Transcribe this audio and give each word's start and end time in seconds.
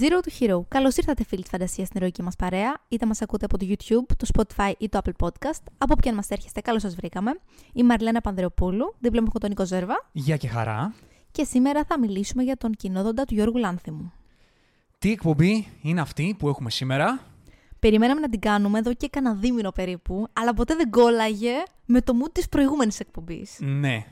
Zero 0.00 0.18
to 0.20 0.42
Hero. 0.42 0.60
Καλώς 0.68 0.96
ήρθατε, 0.96 1.24
φίλοι 1.24 1.42
της 1.42 1.50
φαντασίας 1.50 1.86
στην 1.86 2.00
ερωική 2.00 2.22
μας 2.22 2.36
παρέα. 2.36 2.82
Είτε 2.88 3.06
μας 3.06 3.22
ακούτε 3.22 3.44
από 3.44 3.58
το 3.58 3.66
YouTube, 3.68 4.16
το 4.16 4.26
Spotify 4.34 4.72
ή 4.78 4.88
το 4.88 5.00
Apple 5.04 5.26
Podcast. 5.26 5.62
Από 5.78 5.92
όποια 5.96 6.10
αν 6.10 6.16
μας 6.16 6.28
έρχεστε, 6.28 6.60
καλώς 6.60 6.82
σας 6.82 6.94
βρήκαμε. 6.94 7.30
Είμαι 7.30 7.40
η 7.72 7.82
Μαρλένα 7.82 8.20
Πανδρεοπούλου, 8.20 8.94
δίπλα 8.98 9.20
μου 9.20 9.26
έχω 9.28 9.38
τον 9.38 9.48
Νίκο 9.48 9.66
Ζέρβα. 9.66 9.94
Γεια 10.12 10.36
και 10.36 10.48
χαρά. 10.48 10.94
Και 11.30 11.44
σήμερα 11.44 11.84
θα 11.84 11.98
μιλήσουμε 11.98 12.42
για 12.42 12.56
τον 12.56 12.72
κοινόδοντα 12.72 13.24
του 13.24 13.34
Γιώργου 13.34 13.58
Λάνθιμου. 13.58 14.12
Τι 14.98 15.10
εκπομπή 15.10 15.68
είναι 15.82 16.00
αυτή 16.00 16.34
που 16.38 16.48
έχουμε 16.48 16.70
σήμερα; 16.70 17.20
Περιμέναμε 17.78 18.20
να 18.20 18.28
την 18.28 18.40
κάνουμε 18.40 18.78
εδώ 18.78 18.94
και 18.94 19.08
κανένα 19.08 19.34
δίμηνο 19.34 19.70
περίπου, 19.70 20.26
αλλά 20.32 20.54
ποτέ 20.54 20.74
δεν 20.74 20.90
κόλλαγε 20.90 21.62
με 21.84 22.00
το 22.00 22.14
μου 22.14 22.26
της 22.32 22.48
προηγούμενης 22.48 23.00
εκπομπής. 23.00 23.58
Ναι. 23.60 24.06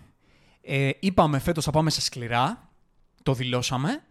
Ε, 0.63 0.91
είπαμε 1.01 1.39
φέτος 1.39 1.65
θα 1.65 1.71
πάμε 1.71 1.91
σε 1.91 2.01
σκληρά. 2.01 2.71
Το 3.23 3.35
δηλώσαμε. 3.35 4.03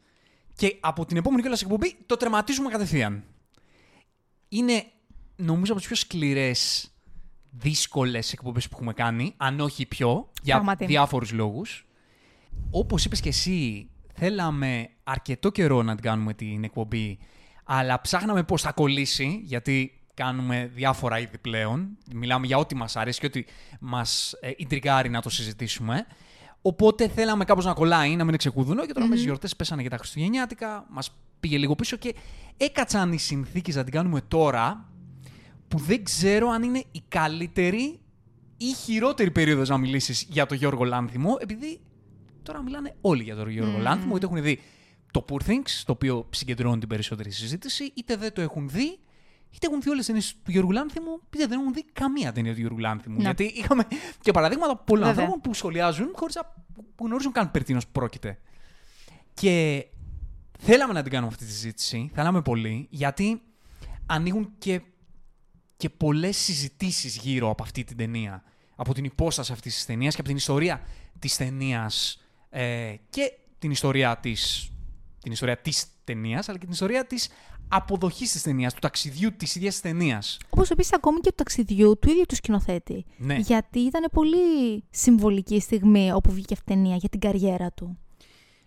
Και 0.56 0.78
από 0.80 1.06
την 1.06 1.18
επόμενη 1.18 1.42
κιόλας 1.42 1.62
εκπομπή 1.62 1.96
το 2.06 2.18
τερματίζουμε 2.18 2.70
κατευθείαν. 2.70 3.24
Είναι 4.50 4.86
νομίζω 5.36 5.72
από 5.72 5.82
τις 5.82 5.90
πιο 5.90 5.96
σκληρές, 5.96 6.92
δύσκολες 7.50 8.34
εκπομπές 8.34 8.68
που 8.68 8.76
έχουμε 8.76 8.94
κάνει, 8.94 9.34
αν 9.38 9.60
όχι 9.60 9.86
πιο, 9.86 10.30
για 10.42 10.56
Πραγματι. 10.56 10.86
διάφορους 10.86 11.32
λόγους. 11.32 11.86
Όπως 12.72 13.06
είπες 13.06 13.20
και 13.20 13.30
εσύ, 13.30 13.90
θέλαμε 14.14 14.90
αρκετό 15.04 15.50
καιρό 15.52 15.84
να 15.84 15.94
την 15.94 16.04
κάνουμε 16.04 16.34
την 16.34 16.64
εκπομπή, 16.64 17.20
αλλά 17.64 18.02
ψάχναμε 18.02 18.44
πώς 18.44 18.62
θα 18.62 18.72
κολλήσει, 18.72 19.42
γιατί 19.44 20.02
κάνουμε 20.14 20.72
διάφορα 20.74 21.20
είδη 21.20 21.38
πλέον. 21.38 21.98
Μιλάμε 22.14 22.46
για 22.46 22.58
ό,τι 22.58 22.76
μας 22.76 22.96
αρέσει 22.96 23.20
και 23.20 23.26
ό,τι 23.26 23.44
μας 23.80 24.34
ε, 24.42 24.52
ιντριγκάρει 24.58 25.10
να 25.10 25.22
το 25.22 25.30
συζητήσουμε. 25.30 26.06
Οπότε 26.62 27.08
θέλαμε 27.08 27.46
κάπως 27.46 27.66
να 27.66 27.74
κολλάει, 27.74 28.10
να 28.10 28.16
μην 28.16 28.28
είναι 28.28 28.38
ξεκουδουνό 28.38 28.86
και 28.86 28.94
τώρα 28.94 29.08
με 29.08 29.16
τις 29.16 29.24
γιορτές 29.24 29.56
πέσανε 29.56 29.82
και 29.82 29.90
τα 29.90 29.98
Χριστουγεννιάτικα, 29.98 30.86
μας 30.90 31.12
πήγε 31.40 31.58
λίγο 31.58 31.76
πίσω 31.76 31.98
και 31.98 32.16
έκατσαν 32.58 33.12
οι 33.12 33.18
συνθήκες 33.18 33.76
να 33.76 33.84
την 33.84 33.94
κάνουμε 33.94 34.22
τώρα, 34.22 34.90
που 35.68 35.78
δεν 35.78 36.04
ξέρω 36.04 36.50
αν 36.50 36.64
είναι 36.64 36.84
η 36.92 37.02
καλύτερη 37.08 38.00
ή 38.58 38.66
η 38.66 38.74
χειρότερη 38.74 39.32
περίοδος 39.32 39.70
να 39.70 39.78
μιλήσεις 39.78 40.28
για 40.30 40.46
τον 40.46 40.58
Γιώργο 40.58 40.84
Λάνθιμο, 40.84 41.38
επειδή 41.40 41.80
τώρα 42.44 42.62
μιλάνε 42.62 42.96
όλοι 43.02 43.24
για 43.24 43.36
τον 43.36 43.50
Γιώργο 43.50 43.78
Λάνθιμο, 43.78 44.16
είτε 44.16 44.26
έχουν 44.26 44.42
δει 44.42 44.60
το 45.12 45.26
Poor 45.30 45.50
Things, 45.50 45.82
το 45.86 45.92
οποίο 45.92 46.28
συγκεντρώνει 46.30 46.80
την 46.80 46.88
περισσότερη 46.88 47.32
συζήτηση, 47.32 47.92
είτε 47.96 48.16
δεν 48.16 48.34
το 48.34 48.42
έχουν 48.42 48.70
δει, 48.70 49.00
είτε 49.52 49.68
έχουν 49.68 49.82
δει 49.82 49.90
όλες 49.90 49.98
τις 49.98 50.08
ταινίες 50.08 50.36
του 50.44 50.52
Γιώργου 50.52 50.72
Λάνθιμου, 50.72 51.22
είτε 51.34 51.46
δεν 51.48 51.60
έχουν 51.60 51.74
δει 51.74 51.86
καμία 51.94 52.32
ταινία 52.32 52.54
του 52.54 52.60
Γιώργου 52.60 52.78
Λάνθιμου. 52.78 53.16
Ναι. 53.16 53.22
Γιατί 53.22 53.44
είχαμε 53.44 53.88
και 54.22 54.32
παραδείγματα 54.32 54.78
πολλών 54.78 55.06
Βέβαια. 55.06 55.24
ανθρώπων 55.24 55.42
που 55.42 55.54
σχολιάζουν 55.54 56.12
χωρίς 56.16 56.36
να 56.36 56.42
που 56.96 57.06
γνωρίζουν 57.06 57.32
καν 57.32 57.52
περί 57.52 57.64
τίνος 57.64 57.88
πρόκειται. 57.88 58.40
Και 59.34 59.86
θέλαμε 60.60 60.94
να 60.94 61.02
την 61.02 61.12
κάνουμε 61.12 61.32
αυτή 61.32 61.46
τη 61.46 61.52
συζήτηση, 61.52 62.12
θέλαμε 62.14 62.42
πολύ, 62.42 62.88
γιατί 62.90 63.42
ανοίγουν 64.06 64.54
και, 64.58 64.82
και 65.78 65.90
πολλές 65.90 66.38
συζητήσεις 66.38 67.18
γύρω 67.18 67.50
από 67.50 67.64
αυτή 67.64 67.84
την 67.84 67.98
ταινία. 67.98 68.44
Από 68.76 68.94
την 68.94 69.04
υπόσταση 69.04 69.52
αυτής 69.52 69.76
της 69.76 69.86
ταινίας 69.86 70.14
και 70.14 70.20
από 70.20 70.30
την 70.30 70.38
ιστορία 70.38 70.82
της 71.20 71.38
ταινίας 71.38 72.22
ε, 72.50 72.96
και 73.10 73.34
την 73.60 73.72
ιστορία 73.72 74.18
της, 74.18 74.72
την 75.22 75.32
ιστορία 75.32 75.58
της 75.58 75.86
ταινίας, 76.04 76.50
αλλά 76.50 76.58
και 76.58 76.64
την 76.64 76.74
ιστορία 76.74 77.06
της 77.06 77.30
αποδοχής 77.72 78.32
της 78.32 78.42
ταινίας, 78.42 78.74
του 78.74 78.80
ταξιδιού 78.80 79.36
της 79.36 79.56
ίδιας 79.56 79.74
της 79.74 79.82
ταινίας. 79.82 80.38
Όπως 80.50 80.70
επίσης 80.70 80.94
ακόμη 80.94 81.20
και 81.20 81.30
του 81.30 81.36
ταξιδιού 81.36 81.98
του 82.02 82.10
ίδιου 82.10 82.24
του 82.28 82.36
σκηνοθέτη. 82.36 83.06
Ναι. 83.18 83.36
Γιατί 83.36 83.80
ήταν 83.80 84.10
πολύ 84.12 84.84
συμβολική 84.90 85.56
η 85.56 85.60
στιγμή 85.60 86.12
όπου 86.12 86.32
βγήκε 86.32 86.54
αυτή 86.54 86.72
η 86.72 86.76
ταινία 86.76 86.96
για 86.96 87.10
την 87.10 87.20
καριέρα 87.20 87.72
του. 87.72 87.98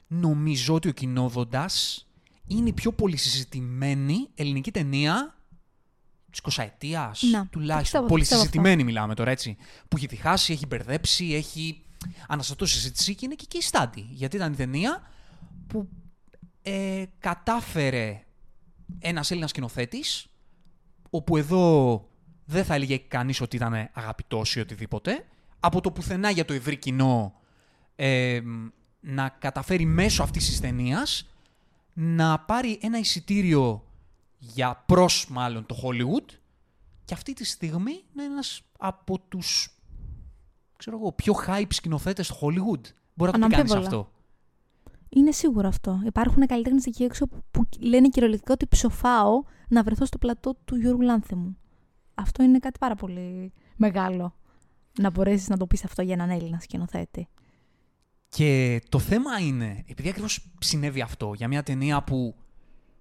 νομίζω 0.06 0.74
ότι 0.74 0.89
ο 0.89 0.92
Κοινόδοντας 0.92 2.06
είναι 2.46 2.68
η 2.68 2.73
πιο 2.73 2.92
πολύ 2.92 3.17
συζητημένη 3.17 4.29
ελληνική 4.34 4.70
ταινία 4.70 5.34
της 6.30 6.40
20 6.56 6.62
ετία. 6.64 7.00
Να, 7.00 7.08
το 7.08 7.12
πιστεύω, 7.20 7.46
Τουλάχιστον. 7.50 8.00
το 8.00 8.06
Πολύ 8.06 8.20
πιστεύω 8.20 8.40
συζητημένη 8.40 8.84
μιλάμε 8.84 9.14
τώρα, 9.14 9.30
έτσι. 9.30 9.56
Που 9.89 9.96
έχει 9.96 10.06
διχάσει, 10.06 10.52
έχει 10.52 10.67
μπερδέψει, 10.67 11.24
έχει 11.24 11.83
αναστατώσει 12.29 12.74
συζήτηση 12.74 13.14
και 13.14 13.24
είναι 13.24 13.34
και, 13.34 13.45
και 13.48 13.58
η 13.58 13.61
στάντη. 13.61 14.06
Γιατί 14.11 14.36
ήταν 14.36 14.52
η 14.52 14.56
ταινία 14.56 15.02
που 15.67 15.89
ε, 16.62 17.05
κατάφερε 17.18 18.23
ένας 18.98 19.30
Έλληνας 19.30 19.50
σκηνοθέτης, 19.50 20.27
όπου 21.11 21.36
εδώ 21.36 22.08
δεν 22.45 22.64
θα 22.64 22.74
έλεγε 22.74 22.96
κανείς 22.96 23.40
ότι 23.40 23.56
ήταν 23.56 23.90
αγαπητός 23.92 24.56
ή 24.56 24.61
οτιδήποτε, 24.61 25.24
από 25.61 25.80
το 25.80 25.90
πουθενά 25.90 26.30
για 26.30 26.45
το 26.45 26.52
ευρύ 26.52 26.77
κοινό 26.77 27.34
ε, 27.96 28.40
να 29.00 29.28
καταφέρει 29.28 29.84
μέσω 29.84 30.23
αυτής 30.23 30.46
της 30.46 30.61
ταινίας 30.61 31.28
να 31.92 32.39
πάρει 32.39 32.78
ένα 32.83 32.98
εισιτήριο 32.98 33.84
για 34.39 34.83
προς 34.86 35.27
μάλλον 35.30 35.67
το 35.67 35.77
Hollywood 35.83 36.34
και 37.05 37.14
αυτή 37.14 37.33
τη 37.33 37.44
στιγμή 37.44 38.02
να 38.12 38.23
είναι 38.23 38.33
ένας 38.33 38.62
από 38.78 39.18
τους 39.18 39.74
ξέρω 40.77 40.96
εγώ, 40.96 41.12
πιο 41.12 41.34
hype 41.46 41.67
σκηνοθέτες 41.68 42.27
στο 42.27 42.36
Hollywood. 42.40 42.80
Μπορεί 43.14 43.33
να 43.33 43.39
το 43.39 43.46
πει 43.46 43.55
κανείς 43.55 43.73
Αναμφίβολα. 43.73 43.80
αυτό. 43.80 44.11
Είναι 45.17 45.33
σίγουρο 45.33 45.69
αυτό. 45.69 46.02
Υπάρχουν 46.07 46.47
καλλιτέχνες 46.47 46.86
εκεί 46.86 47.02
έξω 47.02 47.27
που 47.51 47.69
λένε 47.79 48.08
κυριολεκτικά 48.08 48.52
ότι 48.52 48.67
ψοφάω 48.67 49.42
να 49.69 49.83
βρεθώ 49.83 50.05
στο 50.05 50.19
πλατό 50.19 50.55
του 50.64 50.77
Γιώργου 50.77 51.01
Λάνθεμου. 51.01 51.57
Αυτό 52.14 52.42
είναι 52.42 52.58
κάτι 52.58 52.79
πάρα 52.79 52.95
πολύ 52.95 53.53
μεγάλο. 53.77 54.35
Να 55.01 55.11
μπορέσεις 55.11 55.48
να 55.48 55.57
το 55.57 55.67
πεις 55.67 55.85
αυτό 55.85 56.03
για 56.03 56.14
έναν 56.14 56.30
Έλληνα 56.30 56.61
σκηνοθέτη. 56.61 57.29
Και 58.29 58.80
το 58.89 58.98
θέμα 58.98 59.39
είναι, 59.39 59.85
επειδή 59.86 60.08
ακριβώς 60.08 60.51
συνέβη 60.58 61.01
αυτό 61.01 61.33
για 61.36 61.48
μια 61.48 61.63
ταινία 61.63 62.03
που 62.03 62.35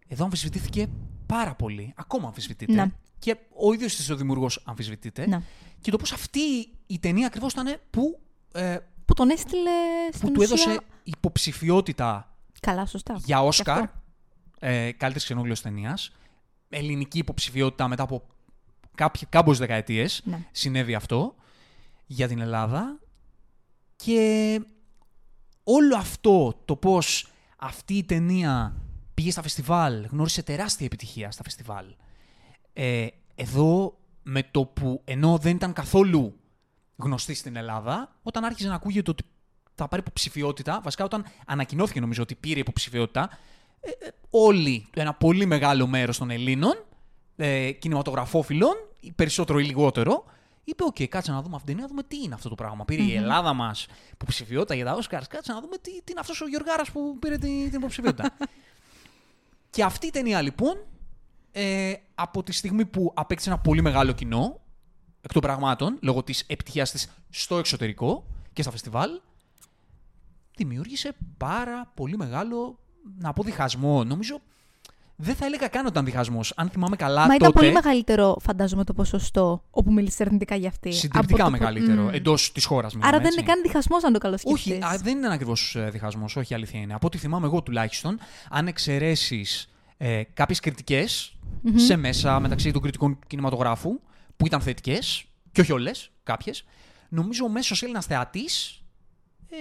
εδώ 0.08 0.24
αμφισβητήθηκε 0.24 0.88
πάρα 1.26 1.56
πολύ, 1.56 1.94
ακόμα 1.96 2.28
αμφισβητείται. 2.28 2.74
Ναι. 2.74 2.92
Και 3.20 3.38
ο 3.56 3.74
ίδιος 3.74 3.96
της 3.96 4.10
ο 4.10 4.16
δημιουργός 4.16 4.64
αμφισβητείται. 4.66 5.28
Ναι. 5.28 5.42
Και 5.82 5.92
το 5.92 5.98
πώς 5.98 6.12
αυτή 6.12 6.40
η 6.86 7.00
ταινία 7.00 7.28
ακριβώς 7.28 7.52
ήταν 7.52 7.76
που, 7.90 8.20
ε, 8.54 8.78
Που 9.06 9.14
τον 9.14 9.30
έστειλε 9.30 9.72
που 10.12 10.18
στην 10.18 10.34
του 10.34 10.40
ουσία... 10.42 10.54
έδωσε 10.54 10.80
υποψηφιότητα 11.04 12.36
Καλά, 12.60 12.86
σωστά. 12.86 13.14
για 13.24 13.38
Και 13.38 13.46
Όσκαρ. 13.46 13.78
αυτό. 13.80 13.92
Ε, 14.60 14.92
Καλύτερης 14.92 15.24
ξενόγλωση 15.24 15.64
ταινία. 15.64 15.98
Ελληνική 16.70 17.18
υποψηφιότητα 17.18 17.88
μετά 17.88 18.04
από 18.04 18.24
κάποιε 19.30 19.54
δεκαετίες. 19.54 20.22
Ναι. 20.26 20.48
Συνέβη 20.52 20.96
αυτό 20.96 21.36
για 22.06 22.28
την 22.28 22.40
Ελλάδα. 22.40 23.00
Και 23.96 24.62
όλο 25.64 25.98
αυτό 25.98 26.62
το 26.66 26.76
πώς 26.76 27.28
αυτή 27.58 27.94
η 27.94 28.04
ταινία 28.04 28.76
πήγε 29.14 29.32
στα 29.32 29.42
φεστιβάλ, 29.42 30.06
γνώρισε 30.06 30.44
τεράστια 30.44 30.86
επιτυχία 30.86 31.32
στα 31.32 31.44
φεστιβάλ. 31.44 31.86
Ε, 32.74 33.08
εδώ 33.36 33.98
με 34.24 34.44
το 34.44 34.66
που 34.66 35.02
ενώ 35.06 35.38
δεν 35.38 35.56
ήταν 35.56 35.74
καθόλου 35.74 36.36
γνωστή 36.96 37.34
στην 37.34 37.56
Ελλάδα, 37.56 38.16
όταν 38.24 38.44
άρχισε 38.44 38.68
να 38.68 38.76
ακούγεται 38.76 39.12
ότι 39.12 39.24
θα 39.76 39.88
πάρει 39.88 40.02
υποψηφιότητα, 40.02 40.82
βασικά 40.84 41.04
όταν 41.04 41.26
ανακοινώθηκε 41.46 42.00
νομίζω 42.00 42.22
ότι 42.22 42.36
πήρε 42.36 42.60
υποψηφιότητα, 42.60 43.30
ε, 43.80 43.90
ε, 43.90 44.10
όλοι, 44.30 44.88
ένα 44.94 45.14
πολύ 45.14 45.46
μεγάλο 45.46 45.88
μέρος 45.88 46.18
των 46.18 46.30
Ελλήνων, 46.30 46.86
ε, 47.36 47.72
κινηματογραφόφιλων, 47.72 48.74
ή 49.00 49.12
περισσότερο 49.12 49.60
ή 49.60 49.64
λιγότερο, 49.64 50.26
είπε: 50.64 50.84
Οκ, 50.84 51.04
κάτσε 51.10 51.32
να 51.32 51.42
δούμε 51.42 51.56
αυτήν 51.56 51.66
την 51.66 51.76
ταινία, 51.76 51.82
να 51.82 51.88
δούμε 51.88 52.04
τι 52.04 52.24
είναι 52.24 52.34
αυτό 52.34 52.50
το 52.50 52.56
πράγμα. 52.56 52.86
Πήρε 52.86 53.02
η 53.02 53.16
Ελλάδα 53.16 53.54
μας 53.54 53.88
υποψηφιότητα 54.14 54.76
για 54.76 54.86
τα 54.86 54.98
Oscars, 54.98 55.28
κάτσε 55.30 55.54
να 55.54 55.62
δούμε 55.62 55.78
τι, 55.78 55.92
τι 55.92 56.12
είναι 56.12 56.20
αυτός 56.20 56.42
ο 56.42 56.48
Γιωργάρα 56.48 56.84
που 56.94 57.18
πήρε 57.20 57.38
την, 57.38 57.70
την 57.70 57.80
υποψηφιότητα. 57.80 58.38
και 59.70 59.84
αυτή 59.84 60.08
η 60.08 60.10
ταινία 60.10 60.42
λοιπόν, 60.42 60.78
ε, 61.52 61.94
από 62.16 62.44
τη 62.44 62.52
στιγμή 62.52 62.86
που 62.86 63.12
απέκτησε 63.16 63.50
ένα 63.50 63.60
πολύ 63.60 63.82
μεγάλο 63.82 64.12
κοινό, 64.12 64.62
εκ 65.22 65.32
των 65.34 65.42
πραγμάτων, 65.42 65.98
λόγω 66.02 66.24
της 66.24 66.44
επιτυχίας 66.48 66.92
της 66.92 67.10
στο 67.30 67.58
εξωτερικό 67.58 68.26
και 68.54 68.62
στα 68.62 68.72
φεστιβάλ, 68.72 69.10
δημιούργησε 70.56 71.16
πάρα 71.38 71.92
πολύ 71.94 72.18
μεγάλο, 72.18 72.80
να 73.20 73.34
πω 73.34 73.44
διχασμό. 73.44 74.04
Νομίζω, 74.04 74.42
δεν 75.16 75.36
θα 75.36 75.46
έλεγα 75.46 75.68
καν 75.68 75.82
ότι 75.82 75.92
ήταν 75.92 76.06
διχασμός. 76.06 76.54
Αν 76.56 76.70
θυμάμαι 76.70 76.96
καλά 76.96 77.20
Μα 77.22 77.26
τότε... 77.28 77.36
ήταν 77.36 77.52
πολύ 77.52 77.72
μεγαλύτερο, 77.72 78.38
φαντάζομαι, 78.42 78.84
το 78.84 78.94
ποσοστό 78.94 79.64
όπου 79.70 79.94
μίλησε 79.94 80.24
αρνητικά 80.24 80.56
για 80.56 80.70
αυτή. 80.70 80.92
Συντριπτικά 80.92 81.44
Από 81.46 81.52
το- 81.52 81.60
μεγαλύτερο. 81.60 82.02
Μμμ. 82.02 82.14
Εντός 82.14 82.52
της 82.52 82.66
χώρας 82.66 82.94
μιλάμε. 82.94 83.10
Άρα 83.12 83.18
δεν 83.24 83.28
έτσι. 83.28 83.40
είναι 83.40 83.50
καν 83.50 83.62
διχασμός, 83.62 84.04
αν 84.04 84.14
το 84.14 84.20
καλοσκεφτείς. 84.20 84.62
Όχι, 84.62 84.84
α, 84.84 84.98
δεν 85.04 85.18
είναι 85.18 85.34
ακριβώς 85.34 85.78
διχασμός. 85.90 86.36
Όχι, 86.36 86.54
αλήθεια 86.54 86.80
είναι. 86.80 86.94
Από 86.94 87.08
ό,τι 87.08 87.18
θυμάμαι 87.18 87.46
εγώ 87.46 87.62
τουλάχιστον, 87.62 88.20
αν 88.50 88.68
εξαιρέσεις 88.68 89.70
ε, 89.98 90.24
κάποιες 90.34 90.60
σε 91.76 91.96
μέσα 91.96 92.40
μεταξύ 92.40 92.72
των 92.72 92.82
κριτικών 92.82 93.20
κινηματογράφου, 93.28 94.00
που 94.38 94.46
ήταν 94.46 94.62
θετικές, 94.62 95.26
και 95.52 95.62
όχι 95.62 95.72
όλες, 95.72 96.12
κάποιες, 96.24 96.66
νομίζω 97.10 97.46
ο 97.46 97.50
μέσος 97.50 97.84
Έλληνας 97.84 98.06
θεατής. 98.06 98.84
Ε, 99.50 99.56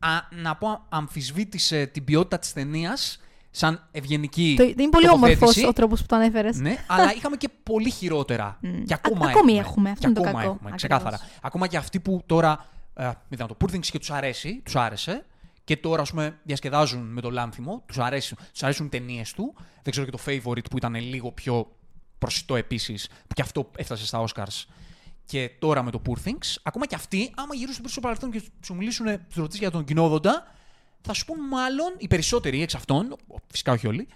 α, 0.00 0.08
να 0.30 0.56
πω, 0.56 0.86
αμφισβήτησε 0.88 1.86
την 1.86 2.04
ποιότητα 2.04 2.38
της 2.38 2.52
ταινίας 2.52 3.20
σαν 3.50 3.88
ευγενική. 3.90 4.54
Το, 4.56 4.62
είναι 4.62 4.74
πολύ 4.88 5.06
τοποθέτηση. 5.06 5.42
όμορφος 5.42 5.64
ο 5.64 5.72
τρόπος 5.72 6.00
που 6.00 6.06
το 6.06 6.16
ανέφερε. 6.16 6.48
Ναι, 6.54 6.84
αλλά 6.86 7.14
είχαμε 7.14 7.36
και 7.36 7.48
πολύ 7.62 7.90
χειρότερα. 7.90 8.58
Μμ. 8.62 8.82
Και 8.84 8.94
ακόμα 8.94 9.26
Α- 9.26 9.28
ακόμη 9.30 9.52
έχουμε. 9.52 9.68
έχουμε, 9.68 9.90
αυτό 9.90 10.00
Και 10.00 10.06
είναι 10.06 10.20
το 10.20 10.20
ακόμα 10.20 10.40
κακό. 10.42 10.54
Έχουμε, 10.54 10.70
Ακριβώς. 10.72 11.00
ξεκάθαρα. 11.00 11.30
Ακόμα 11.42 11.66
και 11.66 11.76
αυτοί 11.76 12.00
που 12.00 12.22
τώρα 12.26 12.66
ε, 12.94 13.10
είδαν 13.28 13.46
το 13.46 13.56
Poor 13.60 13.70
Things 13.74 13.86
και 13.86 13.98
τους 13.98 14.10
αρέσει, 14.10 14.60
τους 14.64 14.76
άρεσε 14.76 15.24
Και 15.64 15.76
τώρα, 15.76 16.02
ας 16.02 16.10
πούμε, 16.10 16.38
διασκεδάζουν 16.42 17.12
με 17.12 17.20
το 17.20 17.30
Λάνθιμο, 17.30 17.82
τους 17.86 17.98
αρέσουν, 17.98 18.38
τους 18.52 18.62
αρέσουν 18.62 18.88
ταινίες 18.88 19.32
του. 19.32 19.54
Δεν 19.82 19.92
ξέρω 19.92 20.06
και 20.06 20.12
το 20.12 20.18
Favorite 20.26 20.70
που 20.70 20.76
ήταν 20.76 20.94
λίγο 20.94 21.32
πιο 21.32 21.70
προσιτό 22.18 22.56
επίσης, 22.56 23.08
που 23.08 23.34
και 23.34 23.42
αυτό 23.42 23.70
έφτασε 23.76 24.06
στα 24.06 24.24
Oscars. 24.24 24.64
Και 25.30 25.50
τώρα 25.58 25.82
με 25.82 25.90
το 25.90 26.02
Poor 26.06 26.28
Things, 26.28 26.56
ακόμα 26.62 26.86
και 26.86 26.94
αυτοί, 26.94 27.32
άμα 27.36 27.54
γυρίσουν 27.54 27.82
πίσω 27.82 27.92
στο 27.92 28.00
παρελθόν 28.00 28.30
και 28.30 28.42
σου 28.64 28.74
μιλήσουν, 28.74 29.06
του 29.06 29.40
ρωτήσεις 29.40 29.60
για 29.60 29.70
τον 29.70 29.84
κοινόδοντα, 29.84 30.54
θα 31.00 31.12
σου 31.12 31.24
πούν 31.24 31.48
μάλλον 31.48 31.94
οι 31.98 32.08
περισσότεροι 32.08 32.62
εξ 32.62 32.74
αυτών, 32.74 33.16
φυσικά 33.46 33.72
όχι 33.72 33.86
όλοι, 33.86 34.08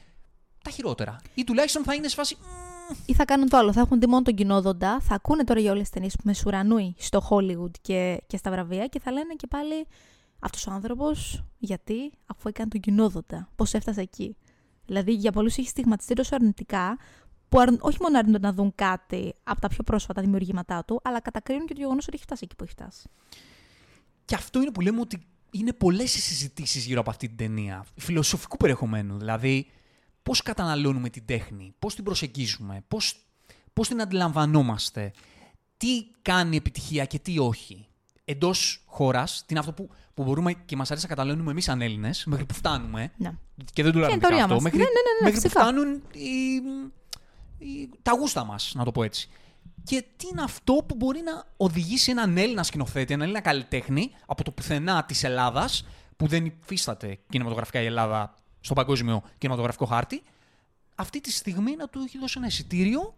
τα 0.65 0.71
χειρότερα. 0.71 1.21
Ή 1.35 1.45
τουλάχιστον 1.45 1.85
θα 1.85 1.95
είναι 1.95 2.09
σε 2.09 2.15
φάση. 2.15 2.37
«Μμμ, 2.41 2.97
Ή 3.07 3.15
θα 3.15 3.25
κάνουν 3.25 3.49
το 3.49 3.57
άλλο. 3.57 3.73
Θα 3.73 3.81
έχουν 3.81 4.01
δει 4.01 4.07
μόνο 4.07 4.23
τον 4.23 4.35
κοινόδοντα, 4.35 5.01
θα 5.01 5.15
ακούνε 5.15 5.45
τώρα 5.45 5.61
για 5.61 5.71
όλες 5.71 5.83
τις 5.83 5.91
ταινίες 5.91 6.17
που 6.17 6.23
μεσουρανούει 6.25 6.95
στο 6.99 7.29
Hollywood 7.31 7.79
και, 7.81 8.23
και 8.27 8.37
στα 8.37 8.51
βραβεία 8.51 8.87
και 8.87 9.01
θα 9.01 9.13
λένε 9.13 9.35
και 9.35 9.47
πάλι 9.47 9.87
αυτός 10.39 10.67
ο 10.67 10.71
άνθρωπος 10.71 11.45
γιατί, 11.59 12.13
αφού 12.27 12.49
έκανε 12.49 12.69
τον 12.69 12.81
κοινόδοντα, 12.81 13.49
πώς 13.57 13.75
έφτασε 13.75 14.01
εκεί. 14.01 14.37
Δηλαδή 14.87 15.13
για 15.13 15.33
πολλούς 15.33 15.57
έχει 15.57 15.69
στιγματιστεί 15.69 16.15
τόσο 16.15 16.35
αρνητικά 16.35 16.99
που 17.49 17.61
αρν- 17.61 17.79
όχι 17.81 17.97
μόνο 18.01 18.19
αρνούνται 18.19 18.39
να 18.39 18.53
δουν 18.53 18.73
κάτι 18.75 19.35
από 19.45 19.61
τα 19.61 19.69
πιο 19.69 19.83
πρόσφατα 19.83 20.21
δημιουργήματά 20.23 20.85
του, 20.85 21.01
αλλά 21.05 21.21
κατακρίνουν 21.21 21.67
και 21.67 21.75
το 21.75 21.81
γεγονός 21.81 22.07
ότι 22.07 22.15
έχει 22.17 22.25
φτάσει 22.25 22.41
εκεί 22.45 22.57
που 22.57 22.65
έχει 22.65 22.73
φτάσει. 22.73 23.09
Και 24.25 24.35
αυτό 24.35 24.61
είναι 24.61 24.71
που 24.71 24.81
λέμε 24.81 25.01
ότι 25.01 25.27
είναι 25.51 25.73
πολλές 25.73 26.15
οι 26.15 26.21
συζητήσεις 26.21 26.85
γύρω 26.87 27.01
από 27.01 27.11
αυτή 27.11 27.27
την 27.29 27.37
ταινία. 27.37 27.85
Φιλοσοφικού 27.97 28.57
περιεχομένου. 28.57 29.19
Δηλαδή, 29.19 29.67
πώς 30.23 30.43
καταναλώνουμε 30.43 31.09
την 31.11 31.25
τέχνη, 31.27 31.75
πώς 31.79 31.95
την 31.95 32.05
προσεγγίζουμε, 32.05 32.85
πώς 32.89 33.19
πώς 33.73 33.89
την 33.89 34.01
αντιλαμβανόμαστε, 34.01 35.13
τι 35.77 35.89
κάνει 36.23 36.57
επιτυχία 36.57 37.05
και 37.05 37.19
τι 37.19 37.39
όχι. 37.39 37.87
Εντός 38.25 38.83
χώρας, 38.87 39.39
τι 39.39 39.47
είναι 39.49 39.59
αυτό 39.59 39.73
που, 39.73 39.89
που 40.15 40.23
μπορούμε 40.25 40.53
και 40.53 40.77
μας 40.77 40.91
αρέσει 40.91 41.07
να 41.07 41.15
καταναλώνουμε 41.15 41.51
εμείς 41.51 41.65
σαν 41.65 41.81
Έλληνες, 41.83 42.25
μέχρι 42.25 42.45
που 42.45 42.55
φτάνουμε. 42.55 43.13
Ναι. 43.17 43.33
Και 43.73 43.83
δεν 43.83 43.93
το 43.93 43.99
λέω 43.99 44.07
Ποια 44.09 44.17
είναι 44.17 44.27
αρνητικά 44.27 44.29
η 44.29 44.33
ορία 44.33 44.43
αυτό. 44.43 44.55
μας. 44.55 44.63
Μέχρι, 44.63 44.79
Ναι, 44.79 44.85
ναι, 44.85 44.91
ναι, 44.91 45.01
ναι, 45.01 45.25
μέχρι 45.25 45.37
που 45.37 45.41
φυσικά. 45.43 45.61
φτάνουν 45.61 46.03
οι, 46.13 46.29
οι- 46.29 46.93
τα 48.03 48.13
γούστα 48.13 48.45
μας, 48.45 48.73
να 48.75 48.85
το 48.85 48.93
πω 48.93 49.03
έτσι. 49.03 49.29
Και 49.85 50.05
τι 50.17 50.27
είναι 50.33 50.43
αυτό 50.43 50.73
που 50.73 50.95
μπορεί 50.95 51.21
να 51.21 51.45
οδηγήσει 51.57 52.11
έναν 52.11 52.37
Έλληνα 52.37 52.63
σκηνοθέτη, 52.63 53.13
έναν 53.13 53.25
Έλληνα 53.25 53.41
καλλιτέχνη 53.41 54.11
από 54.27 54.45
το 54.45 54.51
πουθενά 54.51 55.05
της 55.05 55.25
Ελλάδας, 55.25 55.85
που 56.17 56.27
δεν 56.27 56.45
υφίσταται 56.45 57.19
κινηματογραφικά 57.29 57.81
η 57.81 57.85
Ελλάδα 57.85 58.35
στον 58.61 58.77
παγκόσμιο 58.77 59.23
κινηματογραφικό 59.39 59.85
χάρτη, 59.85 60.23
αυτή 60.95 61.21
τη 61.21 61.33
στιγμή 61.33 61.77
να 61.77 61.89
του 61.89 62.01
έχει 62.07 62.19
δώσει 62.19 62.35
ένα 62.39 62.47
εισιτήριο 62.47 63.15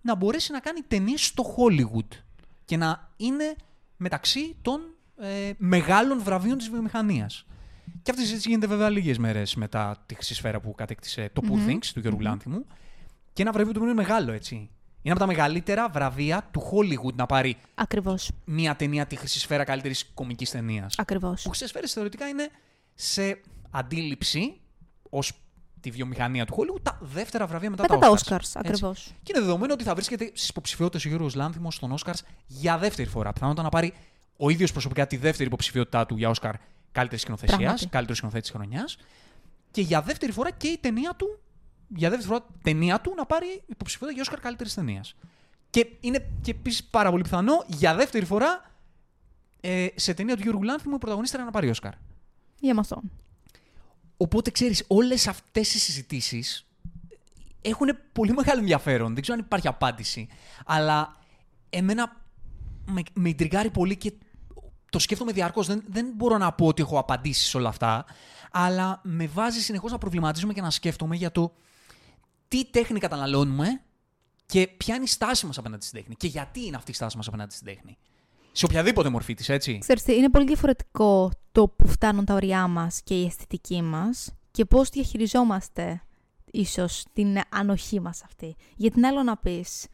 να 0.00 0.14
μπορέσει 0.14 0.52
να 0.52 0.60
κάνει 0.60 0.80
ταινίες 0.88 1.26
στο 1.26 1.54
Hollywood 1.56 2.18
και 2.64 2.76
να 2.76 3.10
είναι 3.16 3.56
μεταξύ 3.96 4.56
των 4.62 4.80
ε, 5.16 5.50
μεγάλων 5.56 6.22
βραβείων 6.22 6.58
της 6.58 6.70
βιομηχανίας. 6.70 7.44
Και 8.02 8.10
αυτή 8.10 8.22
η 8.22 8.24
συζήτηση 8.24 8.48
γίνεται 8.48 8.66
βέβαια 8.66 8.88
λίγες 8.88 9.18
μέρες 9.18 9.54
μετά 9.54 10.02
τη 10.06 10.14
χρυσή 10.14 10.34
σφαίρα 10.34 10.60
που 10.60 10.74
κατέκτησε 10.74 11.30
το 11.32 11.42
Poor 11.48 11.70
Things 11.70 11.86
του 11.94 12.00
Γιώργου 12.00 12.20
Λάνθιμου. 12.20 12.66
Και 13.40 13.46
ένα 13.46 13.54
βραβείο 13.54 13.72
του 13.72 13.82
είναι 13.82 13.94
μεγάλο, 13.94 14.32
έτσι. 14.32 14.54
Είναι 15.02 15.10
από 15.14 15.18
τα 15.18 15.26
μεγαλύτερα 15.26 15.88
βραβεία 15.88 16.48
του 16.50 16.62
Hollywood 16.72 17.14
να 17.14 17.26
πάρει 17.26 17.56
Ακριβώς. 17.74 18.30
μια 18.44 18.76
ταινία 18.76 19.06
τη 19.06 19.16
χρυσή 19.16 19.38
σφαίρα 19.40 19.64
καλύτερης 19.64 20.10
κομικής 20.14 20.50
ταινίας. 20.50 20.94
Ακριβώς. 20.98 21.42
Που 21.42 21.48
χρυσέ 21.48 21.66
σφαίρε 21.66 21.86
θεωρητικά 21.86 22.26
είναι 22.28 22.48
σε 22.94 23.40
αντίληψη 23.70 24.60
ως 25.10 25.32
τη 25.80 25.90
βιομηχανία 25.90 26.46
του 26.46 26.54
Hollywood 26.56 26.82
τα 26.82 26.98
δεύτερα 27.00 27.46
βραβεία 27.46 27.70
μετά, 27.70 27.82
Μετά 27.82 27.98
τα 27.98 28.10
Oscars. 28.10 28.32
Oscars, 28.32 28.36
Έτσι. 28.36 28.58
ακριβώς. 28.58 29.14
Και 29.22 29.32
είναι 29.34 29.44
δεδομένο 29.44 29.72
ότι 29.72 29.84
θα 29.84 29.94
βρίσκεται 29.94 30.30
στις 30.34 30.48
υποψηφιότητες 30.48 31.04
ο 31.04 31.08
Γιώργος 31.08 31.34
Λάνθιμος 31.34 31.74
στον 31.74 31.92
Όσκαρ 31.92 32.14
για 32.46 32.78
δεύτερη 32.78 33.08
φορά. 33.08 33.32
Πιθανότατα 33.32 33.62
να 33.62 33.68
πάρει 33.68 33.92
ο 34.36 34.50
ίδιος 34.50 34.72
προσωπικά 34.72 35.06
τη 35.06 35.16
δεύτερη 35.16 35.46
υποψηφιότητά 35.48 36.06
του 36.06 36.16
για 36.16 36.28
Όσκαρ 36.28 36.54
καλύτερης 36.92 37.22
σκηνοθεσίας, 37.22 37.58
Πράγματι. 37.58 37.86
καλύτερος 37.86 38.16
σκηνοθέτης 38.16 38.50
της 38.50 38.58
χρονιάς. 38.58 38.96
Και 39.70 39.80
για 39.80 40.02
δεύτερη 40.02 40.32
φορά 40.32 40.50
και 40.50 40.68
η 40.68 40.78
ταινία 40.78 41.14
του, 41.16 41.38
για 41.96 42.08
δεύτερη 42.10 42.32
φορά 42.32 42.46
ταινία 42.62 43.00
του 43.00 43.12
να 43.16 43.26
πάρει 43.26 43.62
υποψηφιότητα 43.66 44.12
για 44.12 44.22
Όσκαρ 44.22 44.40
καλύτερης 44.40 44.74
ταινίας. 44.74 45.14
Και 45.70 45.86
είναι 46.00 46.26
και 46.42 46.50
επίσης 46.50 46.84
πάρα 46.84 47.10
πολύ 47.10 47.22
πιθανό 47.22 47.64
για 47.66 47.94
δεύτερη 47.94 48.24
φορά 48.24 48.70
ε, 49.60 49.86
σε 49.94 50.14
ταινία 50.14 50.36
του 50.36 50.42
Γιώργου 50.42 50.62
Λάνθιμου 50.62 50.94
η 50.94 50.98
πρωταγωνίστρια 50.98 51.44
να 51.44 51.50
πάρει 51.50 51.70
Όσκαρ. 51.70 51.92
Για 52.60 52.74
μας 52.74 52.92
αυτό. 52.92 53.08
Οπότε 54.16 54.50
ξέρεις, 54.50 54.84
όλες 54.86 55.26
αυτές 55.26 55.74
οι 55.74 55.78
συζητήσεις 55.78 56.66
έχουν 57.60 57.88
πολύ 58.12 58.32
μεγάλο 58.32 58.60
ενδιαφέρον. 58.60 59.12
Δεν 59.14 59.22
ξέρω 59.22 59.38
αν 59.38 59.44
υπάρχει 59.44 59.68
απάντηση. 59.68 60.28
Αλλά 60.66 61.16
εμένα 61.70 62.22
με, 62.86 63.02
με 63.14 63.28
ιντριγκάρει 63.28 63.70
πολύ 63.70 63.96
και 63.96 64.12
το 64.90 64.98
σκέφτομαι 64.98 65.32
διαρκώς. 65.32 65.66
Δεν, 65.66 65.82
δεν 65.88 66.12
μπορώ 66.16 66.38
να 66.38 66.52
πω 66.52 66.66
ότι 66.66 66.82
έχω 66.82 66.98
απαντήσει 66.98 67.48
σε 67.48 67.56
όλα 67.56 67.68
αυτά. 67.68 68.04
Αλλά 68.50 69.00
με 69.02 69.26
βάζει 69.26 69.60
συνεχώς 69.60 69.92
να 69.92 69.98
προβληματίζομαι 69.98 70.52
και 70.52 70.60
να 70.60 70.70
σκέφτομαι 70.70 71.16
για 71.16 71.32
το 71.32 71.52
τι 72.50 72.64
τέχνη 72.70 72.98
καταναλώνουμε 72.98 73.80
και 74.46 74.66
ποια 74.76 74.94
είναι 74.94 75.04
η 75.04 75.06
στάση 75.06 75.46
μας 75.46 75.58
απέναντι 75.58 75.84
στην 75.84 75.98
τέχνη. 75.98 76.14
Και 76.14 76.26
γιατί 76.26 76.66
είναι 76.66 76.76
αυτή 76.76 76.90
η 76.90 76.94
στάση 76.94 77.16
μας 77.16 77.26
απέναντι 77.26 77.54
στην 77.54 77.66
τέχνη. 77.66 77.98
Σε 78.52 78.64
οποιαδήποτε 78.64 79.08
μορφή 79.08 79.34
της, 79.34 79.48
έτσι. 79.48 79.78
Ξέρεις 79.78 80.02
τι, 80.02 80.14
είναι 80.14 80.30
πολύ 80.30 80.46
διαφορετικό 80.46 81.30
το 81.52 81.68
που 81.68 81.88
φτάνουν 81.88 82.24
τα 82.24 82.34
όριά 82.34 82.66
μας 82.66 83.00
και 83.04 83.20
η 83.20 83.24
αισθητική 83.24 83.82
μας 83.82 84.34
και 84.50 84.64
πώς 84.64 84.88
διαχειριζόμαστε 84.88 86.02
ίσως 86.52 87.04
την 87.12 87.36
ανοχή 87.48 88.00
μας 88.00 88.22
αυτή. 88.24 88.56
Γιατί 88.76 88.90
είναι 88.90 89.06
άλλο 89.06 89.22
να 89.22 89.36
πεις, 89.36 89.86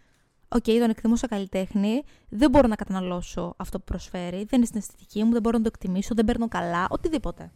οκ, 0.49 0.65
τον 0.65 0.91
εκτιμώ 0.91 1.17
σαν 1.17 1.29
καλλιτέχνη, 1.29 2.03
δεν 2.29 2.51
μπορώ 2.51 2.69
να 2.69 2.77
καταναλώσω 2.77 3.55
αυτό 3.57 3.79
που 3.79 3.85
προσφέρει, 3.85 4.37
δεν 4.37 4.59
είναι 4.59 4.67
στην 4.67 4.79
αισθητική 4.79 5.25
μου, 5.25 5.33
δεν 5.33 5.43
μπορώ 5.43 5.57
να 5.57 5.63
το 5.63 5.71
εκτιμήσω, 5.75 6.15
δεν 6.15 6.25
περνώ 6.25 6.49
καλά, 6.49 6.87
οτιδήποτε. 6.91 7.53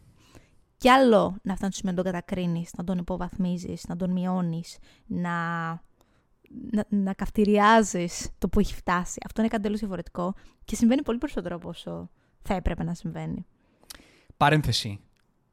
Κι 0.81 0.89
άλλο 0.89 1.37
να 1.43 1.57
φτάνει 1.57 1.73
στο 1.73 1.81
σημείο 1.81 1.97
να 1.97 2.03
τον 2.03 2.13
κατακρίνεις, 2.13 2.71
να 2.77 2.85
τον 2.85 2.99
υποβαθμίζεις, 2.99 3.85
να 3.89 3.97
τον 3.97 4.11
μειώνεις, 4.11 4.79
να, 5.07 5.31
να, 6.71 6.85
να 6.89 7.15
καυτηριάζεις 7.15 8.31
το 8.39 8.49
που 8.49 8.61
έχει 8.61 8.75
φτάσει. 8.75 9.21
Αυτό 9.27 9.41
είναι 9.41 9.51
κάτι 9.51 9.63
τελείω 9.63 9.79
διαφορετικό 9.79 10.35
και 10.65 10.77
συμβαίνει 10.77 11.03
πολύ 11.03 11.19
περισσότερο 11.19 11.57
από 11.57 11.69
όσο 11.69 12.11
θα 12.43 12.55
έπρεπε 12.55 12.85
να 12.85 12.95
συμβαίνει. 12.95 13.47
Παρένθεση. 14.37 15.01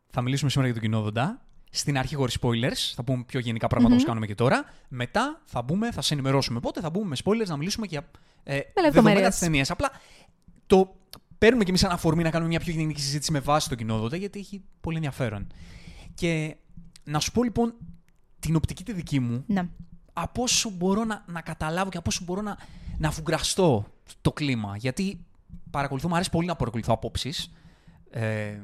Θα 0.09 0.21
μιλήσουμε 0.21 0.50
σήμερα 0.50 0.71
για 0.71 0.81
τον 0.81 0.89
κοινόδοντα. 0.89 1.45
Στην 1.71 1.97
αρχή 1.97 2.15
χωρίς 2.15 2.38
spoilers. 2.41 2.94
Θα 2.95 3.03
πούμε 3.03 3.23
πιο 3.23 3.39
γενικά 3.39 3.68
πράγματα 3.68 3.94
όπως 3.94 4.06
κάνουμε 4.06 4.25
και 4.25 4.35
τώρα. 4.35 4.65
Μετά 4.89 5.41
θα 5.45 5.62
μπούμε, 5.62 5.91
θα 5.91 6.01
σε 6.01 6.13
ενημερώσουμε 6.13 6.59
πότε, 6.59 6.81
θα 6.81 6.89
μπούμε 6.89 7.06
με 7.06 7.15
spoilers 7.23 7.47
να 7.47 7.57
μιλήσουμε 7.57 7.88
και 7.88 8.00
για 8.00 8.12
ε, 8.44 8.53
δεδομένα 8.53 8.85
λεπτομέρειες. 8.85 9.30
της 9.30 9.39
ταινίας. 9.39 9.71
Απλά 9.71 9.92
το 10.68 10.95
παίρνουμε 11.37 11.63
κι 11.63 11.69
εμείς 11.69 11.81
σαν 11.81 11.91
αφορμή 11.91 12.23
να 12.23 12.29
κάνουμε 12.29 12.49
μια 12.49 12.59
πιο 12.59 12.73
γενική 12.73 13.01
συζήτηση 13.01 13.31
με 13.31 13.39
βάση 13.39 13.69
τον 13.69 13.77
κοινόδοντα, 13.77 14.15
γιατί 14.15 14.39
έχει 14.39 14.63
πολύ 14.81 14.95
ενδιαφέρον. 14.95 15.47
Και 16.15 16.56
να 17.03 17.19
σου 17.19 17.31
πω 17.31 17.44
λοιπόν 17.44 17.73
την 18.39 18.56
οπτική 18.56 18.83
τη 18.83 18.94
δική 18.94 19.19
μου, 19.19 19.44
Ναι. 19.47 19.69
από 20.13 20.41
όσο 20.44 20.69
μπορώ 20.69 21.03
να, 21.03 21.23
να 21.27 21.41
καταλάβω 21.41 21.89
και 21.89 21.97
από 21.97 22.09
όσο 22.09 22.23
μπορώ 22.23 22.41
να, 22.41 22.57
να 22.97 23.11
φουγκραστώ 23.11 23.85
το 24.21 24.31
κλίμα. 24.31 24.77
Γιατί 24.77 25.25
παρακολουθώ, 25.69 26.07
μου 26.07 26.13
αρέσει 26.15 26.29
πολύ 26.29 26.47
να 26.47 26.56
παρακολουθώ 26.56 26.94
απόψεις. 26.94 27.51
Ε, 28.09 28.59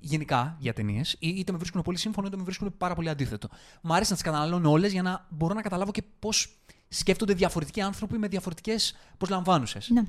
γενικά 0.00 0.56
για 0.58 0.72
ταινίες. 0.72 1.16
Είτε 1.18 1.52
με 1.52 1.58
βρίσκουν 1.58 1.82
πολύ 1.82 1.98
σύμφωνο, 1.98 2.26
είτε 2.26 2.36
με 2.36 2.42
βρίσκουν 2.42 2.74
πάρα 2.78 2.94
πολύ 2.94 3.08
αντίθετο. 3.08 3.48
Μου 3.82 3.94
αρέσει 3.94 4.10
να 4.10 4.16
τις 4.16 4.24
καταναλώνω 4.24 4.70
όλες 4.70 4.92
για 4.92 5.02
να 5.02 5.26
μπορώ 5.28 5.54
να 5.54 5.62
καταλάβω 5.62 5.90
και 5.90 6.02
πώς 6.18 6.56
σκέφτονται 6.88 7.34
διαφορετικοί 7.34 7.80
άνθρωποι 7.80 8.18
με 8.18 8.28
διαφορετικές 8.28 8.94
προσλαμβάνουσε. 9.18 9.78
ναι. 9.88 10.02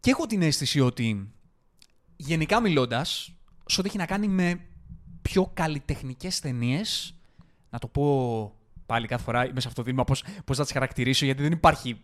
Και 0.00 0.10
έχω 0.10 0.26
την 0.26 0.42
αίσθηση 0.42 0.80
ότι 0.80 1.32
γενικά 2.16 2.60
μιλώντας, 2.60 3.34
σε 3.66 3.80
ό,τι 3.80 3.88
έχει 3.88 3.98
να 3.98 4.06
κάνει 4.06 4.28
με 4.28 4.60
πιο 5.22 5.50
καλλιτεχνικές 5.54 6.40
ταινίες, 6.40 7.14
να 7.70 7.78
το 7.78 7.88
πω 7.88 8.54
πάλι 8.86 9.06
κάθε 9.06 9.22
φορά 9.22 9.40
μέσα 9.40 9.60
σε 9.60 9.68
αυτό 9.68 9.80
το 9.80 9.82
δίλημα 9.82 10.04
πώς, 10.04 10.24
πώς 10.44 10.56
θα 10.56 10.62
τις 10.62 10.72
χαρακτηρίσω, 10.72 11.24
γιατί 11.24 11.42
δεν 11.42 11.52
υπάρχει 11.52 12.00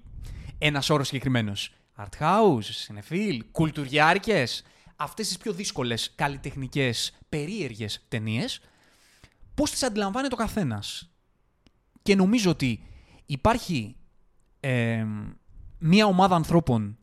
ένας 0.59 0.91
όρος 0.91 1.07
συγκεκριμένος. 1.07 1.75
Art 1.97 2.23
house, 2.23 2.63
συνεφίλ, 2.63 3.45
κουλτουριάρικες, 3.51 4.65
αυτές 4.97 5.27
τις 5.27 5.37
πιο 5.37 5.53
δύσκολες 5.53 6.13
καλλιτεχνικές, 6.15 7.19
περίεργες 7.29 8.05
ταινίες, 8.09 8.61
πώς 9.55 9.71
τις 9.71 9.83
αντιλαμβάνεται 9.83 10.35
ο 10.35 10.37
καθένας. 10.37 11.11
Και 12.03 12.15
νομίζω 12.15 12.51
ότι 12.51 12.83
υπάρχει 13.27 13.97
ε, 14.61 15.07
μία 15.79 16.07
ομάδα 16.07 16.35
ανθρώπων 16.35 16.99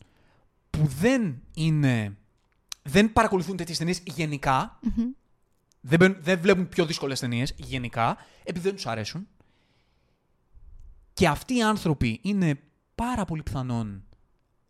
που 0.78 0.88
δεν 0.88 1.42
είναι. 1.54 2.18
Δεν 2.84 3.14
παρακολουθούν 3.14 3.58
τέτοιες 3.58 3.78
ταινίες 3.78 4.02
γενικά. 4.06 4.80
Δεν, 5.82 6.00
μπαίνουν- 6.00 6.24
δεν 6.24 6.40
βλέπουν 6.40 6.70
πιο 6.70 6.86
δύσκολες 6.86 7.20
ταινίες 7.20 7.54
γενικά, 7.58 8.18
επειδή 8.44 8.66
δεν 8.66 8.76
τους 8.76 8.86
αρέσουν. 8.86 9.28
Και 11.14 11.28
αυτοί 11.28 11.56
οι 11.56 11.64
άνθρωποι 11.64 12.20
είναι 12.24 12.60
πάρα 12.96 13.26
πολύ 13.26 13.44
πιθανόν 13.44 14.04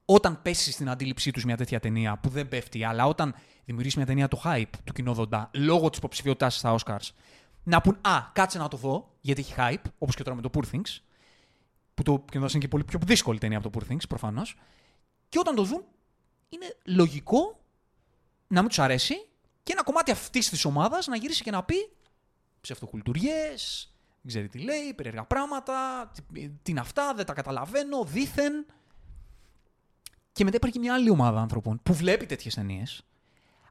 όταν 0.05 0.41
πέσει 0.41 0.71
στην 0.71 0.89
αντίληψή 0.89 1.31
τους 1.31 1.45
μια 1.45 1.57
τέτοια 1.57 1.79
ταινία 1.79 2.17
που 2.17 2.29
δεν 2.29 2.47
πέφτει, 2.47 2.83
αλλά 2.83 3.05
όταν 3.05 3.35
δημιουργήσει 3.65 3.97
μια 3.97 4.05
ταινία 4.05 4.27
το 4.27 4.41
hype 4.43 4.69
του 4.83 4.93
κοινόδοντα 4.93 5.49
λόγω 5.53 5.89
της 5.89 5.97
υποψηφιότητάς 5.97 6.55
στα 6.57 6.75
Oscars, 6.79 7.09
να 7.63 7.81
πούν 7.81 7.97
Α, 8.01 8.19
κάτσε 8.33 8.57
να 8.57 8.67
το 8.67 8.77
δω, 8.77 9.15
γιατί 9.21 9.41
έχει 9.41 9.53
hype, 9.57 9.83
όπως 9.97 10.15
και 10.15 10.23
τώρα 10.23 10.35
με 10.35 10.41
το 10.41 10.49
Poor 10.53 10.63
Things, 10.75 10.99
που 11.93 12.03
το 12.03 12.11
κοινόδοντα 12.29 12.51
είναι 12.53 12.63
και 12.63 12.67
πολύ 12.67 12.83
πιο 12.83 12.99
δύσκολη 13.05 13.39
ταινία 13.39 13.57
από 13.57 13.69
το 13.69 13.79
Poor 13.79 13.91
Things, 13.91 14.07
προφανώς. 14.09 14.55
Και 15.33 15.39
όταν 15.39 15.55
το 15.55 15.63
δουν, 15.63 15.83
είναι 16.49 16.75
λογικό 16.85 17.63
να 18.47 18.59
μην 18.59 18.69
τους 18.69 18.79
αρέσει 18.79 19.27
και 19.63 19.71
ένα 19.71 19.83
κομμάτι 19.83 20.11
αυτής 20.11 20.49
της 20.49 20.65
ομάδας 20.65 21.07
να 21.07 21.15
γυρίσει 21.15 21.43
και 21.43 21.51
να 21.51 21.63
πει 21.63 21.75
ψευτοκουλτουριέ, 22.61 23.47
δεν 23.47 24.27
ξέρει 24.27 24.47
τι 24.47 24.59
λέει, 24.59 24.93
περίεργα 24.93 25.25
πράγματα, 25.25 26.11
τι, 26.13 26.49
τι 26.49 26.71
είναι 26.71 26.79
αυτά, 26.79 27.13
δεν 27.13 27.25
τα 27.25 27.33
καταλαβαίνω, 27.33 28.03
δήθεν. 28.03 28.65
Και 30.31 30.43
μετά 30.43 30.55
υπάρχει 30.55 30.79
μια 30.79 30.93
άλλη 30.93 31.09
ομάδα 31.09 31.41
άνθρωπων 31.41 31.79
που 31.83 31.93
βλέπει 31.93 32.25
τέτοιες 32.25 32.53
ταινίες, 32.53 33.05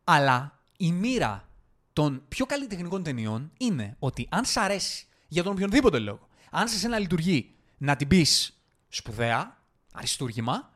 αλλά 0.04 0.60
η 0.76 0.92
μοίρα 0.92 1.48
των 1.92 2.24
πιο 2.28 2.46
καλλιτεχνικών 2.46 3.02
ταινιών 3.02 3.52
είναι 3.58 3.96
ότι 3.98 4.28
αν 4.30 4.44
σ' 4.44 4.56
αρέσει 4.56 5.06
για 5.28 5.42
τον 5.42 5.52
οποιονδήποτε 5.52 5.98
λόγο, 5.98 6.28
αν 6.50 6.68
σε 6.68 6.78
σένα 6.78 6.98
λειτουργεί 6.98 7.54
να 7.78 7.96
την 7.96 8.08
πεις 8.08 8.60
σπουδαία, 8.88 9.62
αριστούργημα, 9.92 10.71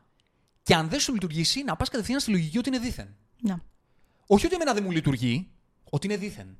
και 0.67 0.75
αν 0.75 0.89
δεν 0.89 0.99
σου 0.99 1.13
λειτουργήσει, 1.13 1.63
να 1.63 1.75
πας 1.75 1.89
κατευθείαν 1.89 2.19
στη 2.19 2.31
λογική 2.31 2.57
ότι 2.57 2.69
είναι 2.69 2.79
δίθεν. 2.79 3.15
Ναι. 3.41 3.55
Όχι 4.27 4.45
ότι 4.45 4.55
εμένα 4.55 4.73
δεν 4.73 4.83
μου 4.83 4.91
λειτουργεί, 4.91 5.49
ότι 5.89 6.07
είναι 6.07 6.17
δίθεν. 6.17 6.57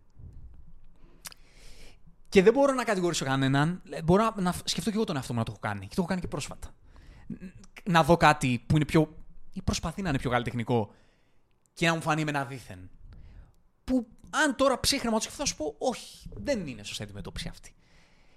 Και 2.29 2.43
δεν 2.43 2.53
μπορώ 2.53 2.73
να 2.73 2.83
κατηγορήσω 2.83 3.25
κανέναν. 3.25 3.81
Μπορώ 4.03 4.23
να, 4.23 4.41
να 4.41 4.53
σκεφτώ 4.63 4.89
και 4.89 4.95
εγώ 4.95 5.05
τον 5.05 5.15
εαυτό 5.15 5.33
μου 5.33 5.39
να 5.39 5.45
το 5.45 5.51
έχω 5.51 5.59
κάνει. 5.61 5.79
Και 5.87 5.95
το 5.95 6.01
έχω 6.01 6.07
κάνει 6.07 6.21
και 6.21 6.27
πρόσφατα. 6.27 6.75
Να 7.83 8.03
δω 8.03 8.17
κάτι 8.17 8.63
που 8.67 8.75
είναι 8.75 8.85
πιο. 8.85 9.15
ή 9.53 9.61
προσπαθεί 9.61 10.01
να 10.01 10.09
είναι 10.09 10.17
πιο 10.17 10.29
καλλιτεχνικό 10.29 10.93
και 11.73 11.87
να 11.87 11.95
μου 11.95 12.01
φανεί 12.01 12.23
με 12.23 12.29
ένα 12.29 12.45
δίθεν. 12.45 12.89
Που 13.83 14.07
αν 14.29 14.55
τώρα 14.55 14.79
ψύχρεμα 14.79 15.15
το 15.15 15.21
σκεφτώ, 15.21 15.41
θα 15.41 15.47
σου 15.47 15.55
πω, 15.55 15.75
Όχι, 15.77 16.29
δεν 16.33 16.67
είναι 16.67 16.83
σωστή 16.83 17.03
αντιμετώπιση 17.03 17.47
αυτή. 17.47 17.75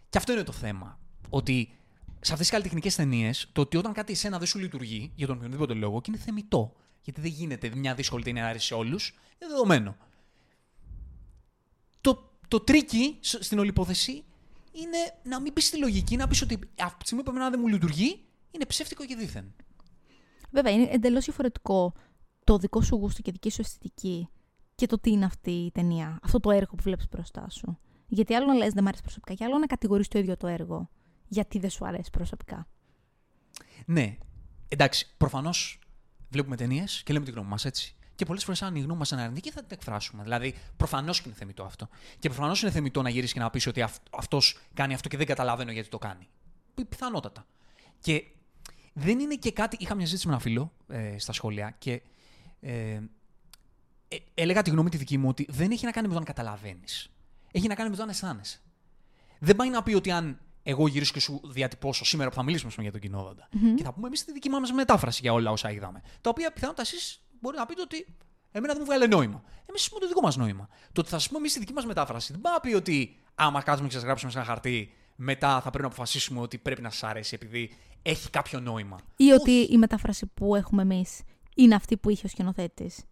Και 0.08 0.18
αυτό 0.18 0.32
είναι 0.32 0.42
το 0.42 0.52
θέμα. 0.52 0.98
Ότι 1.28 1.72
σε 2.20 2.32
αυτές 2.32 2.38
τις 2.38 2.50
καλλιτεχνικές 2.50 2.94
ταινίες, 2.94 3.48
το 3.52 3.60
ότι 3.60 3.76
όταν 3.76 3.92
κάτι 3.92 4.12
εσένα 4.12 4.38
δεν 4.38 4.46
σου 4.46 4.58
λειτουργεί 4.58 5.12
για 5.14 5.26
τον 5.26 5.36
οποιοδήποτε 5.36 5.74
λόγο 5.74 6.00
και 6.00 6.10
είναι 6.10 6.20
θεμιτό. 6.20 6.72
Γιατί 7.02 7.20
δεν 7.20 7.30
γίνεται 7.30 7.72
μια 7.74 7.94
δύσκολη 7.94 8.24
ταινία 8.24 8.42
να 8.42 8.48
αρέσει 8.48 8.66
σε 8.66 8.74
όλους, 8.74 9.08
είναι 9.08 9.50
δεδομένο. 9.50 9.96
Το, 12.00 12.32
το 12.48 12.60
tricky 12.60 13.18
στην 13.20 13.58
όλη 13.58 13.68
υπόθεση 13.68 14.24
είναι 14.72 14.98
να 15.22 15.40
μην 15.40 15.52
πεις 15.52 15.70
τη 15.70 15.78
λογική, 15.78 16.16
να 16.16 16.28
πεις 16.28 16.42
ότι 16.42 16.58
από 16.76 16.98
τη 16.98 17.04
στιγμή 17.04 17.24
που 17.24 17.30
εμένα 17.30 17.50
δεν 17.50 17.60
μου 17.62 17.68
λειτουργεί, 17.68 18.24
είναι 18.50 18.64
ψεύτικο 18.66 19.04
και 19.04 19.16
δίθεν. 19.16 19.54
Βέβαια, 20.50 20.72
είναι 20.72 20.88
εντελώς 20.90 21.24
διαφορετικό 21.24 21.92
το 22.44 22.58
δικό 22.58 22.82
σου 22.82 22.96
γούστο 22.96 23.22
και 23.22 23.32
δική 23.32 23.50
σου 23.50 23.60
αισθητική 23.60 24.28
και 24.74 24.86
το 24.86 24.98
τι 24.98 25.10
είναι 25.10 25.24
αυτή 25.24 25.50
η 25.50 25.70
ταινία, 25.70 26.18
αυτό 26.22 26.40
το 26.40 26.50
έργο 26.50 26.74
που 26.74 26.82
βλέπεις 26.82 27.08
μπροστά 27.08 27.50
σου. 27.50 27.78
Γιατί 28.06 28.34
άλλο 28.34 28.46
να 28.46 28.54
λες 28.54 28.72
δεν 28.72 28.84
μ' 28.84 28.86
αρέσει 28.86 29.02
προσωπικά, 29.02 29.34
και 29.34 29.44
άλλο 29.44 29.58
να 29.58 29.66
κατηγορείς 29.66 30.08
το 30.08 30.18
ίδιο 30.18 30.36
το 30.36 30.46
έργο. 30.46 30.90
Γιατί 31.30 31.58
δεν 31.58 31.70
σου 31.70 31.86
αρέσει 31.86 32.10
προσωπικά. 32.10 32.66
Ναι. 33.86 34.16
Εντάξει, 34.68 35.14
προφανώς 35.16 35.78
βλέπουμε 36.28 36.56
ταινίες 36.56 37.02
και 37.04 37.12
λέμε 37.12 37.24
τη 37.24 37.30
γνώμη 37.30 37.48
μας 37.48 37.64
έτσι. 37.64 37.94
Και 38.14 38.24
πολλές 38.24 38.44
φορές, 38.44 38.62
αν 38.62 38.74
η 38.74 38.80
γνώμη 38.80 38.98
μας 38.98 39.10
είναι 39.10 39.22
αρνητική, 39.22 39.50
θα 39.50 39.60
την 39.60 39.68
εκφράσουμε. 39.70 40.22
Δηλαδή, 40.22 40.54
προφανώς 40.76 41.20
και 41.20 41.28
είναι 41.28 41.36
θεμητό 41.36 41.62
αυτό. 41.62 41.88
Και 42.18 42.28
προφανώς 42.28 42.62
είναι 42.62 42.70
θεμητό 42.70 43.02
να 43.02 43.08
γυρίσεις 43.08 43.32
και 43.32 43.40
να 43.40 43.50
πεις 43.50 43.66
ότι 43.66 43.84
αυτός 44.10 44.58
κάνει 44.74 44.94
αυτό 44.94 45.08
και 45.08 45.16
δεν 45.16 45.26
καταλαβαίνω 45.26 45.72
γιατί 45.72 45.88
το 45.88 45.98
κάνει. 45.98 46.28
Πιθανότατα. 46.88 47.46
Και 48.00 48.24
δεν 48.92 49.18
είναι 49.18 49.34
και 49.34 49.52
κάτι. 49.52 49.76
Είχα 49.80 49.94
μια 49.94 50.06
ζήτηση 50.06 50.26
με 50.26 50.32
ένα 50.32 50.42
φίλο 50.42 50.72
ε, 50.88 51.18
στα 51.18 51.32
σχόλια 51.32 51.74
και 51.78 52.02
ε, 52.60 53.00
ε, 54.08 54.16
έλεγα 54.34 54.62
τη 54.62 54.70
γνώμη 54.70 54.90
τη 54.90 54.96
δική 54.96 55.18
μου 55.18 55.28
ότι 55.28 55.46
δεν 55.48 55.70
έχει 55.70 55.84
να 55.84 55.90
κάνει 55.90 56.06
με 56.06 56.12
το 56.12 56.18
αν 56.18 56.24
καταλαβαίνεις. 56.24 57.10
Έχει 57.52 57.68
να 57.68 57.74
κάνει 57.74 57.90
με 57.90 57.96
το 57.96 58.02
αν 58.02 58.08
αισθάνεσαι. 58.08 58.60
Δεν 59.38 59.56
πάει 59.56 59.70
να 59.70 59.82
πει 59.82 59.94
ότι 59.94 60.10
αν 60.10 60.40
εγώ 60.62 60.86
γυρίσω 60.86 61.12
και 61.12 61.20
σου 61.20 61.40
διατυπώσω 61.44 62.04
σήμερα 62.04 62.30
που 62.30 62.34
θα 62.34 62.42
μιλήσουμε 62.42 62.72
για 62.78 62.92
τον 62.92 63.00
κοινόδοντα 63.00 63.48
mm-hmm. 63.52 63.74
και 63.76 63.82
θα 63.82 63.92
πούμε 63.92 64.06
εμείς 64.06 64.24
τη 64.24 64.32
δική 64.32 64.48
μας 64.48 64.72
μετάφραση 64.72 65.20
για 65.22 65.32
όλα 65.32 65.50
όσα 65.50 65.70
είδαμε. 65.70 66.02
Τα 66.20 66.30
οποία 66.30 66.52
πιθανότατα 66.52 66.88
εσείς 66.94 67.20
μπορεί 67.40 67.56
να 67.56 67.66
πείτε 67.66 67.80
ότι 67.80 68.06
εμένα 68.50 68.72
δεν 68.72 68.82
μου 68.82 68.88
βγάλε 68.88 69.06
νόημα. 69.06 69.42
Εμείς 69.66 69.88
πούμε 69.88 70.00
το 70.00 70.08
δικό 70.08 70.20
μας 70.20 70.36
νόημα. 70.36 70.68
Το 70.92 71.00
ότι 71.00 71.10
θα 71.10 71.18
σας 71.18 71.26
πούμε 71.26 71.38
εμείς 71.38 71.52
τη 71.52 71.58
δική 71.58 71.72
μας 71.72 71.86
μετάφραση 71.86 72.32
δεν 72.32 72.40
πάει 72.40 72.52
να 72.52 72.60
πει 72.60 72.74
ότι 72.74 73.16
άμα 73.34 73.62
κάτσουμε 73.62 73.88
και 73.88 73.94
σας 73.94 74.02
γράψουμε 74.02 74.30
σε 74.30 74.38
ένα 74.38 74.46
χαρτί, 74.46 74.92
μετά 75.16 75.54
θα 75.54 75.70
πρέπει 75.70 75.82
να 75.82 75.86
αποφασίσουμε 75.86 76.40
ότι 76.40 76.58
πρέπει 76.58 76.82
να 76.82 76.90
σας 76.90 77.02
αρέσει 77.02 77.34
επειδή 77.34 77.76
έχει 78.02 78.30
κάποιο 78.30 78.60
νόημα. 78.60 78.96
Ή 79.16 79.30
ότι 79.30 79.50
η 79.50 79.76
μετάφραση 79.76 80.26
που 80.26 80.54
έχουμε 80.54 80.82
εμείς 80.82 81.20
είναι 81.56 81.74
αυτή 81.74 81.96
που 81.96 82.10
είχε 82.10 82.26
ο 82.26 82.28
σκηνοθέτης. 82.28 83.04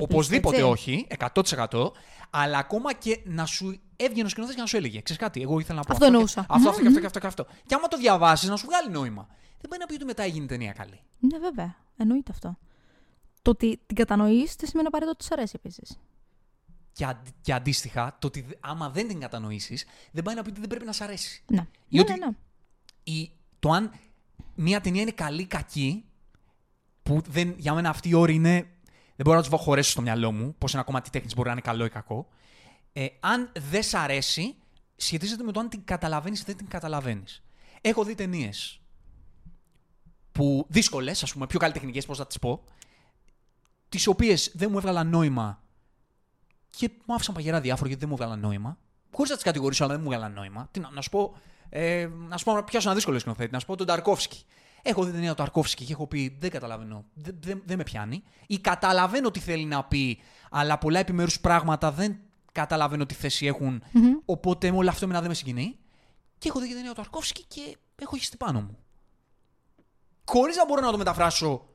Οπωσδήποτε 0.00 0.56
έτσι. 0.56 0.68
όχι, 0.68 1.06
100%. 1.34 1.90
Αλλά 2.30 2.58
ακόμα 2.58 2.94
και 2.94 3.20
να 3.24 3.46
σου 3.46 3.80
έβγαινε 4.04 4.26
ο 4.26 4.28
σκηνοθέτης 4.28 4.54
και 4.54 4.60
να 4.60 4.66
σου 4.66 4.76
έλεγε: 4.76 5.00
Ξέρεις 5.00 5.22
κάτι, 5.22 5.42
εγώ 5.42 5.58
ήθελα 5.58 5.78
να 5.78 5.84
πω 5.84 5.92
αυτό. 5.92 6.04
Αυτό 6.04 6.16
εννοούσα. 6.16 6.46
Αυτό, 6.48 6.68
αυτό, 6.68 6.82
και 6.82 6.88
αυτό, 6.88 7.00
και 7.00 7.06
αυτό, 7.06 7.18
και 7.18 7.26
αυτό. 7.26 7.46
Και 7.66 7.74
άμα 7.74 7.88
το 7.88 7.96
διαβάσεις, 7.96 8.48
να 8.48 8.56
σου 8.56 8.66
βγάλει 8.66 8.90
νόημα. 8.90 9.28
Δεν 9.60 9.70
πάει 9.70 9.78
να 9.78 9.86
πει 9.86 9.94
ότι 9.94 10.04
μετά 10.04 10.22
έγινε 10.22 10.46
ταινία 10.46 10.72
καλή. 10.72 11.00
Ναι, 11.18 11.38
βέβαια. 11.38 11.76
Εννοείται 11.96 12.30
αυτό. 12.32 12.58
Το 13.42 13.50
ότι 13.50 13.80
την 13.86 13.96
κατανοείς 13.96 14.56
δεν 14.56 14.68
σημαίνει 14.68 14.86
απαραίτητο 14.86 15.16
ότι 15.16 15.24
σου 15.24 15.30
αρέσει 15.32 15.54
επίσης. 15.56 16.00
Και, 16.92 17.04
αν, 17.04 17.22
και 17.40 17.52
αντίστοιχα, 17.52 18.16
το 18.18 18.26
ότι 18.26 18.46
άμα 18.60 18.90
δεν 18.90 19.08
την 19.08 19.20
κατανοήσεις, 19.20 19.84
δεν 20.12 20.22
πάει 20.22 20.34
να 20.34 20.42
πει 20.42 20.50
ότι 20.50 20.60
δεν 20.60 20.68
πρέπει 20.68 20.84
να 20.84 20.92
σ' 20.92 21.00
αρέσει. 21.00 21.42
Ναι. 21.46 21.66
Ή 21.88 21.96
ναι, 21.96 22.00
ότι 22.00 22.12
ναι, 22.12 22.26
ναι. 22.26 22.32
Η, 23.02 23.30
το 23.58 23.70
αν 23.70 23.92
μια 24.54 24.80
ταινία 24.80 25.02
είναι 25.02 25.10
καλή 25.10 25.42
ή 25.42 25.46
κακή, 25.46 26.04
που 27.02 27.20
δεν, 27.28 27.54
για 27.56 27.74
μένα 27.74 27.88
αυτή 27.88 28.08
η 28.08 28.14
όρη 28.14 28.34
είναι 28.34 28.66
δεν 29.16 29.26
μπορώ 29.26 29.36
να 29.36 29.42
τους 29.42 29.60
χωρέσω 29.60 29.90
στο 29.90 30.02
μυαλό 30.02 30.32
μου 30.32 30.54
πώ 30.58 30.66
ένα 30.72 30.82
κομμάτι 30.82 31.10
τέχνης 31.10 31.34
μπορεί 31.34 31.46
να 31.46 31.52
είναι 31.52 31.60
καλό 31.60 31.84
ή 31.84 31.88
κακό. 31.88 32.28
Ε, 32.92 33.06
αν 33.20 33.52
δεν 33.58 33.82
σ' 33.82 33.94
αρέσει, 33.94 34.56
σχετίζεται 34.96 35.42
με 35.42 35.52
το 35.52 35.60
αν 35.60 35.68
την 35.68 35.84
καταλαβαίνεις 35.84 36.40
ή 36.40 36.44
δεν 36.46 36.56
την 36.56 36.68
καταλαβαίνεις. 36.68 37.42
Έχω 37.80 38.04
δει 38.04 38.14
ταινίες 38.14 38.80
που 40.32 40.66
δύσκολες, 40.68 41.22
ας 41.22 41.32
πούμε, 41.32 41.46
πιο 41.46 41.58
καλλιτεχνικέ, 41.58 42.00
πώς 42.00 42.18
θα 42.18 42.26
τις 42.26 42.38
πω, 42.38 42.64
τις 43.88 44.06
οποίες 44.06 44.50
δεν 44.54 44.70
μου 44.70 44.78
έβγαλαν 44.78 45.08
νόημα 45.08 45.62
και 46.76 46.90
μου 47.06 47.14
άφησαν 47.14 47.34
παγερά 47.34 47.60
διάφορα 47.60 47.88
γιατί 47.88 48.04
δεν 48.04 48.14
μου 48.14 48.22
έβγαλαν 48.22 48.40
νόημα. 48.40 48.78
Χωρίς 49.12 49.30
να 49.30 49.36
τις 49.36 49.44
κατηγορήσω, 49.44 49.84
αλλά 49.84 49.92
δεν 49.92 50.02
μου 50.02 50.12
έβγαλαν 50.12 50.32
νόημα. 50.32 50.68
Τι, 50.70 50.80
να, 50.80 50.90
να 50.90 51.00
σου 51.00 51.10
πω, 51.10 51.36
ε, 51.68 52.08
να 52.28 52.36
σου 52.36 52.44
πω 52.44 52.54
να 52.54 52.64
πιάσω 52.64 52.86
ένα 52.86 52.96
δύσκολο 52.96 53.18
σκηνοθέτη, 53.18 53.52
να 53.52 53.58
σου 53.58 53.66
πω 53.66 53.76
τον 53.76 53.86
Ταρκόφσκι. 53.86 54.44
Έχω 54.82 55.00
δει 55.00 55.06
την 55.06 55.14
ταινία 55.14 55.30
του 55.30 55.42
Ταρκόφσκι 55.42 55.84
και 55.84 55.92
έχω 55.92 56.06
πει 56.06 56.36
δεν 56.40 56.50
καταλαβαίνω, 56.50 57.04
δεν, 57.14 57.36
δεν, 57.40 57.62
δεν 57.64 57.76
με 57.76 57.82
πιάνει. 57.82 58.22
Ή 58.46 58.58
καταλαβαίνω 58.58 59.30
τι 59.30 59.40
θέλει 59.40 59.64
να 59.64 59.84
πει, 59.84 60.20
αλλά 60.50 60.78
πολλά 60.78 60.98
επιμέρους 60.98 61.40
πράγματα 61.40 61.92
δεν 61.92 62.20
καταλαβαίνω 62.52 63.06
τι 63.06 63.14
θέση 63.14 63.46
έχουν. 63.46 63.82
Mm-hmm. 63.82 64.20
Οπότε 64.24 64.70
όλο 64.70 64.88
αυτό 64.88 65.04
εμένα 65.04 65.20
δεν 65.20 65.28
με 65.28 65.34
συγκινεί. 65.34 65.78
Και 66.38 66.48
έχω 66.48 66.60
δει 66.60 66.66
την 66.66 66.74
ταινία 66.74 66.90
του 66.90 66.96
Ταρκόφσκι 66.96 67.44
και 67.48 67.76
έχω 67.94 68.16
χυστεί 68.16 68.36
πάνω 68.36 68.60
μου. 68.60 68.78
Χωρίς 70.24 70.56
να 70.56 70.66
μπορώ 70.66 70.80
να 70.80 70.90
το 70.90 70.98
μεταφράσω, 70.98 71.68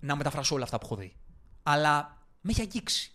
να 0.00 0.16
μεταφράσω 0.16 0.54
όλα 0.54 0.64
αυτά 0.64 0.78
που 0.78 0.86
έχω 0.86 0.96
δει. 0.96 1.16
Αλλά 1.62 2.18
με 2.40 2.50
έχει 2.50 2.60
αγγίξει. 2.60 3.12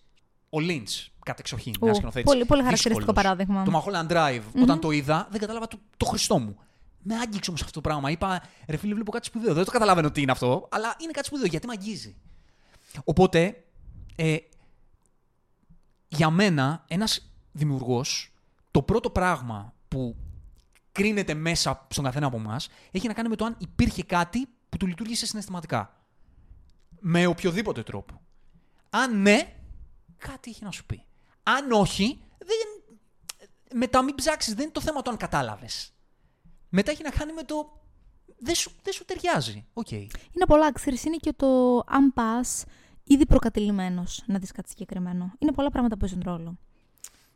Ο 0.49 0.59
Λίντς, 0.59 1.11
κατεξοχήν, 1.25 1.73
ένα 1.81 1.93
σκηνοθέτη. 1.93 2.25
Πολύ, 2.25 2.45
πολύ 2.45 2.63
χαρακτηριστικό 2.63 3.13
παράδειγμα. 3.13 3.63
Το 3.63 3.83
Mulholland 3.83 4.11
Drive, 4.11 4.39
mm-hmm. 4.39 4.61
όταν 4.61 4.79
το 4.79 4.91
είδα, 4.91 5.27
δεν 5.31 5.39
κατάλαβα 5.39 5.67
το, 5.67 5.79
το 5.97 6.05
Χριστό 6.05 6.39
μου. 6.39 6.57
Με 7.01 7.15
άγγιξε 7.15 7.49
όμως 7.49 7.61
αυτό 7.61 7.73
το 7.73 7.81
πράγμα. 7.81 8.11
Είπα, 8.11 8.43
ρε 8.67 8.77
φίλε, 8.77 8.93
βλέπω 8.93 9.11
κάτι 9.11 9.25
σπουδαίο. 9.25 9.53
Δεν 9.53 9.65
το 9.65 9.71
καταλαβαίνω 9.71 10.11
τι 10.11 10.21
είναι 10.21 10.31
αυτό, 10.31 10.67
αλλά 10.71 10.95
είναι 11.01 11.11
κάτι 11.11 11.27
σπουδαίο 11.27 11.45
γιατί 11.45 11.67
με 11.67 11.73
αγγίζει. 11.77 12.15
Οπότε, 13.03 13.63
ε, 14.15 14.37
για 16.07 16.29
μένα, 16.29 16.83
ένας 16.87 17.31
δημιουργός, 17.51 18.33
το 18.71 18.81
πρώτο 18.81 19.09
πράγμα 19.09 19.73
που 19.87 20.15
κρίνεται 20.91 21.33
μέσα 21.33 21.85
στον 21.89 22.03
καθένα 22.03 22.25
από 22.25 22.37
εμάς 22.37 22.69
έχει 22.91 23.07
να 23.07 23.13
κάνει 23.13 23.29
με 23.29 23.35
το 23.35 23.45
αν 23.45 23.55
υπήρχε 23.59 24.03
κάτι 24.03 24.47
που 24.69 24.77
του 24.77 24.87
λειτουργήσε 24.87 25.25
συναισθηματικά. 25.25 26.01
Με 26.99 27.25
οποιοδήποτε 27.25 27.83
τρόπο. 27.83 28.21
Αν 28.89 29.21
ναι, 29.21 29.53
κάτι 30.17 30.49
έχει 30.49 30.63
να 30.63 30.71
σου 30.71 30.85
πει. 30.85 31.03
Αν 31.43 31.71
όχι, 31.71 32.21
δεν... 32.37 32.57
μετά 33.73 34.03
μην 34.03 34.15
ψάξεις. 34.15 34.53
Δεν 34.53 34.63
είναι 34.63 34.71
το 34.71 34.81
θέμα 34.81 35.01
το 35.01 35.09
αν 35.11 35.17
κατάλαβες. 35.17 35.93
Μετά 36.69 36.91
έχει 36.91 37.03
να 37.03 37.09
κάνει 37.09 37.33
με 37.33 37.43
το. 37.43 37.81
Δεν 38.39 38.55
σου, 38.55 38.71
δεν 38.83 38.93
σου 38.93 39.05
ταιριάζει. 39.05 39.65
Okay. 39.73 40.07
Είναι 40.31 40.45
πολλά, 40.47 40.71
ξέρεις. 40.71 41.03
Είναι 41.03 41.15
και 41.15 41.33
το 41.33 41.83
αν 41.87 42.13
πας 42.13 42.63
ήδη 43.07 43.25
προκατηλημένος 43.25 44.23
να 44.25 44.39
δεις 44.39 44.51
κάτι 44.51 44.69
συγκεκριμένο. 44.69 45.31
Είναι 45.39 45.51
πολλά 45.51 45.69
πράγματα 45.69 45.93
που 45.97 45.99
παίζουν 45.99 46.21
ρόλο 46.25 46.57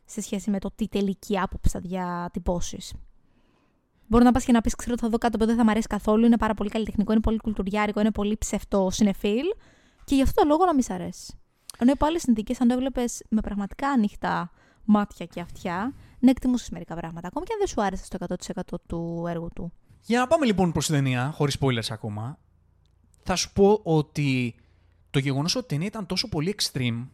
σε 0.04 0.20
σχέση 0.20 0.50
με 0.50 0.58
το 0.58 0.70
τι 0.74 0.88
τελική 0.88 1.38
άποψη 1.38 1.70
θα 1.70 1.80
διατυπώσεις. 1.80 2.92
Μπορεί 4.06 4.24
να 4.24 4.32
πας 4.32 4.44
και 4.44 4.52
να 4.52 4.60
πεις: 4.60 4.74
Ξέρω 4.74 4.92
ότι 4.92 5.02
θα 5.02 5.08
δω 5.08 5.18
κάτι 5.18 5.38
που 5.38 5.46
δεν 5.46 5.56
θα 5.56 5.64
μου 5.64 5.70
αρέσει 5.70 5.86
καθόλου, 5.86 6.24
είναι 6.26 6.36
πάρα 6.36 6.54
πολύ 6.54 6.70
καλλιτεχνικό, 6.70 7.12
είναι 7.12 7.20
πολύ 7.20 7.38
κουλτουριάρικο, 7.38 8.00
είναι 8.00 8.10
πολύ 8.10 8.36
ψευτό 8.38 8.88
συνεφίλ 8.90 9.46
και 10.04 10.14
γι' 10.14 10.22
αυτό 10.22 10.42
το 10.42 10.48
λόγο 10.48 10.64
να 10.64 10.72
μην 10.74 10.82
σ' 10.82 10.90
αρέσει. 10.90 11.34
Ενώ 11.78 11.90
υπό 11.90 12.06
άλλε 12.06 12.18
συνθήκες, 12.18 12.60
αν 12.60 12.68
το 12.68 12.74
έβλεπες 12.74 13.22
με 13.28 13.40
πραγματικά 13.40 13.88
ανοιχτά 13.88 14.50
μάτια 14.84 15.26
και 15.26 15.40
αυτιά, 15.40 15.94
να 16.18 16.30
εκτιμούσες 16.30 16.70
μερικά 16.70 16.94
πράγματα. 16.94 17.26
Ακόμα 17.26 17.44
και 17.44 17.52
αν 17.52 17.58
δεν 17.58 17.68
σου 17.68 17.82
άρεσε 17.82 18.04
στο 18.04 18.18
100% 18.62 18.78
του 18.86 19.24
έργου 19.28 19.48
του. 19.54 19.72
Για 20.02 20.18
να 20.18 20.26
πάμε 20.26 20.46
λοιπόν 20.46 20.72
προς 20.72 20.86
την 20.86 20.94
ταινία, 20.94 21.30
χωρίς 21.34 21.56
spoilers 21.60 21.90
ακόμα, 21.90 22.38
θα 23.22 23.36
σου 23.36 23.52
πω 23.52 23.80
ότι 23.82 24.54
το 25.12 25.18
γεγονός 25.18 25.54
ότι 25.54 25.64
η 25.64 25.68
ταινία 25.68 25.86
ήταν 25.86 26.06
τόσο 26.06 26.28
πολύ 26.28 26.56
extreme 26.58 27.06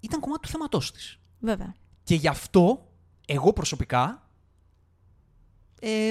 ήταν 0.00 0.20
κομμάτι 0.20 0.40
του 0.40 0.48
θέματός 0.48 0.92
της. 0.92 1.18
Βέβαια. 1.40 1.74
Και 2.02 2.14
γι' 2.14 2.28
αυτό, 2.28 2.92
εγώ 3.26 3.52
προσωπικά, 3.52 4.28
ε, 5.80 6.10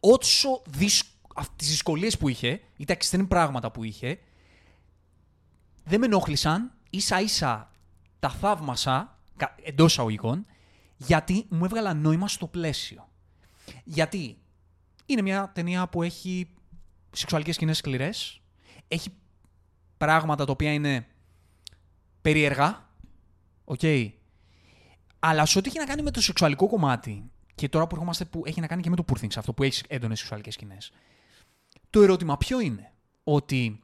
όσο 0.00 0.62
δυσ... 0.66 1.02
τις 1.56 1.68
δυσκολίες 1.68 2.18
που 2.18 2.28
είχε, 2.28 2.60
ή 2.76 2.84
τα 2.84 2.96
extreme 3.00 3.28
πράγματα 3.28 3.70
που 3.70 3.84
είχε, 3.84 4.18
δεν 5.84 6.00
με 6.00 6.06
ενόχλησαν, 6.06 6.72
ίσα 6.90 7.20
ίσα 7.20 7.70
τα 8.18 8.30
θαύμασα, 8.30 9.18
εντός 9.62 9.92
εισαγωγικών, 9.92 10.46
γιατί 10.96 11.46
μου 11.48 11.64
έβγαζαν 11.64 11.94
νόημα 11.94 12.28
στο 12.28 12.46
πλαίσιο. 12.46 13.08
Γιατί 13.84 14.38
είναι 15.06 15.22
μια 15.22 15.50
ταινία 15.54 15.88
που 15.88 16.02
έχει 16.02 16.50
σεξουαλικές 17.12 17.54
σκηνές 17.54 17.76
σκληρές, 17.76 18.40
έχει 18.88 19.12
πράγματα 19.96 20.44
τα 20.44 20.52
οποία 20.52 20.72
είναι 20.72 21.06
περίεργα, 22.20 22.88
οκ, 23.64 23.80
αλλά 25.18 25.46
σε 25.46 25.58
ό,τι 25.58 25.68
έχει 25.68 25.78
να 25.78 25.84
κάνει 25.84 26.02
με 26.02 26.10
το 26.10 26.20
σεξουαλικό 26.20 26.66
κομμάτι, 26.66 27.30
και 27.54 27.68
τώρα 27.68 27.86
που 27.86 27.94
ερχόμαστε 27.94 28.24
που 28.24 28.42
έχει 28.46 28.60
να 28.60 28.66
κάνει 28.66 28.82
και 28.82 28.90
με 28.90 28.96
το 28.96 29.04
Poor 29.06 29.26
αυτό 29.36 29.52
που 29.52 29.62
έχει 29.62 29.82
έντονες 29.88 30.18
σεξουαλικές 30.18 30.54
σκηνές. 30.54 30.92
Το 31.90 32.02
ερώτημα 32.02 32.36
ποιο 32.36 32.60
είναι, 32.60 32.92
ότι 33.24 33.82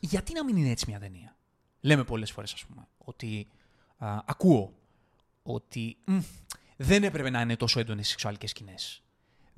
γιατί 0.00 0.32
να 0.32 0.44
μην 0.44 0.56
είναι 0.56 0.70
έτσι 0.70 0.84
μια 0.88 0.98
ταινία; 0.98 1.36
Λέμε 1.80 2.04
πολλές 2.04 2.30
φορές, 2.30 2.52
ας 2.52 2.64
πούμε, 2.64 2.88
ότι 2.98 3.48
ακούω 4.24 4.74
ότι 5.42 5.96
δεν 6.76 7.04
έπρεπε 7.04 7.30
να 7.30 7.40
είναι 7.40 7.56
τόσο 7.56 7.80
έντονες 7.80 8.08
σεξουαλικές 8.08 8.50
σκηνές. 8.50 9.02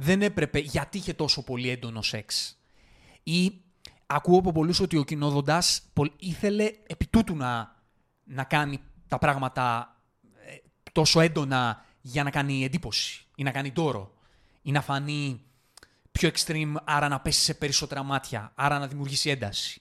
Δεν 0.03 0.23
έπρεπε, 0.23 0.59
γιατί 0.59 0.99
είχε 0.99 1.13
τόσο 1.13 1.43
πολύ 1.43 1.69
έντονο 1.69 2.03
σεξ. 2.03 2.59
Ή 3.23 3.53
ακούω 4.07 4.39
από 4.39 4.53
πολλούς 4.53 4.81
ότι 4.81 4.97
ο 4.97 5.05
κοινόδοντας 5.05 5.83
ήθελε 6.17 6.71
επί 6.87 7.07
τούτου 7.07 7.37
να, 7.37 7.77
να 8.25 8.45
κάνει 8.45 8.81
τα 9.09 9.19
πράγματα 9.19 9.97
ε, 10.47 10.57
τόσο 10.93 11.21
έντονα 11.21 11.85
για 12.01 12.23
να 12.23 12.31
κάνει 12.31 12.65
εντύπωση 12.65 13.27
ή 13.35 13.43
να 13.43 13.51
κάνει 13.51 13.73
τόρο 13.73 14.15
ή 14.63 14.73
να 14.73 14.81
φανεί 14.81 15.41
πιο 16.13 16.31
extreme, 16.35 16.75
άρα 16.85 17.09
να 17.09 17.21
πέσει 17.21 17.41
σε 17.41 17.55
περισσότερα 17.55 18.03
μάτια, 18.03 18.53
άρα 18.55 18.79
να 18.79 18.87
δημιουργήσει 18.87 19.31
ένταση. 19.31 19.81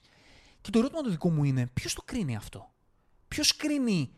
Και 0.60 0.70
το 0.70 0.78
ερώτημα 0.78 1.02
το 1.02 1.10
δικό 1.10 1.30
μου 1.30 1.44
είναι, 1.44 1.66
ποιος 1.66 1.94
το 1.94 2.02
κρίνει 2.02 2.36
αυτό; 2.36 2.72
Ποιος 3.28 3.56
κρίνει 3.56 4.10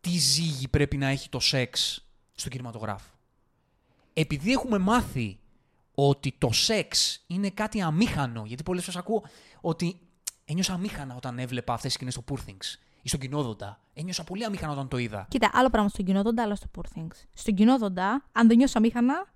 τι 0.00 0.10
ζύγι 0.10 0.68
πρέπει 0.68 0.96
να 0.96 1.06
έχει 1.06 1.28
το 1.28 1.40
σεξ 1.40 2.04
στο 2.34 2.48
κινηματογράφο; 2.48 3.13
Επειδή 4.16 4.52
έχουμε 4.52 4.78
μάθει 4.78 5.38
ότι 5.94 6.34
το 6.38 6.52
σεξ 6.52 7.22
είναι 7.26 7.50
κάτι 7.50 7.80
αμήχανο, 7.80 8.42
γιατί 8.46 8.62
πολλές 8.62 8.84
φορές 8.84 9.00
ακούω 9.00 9.22
ότι 9.60 9.98
ένιωσα 10.44 10.72
αμήχανα 10.72 11.14
όταν 11.16 11.38
έβλεπα 11.38 11.72
αυτές 11.72 11.86
τις 11.86 11.94
σκηνές 11.94 12.14
στο 12.14 12.24
Poor 12.28 12.50
Things 12.50 12.78
ή 13.02 13.08
στον 13.08 13.20
κοινόδοντα. 13.20 13.80
Ένιωσα 13.92 14.24
πολύ 14.24 14.44
αμήχανα 14.44 14.72
όταν 14.72 14.88
το 14.88 14.96
είδα. 14.98 15.26
Κοίτα, 15.28 15.50
άλλο 15.52 15.70
πράγμα 15.70 15.88
στον 15.88 16.04
κοινόδοντα, 16.04 16.42
άλλο 16.42 16.54
στο 16.54 16.66
Poor 16.76 16.98
Things. 16.98 17.16
Στον 17.32 17.54
κοινόδοντα, 17.54 18.24
αν 18.32 18.48
δεν 18.48 18.56
νιώσω 18.56 18.78
αμήχανα, 18.78 19.26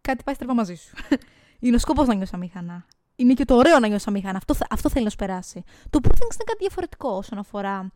κάτι 0.00 0.22
πάει 0.22 0.34
στραβά 0.34 0.54
μαζί 0.54 0.74
σου. 0.74 0.94
είναι 1.60 1.76
ο 1.76 1.78
σκοπό 1.78 2.04
να 2.04 2.14
νιώσω 2.14 2.36
αμήχανα. 2.36 2.86
Είναι 3.16 3.34
και 3.34 3.44
το 3.44 3.54
ωραίο 3.54 3.78
να 3.78 3.88
νιώσω 3.88 4.10
αμήχανα. 4.10 4.36
Αυτό, 4.36 4.54
αυτό 4.70 4.90
θέλει 4.90 5.04
να 5.04 5.10
σου 5.10 5.16
περάσει. 5.16 5.62
Το 5.90 5.98
Poor 6.02 6.10
Things 6.10 6.34
είναι 6.34 6.44
κάτι 6.44 6.58
διαφορετικό 6.58 7.08
όσον 7.08 7.38
αφορά 7.38 7.92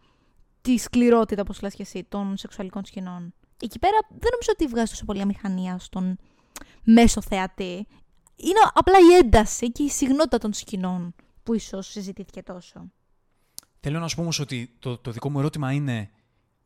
τη 0.60 0.78
σκληρότητα, 0.78 1.42
όπως 1.42 1.62
λες 1.62 1.74
και 1.74 1.82
εσύ, 1.82 2.04
των 2.04 2.36
σεξουαλικών 2.36 2.84
σκηνών. 2.84 3.34
Εκεί 3.62 3.78
πέρα 3.78 3.96
δεν 4.08 4.28
νομίζω 4.32 4.50
ότι 4.52 4.66
βγάζει 4.66 4.90
τόσο 4.90 5.04
πολύ 5.04 5.20
αμηχανία 5.20 5.78
στον 5.78 6.18
μέσο 6.84 7.20
θεατή. 7.20 7.86
Είναι 8.36 8.60
απλά 8.72 8.98
η 8.98 9.16
ένταση 9.16 9.72
και 9.72 9.82
η 9.82 9.88
συγνότητα 9.88 10.38
των 10.38 10.52
σκηνών 10.52 11.14
που 11.42 11.54
ίσως 11.54 11.86
συζητήθηκε 11.86 12.42
τόσο. 12.42 12.90
Θέλω 13.80 13.98
να 13.98 14.08
σου 14.08 14.16
πω 14.16 14.22
όμως 14.22 14.38
ότι 14.38 14.76
το, 14.78 14.98
το 14.98 15.10
δικό 15.10 15.30
μου 15.30 15.38
ερώτημα 15.38 15.72
είναι 15.72 16.10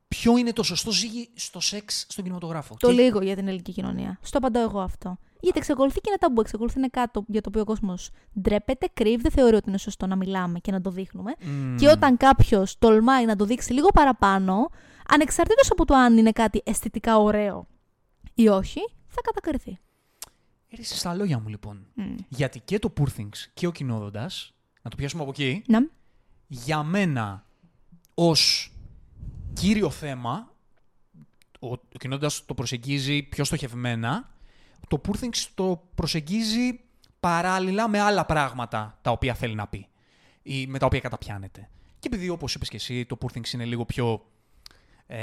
ποιο 0.09 0.37
είναι 0.37 0.53
το 0.53 0.63
σωστό 0.63 0.91
ζύγι 0.91 1.31
στο 1.35 1.61
σεξ 1.61 2.07
στον 2.09 2.25
κινηματογράφο; 2.25 2.77
Το 2.79 2.87
και... 2.87 2.93
λίγο 2.93 3.21
για 3.21 3.37
την 3.37 3.47
ελληνική 3.47 3.73
κοινωνία. 3.73 4.19
Στο 4.23 4.39
απαντάω 4.39 4.63
εγώ 4.63 4.81
αυτό. 4.81 5.19
Γιατί 5.41 5.59
εξακολουθεί 5.59 6.01
και 6.01 6.09
είναι 6.09 6.19
ταμπού, 6.19 6.41
εξακολουθεί 6.41 6.79
είναι 6.79 6.89
κάτι 6.89 7.25
για 7.27 7.41
το 7.41 7.49
οποίο 7.49 7.61
ο 7.61 7.65
κόσμος 7.65 8.11
ντρέπεται, 8.41 8.89
κρύβει, 8.93 9.23
δεν 9.23 9.31
θεωρεί 9.31 9.57
ότι 9.57 9.69
είναι 9.69 9.79
σωστό 9.79 10.07
να 10.07 10.17
μιλάμε 10.17 10.59
και 10.59 10.71
να 10.71 10.81
το 10.81 10.91
δείχνουμε. 10.91 11.33
Και 11.79 11.89
όταν 11.89 12.17
κάποιος 12.17 12.79
τολμάει 12.79 13.25
να 13.25 13.37
το 13.37 13.45
δείξει 13.45 13.73
λίγο 13.73 13.89
παραπάνω, 13.89 14.71
ανεξαρτήτως 15.11 15.71
από 15.71 15.85
το 15.85 15.95
αν 15.95 16.19
είναι 16.19 16.33
κάτι 16.33 16.63
αισθητικά 16.65 17.19
ωραίο 17.19 17.67
ή 18.35 18.49
όχι, 18.49 18.81
θα 19.07 19.21
κατακριθεί. 19.21 19.79
Έρεσε 20.69 20.97
στα 20.97 21.15
λόγια 21.15 21.39
μου 21.39 21.49
λοιπόν. 21.49 21.87
Γιατί 22.29 22.61
και 22.61 22.79
το 22.79 22.93
Poor 23.01 23.29
και 23.55 23.67
ο 23.67 23.73
κοινόδοντας, 23.73 24.55
να 24.83 24.91
το 24.91 24.97
πιάσουμε 24.97 25.23
από 25.23 25.31
εκεί, 25.31 25.63
ναι 25.67 25.79
για 26.53 26.83
μένα 26.83 27.45
ως 28.15 28.73
κύριο 29.53 29.91
θέμα, 29.91 30.55
ο, 31.61 31.73
ο 31.73 31.99
κοινότητας 31.99 32.45
το 32.47 32.55
προσεγγίζει 32.55 33.23
πιο 33.23 33.45
στοχευμένα, 33.45 34.35
το 34.89 35.01
Poor 35.07 35.29
το 35.55 35.83
προσεγγίζει 35.95 36.81
παράλληλα 37.21 37.89
με 37.89 38.01
άλλα 38.01 38.27
πράγματα 38.27 38.99
τα 39.03 39.11
οποία 39.11 39.35
θέλει 39.35 39.55
να 39.55 39.67
πει 39.67 39.89
ή 40.43 40.67
με 40.67 40.79
τα 40.79 40.87
οποία 40.87 41.01
καταπιάνεται. 41.01 41.69
Και 41.99 42.09
επειδή 42.13 42.29
όπως 42.29 42.55
είπες 42.55 42.69
και 42.69 42.77
εσύ 42.77 43.07
το 43.07 43.19
Poor 43.21 43.53
είναι 43.55 43.65
λίγο 43.65 43.85
πιο... 43.85 44.25
Ε, 45.13 45.23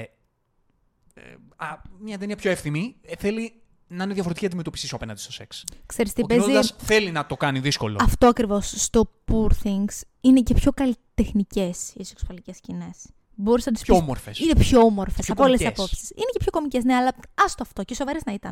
ε, 1.13 1.21
α, 1.56 1.82
μια 2.00 2.17
ταινία 2.17 2.36
πιο 2.36 2.52
εύθυμη, 2.52 2.95
ε, 3.02 3.15
θέλει 3.15 3.62
να 3.88 4.04
είναι 4.04 4.13
διαφορετική 4.13 4.45
αντιμετώπιση 4.45 4.88
σου 4.88 4.95
απέναντι 4.95 5.19
στο 5.19 5.32
σεξ. 5.32 5.63
Ξέρεις 5.86 6.13
τι 6.13 6.21
ο 6.21 6.26
παίζει... 6.26 6.73
θέλει 6.78 7.12
να 7.12 7.26
το 7.26 7.38
κάνει 7.38 7.60
δύσκολο. 7.60 7.97
Αυτό 8.02 8.28
ακριβώς 8.28 8.73
στο 8.76 9.10
Poor 9.32 9.52
Things 9.63 10.02
είναι 10.21 10.41
και 10.41 10.54
πιο 10.54 10.71
καλλιτεχνικές 10.71 11.93
οι 11.95 12.04
σεξουαλικές 12.04 12.58
σκηνές. 12.58 13.06
Μπορείς 13.36 13.65
να 13.65 13.71
τις 13.71 13.82
Πιο 13.82 13.95
όμορφες. 13.95 14.39
Είναι 14.39 14.56
πιο 14.56 14.82
όμορφες 14.82 15.30
από 15.30 15.43
όλες 15.43 15.58
τις 15.58 15.67
απόψεις. 15.67 16.10
Είναι 16.10 16.30
και 16.32 16.39
πιο 16.39 16.52
κομικές, 16.52 16.84
ναι, 16.84 16.95
αλλά 16.95 17.15
άστο 17.34 17.63
αυτό 17.63 17.84
και 17.84 17.95
σοβαρές 17.95 18.23
να 18.26 18.34
ήταν. 18.34 18.52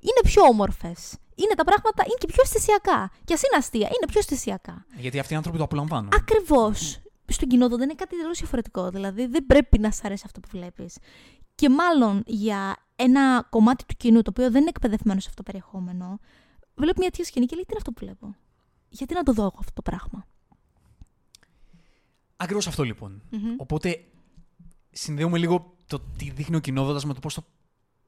Είναι 0.00 0.20
πιο 0.22 0.42
όμορφες. 0.42 1.16
Είναι 1.34 1.54
τα 1.54 1.64
πράγματα, 1.64 2.02
είναι 2.06 2.16
και 2.18 2.26
πιο 2.26 2.42
αισθησιακά. 2.42 3.10
Και 3.24 3.34
ας 3.34 3.42
είναι 3.42 3.56
αστεία, 3.58 3.86
είναι 3.86 4.06
πιο 4.08 4.18
αισθησιακά. 4.18 4.86
Γιατί 4.96 5.18
αυτοί 5.18 5.32
οι 5.32 5.36
άνθρωποι 5.36 5.58
το 5.58 5.64
απολαμβάνουν. 5.64 6.10
Ακριβώς. 6.14 6.96
Mm. 6.96 7.05
Στον 7.28 7.48
κοινό 7.48 7.68
δεν 7.68 7.80
είναι 7.80 7.94
κάτι 7.94 8.16
τελείω 8.16 8.32
διαφορετικό. 8.32 8.90
Δηλαδή 8.90 9.26
δεν 9.26 9.46
πρέπει 9.46 9.78
να 9.78 9.90
σ' 9.90 10.04
αρέσει 10.04 10.22
αυτό 10.26 10.40
που 10.40 10.48
βλέπεις. 10.50 10.98
Και 11.54 11.68
μάλλον 11.68 12.22
για 12.26 12.76
ένα 12.96 13.46
κομμάτι 13.50 13.84
του 13.84 13.94
κοινού 13.96 14.22
το 14.22 14.30
οποίο 14.30 14.50
δεν 14.50 14.60
είναι 14.60 14.68
εκπαιδευμένο 14.68 15.20
σε 15.20 15.26
αυτό 15.28 15.42
το 15.42 15.50
περιεχόμενο, 15.50 16.18
βλέπει 16.74 16.98
μια 16.98 17.10
τέτοια 17.10 17.24
σκηνή 17.24 17.46
και 17.46 17.54
λέει: 17.54 17.64
Τι 17.64 17.70
είναι 17.70 17.78
αυτό 17.78 17.92
που 17.92 18.04
βλέπω; 18.04 18.36
Γιατί 18.88 19.14
να 19.14 19.22
το 19.22 19.32
δω 19.32 19.42
εγώ 19.42 19.56
αυτό 19.58 19.72
το 19.72 19.82
πράγμα; 19.82 20.26
Ακριβώς 22.36 22.66
αυτό 22.66 22.82
λοιπόν. 22.82 23.22
Οπότε 23.56 24.04
συνδέουμε 24.90 25.38
λίγο 25.38 25.76
το 25.86 26.00
τι 26.16 26.30
δείχνει 26.30 26.56
ο 26.56 26.60
κοινόδοντα 26.60 27.06
με 27.06 27.14
το 27.14 27.20
πώς 27.20 27.34
το 27.34 27.44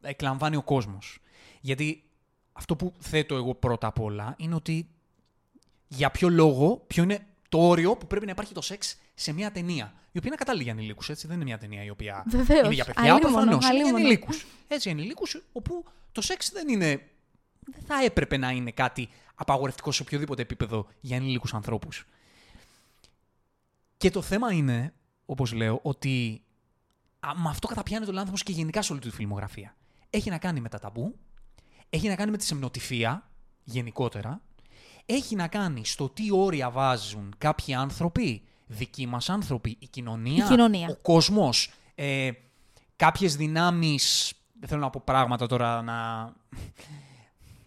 εκλαμβάνει 0.00 0.57
ο 0.57 0.62
κόσμος. 0.62 1.18
Γιατί 1.61 2.11
αυτό 2.52 2.76
που 2.76 2.94
θέτω 2.98 3.35
εγώ 3.35 3.54
πρώτα 3.54 3.87
απ' 3.87 4.00
όλα 4.00 4.35
είναι 4.38 4.54
ότι 4.54 4.90
για 5.88 6.11
ποιο 6.11 6.28
λόγο, 6.28 6.85
ποιο 6.87 7.02
είναι 7.02 7.26
το 7.49 7.59
όριο 7.69 7.97
που 7.97 8.07
πρέπει 8.07 8.25
να 8.25 8.31
υπάρχει 8.31 8.55
το 8.55 8.61
σεξ 8.61 8.97
σε 9.15 9.33
μια 9.33 9.51
ταινία. 9.51 9.93
Η 10.13 10.19
οποία 10.19 10.31
είναι 10.31 10.37
κατάλληλη 10.37 10.63
για 10.63 10.73
ανηλίκου, 10.73 11.03
έτσι. 11.09 11.27
Δεν 11.27 11.37
είναι 11.37 11.45
μια 11.45 11.59
ταινία 11.59 11.85
η 11.85 11.91
οποία 11.91 12.25
Βεβαίως. 12.27 12.65
είναι 12.65 12.75
για 12.75 12.85
παιδιά. 12.85 13.19
Προφανώς 13.19 13.69
είναι 13.69 13.83
για 13.83 13.95
ανηλίκου. 13.95 14.33
Έτσι, 14.69 14.89
για 14.89 14.99
ανηλίκου, 14.99 15.27
όπου 15.53 15.85
το 16.13 16.21
σεξ 16.21 16.51
δεν 16.53 16.69
είναι. 16.69 17.09
Δεν 17.61 17.83
θα 17.87 18.05
έπρεπε 18.05 18.37
να 18.37 18.51
είναι 18.51 18.71
κάτι 18.71 19.09
απαγορευτικό 19.35 19.93
σε 19.93 20.03
οποιοδήποτε 20.03 20.43
επίπεδο 20.43 20.87
για 21.01 21.17
ανηλίκου 21.17 21.47
ανθρώπους. 21.53 22.07
Και 23.97 24.11
το 24.11 24.23
θέμα 24.23 24.53
είναι, 24.53 24.95
όπως 25.27 25.53
λέω, 25.53 25.81
ότι 25.83 26.43
α, 27.21 27.35
με 27.37 27.49
αυτό 27.49 27.69
καταπιάνει 27.69 28.07
το 28.07 28.19
άνθρωπο 28.19 28.39
και 28.39 28.53
γενικά 28.53 28.83
σε 28.83 28.93
όλη 28.93 29.01
τη 29.01 29.11
φιλμογραφία. 29.11 29.77
Έχει 30.11 30.31
να 30.31 30.39
κάνει 30.39 30.61
με 30.61 30.69
τα 30.69 30.79
ταμπού, 30.79 31.19
έχει 31.91 32.09
να 32.09 32.15
κάνει 32.15 32.31
με 32.31 32.37
τη 32.37 32.45
σεμνοτυφία 32.45 33.31
γενικότερα, 33.65 34.43
έχει 35.11 35.35
να 35.35 35.49
κάνει 35.49 35.85
στο 35.85 36.09
τι 36.09 36.33
όρια 36.33 36.71
βάζουν 36.71 37.35
κάποιοι 37.38 37.75
άνθρωποι, 37.75 38.42
δικοί 38.66 39.07
μας 39.07 39.29
άνθρωποι, 39.29 39.77
η 39.79 39.87
κοινωνία, 39.87 40.44
η 40.44 40.49
κοινωνία. 40.49 40.88
ο 40.88 40.97
κόσμος, 41.03 41.71
ε, 41.94 42.31
κάποιες 42.97 43.37
δυνάμεις, 43.37 44.33
δεν 44.61 44.68
θέλω 44.68 44.81
να 44.81 44.90
πω 44.90 45.03
πράγματα 45.05 45.47
τώρα 45.47 45.83
να, 45.83 46.33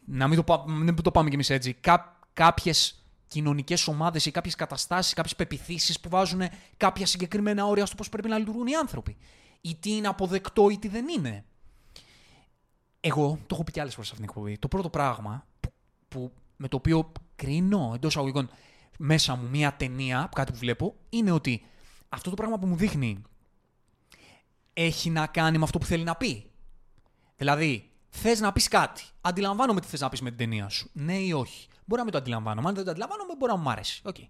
να 0.06 0.28
μην, 0.28 0.44
το, 0.44 0.66
μην 0.68 1.02
το 1.02 1.12
πάμε 1.12 1.28
κι 1.30 1.36
εμείς 1.36 1.50
έτσι, 1.50 1.74
Κά, 1.74 2.20
κάποιες 2.34 3.06
κοινωνικές 3.28 3.88
ομάδες 3.88 4.26
ή 4.26 4.32
κάποιες 4.32 4.56
καταστάσεις, 4.56 5.14
κάποιες 5.14 5.36
πεπιθήσεις 5.36 6.00
που 6.00 6.10
βάζουν 6.10 6.42
κάποια 6.78 7.06
συγκεκριμένα 7.06 7.66
όρια 7.66 7.86
στο 7.86 7.96
πώς 7.96 8.10
πρέπει 8.10 8.28
να 8.28 8.38
λειτουργούν 8.38 8.68
οι 8.68 8.76
άνθρωποι. 8.76 9.18
Ή 9.62 9.76
τι 9.76 9.96
είναι 9.96 10.08
αποδεκτό 10.08 10.70
ή 10.70 10.78
τι 10.78 10.88
δεν 10.88 11.08
είναι. 11.08 11.46
Εγώ, 13.00 13.40
το 13.48 13.56
έχω 13.56 13.64
πει 13.64 13.72
κι 13.72 13.80
άλλες 13.80 13.94
φορές 13.94 14.12
αυτήν 14.12 14.26
την 14.26 14.36
εκπομπή, 14.36 14.58
το 14.58 14.68
πρώτο 14.68 14.90
πράγμα 14.90 15.46
που, 15.60 15.72
που 16.08 16.32
με 16.62 16.68
το 16.68 16.78
οποίο 16.78 17.12
κρίνω 17.42 17.92
εντός 17.96 18.18
αγωγικών 18.18 18.50
μέσα 18.98 19.36
μου 19.36 19.50
μια 19.50 19.74
ταινία, 19.74 20.30
κάτι 20.36 20.52
που 20.52 20.58
βλέπω, 20.58 20.96
είναι 21.10 21.32
ότι 21.32 21.66
αυτό 22.10 22.30
το 22.30 22.36
πράγμα 22.36 22.60
που 22.60 22.68
μου 22.68 22.76
δείχνει 22.76 23.22
έχει 24.74 25.10
να 25.10 25.28
κάνει 25.28 25.58
με 25.58 25.64
αυτό 25.64 25.78
που 25.78 25.86
θέλει 25.86 26.04
να 26.04 26.16
πει. 26.16 26.52
Δηλαδή, 27.36 27.90
θες 28.10 28.40
να 28.40 28.52
πεις 28.52 28.68
κάτι. 28.68 29.04
Αντιλαμβάνομαι 29.22 29.82
τι 29.82 29.88
θες 29.88 30.00
να 30.00 30.10
πεις 30.10 30.22
με 30.22 30.30
την 30.30 30.38
ταινία 30.38 30.70
σου. 30.70 30.90
Ναι 30.94 31.18
ή 31.18 31.32
όχι. 31.32 31.68
Μπορεί 31.86 31.98
να 31.98 32.04
μην 32.04 32.12
το 32.12 32.18
αντιλαμβάνομαι. 32.18 32.68
Αν 32.68 32.76
δεν 32.76 32.84
το 32.84 32.92
αντιλαμβάνομαι, 32.92 33.36
μπορεί 33.38 33.52
να 33.52 33.58
μου 33.58 33.70
αρέσει. 33.70 34.02
Okay. 34.06 34.28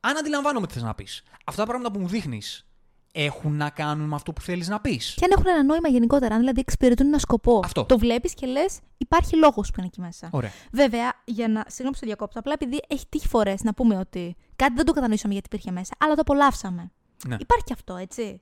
Αν 0.00 0.16
αντιλαμβάνομαι 0.16 0.66
τι 0.66 0.72
θες 0.72 0.82
να 0.82 0.94
πεις, 0.94 1.22
αυτά 1.44 1.60
τα 1.62 1.68
πράγματα 1.68 1.92
που 1.92 2.00
μου 2.00 2.08
δείχνεις 2.08 2.66
έχουν 3.12 3.56
να 3.56 3.70
κάνουν 3.70 4.08
με 4.08 4.14
αυτό 4.14 4.32
που 4.32 4.40
θέλεις 4.40 4.68
να 4.68 4.80
πεις. 4.80 5.14
Και 5.16 5.24
αν 5.24 5.30
έχουν 5.30 5.46
ένα 5.46 5.64
νόημα 5.64 5.88
γενικότερα, 5.88 6.34
αν 6.34 6.40
δηλαδή 6.40 6.60
εξυπηρετούν 6.60 7.06
ένα 7.06 7.18
σκοπό. 7.18 7.60
Αυτό. 7.64 7.84
Το 7.84 7.98
βλέπεις 7.98 8.34
και 8.34 8.46
λες, 8.46 8.78
υπάρχει 8.96 9.36
λόγος 9.36 9.68
που 9.70 9.74
είναι 9.78 9.86
εκεί 9.86 10.00
μέσα. 10.00 10.28
Ωραία. 10.32 10.50
Βέβαια, 10.72 11.12
για 11.24 11.48
να. 11.48 11.64
Συγγνώμη 11.66 11.94
που 11.94 12.00
το 12.00 12.06
διακόπτω, 12.06 12.38
απλά 12.38 12.52
επειδή 12.52 12.80
έχει 12.86 13.04
τύχει 13.08 13.28
φορές 13.28 13.62
να 13.62 13.74
πούμε 13.74 13.96
ότι 13.96 14.36
κάτι 14.56 14.74
δεν 14.74 14.84
το 14.84 14.92
κατανοήσαμε 14.92 15.32
γιατί 15.32 15.48
υπήρχε 15.52 15.70
μέσα, 15.70 15.94
αλλά 15.98 16.14
το 16.14 16.20
απολαύσαμε. 16.20 16.90
Ναι. 17.26 17.36
Υπάρχει 17.40 17.64
και 17.64 17.72
αυτό, 17.72 17.96
έτσι. 17.96 18.40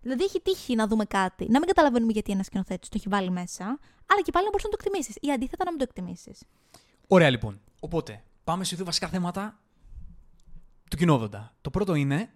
Δηλαδή 0.00 0.24
έχει 0.24 0.40
τύχει 0.40 0.74
να 0.74 0.86
δούμε 0.86 1.04
κάτι, 1.04 1.44
να 1.50 1.58
μην 1.58 1.68
καταλαβαίνουμε 1.68 2.12
γιατί 2.12 2.32
ένας 2.32 2.46
σκηνοθέτης 2.46 2.88
το 2.88 2.94
έχει 2.98 3.08
βάλει 3.08 3.30
μέσα, 3.30 3.64
αλλά 4.06 4.22
και 4.22 4.30
πάλι 4.30 4.44
να 4.44 4.50
μπορείς 4.50 4.64
να 4.64 4.70
το 4.70 4.76
εκτιμήσεις. 4.80 5.16
Ή 5.20 5.32
αντίθετα 5.32 5.64
να 5.64 5.70
μην 5.70 5.78
το 5.78 5.86
εκτιμήσεις. 5.88 6.42
Ωραία 7.06 7.30
λοιπόν. 7.30 7.60
Οπότε, 7.80 8.22
πάμε 8.44 8.64
σε 8.64 8.76
δύο 8.76 8.84
βασικά 8.84 9.08
θέματα 9.08 9.58
του 10.90 10.96
κοινόδοντα. 10.96 11.54
Το 11.60 11.70
πρώτο 11.70 11.94
είναι 11.94 12.30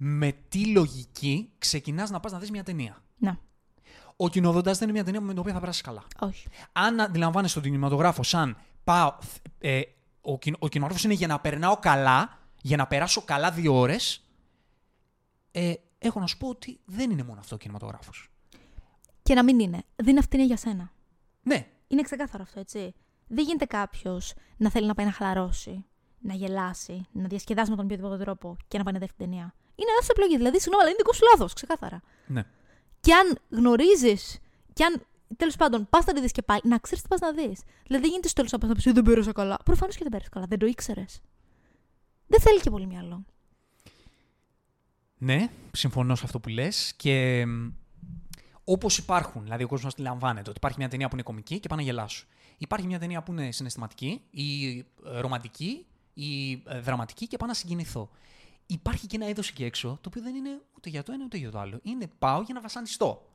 με 0.00 0.32
τι 0.48 0.66
λογική 0.66 1.52
ξεκινάς 1.58 2.10
να 2.10 2.20
πας 2.20 2.32
να 2.32 2.38
δεις 2.38 2.50
μια 2.50 2.62
ταινία. 2.62 3.02
Να. 3.16 3.38
Ο 4.16 4.28
κοινόδοντα 4.28 4.72
δεν 4.72 4.82
είναι 4.82 4.92
μια 4.92 5.04
ταινία 5.04 5.20
με 5.20 5.28
την 5.28 5.38
οποία 5.38 5.52
θα 5.52 5.60
περάσεις 5.60 5.82
καλά. 5.82 6.04
Όχι. 6.20 6.48
Αν 6.72 7.00
αντιλαμβάνεσαι 7.00 7.54
τον 7.54 7.62
κινηματογράφο 7.62 8.22
σαν 8.22 8.56
πάω, 8.84 9.14
ε, 9.58 9.80
ο, 10.20 10.38
κιν- 10.38 10.56
ο 10.58 10.68
κινηματογράφος 10.68 11.04
είναι 11.04 11.14
για 11.14 11.26
να 11.26 11.40
περνάω 11.40 11.76
καλά, 11.76 12.38
για 12.62 12.76
να 12.76 12.86
περάσω 12.86 13.22
καλά 13.22 13.50
δύο 13.50 13.74
ώρες, 13.78 14.24
ε, 15.50 15.72
έχω 15.98 16.20
να 16.20 16.26
σου 16.26 16.36
πω 16.36 16.48
ότι 16.48 16.80
δεν 16.84 17.10
είναι 17.10 17.22
μόνο 17.22 17.40
αυτό 17.40 17.54
ο 17.54 17.58
κινηματογράφος. 17.58 18.30
Και 19.22 19.34
να 19.34 19.44
μην 19.44 19.58
είναι. 19.60 19.82
Δεν 19.96 20.18
αυτή 20.18 20.36
είναι 20.36 20.46
για 20.46 20.56
σένα. 20.56 20.92
Ναι, 21.42 21.66
Είναι 21.86 22.02
ξεκάθαρο 22.02 22.42
αυτό, 22.42 22.60
έτσι. 22.60 22.94
Δεν 23.26 23.44
γίνεται 23.44 23.64
κάποιος 23.64 24.34
να 24.56 24.70
θέλει 24.70 24.86
να 24.86 24.94
πάει 24.94 25.06
να 25.06 25.12
χαλαρώσει, 25.12 25.84
να 26.18 26.34
γελάσει, 26.34 27.06
να 27.12 27.26
διασκεδάσει 27.26 27.70
με 27.70 27.76
τον 27.76 27.84
οποιοδήποτε 27.84 28.24
τρόπο 28.24 28.56
και 28.68 28.78
να 28.78 28.84
πάει 28.84 28.92
να 28.92 28.98
δει 28.98 29.04
αυτή 29.04 29.16
την 29.16 29.26
ταινία. 29.30 29.54
Είναι 29.80 29.90
λάθο 29.96 30.08
επιλογή. 30.10 30.36
Δηλαδή, 30.36 30.56
συγγνώμη, 30.60 30.82
αλλά 30.82 30.90
είναι 30.90 31.00
δικός 31.02 31.16
σου 31.16 31.24
λάθος, 31.32 31.52
ξεκάθαρα. 31.52 32.00
ναι. 32.26 32.42
Και 33.00 33.14
αν 33.14 33.38
γνωρίζεις, 33.50 34.38
και 34.72 34.84
αν 34.84 35.02
τέλος 35.36 35.56
πάντων 35.56 35.86
πας 35.90 36.04
να 36.04 36.12
τη 36.12 36.20
δεις 36.20 36.32
και 36.32 36.42
πάλι, 36.42 36.60
να 36.64 36.78
ξέρεις 36.78 37.02
τι 37.02 37.08
πας 37.08 37.20
να 37.20 37.32
δεις. 37.32 37.60
Δηλαδή, 37.86 38.02
δεν 38.02 38.10
γίνεται 38.10 38.28
στο 38.28 38.36
τέλος 38.36 38.52
να 38.52 38.58
πας 38.58 38.68
να 38.68 38.74
πεις 38.74 38.84
Δεν 38.92 39.02
πέρασα 39.02 39.32
καλά. 39.32 39.58
Προφανώς 39.64 39.94
και 39.96 40.02
δεν 40.02 40.12
πέρασε 40.12 40.30
καλά. 40.32 40.46
Δεν 40.48 40.58
το 40.58 40.66
ήξερες. 40.66 41.20
Δεν 42.26 42.40
θέλει 42.40 42.60
και 42.60 42.70
πολύ 42.70 42.86
μυαλό. 42.86 43.24
Ναι, 45.18 45.50
συμφωνώ 45.72 46.14
σε 46.14 46.22
αυτό 46.24 46.40
που 46.40 46.48
λες. 46.48 46.92
Και 46.96 47.44
όπως 48.64 48.98
υπάρχουν, 48.98 49.42
δηλαδή 49.42 49.62
ο 49.62 49.68
κόσμος 49.68 49.92
αντιλαμβάνεται 49.92 50.48
ότι 50.48 50.58
υπάρχει 50.58 50.78
μια 50.78 50.88
ταινία 50.88 51.08
που 51.08 51.14
είναι 51.14 51.22
κομική 51.22 51.60
και 51.60 51.68
πάνε 51.68 51.82
να 51.82 51.88
γελάσω. 51.88 52.26
Υπάρχει 52.58 52.86
μια 52.86 52.98
ταινία 52.98 53.22
που 53.22 53.32
είναι 53.32 53.52
συναισθηματική 53.52 54.22
ή 54.30 54.78
ε, 54.78 55.20
ρομαντική 55.20 55.86
ή 56.14 56.52
ε, 56.52 56.80
δραματική 56.80 57.26
και 57.26 57.36
πάω 57.36 57.48
να 57.48 57.54
συγκινηθώ. 57.54 58.10
Υπάρχει 58.70 59.06
και 59.06 59.16
ένα 59.16 59.28
είδος 59.28 59.48
εκεί 59.48 59.64
έξω 59.64 59.88
το 60.00 60.08
οποίο 60.08 60.22
δεν 60.22 60.34
είναι 60.34 60.60
ούτε 60.76 60.88
για 60.90 61.02
το 61.02 61.12
ένα 61.12 61.24
ούτε 61.24 61.36
για 61.36 61.50
το 61.50 61.58
άλλο. 61.58 61.78
Είναι 61.82 62.08
πάω 62.18 62.42
για 62.42 62.54
να 62.54 62.60
βασανιστώ. 62.60 63.26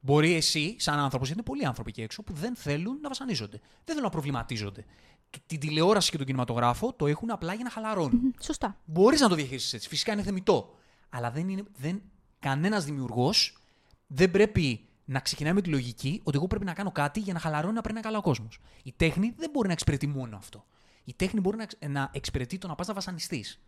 Μπορεί 0.00 0.32
εσύ, 0.34 0.74
σαν 0.78 0.98
άνθρωπος, 0.98 1.26
γιατί 1.28 1.42
είναι 1.42 1.50
πολλοί 1.50 1.66
άνθρωποι 1.66 1.90
εκεί 1.90 2.02
έξω 2.02 2.22
που 2.22 2.32
δεν 2.32 2.56
θέλουν 2.56 2.98
να 3.00 3.08
βασανίζονται. 3.08 3.56
Δεν 3.60 3.84
θέλουν 3.84 4.02
να 4.02 4.08
προβληματίζονται. 4.08 4.84
Το- 5.30 5.38
Την 5.46 5.60
τηλεόραση 5.60 6.10
και 6.10 6.16
τον 6.16 6.26
κινηματογράφο 6.26 6.92
το 6.92 7.06
έχουν 7.06 7.30
απλά 7.30 7.54
για 7.54 7.64
να 7.64 7.70
χαλαρώνουν. 7.70 8.20
Μμ, 8.22 8.28
Σωστά. 8.42 8.80
Μπορείς 8.84 9.20
να 9.20 9.28
το 9.28 9.34
διαχειριστείς 9.34 9.72
έτσι. 9.72 9.88
Φυσικά 9.88 10.12
είναι 10.12 10.22
θεμητό. 10.22 10.74
Αλλά 11.08 11.30
δεν 11.30 11.48
είναι, 11.48 11.62
δεν, 11.76 12.02
κανένας 12.38 12.84
δημιουργός 12.84 13.58
δεν 14.06 14.30
πρέπει 14.30 14.84
να 15.04 15.20
ξεκινάει 15.20 15.52
με 15.52 15.60
τη 15.62 15.68
λογική 15.70 16.20
ότι 16.24 16.36
εγώ 16.36 16.46
πρέπει 16.46 16.64
να 16.64 16.72
κάνω 16.72 16.92
κάτι 16.92 17.20
για 17.20 17.32
να 17.32 17.38
χαλαρώνει 17.38 17.74
να 17.74 17.80
περνάει 17.80 18.02
καλά 18.02 18.18
ο 18.18 18.22
κόσμος. 18.22 18.58
Η 18.82 18.92
τέχνη 18.96 19.34
δεν 19.36 19.50
μπορεί 19.50 19.66
να 19.66 19.72
εξυπηρετεί 19.72 20.06
μόνο 20.06 20.36
αυτό. 20.36 20.64
Η 21.04 21.14
τέχνη 21.14 21.40
μπορεί 21.40 21.56
να, 21.56 21.62
εξ- 21.62 21.76
να 21.88 22.10
εξυπηρετεί 22.12 22.58
το 22.58 22.66
να 22.68 22.74
πας 22.74 22.86
να 22.86 22.94
βασανιστείς. 22.94 23.60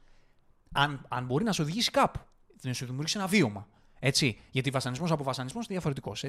Αν, 0.73 1.07
αν 1.09 1.25
μπορεί 1.25 1.45
να 1.45 1.53
σε 1.53 1.63
οδηγήσει 1.63 1.91
κάπου, 1.91 2.21
να 2.63 2.73
σου 2.73 2.85
δημιουργήσει 2.87 3.19
ένα 3.19 3.27
βίωμα. 3.27 3.69
Έτσι. 3.99 4.41
Γιατί 4.51 4.71
βασανισμός 4.71 5.11
από 5.11 5.25
βασανισμός 5.25 5.65
είναι 5.65 5.73
διαφορετικός. 5.75 6.25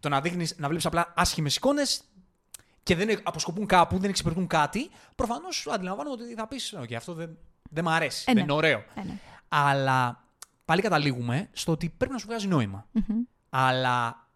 Το 0.00 0.08
να, 0.08 0.20
δείχνεις, 0.20 0.54
να 0.58 0.66
βλέπεις 0.66 0.86
απλά 0.86 1.12
άσχημες 1.16 1.56
εικόνες 1.56 2.04
και 2.82 2.96
δεν 2.96 3.20
αποσκοπούν 3.22 3.66
κάπου, 3.66 3.98
δεν 3.98 4.10
εξυπηρετούν 4.10 4.46
κάτι, 4.46 4.90
προφανώς 5.14 5.66
αντιλαμβάνομαι 5.70 6.22
ότι 6.22 6.34
θα 6.34 6.46
πεις: 6.46 6.74
OK, 6.76 6.94
αυτό 6.94 7.14
δεν, 7.14 7.38
δεν 7.70 7.84
μ' 7.84 7.88
αρέσει. 7.88 8.20
Ε, 8.20 8.24
δεν 8.24 8.34
ναι. 8.34 8.40
είναι 8.40 8.52
ωραίο. 8.52 8.84
Ε, 8.94 9.02
ναι. 9.02 9.18
Αλλά 9.48 10.24
πάλι 10.64 10.82
καταλήγουμε 10.82 11.48
στο 11.52 11.72
ότι 11.72 11.88
πρέπει 11.96 12.12
να 12.12 12.18
σου 12.18 12.26
βγάζει 12.26 12.46
νόημα. 12.46 12.86
Μμμ. 12.92 13.22
Αλλά 13.50 14.28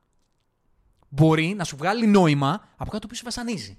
μπορεί 1.08 1.54
να 1.54 1.64
σου 1.64 1.76
βγάλει 1.76 2.06
νόημα 2.06 2.68
από 2.76 2.90
κάτι 2.90 3.06
που 3.06 3.14
σε 3.14 3.22
βασανίζει. 3.24 3.78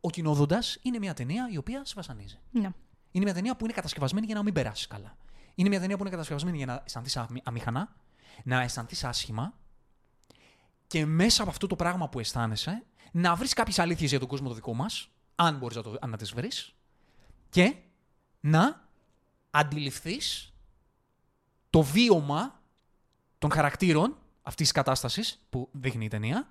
Ο 0.00 0.10
κοινόδοντας 0.10 0.78
είναι 0.82 0.98
μια 0.98 1.14
ταινία 1.14 1.48
η 1.52 1.56
οποία 1.56 1.84
σε 1.84 1.92
βασανίζει. 1.96 2.38
Ναι. 2.50 2.70
Είναι 3.10 3.24
μια 3.24 3.34
ταινία 3.34 3.56
που 3.56 3.64
είναι 3.64 3.72
κατασκευασμένη 3.72 4.26
για 4.26 4.34
να 4.34 4.42
μην 4.42 4.52
περάσεις 4.54 4.86
καλά. 4.86 5.16
Είναι 5.54 5.68
μια 5.68 5.80
ταινία 5.80 5.96
που 5.96 6.00
είναι 6.02 6.10
κατασκευασμένη 6.10 6.56
για 6.56 6.66
να 6.66 6.82
αισθανθείς 6.84 7.16
αμήχανα, 7.42 7.96
να 8.44 8.60
αισθανθείς 8.60 9.04
άσχημα 9.04 9.54
και 10.86 11.06
μέσα 11.06 11.42
από 11.42 11.50
αυτό 11.50 11.66
το 11.66 11.76
πράγμα 11.76 12.08
που 12.08 12.18
αισθάνεσαι 12.18 12.84
να 13.12 13.34
βρεις 13.34 13.52
κάποιες 13.52 13.78
αλήθειες 13.78 14.10
για 14.10 14.18
τον 14.18 14.28
κόσμο 14.28 14.48
το 14.48 14.54
δικό 14.54 14.74
μας, 14.74 15.08
αν 15.34 15.58
μπορείς 15.58 15.76
να, 15.76 15.82
το- 15.82 15.98
να 16.06 16.16
τις 16.16 16.32
βρεις, 16.32 16.74
και 17.50 17.74
να 18.40 18.88
αντιληφθείς 19.50 20.52
το 21.70 21.82
βίωμα 21.82 22.62
των 23.38 23.50
χαρακτήρων 23.50 24.16
αυτής 24.42 24.66
της 24.66 24.72
κατάστασης 24.72 25.46
που 25.50 25.68
δείχνει 25.72 26.04
η 26.04 26.08
ταινία, 26.08 26.46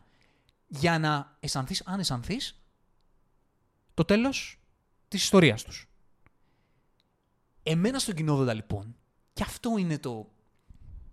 για 0.68 1.00
να 1.00 1.38
αισθανθείς, 1.40 1.82
αν 1.86 2.00
αισθανθείς, 2.00 2.62
το 3.94 4.06
τέλος 4.06 4.60
της 5.08 5.24
ιστορίας 5.24 5.64
τους. 5.64 5.87
Εμένα 7.70 8.00
στον 8.00 8.16
κοινόδοντα 8.16 8.54
λοιπόν, 8.54 8.96
και 9.34 9.44
αυτό 9.44 9.78
είναι 9.78 9.98
το, 9.98 10.30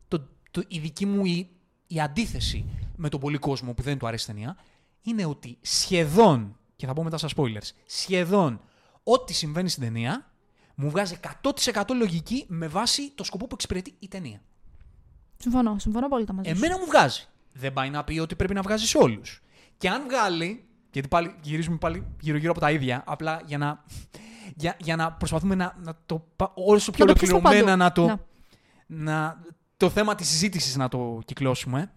το, 0.08 0.28
το, 0.50 0.62
η 0.68 0.78
δική 0.78 1.06
μου 1.06 1.24
η, 1.24 1.50
η 1.86 2.00
αντίθεση 2.00 2.64
με 2.96 3.08
τον 3.08 3.20
πολύ 3.20 3.38
κόσμο 3.38 3.74
που 3.74 3.82
δεν 3.82 3.98
του 3.98 4.06
αρέσει 4.06 4.30
η 4.30 4.34
ταινία, 4.34 4.56
είναι 5.02 5.24
ότι 5.24 5.58
σχεδόν, 5.60 6.58
και 6.76 6.86
θα 6.86 6.92
πω 6.92 7.02
μετά 7.02 7.18
στα 7.18 7.28
spoilers, 7.36 7.70
σχεδόν 7.86 8.60
ό,τι 9.02 9.32
συμβαίνει 9.32 9.68
στην 9.68 9.82
ταινία 9.82 10.32
μου 10.74 10.90
βγάζει 10.90 11.16
100% 11.72 11.82
λογική 11.96 12.44
με 12.48 12.68
βάση 12.68 13.10
το 13.10 13.24
σκοπό 13.24 13.46
που 13.46 13.54
εξυπηρετεί 13.54 13.94
η 13.98 14.08
ταινία. 14.08 14.40
Συμφωνώ, 15.36 15.78
συμφωνώ 15.78 16.08
πολύ 16.08 16.26
μαζί 16.32 16.48
σου. 16.50 16.56
Εμένα 16.56 16.78
μου 16.78 16.86
βγάζει. 16.86 17.24
Δεν 17.52 17.72
πάει 17.72 17.90
να 17.90 18.04
πει 18.04 18.18
ότι 18.18 18.36
πρέπει 18.36 18.54
να 18.54 18.62
βγάζει 18.62 18.86
σε 18.86 18.98
όλους. 18.98 19.42
Και 19.76 19.88
αν 19.88 20.02
βγάλει. 20.02 20.64
Γιατί 20.90 21.08
πάλι 21.08 21.34
γυρίζουμε 21.42 21.76
πάλι 21.76 22.06
γύρω-γύρω 22.20 22.50
από 22.50 22.60
τα 22.60 22.70
ίδια, 22.70 23.02
απλά 23.06 23.42
για 23.46 23.58
να, 23.58 23.84
για, 24.54 24.76
για 24.80 24.96
να 24.96 25.12
προσπαθούμε 25.12 25.54
να, 25.54 25.76
να 25.82 25.94
το 26.06 26.26
πα- 26.36 26.52
όσο 26.54 26.90
πιο 26.90 27.04
Να 27.04 27.12
το 27.12 27.18
πιάσουμε 27.18 27.38
ολοκληρωμένα 27.38 27.90
παντού. 27.90 28.06
να 28.06 28.16
το, 28.16 28.24
Να. 28.86 29.02
να, 29.12 29.40
το 29.76 29.90
θέμα 29.90 30.14
της 30.14 30.28
συζήτησης 30.28 30.76
να 30.76 30.88
το 30.88 31.18
κυκλώσουμε. 31.24 31.92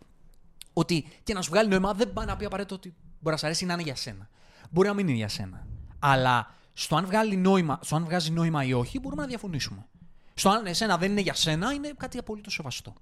Ότι 0.74 1.06
και 1.24 1.34
να 1.34 1.42
σου 1.42 1.50
βγάλει 1.50 1.70
νόημα 1.70 1.94
δεν 1.94 2.14
πάει 2.14 2.26
να 2.26 2.36
πει 2.36 2.46
απαραίτητο 2.46 2.76
ότι 2.76 2.96
μπορεί 3.20 3.36
να 3.36 3.38
σ' 3.38 3.44
αρέσει 3.44 3.64
ή 3.64 3.68
να 3.68 3.74
είναι 3.74 3.82
για 3.82 3.96
σένα. 3.96 4.30
Μπορεί 4.70 4.88
να 4.88 4.94
μην 4.94 5.08
είναι 5.08 5.18
για 5.18 5.28
σένα. 5.28 5.66
Αλλά 6.00 6.52
στο 6.74 6.96
αν, 6.96 7.06
βγάλει 7.06 7.36
νόημα, 7.38 7.80
στο 7.82 7.96
αν 7.96 8.04
βγάζει 8.06 8.32
νόημα 8.32 8.64
ή 8.64 8.74
όχι, 8.74 9.00
μπορούμε 9.00 9.22
να 9.22 9.28
διαφωνήσουμε. 9.28 9.86
Στο 10.34 10.50
αν 10.50 10.66
εσένα 10.66 10.98
δεν 10.98 11.12
είναι 11.12 11.22
για 11.22 11.34
σένα, 11.34 11.72
είναι 11.74 11.94
κάτι 11.98 12.18
απολύτως 12.18 12.54
σεβαστό. 12.54 12.94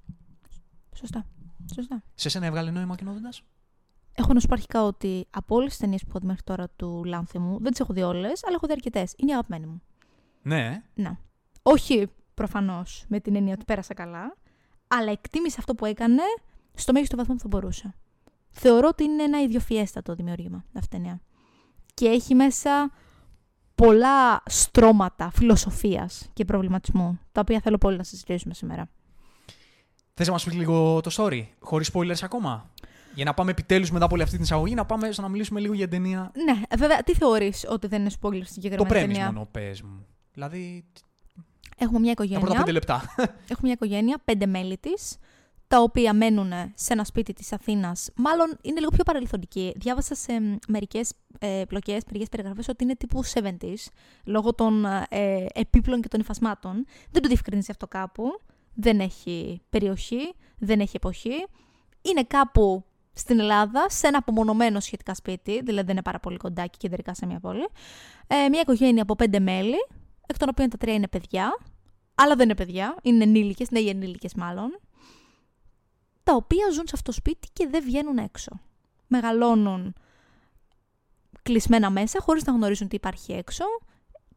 Σωστά. 0.96 1.26
Σωστά. 1.76 2.04
Σε 2.16 2.30
σένα 2.30 2.46
έβγαλε 2.46 2.72
νόημα 2.72 2.96
κοινόδοντα. 2.96 3.30
Έχω 4.16 4.34
να 4.34 4.40
σου 4.40 4.48
πω 4.48 4.54
αρχικά 4.54 4.84
ότι 4.84 5.28
από 5.30 5.56
όλες 5.56 5.70
τις 5.70 5.78
ταινίες 5.78 6.02
που 6.02 6.08
έχω 6.10 6.20
δει 6.20 6.26
μέχρι 6.26 6.44
τώρα 6.44 6.70
του 6.76 7.04
Λάνθιμου, 7.06 7.58
δεν 7.62 7.72
τις 7.72 7.80
έχω 7.80 7.94
δει 7.94 8.02
όλες, 8.02 8.44
αλλά 8.44 8.56
έχω 8.56 8.68
δει 8.68 8.72
αρκετές. 8.72 9.14
Είναι 9.18 9.32
η 9.32 9.34
αγαπημένη 9.34 9.66
μου. 9.66 9.82
Ναι. 10.42 10.84
Να. 10.94 11.20
Όχι 11.62 12.08
προφανώς 12.34 13.06
με 13.08 13.20
την 13.20 13.36
έννοια 13.36 13.54
ότι 13.54 13.66
πέρασα 13.66 13.94
καλά, 13.94 14.36
αλλά 14.88 15.12
εκτίμησε 15.12 15.56
αυτό 15.60 15.76
που 15.76 15.86
έκανε 15.86 16.22
στο 16.74 16.94
μέγιστο 16.94 17.18
βαθμό 17.18 17.36
που 17.36 17.42
θα 17.42 17.48
μπορούσε. 17.48 17.94
Θεωρώ 18.50 18.88
ότι 18.88 19.04
είναι 19.04 19.24
ένα 19.24 19.42
ιδιοφιέστατο 19.42 20.16
δημιούργημα 20.16 20.66
αυτή 20.74 20.96
η 20.96 21.00
ταινία. 21.00 21.22
Και 21.94 22.08
έχει 22.08 22.36
μέσα 22.36 22.92
πολλά 23.76 24.44
στρώματα 24.46 25.32
φιλοσοφίας 25.32 26.30
και 26.34 26.46
προβληματισμού, 26.46 27.20
τα 27.32 27.42
οποία 27.42 27.60
θέλω 27.60 27.78
πολύ 27.78 27.98
να 27.98 28.04
συζητήσουμε 28.04 28.54
σήμερα. 28.54 28.90
Θες 30.14 30.28
να 30.28 30.34
μας 30.34 30.44
πεις 30.44 30.54
λίγο 30.54 31.02
το 31.02 31.12
story, 31.14 31.44
χωρίς 31.60 31.92
spoilers 31.94 32.22
ακόμα; 32.22 32.70
Για 33.16 33.26
να 33.26 33.34
πάμε 33.34 33.52
επιτέλους 33.52 33.92
μετά 33.92 34.06
από 34.06 34.14
όλη 34.14 34.24
αυτή 34.24 34.36
την 34.36 34.44
εισαγωγή, 34.44 34.74
να 34.74 34.86
πάμε 34.86 35.12
στο 35.12 35.22
να 35.22 35.28
μιλήσουμε 35.28 35.60
λίγο 35.60 35.74
για 35.74 35.88
την 35.88 36.02
ταινία. 36.02 36.32
Ναι, 36.46 36.62
ε, 36.70 36.76
βέβαια, 36.78 37.04
τι 37.04 37.14
θεωρείς 37.14 37.66
ότι 37.70 37.88
δεν 37.88 38.02
είναι 38.02 38.12
spoiler 38.22 38.42
στην 38.44 38.46
Το 38.46 38.52
συγκεκριμένη 38.52 38.90
πρέμει 38.90 39.14
ταινία; 39.14 39.26
μόνο, 39.26 39.48
πες 39.52 39.82
μου. 39.82 40.06
Δηλαδή, 40.32 40.86
Έχουμε 41.78 42.00
μια 42.00 42.14
τα 42.14 42.24
πρώτα 42.24 42.34
οικογένεια. 42.36 42.60
πέντε 42.60 42.72
λεπτά. 42.72 43.02
Έχουμε 43.52 43.62
μια 43.62 43.72
οικογένεια, 43.72 44.18
πέντε 44.26 44.46
μέλη 44.46 44.78
της, 44.78 45.18
τα 45.68 45.82
οποία 45.82 46.14
μένουν 46.14 46.52
σε 46.74 46.94
ένα 46.94 47.04
σπίτι 47.04 47.34
της 47.34 47.54
Αθήνας. 47.54 48.10
Μάλλον 48.16 48.58
είναι 48.62 48.80
λίγο 48.80 48.92
πιο 48.92 49.04
παρελθοντική. 49.04 49.74
Διάβασα 49.76 50.16
σε 50.16 50.34
μερικές 50.68 51.14
ε, 51.40 51.64
πλοκές, 51.68 52.04
μερικές 52.06 52.30
περιγραφές 52.30 52.68
ότι 52.68 52.84
είναι 52.84 52.96
τύπου 52.96 53.26
70s, 53.26 53.88
λόγω 54.26 54.54
των 54.54 54.86
ε, 55.10 55.46
επίπλων 55.54 56.02
και 56.02 56.08
των 56.08 56.20
υφασμάτων. 56.20 56.86
Δεν 57.12 57.22
το 57.22 57.28
διευκρινίζει 57.28 57.72
αυτό 57.72 57.88
κάπου. 57.88 58.42
Δεν 58.74 59.00
έχει 59.00 59.62
περιοχή, 59.70 60.34
δεν 60.58 60.80
έχει 60.80 60.96
εποχή. 60.96 61.46
Είναι 62.02 62.24
κάπου 62.24 62.86
στην 63.16 63.40
Ελλάδα, 63.40 63.90
σε 63.90 64.08
ένα 64.08 64.18
απομονωμένο 64.18 64.80
σχετικά 64.80 65.14
σπίτι, 65.16 65.52
δηλαδή 65.52 65.86
δεν 65.86 65.90
είναι 65.90 66.02
πάρα 66.02 66.20
πολύ 66.20 66.38
κοντά 66.38 66.66
και 66.66 66.78
κεντρικά 66.78 67.14
σε 67.14 67.26
μια 67.26 67.40
πόλη. 67.40 67.68
Ε, 68.28 68.50
μια 68.50 68.62
οικογένεια 68.62 69.02
από 69.02 69.16
πέντε 69.16 69.40
μέλη, 69.40 69.88
εκ 70.28 70.38
των 70.38 70.50
οποίων 70.50 70.70
τα 70.70 70.78
τρία 70.78 70.94
είναι 70.94 71.08
παιδιά, 71.08 71.58
αλλά 72.16 72.36
δεν 72.36 72.46
είναι 72.46 72.56
παιδιά, 72.56 72.96
είναι 73.02 73.24
ενήλικες, 73.24 73.72
νέοι 73.72 73.88
ενήλικες 73.88 74.34
μάλλον, 74.34 74.80
τα 76.24 76.36
οποία 76.36 76.70
ζουν 76.70 76.88
σε 76.88 76.92
αυτό 76.94 77.12
το 77.12 77.18
σπίτι 77.18 77.48
και 77.54 77.68
δεν 77.68 77.84
βγαίνουν 77.84 78.18
έξω. 78.18 78.60
Μεγαλώνουν 79.08 79.94
κλεισμένα 81.44 81.90
μέσα, 81.90 82.20
χωρίς 82.22 82.44
να 82.44 82.54
γνωρίζουν 82.54 82.88
τι 82.88 82.96
υπάρχει 82.96 83.32
έξω 83.34 83.64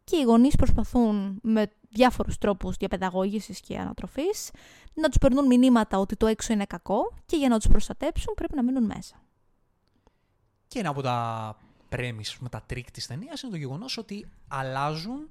και 0.09 0.17
οι 0.17 0.23
γονείς 0.23 0.57
προσπαθούν 0.57 1.39
με 1.43 1.71
διάφορους 1.91 2.39
τρόπους 2.39 2.77
διαπαιδαγώγησης 2.77 3.61
και 3.61 3.79
ανατροφής, 3.79 4.51
να 4.95 5.09
τους 5.09 5.19
περνούν 5.19 5.47
μηνύματα 5.47 5.99
ότι 5.99 6.17
το 6.17 6.27
έξω 6.27 6.53
είναι 6.53 6.65
κακό 6.65 7.13
και 7.27 7.37
για 7.37 7.49
να 7.49 7.59
τους 7.59 7.69
προστατέψουν 7.69 8.35
πρέπει 8.35 8.55
να 8.55 8.63
μείνουν 8.63 8.85
μέσα. 8.85 9.23
Και 10.69 10.79
ένα 10.79 10.89
από 10.89 11.03
τα 11.03 11.57
premise, 11.89 12.39
με 12.39 12.49
τα 12.49 12.63
τρικ 12.67 12.91
της 12.91 13.07
ταινίας 13.07 13.43
είναι 13.43 13.53
το 13.53 13.59
γεγονός 13.59 13.97
ότι 13.99 14.29
αλλάζουν 14.49 15.31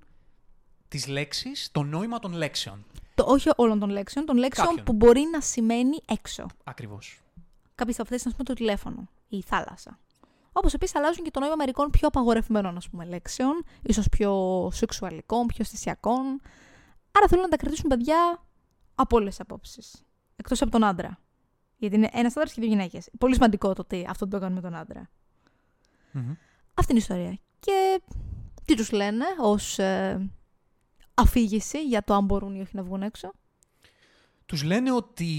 τις 0.87 1.07
λέξεις, 1.07 1.69
το 1.71 1.83
νόημα 1.83 2.19
των 2.19 2.31
λέξεων. 2.31 2.85
Το, 3.15 3.23
όχι 3.27 3.49
όλων 3.55 3.79
των 3.79 3.89
λέξεων, 3.89 4.25
των 4.25 4.37
λέξεων 4.37 4.67
Κάποιων. 4.67 4.85
που 4.85 4.93
μπορεί 4.93 5.21
να 5.31 5.41
σημαίνει 5.41 5.97
έξω. 6.07 6.45
Ακριβώς. 6.63 7.19
Κάποιες 7.75 7.99
από 7.99 8.03
αυτές, 8.13 8.25
α 8.25 8.31
πούμε, 8.31 8.43
το 8.43 8.53
τηλέφωνο 8.53 9.09
ή 9.27 9.37
η 9.37 9.41
θάλασσα. 9.41 9.99
Όπως 10.57 10.73
επίσης 10.73 10.95
αλλάζουν 10.95 11.23
και 11.23 11.31
το 11.31 11.39
νόημα 11.39 11.55
μερικών 11.55 11.89
πιο 11.89 12.07
απαγορευμένων 12.07 12.77
ας 12.77 12.89
πούμε, 12.89 13.05
λέξεων, 13.05 13.63
ίσως 13.81 14.09
πιο 14.09 14.69
σεξουαλικών, 14.73 15.45
πιο 15.45 15.57
αισθησιακών. 15.59 16.41
Άρα 17.11 17.27
θέλουν 17.27 17.43
να 17.43 17.49
τα 17.49 17.57
κρατήσουν 17.57 17.89
παιδιά 17.89 18.43
από 18.95 19.15
όλες 19.15 19.29
τις 19.29 19.39
απόψεις. 19.39 20.03
Εκτός 20.35 20.61
από 20.61 20.71
τον 20.71 20.83
άντρα. 20.83 21.19
Γιατί 21.77 21.95
είναι 21.95 22.09
ένας 22.11 22.35
άντρας 22.35 22.53
και 22.53 22.61
δύο 22.61 22.69
γυναίκες. 22.69 23.09
Πολύ 23.17 23.33
σημαντικό 23.33 23.73
το 23.73 23.81
ότι 23.81 24.05
αυτό 24.09 24.27
το 24.27 24.37
έκαναν 24.37 24.53
με 24.53 24.61
τον 24.61 24.75
άντρα. 24.75 25.09
Μμμ. 26.11 26.33
Αυτή 26.73 26.91
είναι 26.91 26.99
η 26.99 27.03
ιστορία. 27.09 27.37
Και 27.59 28.01
τι 28.65 28.75
τους 28.75 28.91
λένε 28.91 29.25
ως 29.39 29.79
ε, 29.79 30.29
αφήγηση 31.13 31.83
για 31.83 32.03
το 32.03 32.13
αν 32.13 32.25
μπορούν 32.25 32.55
ή 32.55 32.61
όχι 32.61 32.75
να 32.75 32.83
βγουν 32.83 33.01
έξω; 33.01 33.31
Τους 34.45 34.63
λένε 34.63 34.91
ότι 34.91 35.33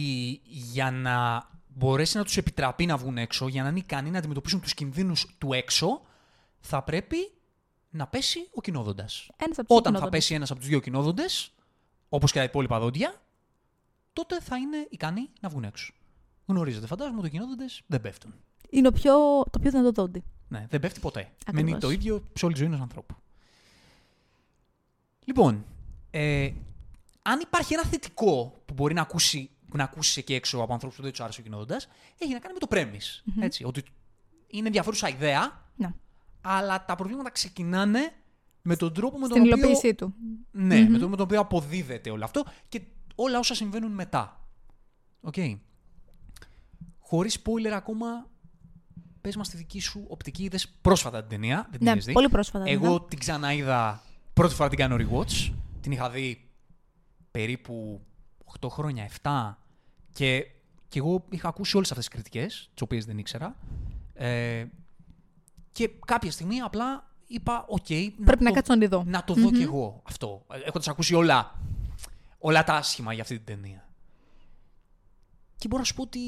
για 0.45 0.91
να 0.91 1.49
μπορέσει 1.79 2.17
να 2.17 2.25
τους 2.25 2.37
επιτραπεί 2.37 2.87
να 2.87 2.97
βγουν 2.97 3.19
έξω, 3.19 3.49
για 3.49 3.63
να 3.63 3.69
είναι 3.69 3.79
ικανοί 3.79 4.11
να 4.11 4.19
αντιμετωπίσουν 4.19 4.61
τους 4.61 4.75
κινδύνους 4.75 5.27
του 5.39 5.53
έξω, 5.53 6.01
θα 6.61 6.83
πρέπει 6.83 7.17
να 7.91 8.07
πέσει 8.07 8.49
ο 8.55 8.61
κοινόδοντας. 8.61 9.29
Ένας 9.37 9.59
από 9.59 9.69
τους 9.69 9.77
Όταν 9.77 9.83
θα 9.83 9.99
κοινόδοντες. 9.99 10.11
πέσει 10.11 10.35
ένας 10.35 10.51
από 10.51 10.61
τους 10.61 10.69
δύο 10.69 10.81
κοινόδοντες, 10.81 11.53
όπως 12.09 12.33
και 12.33 12.39
τα 12.39 12.45
υπόλοιπα 12.45 12.79
δόντια, 12.81 13.23
τότε 14.13 14.41
θα 14.41 14.57
είναι 14.57 14.87
ικανοί 14.91 15.31
να 15.41 15.49
βγουν 15.49 15.65
έξω. 15.65 15.93
Γνωρίζετε, 16.47 16.87
φαντάζομαι 16.87 17.19
ότι 17.19 17.27
οι 17.27 17.31
κοινόδοντες 17.31 17.83
δεν 17.87 18.01
πέφτουν. 18.01 18.35
Είναι 18.71 18.89
ο 18.89 18.93
πιο, 18.93 19.13
το 19.51 19.59
πιο 19.61 19.71
δυνατό 19.71 19.93
δόντι. 19.93 20.25
Ναι, 20.49 20.67
δεν 20.69 20.81
πέφτει 20.81 21.01
ποτέ. 21.01 21.21
Ακριβώς. 21.47 21.71
Μένει 21.71 21.81
το 21.81 21.91
ίδιο 21.91 22.23
σε 22.35 22.45
όλη 22.45 22.55
τη 22.55 22.61
ζωή 22.61 22.69
ενός 22.69 22.81
ανθρώπου. 22.81 23.15
Λοιπόν, 25.25 25.65
ε, 26.11 26.53
αν 27.23 27.41
υπάρχει 27.41 27.75
ένα 27.75 27.85
θετικό 27.85 28.63
που 28.65 28.75
μπορεί 28.75 28.95
να 28.95 29.01
ακούσει, 29.01 29.51
να 29.75 29.85
ακούσει 29.85 30.21
εκεί 30.21 30.35
έξω 30.35 30.59
από 30.63 30.73
ανθρώπους 30.73 30.97
που 30.97 31.03
δεν 31.03 31.11
τους 31.11 31.21
άρεσε 31.21 31.41
ο 31.41 31.43
κοινόδοντα, 31.43 31.77
έχει 32.19 32.33
να 32.33 32.39
κάνει 32.39 32.55
με 32.55 32.59
το 32.61 32.67
premise. 32.71 33.43
Έτσι, 33.43 33.65
ότι 33.65 33.83
είναι 34.47 34.67
ενδιαφέρουσα 34.67 35.09
ιδέα, 35.09 35.65
Ναι. 35.77 35.95
αλλά 36.41 36.85
τα 36.85 36.95
προβλήματα 36.95 37.31
ξεκινάνε 37.31 38.13
με 38.63 38.77
τον 38.77 38.93
τρόπο 38.95 39.19
με 39.19 39.29
τον 39.29 39.39
Στην 39.39 39.43
οποίο. 39.53 39.57
υλοποίησή 39.57 39.95
του. 39.95 40.15
Ναι, 40.51 40.89
με 40.89 40.99
τον, 40.99 41.09
με 41.11 41.17
τον 41.17 41.25
οποίο 41.27 41.41
αποδίδεται 41.41 42.11
όλο 42.11 42.25
αυτό 42.25 42.45
και 42.69 42.83
όλα 43.15 43.39
όσα 43.39 43.55
συμβαίνουν 43.55 43.93
μετά. 43.93 44.41
Οκ. 45.21 45.35
Χωρίς 46.99 47.39
spoiler 47.43 47.71
ακόμα, 47.73 48.07
πες 49.21 49.37
μας 49.37 49.49
τη 49.49 49.57
δική 49.57 49.81
σου 49.81 50.05
οπτική. 50.09 50.43
Είδες 50.45 50.69
πρόσφατα 50.69 51.21
την 51.21 51.29
ταινία, 51.29 51.57
δεν 51.71 51.71
την 51.79 51.85
Ναι, 51.85 51.91
είχες 51.91 52.05
δει. 52.05 52.13
πολύ 52.13 52.29
πρόσφατα. 52.29 52.65
την 52.65 52.73
Εγώ 52.73 52.87
είδα. 52.95 53.05
την 53.05 53.19
ξαναείδα, 53.19 54.03
πρώτη 54.35 54.55
φορά 54.55 54.69
την 54.69 54.79
κάνω 54.79 54.97
rewatch. 54.99 55.53
Την 55.81 55.93
είχα 55.93 56.11
δει 56.11 56.49
περίπου 57.31 58.01
8 58.61 58.69
χρόνια, 58.71 59.09
7. 59.23 59.55
Και, 60.13 60.47
και 60.89 60.99
εγώ 60.99 61.25
είχα 61.31 61.49
ακούσει 61.49 61.77
όλες 61.77 61.91
αυτές 61.91 62.07
τις 62.09 62.15
κριτικές, 62.15 62.71
τις 62.73 62.83
οποίες 62.83 63.05
δεν 63.05 63.19
ήξερα. 63.19 63.57
Ε, 64.15 64.65
και 65.73 65.91
κάποια 66.07 66.31
στιγμή 66.31 66.61
απλά 66.61 67.07
είπα, 67.27 67.65
οκ, 67.69 67.87
Πρέπει 68.25 68.43
να 68.45 68.49
το- 68.51 68.55
κάτσω 68.55 68.75
να 68.75 68.81
τη 68.81 68.87
δω. 68.87 69.03
να 69.07 69.25
το 69.25 69.35
δω 69.35 69.51
κι 69.51 69.63
εγώ 69.63 70.03
αυτό. 70.05 70.45
Έχοντας 70.65 70.89
ακούσει 70.89 71.15
όλα, 71.15 71.55
όλα 72.39 72.65
τα 72.65 72.75
άσχημα 72.75 73.13
για 73.13 73.23
αυτή 73.23 73.37
την 73.37 73.45
ταινία. 73.45 73.89
Και 75.57 75.69
μπορώ 75.69 75.81
να 75.81 75.87
σου 75.87 75.95
πω 75.95 76.03
ότι 76.03 76.21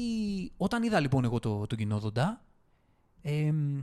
όταν 0.57 0.83
είδα 0.83 0.99
λοιπόν 0.99 1.23
εγώ 1.23 1.39
το, 1.39 1.67
τον 1.67 1.77
κυνόδοντα, 1.77 2.41
εμ, 3.21 3.81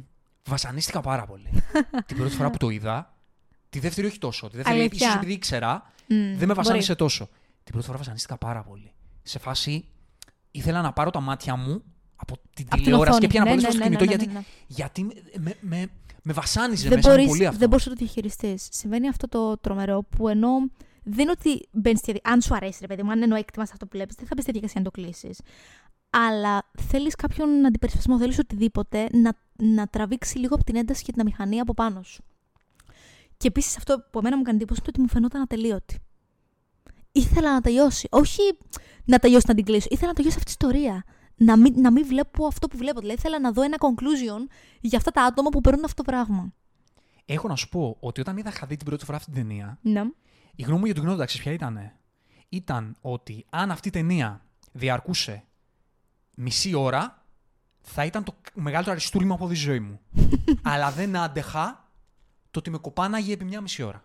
βασανίστηκα 0.48 1.01
πάρα 1.01 1.27
πολύ. 1.27 1.48
την 2.07 2.16
πρώτη 2.16 2.35
φορά 2.35 2.51
που 2.51 2.57
το 2.57 2.68
είδα, 2.68 3.14
τη 3.70 3.79
δεύτερη 3.79 4.07
όχι 4.07 4.18
τόσο. 4.18 4.48
Τη 4.48 4.57
δεύτερη 4.57 4.79
Αλήθεια. 4.81 5.07
ίσως 5.07 5.14
επειδή 5.18 5.33
ήξερα, 5.33 5.92
Μμμ, 6.09 6.37
δεν 6.38 6.48
με 6.48 6.55
βασάνισε 6.55 6.87
μπορεί. 6.87 6.98
τόσο. 6.98 7.29
Την 7.68 7.76
πρώτη 7.76 7.87
φορά 7.92 7.98
βασανίστηκα 7.98 8.38
πάρα 8.38 8.62
πολύ. 8.62 8.92
Σε 9.22 9.38
φάση 9.38 9.88
ήθελα 10.50 10.81
να 10.81 10.92
πάρω 10.92 11.11
τα 11.11 11.20
μάτια 11.20 11.57
μου 11.57 11.83
από 12.16 12.37
την 12.54 12.66
Απ' 12.68 12.74
την 12.74 12.83
τηλεόραση 12.83 13.09
οθόνη. 13.11 13.26
και 13.26 13.33
πιάνα 13.33 13.50
Ναι, 13.50 13.57
πολλές 13.57 13.74
ναι, 13.74 13.85
φορές 13.85 13.98
το 13.98 14.04
ναι, 14.04 14.07
κινητό 14.07 14.26
ναι, 14.26 14.26
ναι, 14.26 14.33
γιατί, 14.33 14.35
ναι. 14.35 14.66
γιατί 14.66 15.02
με, 15.38 15.54
με, 15.61 15.76
με, 15.76 15.90
με 16.22 16.33
βασάνιζε 16.33 16.88
δεν 16.88 16.96
μέσα 16.96 17.09
μου 17.09 17.14
μπορείς, 17.14 17.31
πολύ 17.31 17.46
αυτό. 17.46 17.59
δεν 17.59 17.68
μπορείς 17.68 17.87
να 17.87 17.92
το 17.92 17.98
διαχειριστείς. 17.98 18.68
Συμβαίνει 18.70 19.09
αυτό 19.09 19.28
το 19.28 19.57
τρομερό 19.59 20.02
που 20.02 20.28
ενώ 20.28 20.48
δεν 21.02 21.18
είναι 21.18 21.31
ότι 21.31 21.68
μπαίνεις 21.72 21.98
στη 21.98 22.11
διαδικασία. 22.12 22.35
Αν 22.35 22.40
σου 22.40 22.54
αρέσει, 22.54 22.78
ρε 22.81 22.87
παιδί 22.87 23.02
μου, 23.02 23.11
αν 23.11 23.22
είναι 23.22 23.38
έκτημα 23.38 23.64
σε 23.66 23.72
αυτό 23.72 23.87
που 23.87 23.90
βλέπεις, 23.96 24.14
δεν 24.16 24.26
θα 24.26 24.33
μπεις 24.35 24.42
στη 24.42 24.52
διαδικασία 24.52 24.81
να 24.85 24.90
το 24.90 25.00
κλείσεις. 25.00 25.40
Αλλά 26.11 26.70
θέλεις 26.90 27.14
κάποιον 27.14 27.66
αντιπερισπασμό, 27.66 28.18
θέλεις 28.18 28.38
οτιδήποτε 28.38 29.09
να, 29.12 29.33
να 29.57 29.87
τραβήξει 29.87 30.38
λίγο 30.38 30.54
από 30.54 30.64
την 30.64 30.76
ένταση 30.76 31.02
και 31.04 31.12
την 31.12 31.20
αμηχανία 31.20 31.62
από 31.62 31.74
πάνω 31.74 32.02
σου. 32.02 32.22
Και 33.37 33.48
επίσης 33.48 33.76
αυτό 33.76 34.04
που 34.11 34.18
εμένα 34.18 34.37
μου 34.37 34.42
κάνει 34.42 34.57
εντύπωση 34.57 34.81
είναι 34.81 34.90
ότι 34.92 35.00
μου 35.00 35.09
φαινόταν 35.09 35.40
ατελείωτη. 35.40 35.98
Ήθελα 37.12 37.53
να 37.53 37.61
τελειώσει. 37.61 38.09
Όχι 38.11 38.42
να 39.05 39.18
τελειώσει 39.18 39.44
να 39.49 39.55
την 39.55 39.64
κλείσω. 39.64 39.87
Ήθελα 39.90 40.07
να 40.09 40.14
τελειώσει 40.14 40.37
αυτή 40.38 40.51
η 40.51 40.55
ιστορία. 40.59 41.05
Να 41.37 41.57
μην, 41.57 41.81
να 41.81 41.90
μην 41.90 42.07
βλέπω 42.07 42.47
αυτό 42.47 42.68
που 42.68 42.77
βλέπω. 42.77 43.01
Δηλαδή 43.01 43.18
ήθελα 43.18 43.40
να 43.40 43.53
δω 43.53 43.62
ένα 43.62 43.77
conclusion 43.81 44.51
για 44.81 44.99
αυτά 44.99 45.11
τα 45.11 45.23
άτομα 45.23 45.51
που 45.51 45.61
παίρνουν 45.61 45.85
αυτό 45.85 46.03
το 46.03 46.11
πράγμα. 46.11 46.53
Έχω 47.25 47.49
να 47.49 47.57
σου 47.57 47.68
πω 47.68 47.97
ότι 48.01 48.21
όταν 48.21 48.37
είδα, 48.37 48.49
είχα 48.49 48.66
δει 48.66 48.77
την 48.77 48.87
πρώτη 48.87 49.05
φορά 49.05 49.16
αυτή 49.16 49.31
την 49.33 49.42
ταινία, 49.42 49.79
Ναι. 49.83 50.03
η 50.55 50.62
γνώμη 50.62 50.79
μου 50.79 50.85
για 50.85 50.94
τον 50.94 51.03
κοινό 51.05 51.14
ξέρεις 51.16 51.40
ποια 51.40 51.53
ήταν. 51.53 51.92
Ήταν 52.49 52.97
ότι 53.01 53.47
αν 53.51 53.71
αυτή 53.71 53.88
η 53.88 53.90
ταινία 53.90 54.42
διαρκούσε 54.73 55.44
μισή 56.35 56.75
ώρα, 56.75 57.25
θα 57.81 58.05
ήταν 58.05 58.25
το 58.25 58.35
μεγαλύτερο 58.55 58.97
αριστούργημα 58.97 59.35
από 59.35 59.49
τη 59.49 59.55
ζωή 59.55 59.81
μου. 59.81 60.01
Αλλά 60.62 60.90
δεν 60.90 61.16
άντεχα 61.16 61.88
το 62.51 62.59
ότι 62.59 62.71
με 62.71 62.79
κοπάναγε 62.79 63.33
επί 63.33 63.44
μια 63.44 63.61
μισή 63.61 63.83
ώρα. 63.83 64.05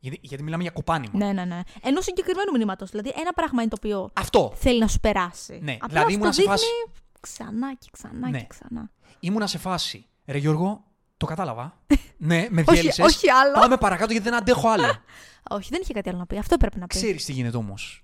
Γιατί, 0.00 0.18
γιατί 0.22 0.42
μιλάμε 0.42 0.62
για 0.62 0.72
κοπάνημα. 0.72 1.12
Ναι, 1.26 1.32
ναι, 1.32 1.44
ναι. 1.44 1.60
Ενός 1.82 2.04
συγκεκριμένου 2.04 2.50
μηνύματος. 2.52 2.90
Δηλαδή, 2.90 3.12
ένα 3.16 3.32
πράγμα 3.32 3.62
είναι 3.62 3.70
το 3.70 3.76
οποίο 3.80 4.10
Αυτό. 4.12 4.52
θέλει 4.56 4.78
να 4.78 4.86
σου 4.88 5.00
περάσει. 5.00 5.58
Ναι, 5.62 5.72
Απλά 5.72 5.86
δηλαδή 5.88 6.10
σου 6.12 6.14
ήμουνα 6.18 6.28
το 6.30 6.34
σε 6.34 6.40
δείχνει 6.42 6.56
φάση- 6.56 6.90
Ξανά 7.20 7.74
και 7.74 7.88
ξανά 7.92 8.28
Ναι. 8.28 8.38
και 8.38 8.46
ξανά. 8.48 8.90
Ήμουνα 9.20 9.46
σε 9.46 9.58
φάση. 9.58 10.06
Ρε 10.26 10.38
Γιώργο, 10.38 10.84
το 11.16 11.26
κατάλαβα. 11.26 11.78
ναι, 12.16 12.46
με 12.50 12.60
Όχι, 12.60 12.72
διέλυσες. 12.80 13.04
όχι 13.06 13.30
άλλο. 13.30 13.52
Πάμε 13.52 13.76
παρακάτω 13.76 14.12
γιατί 14.12 14.28
δεν 14.28 14.38
αντέχω 14.38 14.68
άλλο. 14.68 14.86
Όχι, 15.50 15.68
δεν 15.70 15.80
είχε 15.82 15.92
κάτι 15.92 16.08
άλλο 16.08 16.18
να 16.18 16.26
πει. 16.26 16.38
Αυτό 16.38 16.54
έπρεπε 16.54 16.78
να 16.78 16.86
πει. 16.86 16.94
Ξέρεις 16.96 17.24
τι 17.24 17.32
γίνεται 17.32 17.56
όμως. 17.56 18.02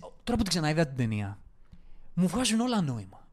Τώρα 0.00 0.38
που 0.38 0.42
την 0.42 0.46
ξαναείδα 0.48 0.86
την 0.86 0.96
ταινία, 0.96 1.38
μου 2.14 2.28
βγάζουν 2.28 2.60
όλα 2.60 2.80
νόημα. 2.80 3.26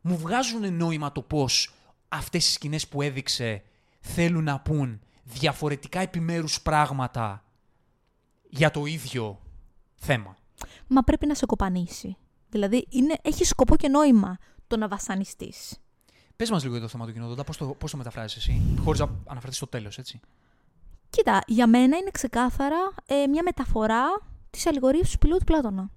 Μου 0.00 0.16
βγάζουν 0.18 0.74
νόημα 0.74 1.12
το 1.12 1.22
πώς 1.22 1.72
αυτές 2.08 2.48
οι 2.48 2.52
σκηνές 2.52 2.88
που 2.88 3.02
έδειξε 3.02 3.62
θέλουν 4.00 4.44
να 4.44 4.60
πούν 4.60 5.00
διαφορετικά 5.28 6.00
επιμέρους 6.00 6.62
πράγματα 6.62 7.44
για 8.48 8.70
το 8.70 8.84
ίδιο 8.84 9.40
θέμα. 9.94 10.36
Μα 10.86 11.02
πρέπει 11.02 11.26
να 11.26 11.34
σε 11.34 11.46
κοπανίσει. 11.46 12.16
Δηλαδή, 12.48 12.86
είναι, 12.90 13.16
έχει 13.22 13.44
σκοπό 13.44 13.76
και 13.76 13.88
νόημα 13.88 14.38
το 14.66 14.76
να 14.76 14.88
βασανιστείς. 14.88 15.78
Πες 16.36 16.50
μας 16.50 16.62
λίγο 16.62 16.74
για 16.74 16.82
το 16.82 16.88
θέμα 16.88 17.06
του 17.06 17.12
κοινόδοντα, 17.12 17.44
πώς 17.44 17.56
το, 17.56 17.66
πώς 17.66 17.90
το 17.90 17.96
μεταφράζεις 17.96 18.36
εσύ, 18.36 18.78
χωρίς 18.84 19.00
να 19.00 19.08
αναφερθείς 19.26 19.56
στο 19.56 19.66
τέλος, 19.66 19.98
έτσι. 19.98 20.20
Κοίτα, 21.10 21.40
για 21.46 21.66
μένα 21.66 21.96
είναι 21.96 22.10
ξεκάθαρα 22.10 22.94
ε, 23.06 23.26
μια 23.26 23.42
μεταφορά 23.42 24.04
της 24.50 24.66
αλληγορίας 24.66 25.04
του 25.04 25.10
σπηλαίου 25.10 25.38
του 25.38 25.44
Πλάτωνα. 25.44 25.90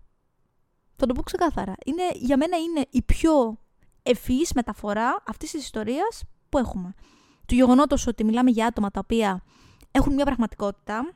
Θα 0.95 1.05
το 1.05 1.13
πω 1.13 1.21
ξεκάθαρα. 1.21 1.73
Είναι, 1.85 2.03
για 2.13 2.37
μένα 2.37 2.57
είναι 2.57 2.85
η 2.89 3.01
πιο 3.01 3.59
ευφυής 4.03 4.53
μεταφορά 4.53 5.23
αυτής 5.27 5.51
της 5.51 5.61
ιστορίας 5.63 6.23
που 6.49 6.57
έχουμε. 6.57 6.93
Του 7.51 7.57
γεγονότος 7.57 8.07
ότι 8.07 8.23
μιλάμε 8.23 8.49
για 8.49 8.65
άτομα 8.65 8.91
τα 8.91 8.99
οποία 9.03 9.43
έχουν 9.91 10.13
μια 10.13 10.25
πραγματικότητα 10.25 11.13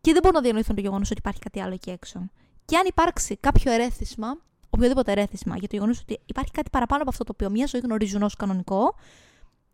και 0.00 0.12
δεν 0.12 0.22
μπορούν 0.22 0.36
να 0.36 0.40
διανοηθούν 0.40 0.74
το 0.74 0.80
γεγονός 0.80 1.10
ότι 1.10 1.18
υπάρχει 1.18 1.40
κάτι 1.40 1.60
άλλο 1.60 1.74
εκεί 1.74 1.90
έξω. 1.90 2.30
Και 2.64 2.76
αν 2.76 2.86
υπάρξει 2.86 3.36
κάποιο 3.36 3.72
ερέθισμα, 3.72 4.38
οποιοδήποτε 4.70 5.12
ερέθισμα, 5.12 5.56
για 5.56 5.68
το 5.68 5.74
γεγονός 5.74 6.00
ότι 6.00 6.20
υπάρχει 6.26 6.50
κάτι 6.50 6.70
παραπάνω 6.70 7.02
από 7.02 7.10
αυτό 7.10 7.24
το 7.24 7.32
οποίο 7.34 7.50
μια 7.50 7.66
ζωή 7.66 7.80
γνωρίζουν 7.80 8.22
ως 8.22 8.36
κανονικό, 8.36 8.94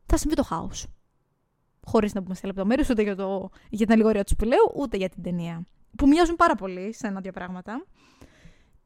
θα 0.07 0.17
συμβεί 0.17 0.37
το 0.37 0.43
χάος. 0.43 0.87
Χωρίς 1.87 2.15
να 2.15 2.23
πούμε 2.23 2.35
σε 2.35 2.47
λεπτομέρειες 2.47 2.91
ούτε 2.91 3.03
για, 3.03 3.17
το, 3.17 3.51
για 3.69 3.87
την 3.87 3.95
αλληγορία 3.95 4.23
τους 4.23 4.33
σπηλαίου, 4.33 4.73
ούτε 4.75 4.97
για 4.97 5.09
την 5.09 5.23
ταινία. 5.23 5.67
Που 5.97 6.07
μοιάζουν 6.07 6.37
πάρα 6.37 6.55
πολύ 6.55 6.95
σε 6.95 7.07
ένα-δύο 7.07 7.33
πράγματα. 7.33 7.87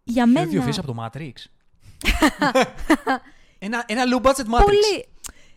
Για 0.04 0.24
Πιο 0.24 0.32
μένα. 0.32 0.46
ιδιοφυής 0.46 0.78
από 0.78 0.86
το 0.86 0.94
Matrix. 1.02 1.32
ένα, 3.58 3.84
ένα 3.86 4.02
low 4.12 4.26
budget 4.26 4.44
Matrix. 4.44 4.64
Πολύ. 4.64 5.08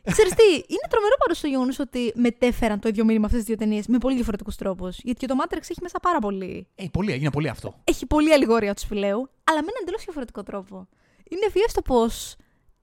Ξέρεις 0.03 0.33
τι, 0.33 0.43
είναι 0.53 0.87
τρομερό 0.89 1.15
πάντως 1.17 1.39
το 1.39 1.47
γεγονός 1.47 1.79
ότι 1.79 2.11
μετέφεραν 2.15 2.79
το 2.79 2.87
ίδιο 2.87 3.05
μήνυμα 3.05 3.25
αυτές 3.25 3.39
τις 3.39 3.47
δύο 3.47 3.57
ταινίες 3.57 3.87
με 3.87 3.97
πολύ 3.97 4.15
διαφορετικούς 4.15 4.55
τρόπους. 4.55 4.99
Γιατί 5.03 5.19
και 5.19 5.27
το 5.27 5.35
Matrix 5.41 5.57
έχει 5.57 5.81
μέσα 5.81 5.99
πάρα 5.99 6.19
πολύ. 6.19 6.67
Ε, 6.75 6.85
πολύ, 6.91 7.11
έγινε 7.11 7.31
πολύ 7.31 7.49
αυτό. 7.49 7.75
Έχει 7.83 8.05
πολύ 8.05 8.33
αλληγόρια 8.33 8.73
του 8.73 8.81
σπηλαίου, 8.81 9.29
αλλά 9.43 9.61
με 9.61 9.67
έναν 9.69 9.81
εντελώς 9.81 10.03
διαφορετικό 10.03 10.43
τρόπο. 10.43 10.87
Είναι 11.29 11.45
ευφυέ 11.45 11.63
το 11.73 11.81
πώς 11.81 12.35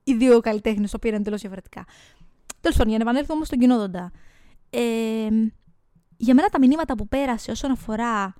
οι 0.04 0.14
δύο 0.14 0.40
καλλιτέχνες 0.40 0.90
το 0.90 0.98
πήραν 0.98 1.20
εντελώς 1.20 1.40
διαφορετικά. 1.40 1.84
Τέλος 2.60 2.76
πάντων, 2.76 2.88
για 2.88 3.04
να 3.04 3.10
επανέλθω 3.10 3.34
όμως 3.34 3.46
στον 3.46 3.58
κοινόδοντα. 3.58 4.12
Ε, 4.70 4.80
για 6.16 6.34
μένα 6.34 6.48
τα 6.48 6.58
μηνύματα 6.58 6.94
που 6.94 7.08
πέρασε 7.08 7.50
όσον 7.50 7.70
αφορά 7.70 8.34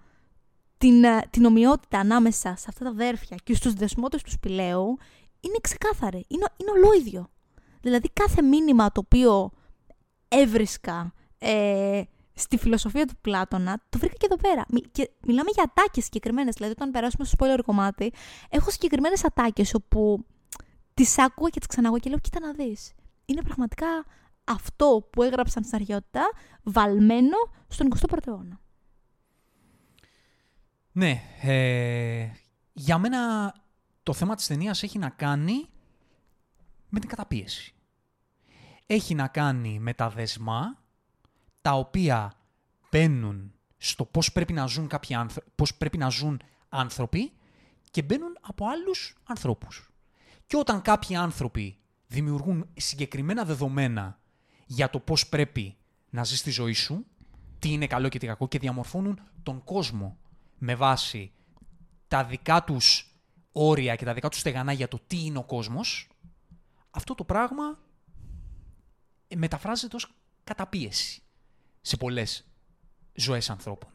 την, 0.79 1.05
ε, 1.05 1.21
την 1.31 1.45
ομοιότητα 1.45 1.99
ανάμεσα 1.99 2.57
σε 2.57 2.67
αυτά 2.69 2.85
τα 2.85 2.91
αδέρφια 2.91 3.37
και 3.45 3.55
στους 3.55 3.73
δεσμότες 3.73 4.23
του 4.23 4.31
Σπηλαίου 4.31 4.99
είναι 5.41 5.57
ξεκάθαρη. 5.61 6.25
Είναι, 6.29 6.47
είναι 6.57 6.71
ολόιδιο. 6.71 7.31
Δηλαδή 7.81 8.11
κάθε 8.13 8.43
μήνυμα 8.43 8.93
το 8.93 9.01
οποίο 9.05 9.51
έβρισκα 10.29 11.13
ε, 11.39 12.03
στη 12.35 12.57
φιλοσοφία 12.59 13.07
του 13.07 13.17
Πλάτωνα, 13.21 13.83
το 13.89 13.99
βρήκα 13.99 14.15
και 14.19 14.27
εδώ 14.31 14.37
πέρα. 14.37 14.67
Και 14.93 15.11
μιλάμε 15.21 15.51
για 15.55 15.63
ατάκες 15.63 16.05
συγκεκριμένες. 16.05 16.55
Δηλαδή, 16.55 16.73
όταν 16.73 16.91
περάσουμε 16.91 17.25
στο 17.25 17.37
spoiler 17.39 17.59
κομμάτι, 17.65 18.13
έχω 18.49 18.71
συγκεκριμένες 18.71 19.25
ατάκες 19.25 19.75
όπου 19.75 20.25
τις 20.95 21.19
άκουγα 21.19 21.49
και 21.49 21.59
τις 21.59 21.69
ξαναγώ 21.69 21.99
και 21.99 22.09
λέω: 22.09 22.19
Κοίτα 22.19 22.41
να 22.41 22.53
δεις. 22.53 22.93
Είναι 23.25 23.43
πραγματικά 23.43 23.87
αυτό 24.45 25.09
που 25.11 25.23
έγραψαν 25.23 25.65
στην 25.65 25.77
αρχαιότητα 25.77 26.23
βαλμένο 26.63 27.37
στον 27.69 27.89
21ο 28.01 28.27
αιώνα. 28.27 28.61
Ναι. 30.93 31.23
Ε, 31.43 32.29
για 32.73 32.99
μένα 32.99 33.55
το 34.03 34.13
θέμα 34.13 34.35
της 34.35 34.47
ταινίας 34.47 34.83
έχει 34.83 34.99
να 34.99 35.09
κάνει 35.09 35.69
με 36.89 37.01
την 37.01 37.09
καταπίεση. 37.09 37.75
Έχει 38.87 39.15
να 39.15 39.29
κάνει 39.29 39.79
με 39.79 39.95
τα 39.95 40.11
δεσμά 40.11 40.83
τα 41.63 41.73
οποία 41.73 42.33
μπαίνουν 42.91 43.53
στο 43.77 44.05
πώς 44.05 44.33
πρέπει 44.33 44.53
να 44.53 44.67
ζουν, 44.67 44.87
κάποιοι 44.87 45.15
άνθρωποι, 45.15 45.51
πώς 45.55 45.75
πρέπει 45.75 45.99
να 45.99 46.09
ζουν 46.09 46.41
άνθρωποι 46.69 47.33
και 47.91 48.03
μπαίνουν 48.03 48.39
από 48.41 48.67
άλλους 48.69 49.17
ανθρώπους. 49.25 49.91
Και 50.47 50.57
όταν 50.57 50.83
κάποιοι 50.83 51.17
άνθρωποι 51.17 51.79
δημιουργούν 52.07 52.69
συγκεκριμένα 52.77 53.45
δεδομένα 53.45 54.19
για 54.67 54.91
το 54.91 55.01
πώς 55.01 55.29
πρέπει 55.29 55.77
να 56.11 56.25
ζεις 56.25 56.43
τη 56.43 56.51
ζωή 56.51 56.73
σου, 56.73 57.07
τι 57.59 57.73
είναι 57.73 57.87
καλό 57.87 58.09
και 58.09 58.19
τι 58.19 58.27
κακό 58.27 58.49
και 58.49 58.59
διαμορφώνουν 58.59 59.21
τον 59.43 59.65
κόσμο 59.65 60.19
με 60.59 60.75
βάση 60.75 61.33
τα 62.09 62.25
δικά 62.25 62.65
τους 62.65 63.17
όρια 63.53 63.97
και 63.97 64.05
τα 64.05 64.15
δικά 64.15 64.29
τους 64.29 64.41
στεγανά 64.41 64.73
για 64.73 64.89
το 64.89 65.01
τι 65.07 65.25
είναι 65.25 65.39
ο 65.39 65.45
κόσμος, 65.45 66.09
αυτό 66.91 67.15
το 67.15 67.25
πράγμα 67.25 67.79
μεταφράζεται 69.37 69.97
ως 69.97 70.15
καταπίεση 70.45 71.23
σε 71.81 71.97
πολλές 71.97 72.47
ζωές 73.15 73.51
ανθρώπων. 73.51 73.91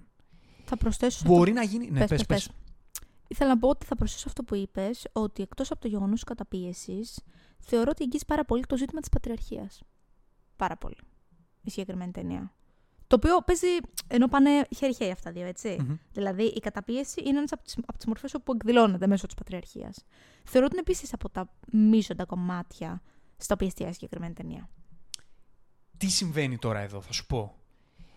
Θα 0.63 0.77
προσθέσω... 0.77 1.23
Μπορεί 1.25 1.51
να 1.51 1.63
γίνει... 1.63 1.91
Ναι, 1.91 2.07
πες, 2.07 2.25
πες, 2.25 2.49
Ήθελα 3.27 3.49
να 3.49 3.57
πω 3.57 3.69
ότι 3.69 3.85
θα 3.85 3.95
προσθέσω 3.95 4.23
αυτό 4.27 4.43
που 4.43 4.55
είπες, 4.55 5.07
ότι 5.11 5.41
εκτός 5.41 5.71
από 5.71 5.81
το 5.81 5.87
γεγονός 5.87 6.13
της 6.13 6.23
καταπίεσης, 6.23 7.19
θεωρώ 7.59 7.89
ότι 7.89 8.03
εγγύζει 8.03 8.25
πάρα 8.25 8.45
πολύ 8.45 8.65
το 8.65 8.77
ζήτημα 8.77 8.99
της 8.99 9.09
πατριαρχίας. 9.09 9.81
Πάρα 10.55 10.77
πολύ. 10.77 10.97
Η 11.61 11.69
συγκεκριμένη 11.69 12.11
ταινία. 12.11 12.53
Το 13.13 13.19
οποίο 13.23 13.41
παίζει 13.41 13.67
ενώ 14.07 14.27
πάνε 14.27 14.67
χέρι-χέρι 14.75 15.11
αυτά 15.11 15.31
δύο, 15.31 15.51
Δηλαδή 16.13 16.43
η 16.43 16.59
καταπίεση 16.59 17.21
είναι 17.21 17.37
ένας 17.37 17.51
από 17.51 17.63
τις 17.63 17.75
τις 17.97 18.05
μορφές 18.05 18.33
όπου 18.33 18.53
εκδηλώνεται 18.53 19.07
μέσω 19.07 19.25
της 19.25 19.35
πατριαρχίας. 19.35 20.05
Θεωρώ 20.43 20.65
ότι 20.65 20.75
είναι 20.75 20.83
επίσης 20.87 21.13
από 21.13 21.29
τα 21.29 21.49
μείζοντα 21.71 22.25
κομμάτια 22.25 23.01
στα 23.37 23.53
οποία 23.53 23.67
εστιάζει 23.67 23.91
η 23.91 23.93
συγκεκριμένη 23.93 24.33
ταινία. 24.33 24.69
Τι 25.97 26.09
συμβαίνει 26.09 26.57
τώρα 26.57 26.79
εδώ, 26.79 27.01
θα 27.01 27.13
σου 27.13 27.25
πω. 27.25 27.55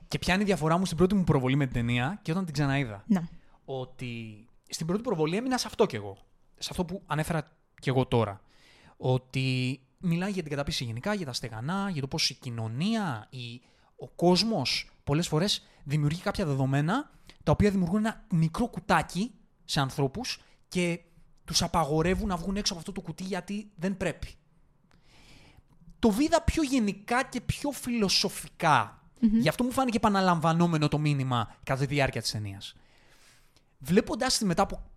Και 0.09 0.19
ποια 0.19 0.35
είναι 0.35 0.43
η 0.43 0.47
διαφορά 0.47 0.79
μου 0.79 0.85
στην 0.85 0.97
πρώτη 0.97 1.15
μου 1.15 1.25
προβολή 1.25 1.57
με 1.57 1.65
την 1.65 1.75
ταινία 1.75 2.19
και 2.23 2.31
όταν 2.31 2.45
την 2.45 2.55
ξαναείδα. 2.55 3.05
Να. 3.07 3.29
Ότι 3.65 4.47
στην 4.69 4.87
πρώτη 4.87 5.03
προβολή 5.03 5.37
έμεινα 5.37 5.59
σε 5.59 5.67
αυτό 5.67 5.87
κι 5.87 5.97
εγώ. 5.97 6.19
Σε 6.59 6.69
αυτό 6.71 6.85
που 6.85 7.03
ανέφερα 7.07 7.43
κι 7.81 7.89
εγώ 7.89 8.07
τώρα. 8.07 8.41
Ότι 8.97 9.81
μιλάει 9.99 10.31
για 10.31 10.43
την 10.43 10.51
καταπίεση 10.51 10.85
γενικά, 10.85 11.15
για 11.15 11.27
τα 11.27 11.33
στεγανά, 11.33 11.91
για 11.91 12.01
το 12.01 12.09
πώς 12.09 12.31
η 12.31 12.35
κοινωνία, 12.35 13.27
η 13.31 13.61
ο 13.97 14.09
κόσμος 14.09 14.91
πολλές 15.05 15.29
φορές 15.29 15.67
δημιουργεί 15.85 16.21
κάποια 16.21 16.45
δεδομένα 16.47 17.11
τα 17.43 17.53
οποία 17.53 17.71
δημιουργούν 17.71 17.99
ένα 17.99 18.25
μικρό 18.31 18.67
κουτάκι 18.67 19.35
σε 19.65 19.81
ανθρώπους 19.81 20.41
και 20.69 21.01
τους 21.45 21.63
απαγορεύουν 21.63 22.29
να 22.29 22.37
βγουν 22.37 22.57
έξω 22.57 22.73
από 22.73 22.81
αυτό 22.81 22.93
το 22.93 23.01
κουτί 23.01 23.23
γιατί 23.23 23.71
δεν 23.77 23.97
πρέπει. 23.97 24.35
Το 25.99 26.11
βίδα 26.11 26.43
πιο 26.43 26.63
γενικά 26.63 27.25
και 27.25 27.41
πιο 27.41 27.71
φιλοσοφικά. 27.71 29.01
Γι' 29.21 29.49
αυτό 29.49 29.65
μου 29.65 29.71
φάνηκε 29.71 29.97
επαναλαμβανόμενο 29.97 30.89
το 30.89 30.99
μήνυμα 30.99 31.55
κατά 31.63 31.81
τη 31.81 31.87
διάρκεια 31.87 32.21
της 32.21 32.31
ταινίας. 32.31 32.77
Βλέποντάς 33.79 34.39
τη 34.39 34.45
μετά 34.45 34.63
από 34.63 34.91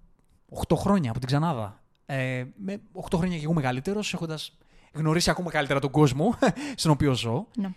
8 0.67 0.75
χρόνια 0.75 1.09
από 1.09 1.19
την 1.19 1.27
Ξανάδα, 1.27 1.83
ε, 2.05 2.45
με 2.55 2.81
8 2.93 3.17
χρόνια 3.17 3.38
και 3.38 3.43
εγώ 3.43 3.53
μεγαλύτερος, 3.53 4.13
έχοντας 4.13 4.57
γνωρίσει 4.93 5.29
ακόμα 5.29 5.51
καλύτερα 5.51 5.79
τον 5.79 5.91
κόσμο 5.91 6.38
στον 6.75 6.91
οποίο 6.91 7.13
ζω, 7.13 7.47
ναι 7.55 7.69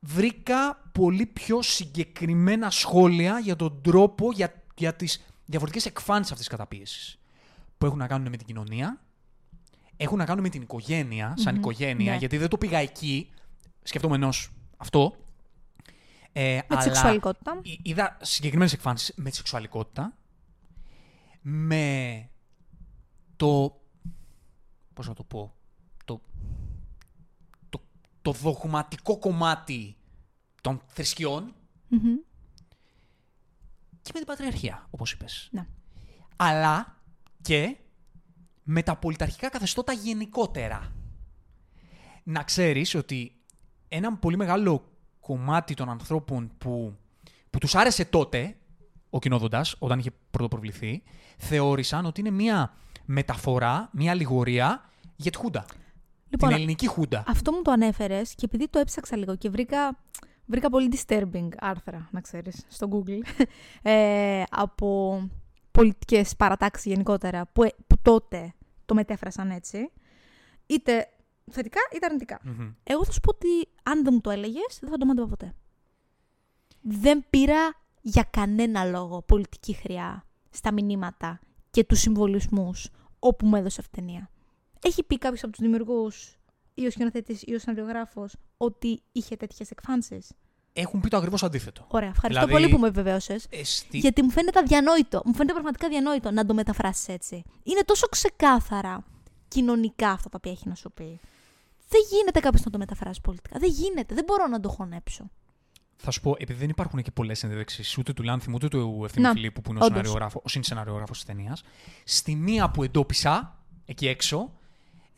βρήκα 0.00 0.90
πολύ 0.92 1.26
πιο 1.26 1.62
συγκεκριμένα 1.62 2.70
σχόλια 2.70 3.38
για 3.38 3.56
τον 3.56 3.82
τρόπο, 3.82 4.32
για, 4.32 4.62
για 4.74 4.94
τις 4.94 5.24
διαφορετικές 5.44 5.86
εκφάνσεις 5.86 6.32
αυτής 6.32 6.46
της 6.46 6.56
καταπίεσης. 6.56 7.18
Που 7.78 7.86
έχουν 7.86 7.98
να 7.98 8.06
κάνουν 8.06 8.28
με 8.28 8.36
την 8.36 8.46
κοινωνία, 8.46 9.00
έχουν 9.96 10.18
να 10.18 10.24
κάνουν 10.24 10.42
με 10.42 10.48
την 10.48 10.62
οικογένεια, 10.62 11.34
σαν 11.36 11.56
οικογένεια, 11.56 12.12
ναι. 12.12 12.18
γιατί 12.18 12.36
δεν 12.36 12.48
το 12.48 12.58
πήγα 12.58 12.78
εκεί, 12.78 13.30
σκεφτόμενος 13.82 14.50
αυτό. 14.76 15.14
Ε, 16.32 16.60
με 16.68 16.76
τη 16.76 16.82
σεξουαλικότητα. 16.82 17.60
Είδα 17.82 18.16
συγκεκριμένες 18.20 18.72
εκφάνσεις 18.72 19.12
με 19.16 19.30
τη 19.30 19.36
σεξουαλικότητα, 19.36 20.16
με 21.40 22.28
το... 23.36 23.80
πώς 24.94 25.08
να 25.08 25.14
το 25.14 25.22
πω 25.22 25.54
το 26.04 26.20
δογματικό 28.32 29.18
κομμάτι 29.18 29.96
των 30.60 30.80
θρησκειών 30.86 31.54
και 34.02 34.10
με 34.12 34.18
την 34.18 34.26
πατριαρχία, 34.26 34.86
όπως 34.90 35.12
είπες. 35.12 35.48
Ναι. 35.52 35.66
Αλλά 36.36 36.96
και 37.42 37.76
με 38.62 38.82
τα 38.82 38.96
πολιταρχικά 38.96 39.48
καθεστώτα 39.48 39.92
γενικότερα. 39.92 40.92
Να 42.22 42.42
ξέρεις 42.42 42.94
ότι 42.94 43.34
ένα 43.88 44.16
πολύ 44.16 44.36
μεγάλο 44.36 44.84
κομμάτι 45.20 45.74
των 45.74 45.88
ανθρώπων 45.88 46.50
που, 46.58 46.96
που 47.50 47.58
τους 47.58 47.74
άρεσε 47.74 48.04
τότε, 48.04 48.56
ο 49.10 49.18
κοινόδοντας, 49.18 49.76
όταν 49.78 49.98
είχε 49.98 50.10
πρωτοπροβληθεί, 50.30 51.02
θεώρησαν 51.38 52.04
ότι 52.06 52.20
είναι 52.20 52.30
μια 52.30 52.74
μεταφορά, 53.04 53.88
μια 53.92 54.10
αλληγορία 54.10 54.90
για 55.16 55.30
τη 55.30 55.38
Χούντα. 55.38 55.64
Λοιπόν, 56.30 56.48
την 56.48 56.58
ελληνική 56.58 56.86
χούντα. 56.86 57.24
Αυτό 57.26 57.52
μου 57.52 57.62
το 57.62 57.70
ανέφερες 57.70 58.34
και 58.34 58.44
επειδή 58.44 58.68
το 58.68 58.78
έψαξα 58.78 59.16
λίγο 59.16 59.36
και 59.36 59.50
βρήκα, 59.50 59.98
βρήκα 60.46 60.70
πολύ 60.70 60.88
disturbing 60.92 61.48
άρθρα, 61.58 62.08
να 62.10 62.20
ξέρεις, 62.20 62.64
στο 62.68 62.88
Google, 62.92 63.44
ε, 63.82 64.42
από 64.50 65.20
πολιτικές 65.70 66.36
παρατάξεις 66.36 66.84
γενικότερα, 66.84 67.46
που, 67.52 67.62
ε, 67.62 67.68
που 67.86 67.96
τότε 68.02 68.54
το 68.84 68.94
μετέφρασαν 68.94 69.50
έτσι. 69.50 69.90
Είτε 70.66 71.06
θετικά 71.50 71.80
είτε 71.94 72.36
Εγώ 72.82 73.04
θα 73.04 73.12
σου 73.12 73.20
πω 73.20 73.30
ότι 73.30 73.48
αν 73.82 74.04
δεν 74.04 74.12
μου 74.14 74.20
το 74.20 74.30
έλεγες, 74.30 74.78
δεν 74.80 74.90
θα 74.90 74.96
το 74.96 75.06
μάθω 75.06 75.26
ποτέ. 75.26 75.54
Δεν 76.80 77.24
πήρα 77.30 77.74
για 78.00 78.26
κανένα 78.30 78.84
λόγο 78.84 79.22
πολιτική 79.22 79.72
χρειά 79.72 80.26
στα 80.50 80.72
μηνύματα 80.72 81.40
και 81.70 81.84
τους 81.84 82.00
συμβολισμούς 82.00 82.90
όπου 83.18 83.46
μου 83.46 83.56
έδωσε 83.56 83.80
αυτή 83.80 83.96
ταινία. 83.96 84.30
Έχει 84.82 85.02
πει 85.02 85.18
κάποιος 85.18 85.42
από 85.42 85.52
τους 85.52 85.60
δημιουργούς 85.60 86.38
ή 86.74 86.86
ο 86.86 86.90
σκηνοθέτης 86.90 87.42
ή 87.42 87.54
ο 87.54 87.58
σανριογράφο 87.58 88.28
ότι 88.56 89.02
είχε 89.12 89.36
τέτοιες 89.36 89.70
εκφάνσεις; 89.70 90.32
Έχουν 90.72 91.00
πει 91.00 91.08
το 91.08 91.16
ακριβώς 91.16 91.42
αντίθετο. 91.42 91.84
Ωραία, 91.88 92.08
ευχαριστώ 92.08 92.44
δηλαδή, 92.44 92.62
πολύ 92.62 92.74
που 92.74 92.80
με 92.80 92.86
επιβεβαίωσε. 92.86 93.40
Εστι... 93.50 93.98
Γιατί 93.98 94.22
μου 94.22 94.30
φαίνεται 94.30 94.58
αδιανόητο. 94.58 95.22
Μου 95.24 95.32
φαίνεται 95.32 95.52
πραγματικά 95.52 95.86
αδιανόητο 95.86 96.30
να 96.30 96.46
το 96.46 96.54
μεταφράσεις 96.54 97.08
έτσι. 97.08 97.42
Είναι 97.62 97.80
τόσο 97.84 98.06
ξεκάθαρα 98.06 99.04
κοινωνικά 99.48 100.10
αυτά 100.10 100.28
τα 100.28 100.36
οποία 100.36 100.52
έχει 100.52 100.68
να 100.68 100.74
σου 100.74 100.92
πει. 100.92 101.20
Δεν 101.88 102.00
γίνεται 102.10 102.40
κάποιος 102.40 102.64
να 102.64 102.70
το 102.70 102.78
μεταφράσει 102.78 103.20
πολιτικά. 103.20 103.58
Δεν 103.58 103.70
γίνεται. 103.70 104.14
Δεν 104.14 104.24
μπορώ 104.24 104.46
να 104.46 104.60
το 104.60 104.68
χωνέψω. 104.68 105.30
Θα 105.96 106.10
σου 106.10 106.20
πω, 106.20 106.34
επειδή 106.38 106.58
δεν 106.58 106.68
υπάρχουν 106.68 107.02
και 107.02 107.10
πολλές 107.10 107.42
ενδείξει 107.42 108.00
ούτε 108.00 108.12
του 108.12 108.22
Λάνθιμου 108.22 108.54
ούτε 108.54 108.68
του 108.68 109.00
Ευθύνη 109.04 109.28
Φιλίππου 109.28 109.60
που 109.60 109.70
είναι 109.70 109.84
ο 110.42 110.48
συνσεναριογράφο 110.48 111.12
της 111.12 111.24
ταινίας, 111.24 111.62
στη 112.04 112.34
μία 112.34 112.70
που 112.70 112.82
εντόπισα 112.82 113.58
εκεί 113.84 114.08
έξω, 114.08 114.58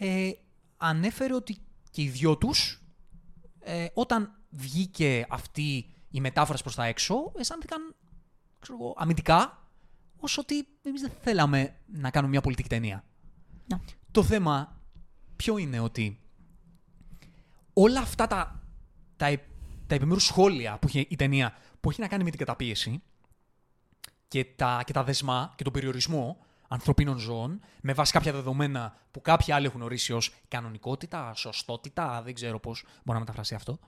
ε, 0.03 0.33
ανέφερε 0.77 1.35
ότι 1.35 1.59
και 1.91 2.03
οι 2.03 2.09
δυο 2.09 2.37
τους, 2.39 2.83
ε, 3.61 3.87
όταν 3.95 4.41
βγήκε 4.51 5.27
αυτή 5.29 5.87
η 6.11 6.21
μετάφραση 6.21 6.63
προς 6.63 6.75
τα 6.75 6.85
έξω, 6.85 7.33
αισθάνθηκαν 7.37 7.95
ξέρω 8.59 8.79
εγώ, 8.81 8.95
αμυντικά, 8.97 9.69
όσο 10.17 10.41
ότι 10.41 10.69
εμείς 10.83 11.01
δεν 11.01 11.11
θέλαμε 11.21 11.77
να 11.87 12.11
κάνουμε 12.11 12.33
μια 12.33 12.41
πολιτική 12.41 12.69
ταινία. 12.69 13.05
Το 14.11 14.23
θέμα 14.23 14.81
ποιο 15.37 15.57
είναι 15.57 15.81
ότι 15.81 16.21
όλα 17.73 18.01
αυτά 18.01 18.27
τα, 18.27 18.63
τα, 19.17 19.41
τα 19.87 19.95
επιμέρους 19.95 20.25
σχόλια 20.25 20.79
που 20.79 20.87
έχει 20.87 21.07
η 21.11 21.17
ταινία, 21.17 21.57
που 21.81 21.91
έχει 21.91 22.01
να 22.01 22.09
κάνει 22.09 22.25
με 22.25 22.31
την 22.31 22.39
καταπίεση 22.39 23.03
και 24.29 24.45
τα, 24.45 24.83
και 24.87 24.93
τα 24.93 25.05
δεσμά 25.05 25.53
και 25.57 25.65
τον 25.65 25.73
περιορισμό, 25.73 26.37
ανθρωπίνων 26.73 27.19
ζώων 27.19 27.61
με 27.81 27.93
βάση 27.93 28.13
κάποια 28.13 28.33
δεδομένα 28.33 28.97
που 29.11 29.21
κάποιοι 29.21 29.53
άλλοι 29.55 29.67
έχουν 29.67 29.83
ορίσει 29.83 30.13
ως 30.13 30.35
κανονικότητα, 30.49 31.33
σωστότητα, 31.35 32.23
δεν 32.25 32.35
ξέρω 32.35 32.61
πώς 32.61 32.83
μπορεί 32.83 33.13
να 33.13 33.19
μεταφραστεί 33.19 33.55
αυτό. 33.55 33.79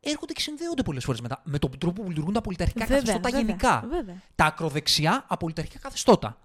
έρχονται 0.00 0.32
και 0.32 0.40
συνδέονται 0.40 0.82
πολλές 0.82 1.04
φορές 1.04 1.20
με, 1.20 1.28
τα- 1.28 1.40
με 1.44 1.58
τον 1.58 1.78
τρόπο 1.78 2.02
που 2.02 2.08
λειτουργούν 2.08 2.32
τα 2.32 2.40
πολιταρχικά 2.40 2.80
Βέβαια, 2.86 2.98
καθεστώτα 3.00 3.30
βέβαια, 3.30 3.46
γενικά. 3.46 3.86
βέβαια. 3.88 4.22
Τα 4.34 4.44
ακροδεξιά 4.44 5.24
απολυταρχικά 5.28 5.78
καθεστώτα. 5.78 6.38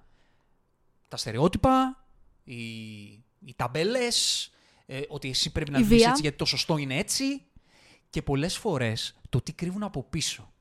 Τα 1.08 1.18
στερεότυπα, 1.18 2.04
οι, 2.44 2.56
οι 3.46 3.54
ταμπέλες, 3.56 4.50
ε, 4.86 5.02
ότι 5.10 5.30
εσύ 5.30 5.52
πρέπει 5.52 5.72
να 5.72 5.80
Η 5.80 5.84
βγεις 5.84 5.98
βία. 5.98 6.10
έτσι 6.10 6.22
γιατί 6.22 6.38
το 6.38 6.46
σωστό 6.46 6.78
είναι 6.78 6.98
έτσι. 6.98 7.42
Και 8.10 8.22
πολλές 8.22 8.58
φορές 8.58 9.16
το 9.30 9.42
τι 9.42 9.54
κρύβουν 9.54 9.84
από 9.84 10.04
πίσω. 10.04 10.52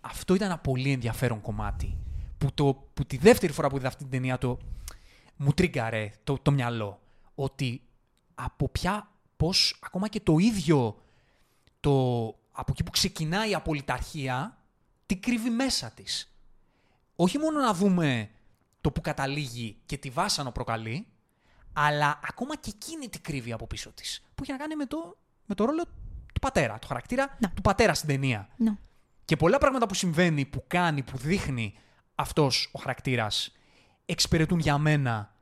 Αυτό 0.00 0.34
ήταν 0.34 0.48
ένα 0.48 0.58
πολύ 0.58 0.92
ενδιαφέρον 0.92 1.40
κομμάτι. 1.40 1.96
Που, 2.40 2.52
το, 2.54 2.88
που 2.94 3.04
τη 3.04 3.16
δεύτερη 3.16 3.52
φορά 3.52 3.68
που 3.68 3.76
είδα 3.76 3.88
αυτή 3.88 4.02
την 4.02 4.10
ταινία 4.10 4.38
το, 4.38 4.58
μου 5.36 5.52
τρίγκαρε 5.52 6.10
το, 6.24 6.38
το 6.42 6.50
μυαλό. 6.50 7.00
Ότι 7.34 7.82
από 8.34 8.68
ποια, 8.68 9.10
πώς 9.36 9.78
ακόμα 9.82 10.08
και 10.08 10.20
το 10.20 10.38
ίδιο 10.38 11.02
το, 11.80 12.26
από 12.52 12.70
εκεί 12.72 12.82
που 12.82 12.90
ξεκινάει 12.90 13.50
η 13.50 13.54
απολυταρχία, 13.54 14.58
τι 15.06 15.16
κρύβει 15.16 15.50
μέσα 15.50 15.90
της. 15.90 16.34
Όχι 17.16 17.38
μόνο 17.38 17.60
να 17.60 17.74
δούμε 17.74 18.30
το 18.80 18.90
που 18.90 19.00
καταλήγει 19.00 19.76
και 19.86 19.98
τη 19.98 20.10
βάσανο 20.10 20.50
προκαλεί, 20.50 21.06
αλλά 21.72 22.20
ακόμα 22.28 22.56
και 22.56 22.70
εκείνη 22.74 23.08
τι 23.08 23.20
κρύβει 23.20 23.52
από 23.52 23.66
πίσω 23.66 23.92
της. 23.92 24.22
Που 24.34 24.42
έχει 24.42 24.52
να 24.52 24.58
κάνει 24.58 24.76
με 24.76 24.86
το, 24.86 25.16
με 25.46 25.54
το 25.54 25.64
ρόλο 25.64 25.84
του 26.34 26.40
πατέρα, 26.40 26.78
το 26.78 26.86
χαρακτήρα 26.86 27.36
Ναι. 27.38 27.48
του 27.48 27.62
πατέρα 27.62 27.94
στην 27.94 28.08
ταινία. 28.08 28.48
Ναι. 28.56 28.72
Και 29.24 29.36
πολλά 29.36 29.58
πράγματα 29.58 29.86
που 29.86 29.94
συμβαίνει, 29.94 30.44
που 30.44 30.64
κάνει, 30.66 31.02
που 31.02 31.16
δείχνει 31.16 31.74
αυτός 32.20 32.68
ο 32.72 32.78
χαρακτήρας, 32.78 33.52
εξυπηρετούν 34.06 34.58
για 34.58 34.78
μένα 34.78 35.34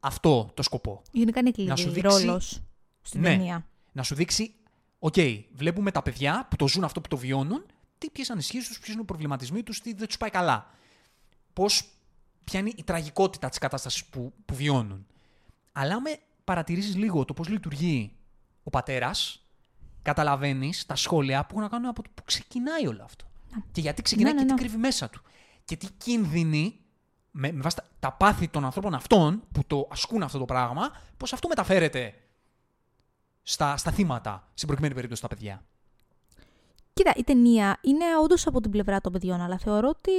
αυτό 0.00 0.50
το 0.54 0.62
σκοπό. 0.62 1.02
Γενικά 1.12 1.40
είναι 1.40 1.52
Να 1.56 1.76
σου 1.76 1.84
κλειδί 1.84 2.00
δείξει- 2.00 2.24
ρόλος 2.24 2.60
στην 3.02 3.20
Ναι. 3.20 3.28
ταινία. 3.28 3.66
Να 3.92 4.02
σου 4.02 4.14
δείξει, 4.14 4.54
οκ, 4.98 5.14
βλέπουμε 5.54 5.90
τα 5.90 6.02
παιδιά 6.02 6.46
που 6.50 6.56
το 6.56 6.68
ζουν 6.68 6.84
αυτό 6.84 7.00
που 7.00 7.08
το 7.08 7.16
βιώνουν, 7.16 7.64
τι 7.98 8.10
ποιες 8.10 8.30
ανησυχίες 8.30 8.66
τους, 8.68 8.78
ποιοι 8.78 8.88
είναι 8.92 9.02
οι 9.02 9.04
προβληματισμοί 9.04 9.62
τους, 9.62 9.80
τι 9.80 9.92
δεν 9.94 10.06
τους 10.06 10.16
πάει 10.16 10.30
καλά. 10.30 10.70
Πώς, 11.52 11.84
ποια 12.44 12.60
είναι 12.60 12.72
η 12.76 12.82
τραγικότητα 12.84 13.48
της 13.48 13.58
κατάστασης 13.58 14.04
που, 14.04 14.32
που 14.44 14.54
βιώνουν. 14.54 15.06
Αλλά 15.72 16.00
με 16.00 16.18
παρατηρήσεις 16.44 16.96
λίγο 16.96 17.24
το 17.24 17.34
πώς 17.34 17.48
λειτουργεί 17.48 18.12
ο 18.62 18.70
πατέρας, 18.70 19.44
καταλαβαίνεις 20.02 20.86
τα 20.86 20.96
σχόλια 20.96 21.40
που 21.40 21.48
έχουν 21.50 21.62
να 21.62 21.68
κάνουν 21.68 21.88
από 21.88 22.02
το 22.02 22.10
που 22.14 22.22
ξεκινάει 22.24 22.86
όλο 22.86 23.02
αυτό. 23.04 23.24
Και 23.72 23.80
γιατί 23.80 24.02
ξεκινάει 24.02 24.32
Ναι, 24.32 24.38
και 24.38 24.44
ναι, 24.44 24.50
τι 24.54 24.60
ναι. 24.62 24.68
κρύβει 24.68 24.80
μέσα 24.82 25.10
του. 25.10 25.22
Και 25.70 25.76
τι 25.76 25.86
κίνδυνοι, 25.98 26.78
με, 27.30 27.52
με 27.52 27.60
βάση 27.60 27.76
τα, 27.76 27.84
τα 27.98 28.12
πάθη 28.12 28.48
των 28.48 28.64
ανθρώπων 28.64 28.94
αυτών 28.94 29.42
που 29.52 29.64
το 29.66 29.88
ασκούν 29.90 30.22
αυτό 30.22 30.38
το 30.38 30.44
πράγμα, 30.44 30.90
πώ 31.16 31.26
αυτό 31.32 31.48
μεταφέρεται 31.48 32.14
στα, 33.42 33.76
στα 33.76 33.90
θύματα, 33.90 34.48
στην 34.54 34.66
προκειμένη 34.66 34.94
περίπτωση 34.94 35.22
τα 35.22 35.28
παιδιά. 35.28 35.64
Κοίτα, 36.92 37.12
η 37.16 37.24
ταινία 37.24 37.78
είναι 37.80 38.04
όντως 38.22 38.46
από 38.46 38.60
την 38.60 38.70
πλευρά 38.70 39.00
των 39.00 39.12
παιδιών, 39.12 39.40
αλλά 39.40 39.58
θεωρώ 39.58 39.88
ότι 39.88 40.10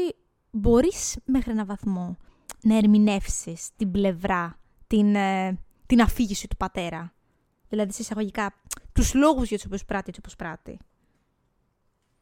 μπορείς 0.52 1.18
μέχρι 1.26 1.52
ένα 1.52 1.66
βαθμό 1.66 2.18
να 2.62 2.78
ερμηνεύσεις 2.78 3.70
την 3.76 3.92
πλευρά, 3.92 4.60
την, 4.88 5.16
ε, 5.16 5.58
την 5.86 6.02
αφήγηση 6.02 6.48
του 6.48 6.58
πατέρα. 6.58 7.14
Δηλαδή, 7.70 7.94
σε 7.94 8.02
εισαγωγικά, 8.02 8.54
τους 8.94 9.14
λόγους 9.14 9.48
για 9.48 9.58
τους 9.58 9.66
οποίους 9.66 9.86
πράττει 9.86 10.08
έτσι 10.08 10.20
όπως 10.24 10.36
πράττει. 10.36 10.72
Δεν 10.72 10.80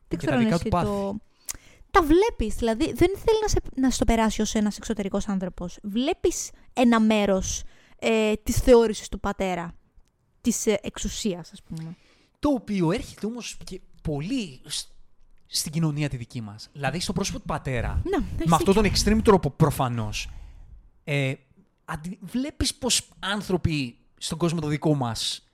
Και 0.07 0.17
ξέρω 0.17 0.31
τα 0.31 0.37
αν 0.37 0.43
δικά 0.43 0.55
εσύ 0.55 0.63
του 0.63 0.69
πάθη. 0.69 0.85
το. 0.85 1.19
Τα 1.91 2.03
βλέπεις. 2.03 2.55
Δηλαδή, 2.55 2.85
δεν 2.85 3.09
θέλει 3.17 3.39
να 3.41 3.47
σε, 3.47 3.59
να 3.75 3.91
σε 3.91 3.99
το 3.99 4.05
περάσει 4.05 4.41
ως 4.41 4.55
ένας 4.55 4.77
εξωτερικός 4.77 5.27
άνθρωπος. 5.27 5.77
Βλέπεις 5.83 6.51
ένα 6.73 6.99
μέρος 6.99 7.63
ε, 7.99 8.33
της 8.43 8.55
θεώρησης 8.57 9.09
του 9.09 9.19
πατέρα. 9.19 9.73
Της 10.41 10.65
ε, 10.65 10.79
εξουσίας, 10.81 11.51
ας 11.51 11.61
πούμε. 11.63 11.95
Το 12.39 12.49
οποίο 12.49 12.91
έρχεται 12.91 13.25
όμως 13.25 13.57
και 13.63 13.81
πολύ 14.01 14.61
σ- 14.65 14.87
στην 15.45 15.71
κοινωνία 15.71 16.09
τη 16.09 16.17
δική 16.17 16.41
μας. 16.41 16.69
Δηλαδή 16.73 16.99
στο 16.99 17.13
πρόσωπο 17.13 17.39
του 17.39 17.45
πατέρα. 17.45 18.01
Ναι, 18.03 18.25
έχεις 18.35 18.49
με 18.49 18.55
αυτόν 18.55 18.73
δίκιο. 18.73 18.91
τον 19.03 19.17
extreme 19.17 19.23
τρόπο 19.23 19.49
προφανώς. 19.49 20.29
Ε, 21.03 21.33
αντι... 21.85 22.17
Βλέπεις 22.21 22.75
πως 22.75 23.09
άνθρωποι 23.19 23.97
στον 24.17 24.37
κόσμο 24.37 24.59
το 24.59 24.67
δικό 24.67 24.95
μας 24.95 25.47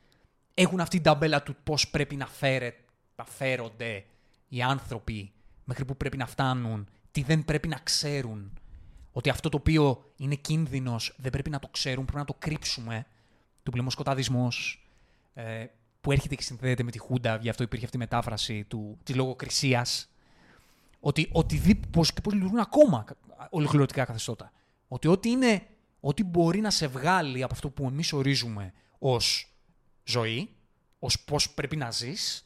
έχουν 0.54 0.80
αυτή 0.80 0.96
την 0.96 1.06
ταμπέλα 1.06 1.44
του 1.44 1.56
πώς 1.64 1.90
πρέπει 1.90 2.16
να, 2.16 2.28
φέρε... 2.28 2.74
να 3.16 3.26
φέρονται 3.26 4.06
οι 4.48 4.62
άνθρωποι, 4.62 5.32
μέχρι 5.66 5.86
που 5.86 5.98
πρέπει 5.98 6.18
να 6.18 6.26
φτάνουν, 6.26 6.90
τι 7.12 7.22
δεν 7.22 7.46
πρέπει 7.46 7.68
να 7.68 7.78
ξέρουν. 7.78 8.60
Ότι 9.12 9.30
αυτό 9.30 9.50
το 9.50 9.58
οποίο 9.58 10.12
είναι 10.18 10.36
κίνδυνος 10.36 11.16
δεν 11.18 11.32
πρέπει 11.32 11.50
να 11.50 11.60
το 11.60 11.68
ξέρουν, 11.68 12.04
πρέπει 12.06 12.20
να 12.20 12.26
το 12.26 12.36
κρύψουμε. 12.40 13.06
Το 13.64 13.72
πλαιμοσκοταδισμός, 13.72 14.88
ε, 15.34 15.66
που 16.02 16.12
έρχεται 16.12 16.36
και 16.36 16.42
συνδέεται 16.42 16.84
με 16.84 16.92
τη 16.92 17.00
Χούντα, 17.00 17.36
γι' 17.36 17.50
αυτό 17.50 17.64
υπήρχε 17.64 17.86
αυτή 17.86 17.98
η 17.98 18.00
μετάφραση 18.00 18.64
του, 18.64 18.98
της 19.04 19.16
λογοκρισίας. 19.16 20.10
Ότι 21.00 21.30
οτιδήποτε, 21.32 21.88
πώς, 21.92 22.14
και 22.14 22.22
πώς 22.22 22.34
λειτουργούν 22.34 22.60
ακόμα 22.60 23.04
κα- 23.04 23.48
ολοκληρωτικά 23.50 24.06
καθεστώτα. 24.06 24.52
Ότι 24.88 25.08
ό,τι 25.08 25.30
είναι, 25.30 25.68
ό,τι 26.00 26.24
μπορεί 26.24 26.60
να 26.60 26.70
σε 26.70 26.88
βγάλει 26.88 27.44
από 27.44 27.54
αυτό 27.54 27.70
που 27.70 27.86
εμείς 27.86 28.14
ορίζουμε 28.14 28.74
ως 29.00 29.54
ζωή, 30.04 30.50
ως 31.00 31.20
πώς 31.24 31.50
πρέπει 31.54 31.76
να 31.76 31.92
ζεις, 31.92 32.46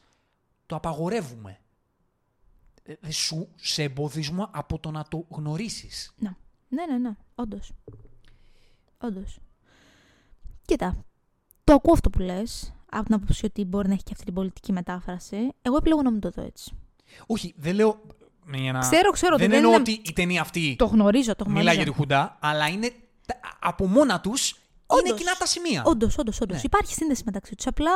το 0.65 0.75
απαγορεύουμε. 0.75 1.59
Ε, 2.89 2.93
δεν 3.01 3.11
σου 3.11 3.47
σε 3.55 3.83
εμποδισμό 3.83 4.49
από 4.51 4.79
το 4.79 4.91
να 4.91 5.03
το 5.09 5.25
γνωρίσεις. 5.29 6.13
Ναι, 6.17 6.29
ναι, 6.69 6.85
ναι, 6.85 6.97
ναι. 6.97 7.15
όντως. 7.35 7.71
Όντως. 8.97 9.37
Κοίτα, 10.65 11.05
το 11.63 11.73
ακούω 11.73 11.93
αυτό 11.93 12.09
που 12.09 12.19
λες, 12.19 12.73
από 12.91 13.05
την 13.05 13.13
άποψη 13.13 13.45
ότι 13.45 13.63
μπορεί 13.65 13.87
να 13.87 13.93
έχει 13.93 14.03
και 14.03 14.11
αυτή 14.13 14.25
την 14.25 14.33
πολιτική 14.33 14.71
μετάφραση. 14.71 15.37
Εγώ 15.61 15.75
επιλέγω 15.75 16.01
να 16.01 16.11
μην 16.11 16.19
το 16.19 16.29
δω 16.29 16.41
έτσι. 16.43 16.71
Όχι, 17.25 17.53
δεν 17.57 17.75
λέω... 17.75 18.01
Για 18.53 18.71
να... 18.71 18.79
Ξέρω, 18.79 19.11
ξέρω, 19.11 19.37
δεν 19.37 19.49
δεν 19.49 19.57
εννοώ 19.57 19.71
είναι- 19.71 19.79
ότι 19.81 19.91
η 20.05 20.13
ταινία 20.13 20.41
αυτή 20.41 20.75
Το 20.77 20.85
γνωρίζω, 20.85 21.35
το 21.35 21.43
γνωρίζω. 21.43 21.59
μιλάει 21.63 21.75
για 21.83 21.91
τη 21.91 21.97
Χούντα, 21.97 22.37
αλλά 22.41 22.67
είναι 22.67 22.91
τα- 23.25 23.39
από 23.59 23.87
μόνα 23.87 24.21
τους 24.21 24.49
είναι 24.51 24.59
Όντως. 25.01 25.17
κοινά 25.19 25.33
τα 25.33 25.45
σημεία. 25.45 25.83
Όντως, 25.85 26.17
όντως, 26.17 26.41
όντως. 26.41 26.55
Ναι. 26.55 26.61
Υπάρχει 26.65 26.93
σύνδεση 26.93 27.21
μεταξύ 27.25 27.55
τους. 27.55 27.67
Απλά 27.67 27.91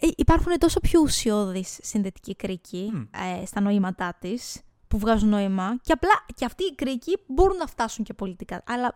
ε, 0.00 0.08
υπάρχουν 0.16 0.58
τόσο 0.58 0.80
πιο 0.80 1.00
ουσιώδεις 1.00 1.78
συνδετικοί 1.82 2.36
κρίκοι 2.36 2.90
Μμ. 2.92 3.02
ε, 3.40 3.46
στα 3.46 3.60
νοήματά 3.60 4.16
της 4.20 4.60
που 4.88 4.98
βγάζουν 4.98 5.28
νόημα 5.28 5.78
και 5.82 5.92
απλά 5.92 6.24
και 6.34 6.44
αυτοί 6.44 6.64
οι 6.64 6.74
κρίκοι 6.74 7.18
μπορούν 7.26 7.56
να 7.56 7.66
φτάσουν 7.66 8.04
και 8.04 8.14
πολιτικά. 8.14 8.62
Αλλά 8.66 8.92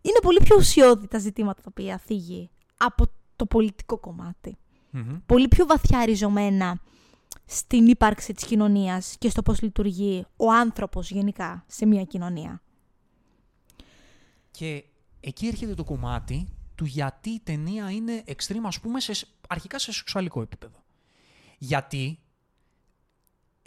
είναι 0.00 0.18
πολύ 0.22 0.40
πιο 0.44 0.56
ουσιώδη 0.56 1.06
τα 1.06 1.18
ζητήματα 1.18 1.62
τα 1.62 1.68
οποία 1.70 1.98
θίγει 1.98 2.50
από 2.76 3.06
το 3.36 3.46
πολιτικό 3.46 3.98
κομμάτι. 3.98 4.56
Μμμ. 4.90 5.16
Πολύ 5.26 5.48
πιο 5.48 5.66
βαθιά 5.66 6.04
ριζωμένα 6.04 6.80
στην 7.44 7.86
ύπαρξη 7.86 8.32
της 8.32 8.44
κοινωνίας 8.44 9.16
και 9.18 9.28
στο 9.28 9.42
πώς 9.42 9.62
λειτουργεί 9.62 10.26
ο 10.36 10.52
άνθρωπος 10.52 11.10
γενικά 11.10 11.64
σε 11.66 11.86
μια 11.86 12.04
κοινωνία. 12.04 12.62
Και 14.50 14.84
εκεί 15.20 15.46
έρχεται 15.46 15.74
το 15.74 15.84
κομμάτι 15.84 16.48
του 16.78 16.84
γιατί 16.84 17.30
η 17.30 17.40
ταινία 17.40 17.90
είναι 17.90 18.24
extreme, 18.26 18.62
ας 18.64 18.80
πούμε, 18.80 19.00
σε, 19.00 19.26
αρχικά 19.48 19.78
σε 19.78 19.92
σεξουαλικό 19.92 20.42
επίπεδο. 20.42 20.84
Γιατί 21.58 22.18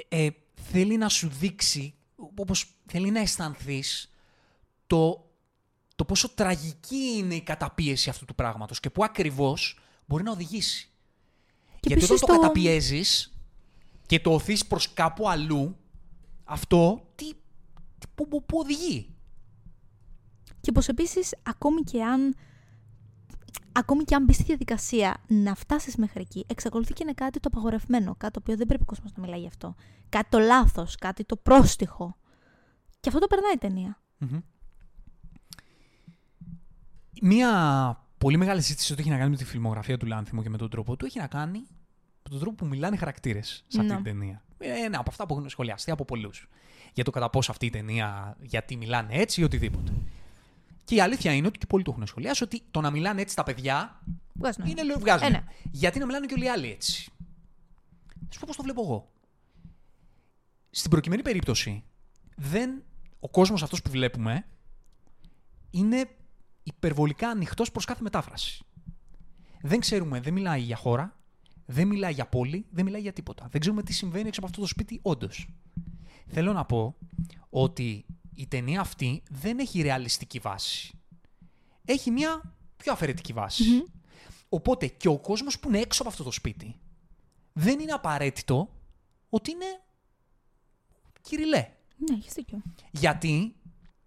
ε, 0.08 0.28
θέλει 0.54 0.98
να 0.98 1.10
σου 1.10 1.30
δείξει, 1.30 1.94
όπως 2.36 2.74
θέλει 2.86 3.12
να 3.12 3.20
αισθανθείς 3.20 4.12
το, 4.88 5.30
το 5.96 6.06
πόσο 6.06 6.30
τραγική 6.30 7.14
είναι 7.18 7.36
η 7.36 7.42
καταπίεση 7.42 8.10
αυτού 8.10 8.26
του 8.26 8.36
πράγματος 8.36 8.80
και 8.80 8.90
πού 8.90 9.04
ακριβώς 9.04 9.80
μπορεί 10.06 10.24
να 10.24 10.32
οδηγήσει. 10.32 10.90
Και 11.80 11.88
Γιατί 11.88 12.04
όταν 12.04 12.16
επίσης 12.16 12.20
το 12.20 12.34
το- 12.34 12.40
καταπιέζεις 12.40 13.34
και 14.06 14.20
το 14.20 14.34
οθείς 14.34 14.66
προς 14.68 14.94
κάπου 14.94 15.30
αλλού, 15.30 15.78
αυτό 16.44 17.12
τι, 17.16 17.34
τι, 17.98 18.08
πού, 18.16 18.28
πού- 18.28 18.46
πού 18.46 18.58
οδηγεί. 18.58 19.16
Και 20.62 20.72
πως 20.72 20.88
επίσης 20.88 21.36
ακόμη 21.44 21.82
και 21.82 22.04
αν 22.04 22.36
ακόμη 23.72 24.04
και 24.04 24.16
αν 24.16 24.24
μπεις 24.24 24.36
στη 24.36 24.44
διαδικασία 24.44 25.18
να 25.28 25.56
φτάσεις 25.56 25.96
μέχρι 25.96 26.22
εκεί, 26.22 26.46
εξακολουθεί 26.48 26.94
και 26.94 27.04
είναι 27.04 27.14
κάτι 27.14 27.40
το 27.40 27.50
απαγορευμένο, 27.52 28.16
κάτι 28.18 28.34
το 28.34 28.40
οποίο 28.44 28.58
δεν 28.58 28.68
πρέπει 28.68 28.82
ο 28.84 28.86
κόσμος 28.86 29.12
να 29.16 29.24
μιλάει 29.24 29.40
γι' 29.40 29.48
αυτό. 29.48 29.76
Κάτι 30.10 30.30
το 30.30 30.40
λάθος, 30.40 30.96
κάτι 30.96 31.24
το 31.24 31.36
πρόστιχο. 31.36 32.16
Και 33.00 33.10
αυτό 33.10 33.20
το 33.22 33.28
περνάει 33.28 33.54
η 33.54 33.58
ταινία. 33.58 34.02
Μμμ. 34.18 34.40
Μία 37.22 37.50
πολύ 38.18 38.38
μεγάλη 38.38 38.62
συζήτηση 38.62 38.92
ότι 38.92 39.02
έχει 39.02 39.10
να 39.12 39.18
κάνει 39.18 39.30
με 39.30 39.36
τη 39.36 39.46
φιλμογραφία 39.46 39.98
του 39.98 40.06
Λάνθιμου 40.06 40.42
και 40.42 40.50
με 40.50 40.58
τον 40.58 40.70
τρόπο 40.70 40.96
του 40.96 41.06
έχει 41.06 41.20
να 41.20 41.28
κάνει 41.28 41.60
με 42.24 42.30
τον 42.30 42.40
τρόπο 42.40 42.56
που 42.56 42.66
μιλάνε 42.66 42.96
οι 42.96 42.98
χαρακτήρες 42.98 43.64
σε 43.68 43.80
αυτή 43.80 43.92
Ναι. 43.92 43.96
την 43.96 44.04
ταινία. 44.04 44.44
Ε, 44.58 44.70
Ένα 44.86 45.00
από 45.00 45.10
αυτά 45.10 45.26
που 45.26 45.34
έχουν 45.34 45.50
σχολιαστεί 45.50 45.92
από 45.92 46.06
πολλούς. 46.06 46.48
Για 46.94 47.04
το 47.04 47.12
κατά 47.12 47.30
πόσο 47.30 47.52
αυτή 47.52 47.66
η 47.66 47.70
ταινία, 47.70 48.38
γιατί 48.42 48.76
μιλάνε 48.76 49.14
έτσι 49.14 49.42
ή 49.42 49.44
οτιδήποτε. 49.44 49.92
Και 50.84 50.96
η 50.96 51.02
αλήθεια 51.02 51.34
είναι 51.34 51.48
ότι 51.48 51.58
και 51.58 51.66
πολλοί 51.66 51.84
το 51.84 51.92
έχουν 51.92 52.08
σχολιάσει 52.08 52.44
ότι 52.44 52.62
το 52.72 52.82
να 52.82 52.92
μιλάνε 52.92 53.22
έτσι 53.22 53.36
τα 53.36 53.44
παιδιά 53.44 54.02
Βγάζει 54.34 54.58
νόημα. 54.60 54.72
είναι 54.72 54.84
λίγο 54.84 55.00
βγάζει. 55.00 55.26
Ε, 55.26 55.30
ναι. 55.30 55.44
Γιατί 55.72 56.00
να 56.00 56.06
μιλάνε 56.06 56.26
και 56.26 56.34
όλοι 56.34 56.46
οι 56.46 56.50
άλλοι 56.50 56.72
έτσι. 56.72 57.12
Θα 58.08 58.32
σου 58.34 58.40
πω 58.40 58.44
πώς 58.48 58.56
το 58.56 58.64
βλέπω 58.64 58.82
εγώ. 58.82 59.12
Στην 60.70 60.90
προκειμένη 60.92 61.22
περίπτωση, 61.22 61.84
δεν, 62.36 62.84
ο 63.20 63.30
κόσμος 63.30 63.64
αυτός 63.64 63.82
που 63.82 63.90
βλέπουμε 63.92 64.46
είναι 65.72 66.10
υπερβολικά 66.64 67.30
ανοιχτός 67.30 67.72
προς 67.72 67.86
κάθε 67.86 68.02
μετάφραση. 68.02 68.64
Δεν 69.62 69.80
ξέρουμε, 69.80 70.20
δεν 70.20 70.34
μιλάει 70.34 70.62
για 70.62 70.76
χώρα, 70.76 71.16
Δεν 71.66 71.88
μιλάει 71.88 72.14
για 72.14 72.26
πόλη, 72.28 72.66
δεν 72.72 72.86
μιλάει 72.86 73.02
για 73.02 73.14
τίποτα. 73.14 73.48
Δεν 73.52 73.62
ξέρουμε 73.62 73.84
τι 73.84 73.94
συμβαίνει 73.94 74.28
έξω 74.28 74.40
από 74.40 74.50
αυτό 74.50 74.62
το 74.62 74.68
σπίτι, 74.68 75.00
όντως. 75.02 75.48
Θέλω 76.28 76.54
να 76.54 76.66
πω 76.66 76.96
ότι 77.50 78.06
η 78.42 78.48
ταινία 78.48 78.80
αυτή 78.80 79.24
δεν 79.30 79.60
έχει 79.60 79.82
ρεαλιστική 79.82 80.40
βάση. 80.40 81.00
Έχει 81.86 82.12
μια 82.12 82.56
πιο 82.78 82.92
αφαιρετική 82.92 83.34
βάση. 83.34 83.64
Οπότε 84.50 84.88
και 84.88 85.08
ο 85.08 85.20
κόσμος 85.20 85.60
που 85.60 85.68
είναι 85.68 85.80
έξω 85.80 86.02
από 86.02 86.12
αυτό 86.12 86.24
το 86.24 86.32
σπίτι 86.32 86.76
δεν 87.54 87.80
είναι 87.80 87.92
απαραίτητο 87.92 88.70
ότι 89.30 89.52
είναι 89.52 89.66
κυριλέ. 91.22 91.68
Ναι, 91.98 92.16
έχεις 92.18 92.34
δίκιο. 92.34 92.62
Γιατί 92.92 93.56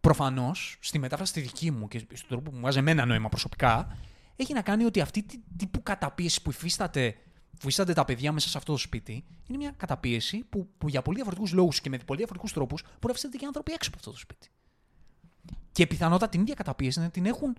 προφανώς 0.01 0.76
στη 0.80 0.99
μετάφραση 0.99 1.32
τη 1.32 1.41
δική 1.41 1.70
μου 1.70 1.89
και 1.89 1.99
στον 1.99 2.28
τρόπο 2.28 2.51
που 2.51 2.55
μου 2.57 2.61
βγάζει 2.61 2.78
εμένα 2.78 3.05
νόημα 3.05 3.28
προσωπικά, 3.28 3.99
έχει 4.37 4.53
να 4.53 4.62
κάνει 4.62 4.85
ότι 4.85 5.01
αυτή 5.01 5.22
τη 5.22 5.39
τύπου 5.57 5.82
καταπίεση 5.82 6.43
που 6.43 6.51
υφίσταται, 6.51 7.16
που 7.55 7.61
υφίστανται 7.61 7.93
τα 7.93 8.05
παιδιά 8.05 8.33
μέσα 8.33 8.49
σε 8.49 8.59
αυτό 8.59 8.73
το 8.73 8.79
σπίτι 8.79 9.25
είναι 9.47 9.59
μια 9.59 9.75
καταπίεση 9.77 10.45
που, 10.49 10.69
που 10.79 10.89
για 10.89 11.03
πολύ 11.03 11.17
διαφορετικούς 11.17 11.53
λόγους 11.53 11.81
και 11.81 11.89
με 11.89 11.99
πολύ 11.99 12.19
διαφορετικούς 12.19 12.53
τρόπους 12.53 12.83
μπορεί 12.83 12.99
να 13.01 13.11
υφίστανται 13.11 13.37
και 13.37 13.47
άνθρωποι 13.47 13.73
έξω 13.73 13.89
από 13.89 13.99
αυτό 13.99 14.11
το 14.11 14.17
σπίτι. 14.17 14.49
Και 15.73 15.87
πιθανότατα 15.87 16.29
την 16.29 16.41
ίδια 16.41 16.55
καταπίεση 16.55 17.01
να 17.01 17.11
την 17.11 17.27
έχουν. 17.27 17.57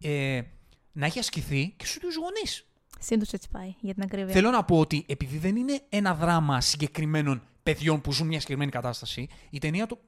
Ε, 0.00 0.42
να 0.92 1.06
έχει 1.06 1.18
ασκηθεί 1.18 1.74
και 1.76 1.86
στους 1.86 2.16
γονείς. 2.16 2.66
Σύντο 2.98 3.24
έτσι 3.30 3.48
πάει, 3.50 3.74
για 3.80 3.94
την 3.94 4.02
ακρίβεια. 4.02 4.32
Θέλω 4.34 4.50
να 4.50 4.64
πω 4.64 4.78
ότι 4.78 5.04
επειδή 5.08 5.38
δεν 5.38 5.56
είναι 5.56 5.80
ένα 5.88 6.14
δράμα 6.14 6.60
συγκεκριμένων 6.60 7.42
παιδιών 7.62 8.00
που 8.00 8.12
ζουν 8.12 8.26
μια 8.26 8.40
συγκεκριμένη 8.40 8.70
κατάσταση, 8.70 9.28
η 9.50 9.58
ταινία 9.58 9.86
το, 9.86 9.98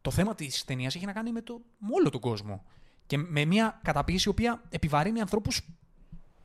το 0.00 0.10
θέμα 0.10 0.34
της 0.34 0.64
ταινίας 0.64 0.94
έχει 0.94 1.06
να 1.06 1.12
κάνει 1.12 1.32
με, 1.32 1.42
το, 1.42 1.60
με 1.78 1.88
όλο 1.92 2.10
τον 2.10 2.20
κόσμο. 2.20 2.64
Και 3.06 3.16
με 3.16 3.44
μια 3.44 3.80
καταπίεση 3.82 4.28
η 4.28 4.30
οποία 4.30 4.62
επιβαρύνει 4.68 5.20
ανθρώπους 5.20 5.60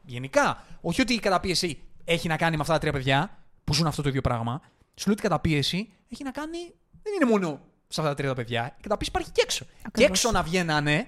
γενικά. 0.05 0.65
Όχι 0.81 1.01
ότι 1.01 1.13
η 1.13 1.19
καταπίεση 1.19 1.79
έχει 2.05 2.27
να 2.27 2.37
κάνει 2.37 2.55
με 2.55 2.61
αυτά 2.61 2.73
τα 2.73 2.79
τρία 2.79 2.91
παιδιά 2.91 3.37
που 3.63 3.73
ζουν 3.73 3.87
αυτό 3.87 4.01
το 4.01 4.09
ίδιο 4.09 4.21
πράγμα. 4.21 4.61
Σου 4.95 5.07
λέω 5.07 5.17
ότι 5.17 5.25
η 5.25 5.29
καταπίεση 5.29 5.91
έχει 6.09 6.23
να 6.23 6.31
κάνει. 6.31 6.57
Δεν 7.03 7.13
είναι 7.13 7.31
μόνο 7.31 7.59
σε 7.87 8.01
αυτά 8.01 8.13
τα 8.13 8.13
τρία 8.13 8.33
παιδιά. 8.33 8.75
Η 8.77 8.81
καταπίεση 8.81 9.11
υπάρχει 9.11 9.31
και 9.31 9.41
έξω. 9.43 9.65
Και 9.65 9.71
Ακριβώς. 9.85 10.09
έξω 10.09 10.31
να 10.31 10.43
βγαίνανε 10.43 11.07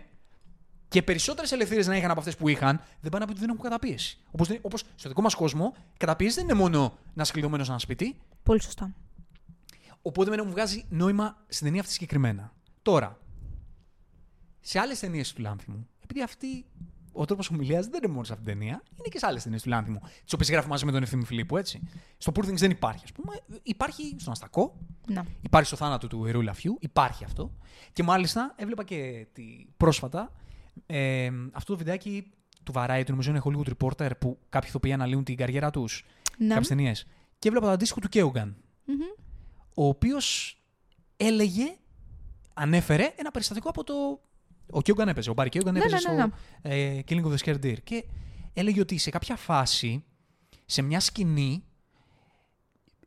και 0.88 1.02
περισσότερες 1.02 1.52
ελευθερίες 1.52 1.88
να 1.88 1.98
είχαν 1.98 2.10
από 2.12 2.20
αυτές 2.20 2.36
που 2.38 2.48
είχαν, 2.48 2.82
δεν 3.02 3.12
πάνε 3.12 3.26
να 3.26 3.26
πει 3.26 3.32
ότι 3.32 3.39
δεν 3.39 3.50
έχουν 3.50 3.62
καταπίεση. 3.62 4.20
Όπως 4.32 4.50
όπως 4.62 4.84
στο 4.95 5.10
δικό 5.10 5.22
μας 5.22 5.36
κόσμο, 5.36 5.74
η 5.93 5.98
καταπίεση 5.98 6.36
δεν 6.36 6.43
είναι 6.43 6.54
μόνο 6.54 6.98
να 7.14 7.22
είσαι 7.22 7.32
κλειδωμένος 7.32 7.66
σε 7.66 7.72
ένα 7.72 7.82
σπίτι. 7.82 8.18
Πολύ 8.43 8.62
σωστά. 8.62 8.95
Οπότε 10.02 10.28
εμένα 10.28 10.43
μου 10.43 10.52
βγάζει 10.52 10.86
νόημα 10.89 11.38
στην 11.48 11.66
ταινία 11.66 11.82
αυτή 11.82 11.93
συγκεκριμένα. 11.93 12.54
Τώρα, 12.82 13.20
σε 14.60 14.80
άλλες 14.80 15.00
ταινίες 15.00 15.34
του 15.34 15.41
Λάνθιμου, 15.41 15.88
επειδή 16.04 16.22
αυτή 16.22 16.66
ο 17.18 17.26
τρόπος 17.26 17.49
ομιλία 17.49 17.82
δεν 17.82 18.03
είναι 18.03 18.13
μόνο 18.13 18.24
σε 18.24 18.34
αυτήν 18.34 18.47
την 18.47 18.57
ταινία, 18.57 18.84
είναι 18.91 19.07
και 19.09 19.20
σε 19.20 19.26
άλλες 19.26 19.43
ταινίες 19.43 19.61
του 19.61 19.70
Λάνθιμου, 19.70 19.99
τις 20.24 20.34
οποίες 20.34 20.49
γράφει 20.49 20.68
μαζί 20.68 20.86
με 20.86 20.91
τον 20.91 21.03
Ευθύμη 21.03 21.26
Φιλίππου, 21.26 21.57
έτσι. 21.57 21.82
Στο 22.18 22.32
Poor 22.36 22.45
Things 22.45 22.55
δεν 22.55 22.72
υπάρχει, 22.72 23.03
ας 23.03 23.11
πούμε. 23.11 23.34
Υπάρχει 23.63 24.15
στον 24.20 24.34
Αστακό, 24.34 24.78
Να. 25.07 25.26
Υπάρχει 25.41 25.68
στο 25.68 25.76
θάνατο 25.76 26.07
του 26.07 26.26
Ιερού 26.26 26.41
Λαφιού, 26.41 26.78
υπάρχει 26.80 27.24
αυτό. 27.24 27.51
Και 27.93 28.03
μάλιστα 28.03 28.53
έβλεπα 28.57 28.84
και 28.84 29.28
τη, 29.34 29.43
πρόσφατα 29.78 30.32
ε, 30.86 31.30
αυτό 31.51 31.72
το 31.72 31.78
βιντεάκι 31.78 32.32
του 32.63 32.72
Variety, 32.76 33.05
νομίζω 33.07 33.30
είναι 33.30 33.41
Hollywood 33.43 33.72
Reporter, 33.78 34.11
που 34.20 34.39
κάποιοι 34.49 34.70
ηθοποιοί 34.70 34.93
αναλύουν 34.93 35.24
την 35.24 35.36
καριέρα 35.36 35.70
τους. 35.70 36.05
Να. 36.38 36.47
Κάποιες 36.47 36.68
ταινίες. 36.68 37.07
Και 37.39 37.47
έβλεπα 37.47 37.65
το 37.65 37.72
αντίστοιχο 37.72 37.99
του 37.99 38.09
Κέουγκαν, 38.09 38.55
Μμμ. 38.86 38.95
ο 39.74 39.88
οποίος 39.88 40.57
έλεγε, 41.18 41.76
ανέφερε 42.53 43.13
ένα 43.15 43.32
περιστατικό 43.32 43.70
από 43.70 43.84
το. 43.84 43.93
Ο 44.72 44.82
Κέουγκαν 44.82 45.07
έπαιζε, 45.07 45.30
ο 45.30 45.34
Μπάρι 45.34 45.49
Κέουγκαν 45.49 45.74
Ναι, 45.74 45.80
έπαιζε 45.80 46.09
ναι, 46.09 46.15
ναι, 46.15 46.22
στο 46.22 46.32
ε, 46.61 46.99
Killing 47.07 47.24
of 47.26 47.36
the 47.36 47.38
Scared 47.38 47.63
Deer. 47.63 47.78
Και 47.84 48.05
έλεγε 48.53 48.80
ότι 48.80 48.97
σε 48.97 49.09
κάποια 49.09 49.36
φάση, 49.36 50.03
σε 50.65 50.82
μια 50.82 50.99
σκηνή, 50.99 51.63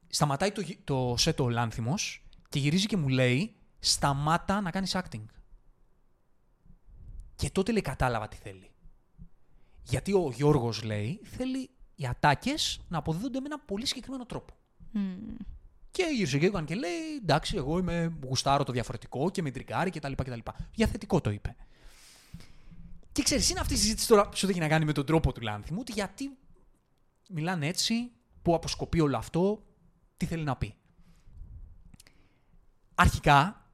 σταματάει 0.09 0.53
το, 0.53 0.61
γυ- 0.61 0.79
το 0.85 1.15
σετ 1.19 1.41
ο 1.41 1.49
Λάνθιμος 1.49 2.25
και 2.49 2.59
γυρίζει 2.59 2.87
και 2.87 2.97
μου 2.97 3.09
λέει 3.09 3.55
σταμάτα 3.79 4.61
να 4.61 4.71
κάνεις 4.71 4.97
acting. 4.97 5.25
Και 7.37 7.51
τότε 7.51 7.73
λέει 7.73 7.83
κατάλαβα 7.83 8.29
τι 8.29 8.37
θέλει. 8.37 8.71
Γιατί 9.83 10.13
ο 10.13 10.33
Γιώργος 10.35 10.83
λέει 10.83 11.21
θέλει 11.23 11.71
οι 11.95 12.07
ατάκες 12.07 12.81
να 12.89 12.99
αποδίδονται 12.99 13.41
με 13.41 13.47
ένα 13.47 13.59
πολύ 13.59 13.87
συγκεκριμένο 13.87 14.27
τρόπο. 14.27 14.55
Μμ. 14.91 15.17
Και 15.91 16.03
γύρισε 16.17 16.39
και 16.39 16.47
έκανε 16.47 16.67
και 16.67 16.75
λέει: 16.75 17.17
Εντάξει, 17.23 17.57
εγώ 17.57 17.79
είμαι 17.79 18.13
γουστάρω 18.25 18.65
το 18.65 18.73
διαφορετικό 18.73 19.31
και 19.31 19.43
με 19.43 19.51
τριγκάρει 19.51 19.91
κτλ. 19.91 20.13
κτλ. 20.13 20.39
Για 20.73 20.87
θετικό 20.87 21.21
το 21.21 21.31
είπε. 21.31 21.57
Και 23.13 23.23
ξέρεις, 23.23 23.51
είναι 23.51 23.61
αυτή 23.61 23.75
η 23.75 23.77
συζήτηση 23.77 24.09
τώρα 24.09 24.29
που 24.29 24.47
έχει 24.49 24.59
να 24.59 24.69
κάνει 24.69 24.85
με 24.85 24.93
τον 24.93 25.07
τρόπο 25.07 25.33
του 25.33 25.41
Λάνθιμου, 25.41 25.79
ότι 25.81 25.93
γιατί 25.93 26.31
μιλάνε 27.29 27.67
έτσι, 27.67 28.11
που 28.43 28.55
αποσκοπεί 28.55 29.01
όλο 29.01 29.17
αυτό, 29.17 29.63
τι 30.17 30.27
θέλει 30.27 30.45
να 30.45 30.57
πει. 30.57 30.75
Αρχικά, 32.95 33.71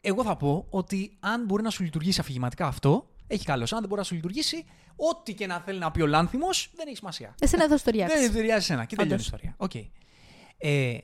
εγώ 0.00 0.22
θα 0.24 0.36
πω 0.36 0.66
ότι 0.70 1.16
αν 1.20 1.44
μπορεί 1.44 1.62
να 1.62 1.70
σου 1.70 1.82
λειτουργήσει 1.82 2.20
αφηγηματικά 2.20 2.66
αυτό, 2.66 3.10
έχει 3.26 3.44
καλώς. 3.44 3.62
Αν 3.70 3.78
δεν 3.78 3.88
μπορεί 3.88 4.00
να 4.00 4.06
σου 4.06 4.14
λειτουργήσει, 4.14 4.64
ό,τι 4.96 5.34
και 5.34 5.46
να 5.46 5.60
θέλει 5.60 5.78
να 5.78 5.90
πει 5.90 6.02
ο 6.02 6.06
Λάνθιμος, 6.06 6.70
δεν 6.74 6.86
έχει 6.86 6.96
σημασία. 6.96 7.34
Εσένα 7.40 7.64
δε 7.64 7.76
σου 7.76 7.90
ταίριαξε. 7.90 8.12
Δεν 8.14 8.32
ταιριάζει 8.32 8.72
εσένα 8.72 8.84
και 8.84 8.96
τελειώνει 8.96 9.22
η 9.22 9.24
Όντως. 9.24 9.26
ιστορία. 9.26 9.54
Οκ. 9.56 9.74
Ε, 10.58 10.98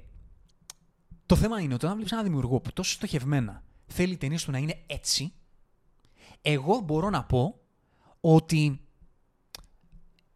το 1.33 1.39
θέμα 1.39 1.61
είναι 1.61 1.74
ότι 1.74 1.85
όταν 1.85 1.97
βλέπεις 1.97 2.12
ένα 2.12 2.22
δημιουργό 2.22 2.61
που 2.61 2.72
τόσο 2.72 2.93
στοχευμένα 2.93 3.62
θέλει 3.87 4.12
οι 4.12 4.16
ταινίες 4.16 4.45
του 4.45 4.51
να 4.51 4.59
είναι 4.59 4.83
έτσι, 4.87 5.33
εγώ 6.43 6.80
μπορώ 6.80 7.11
να 7.11 7.24
πω 7.24 7.61
ότι 8.20 8.80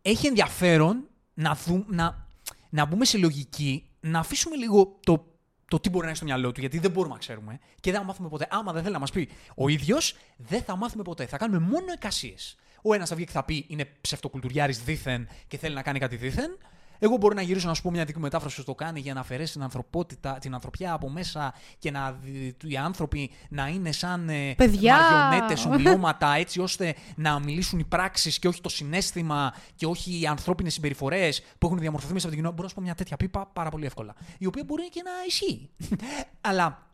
έχει 0.03 0.27
ενδιαφέρον 0.27 1.09
να, 1.35 1.55
δου, 1.55 1.85
να, 1.89 2.27
να 2.71 2.85
μπούμε 2.85 3.05
σε 3.05 3.19
λογική, 3.19 3.91
να 4.01 4.19
αφήσουμε 4.19 4.57
λίγο 4.57 4.99
το, 5.03 5.27
το 5.69 5.81
τι 5.81 5.89
μπορεί 5.89 6.03
να 6.05 6.09
έχει 6.09 6.17
στο 6.17 6.27
μυαλό 6.27 6.53
του, 6.53 6.61
γιατί 6.61 6.79
δεν 6.79 6.91
μπορούμε 6.91 7.15
να 7.15 7.21
ξέρουμε 7.21 7.59
και 7.81 7.91
δεν 7.91 8.01
θα 8.01 8.07
μάθουμε 8.07 8.29
ποτέ. 8.29 8.47
Άμα 8.51 8.73
δεν 8.73 8.83
θέλει 8.83 8.95
να 8.95 9.01
μας 9.01 9.11
πει 9.11 9.29
ο 9.55 9.69
ίδιος, 9.69 10.17
δεν 10.37 10.63
θα 10.63 10.77
μάθουμε 10.77 11.03
ποτέ. 11.03 11.27
Θα 11.27 11.37
κάνουμε 11.37 11.59
μόνο 11.59 11.93
εικασίε. 11.95 12.35
Ο 12.83 12.95
ένας 12.95 13.09
θα 13.09 13.17
βγει 13.17 13.25
και 13.25 13.33
θα 13.33 13.45
πει 13.45 13.65
είναι 13.69 13.85
ψευτοκουλτουριάρης 14.01 14.83
δίθεν 14.83 15.29
και 15.49 15.59
θέλει 15.59 15.75
να 15.75 15.83
κάνει 15.83 15.99
κάτι 15.99 16.17
δίθεν. 16.17 16.59
Εγώ 16.99 17.17
μπορώ 17.17 17.35
να 17.35 17.43
γυρίσω 17.43 17.69
να 17.69 17.75
σου 17.75 17.83
πω 17.83 17.91
μια 17.91 18.05
δική 18.05 18.19
μου 18.19 18.25
μετάφραση 18.25 18.57
που 18.57 18.65
το 18.65 18.75
κάνει 18.75 19.01
για 19.01 19.15
να 19.15 19.21
αφαιρέσει 19.21 19.53
την 19.53 19.63
ανθρωπότητα, 19.63 20.39
την 20.41 20.55
ανθρωπιά 20.55 20.93
από 20.93 21.09
μέσα 21.11 21.55
και 21.79 21.91
να 21.91 22.13
δι- 22.13 22.63
οι 22.65 22.77
άνθρωποι 22.77 23.31
να 23.49 23.67
είναι 23.69 23.93
σαν 23.93 24.29
ε, 24.29 24.55
Παιδιά! 24.55 24.97
μαριονέτες, 24.97 25.65
ομοιώματα, 25.65 26.35
έτσι 26.35 26.61
ώστε 26.61 26.95
να 27.17 27.39
μιλήσουν 27.39 27.79
οι 27.79 27.85
πράξεις 27.85 28.39
και 28.39 28.49
όχι 28.49 28.61
το 28.61 28.69
συνέστημα 28.69 29.55
και 29.75 29.87
όχι 29.87 30.21
οι 30.21 30.27
ανθρώπινες 30.27 30.73
συμπεριφορές 30.73 31.43
που 31.59 31.67
έχουν 31.67 31.79
διαμορφωθεί 31.79 32.13
μέσα 32.13 32.27
από 32.27 32.35
την 32.37 32.45
κοινότητα. 32.45 32.51
Μπορώ 32.51 32.63
να 32.63 32.69
σου 32.69 32.75
πω 32.75 32.81
μια 32.81 32.95
τέτοια 32.95 33.17
πίπα 33.17 33.47
πάρα 33.53 33.71
πολύ 33.71 33.87
εύκολα. 33.87 34.15
Η 34.39 34.47
οποία 34.47 34.65
μπορεί 34.67 34.89
και 34.89 35.03
να 35.05 35.11
ισχύει. 35.27 35.71
Αλλά 36.41 36.87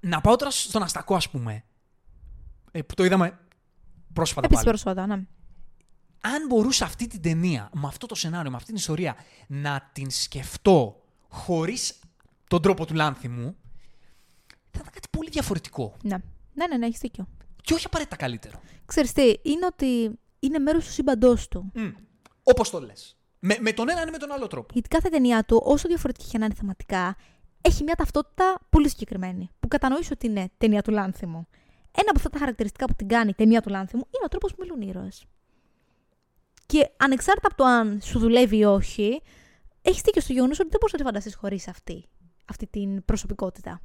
να 0.00 0.20
πάω 0.20 0.36
τώρα 0.36 0.50
στον 0.50 0.82
Αστακό, 0.82 1.14
ας 1.14 1.30
πούμε. 1.30 1.64
ε, 2.70 2.82
που 2.82 2.94
το 2.94 3.04
είδαμε 3.04 3.38
πρόσφατα 4.12 4.46
Επίσης 4.46 4.64
πάλι. 4.64 4.76
πρόσφατα, 4.80 5.06
ναι. 5.06 5.22
Αν 6.26 6.46
μπορούσα 6.48 6.84
αυτή 6.84 7.06
την 7.06 7.22
ταινία, 7.22 7.70
με 7.74 7.86
αυτό 7.86 8.06
το 8.06 8.14
σενάριο, 8.14 8.50
με 8.50 8.56
αυτή 8.56 8.68
την 8.68 8.76
ιστορία, 8.76 9.16
να 9.46 9.90
την 9.92 10.10
σκεφτώ 10.10 11.02
χωρίς 11.28 11.98
τον 12.48 12.62
τρόπο 12.62 12.86
του 12.86 12.94
Λάνθιμου, 12.94 13.56
θα 14.46 14.80
ήταν 14.80 14.90
κάτι 14.92 15.08
πολύ 15.10 15.30
διαφορετικό. 15.30 15.96
Ναι, 16.02 16.16
ναι, 16.52 16.66
ναι, 16.66 16.76
ναι 16.76 16.86
έχεις 16.86 16.98
δίκιο. 16.98 17.28
Και 17.62 17.74
όχι 17.74 17.86
απαραίτητα 17.86 18.16
καλύτερο. 18.16 18.60
Ξέρεις 18.86 19.12
τι, 19.12 19.34
είναι 19.42 19.66
ότι 19.66 20.18
είναι 20.38 20.58
μέρος 20.58 20.84
του 20.84 20.92
σύμπαντός 20.92 21.48
του. 21.48 21.72
Mm. 21.74 21.92
Όπως 22.42 22.70
το 22.70 22.80
λες. 22.80 23.16
Με, 23.38 23.56
με 23.60 23.72
τον 23.72 23.88
έναν 23.88 24.08
ή 24.08 24.10
με 24.10 24.18
τον 24.18 24.32
άλλο 24.32 24.46
τρόπο. 24.46 24.68
Γιατί 24.72 24.88
κάθε 24.88 25.08
ταινία 25.08 25.44
του, 25.44 25.60
όσο 25.64 25.88
διαφορετική 25.88 26.28
και 26.28 26.38
να 26.38 26.44
είναι 26.44 26.54
θεματικά, 26.54 27.16
έχει 27.60 27.82
μια 27.82 27.94
ταυτότητα 27.94 28.58
πολύ 28.70 28.88
συγκεκριμένη. 28.88 29.50
Που 29.60 29.68
κατανοείς 29.68 30.10
ότι 30.10 30.26
είναι 30.26 30.50
ταινία 30.58 30.82
του 30.82 30.90
Λάνθιμου. 30.90 31.46
Ένα 31.90 32.08
από 32.08 32.16
αυτά 32.16 32.30
τα 32.30 32.38
χαρακτηριστικά 32.38 32.86
που 32.86 32.94
την 32.96 33.08
κάνει 33.08 33.30
η 33.30 33.34
ταινία 33.34 33.60
του 33.60 33.68
Λάνθιμου 33.70 34.02
είναι 34.06 34.24
ο 34.24 34.28
τρόπος 34.28 34.54
που 34.54 34.56
μιλούν 34.60 34.80
οι 34.80 34.86
ήρωες. 34.88 35.24
Και 36.66 36.90
ανεξάρτητα 36.96 37.46
από 37.46 37.56
το 37.56 37.64
αν 37.64 38.00
σου 38.02 38.18
δουλεύει 38.18 38.56
ή 38.56 38.64
όχι, 38.64 39.22
έχεις 39.82 40.02
δίκιο 40.02 40.20
στο 40.20 40.32
γεγονός 40.32 40.60
ότι 40.60 40.68
δεν 40.68 40.78
μπορείς 40.80 40.92
να 40.92 40.98
τη 40.98 41.04
φανταστείς 41.04 41.34
χωρίς 41.34 41.68
αυτή, 41.68 42.08
αυτή 42.44 42.66
την 42.66 43.04
προσωπικότητα. 43.04 43.80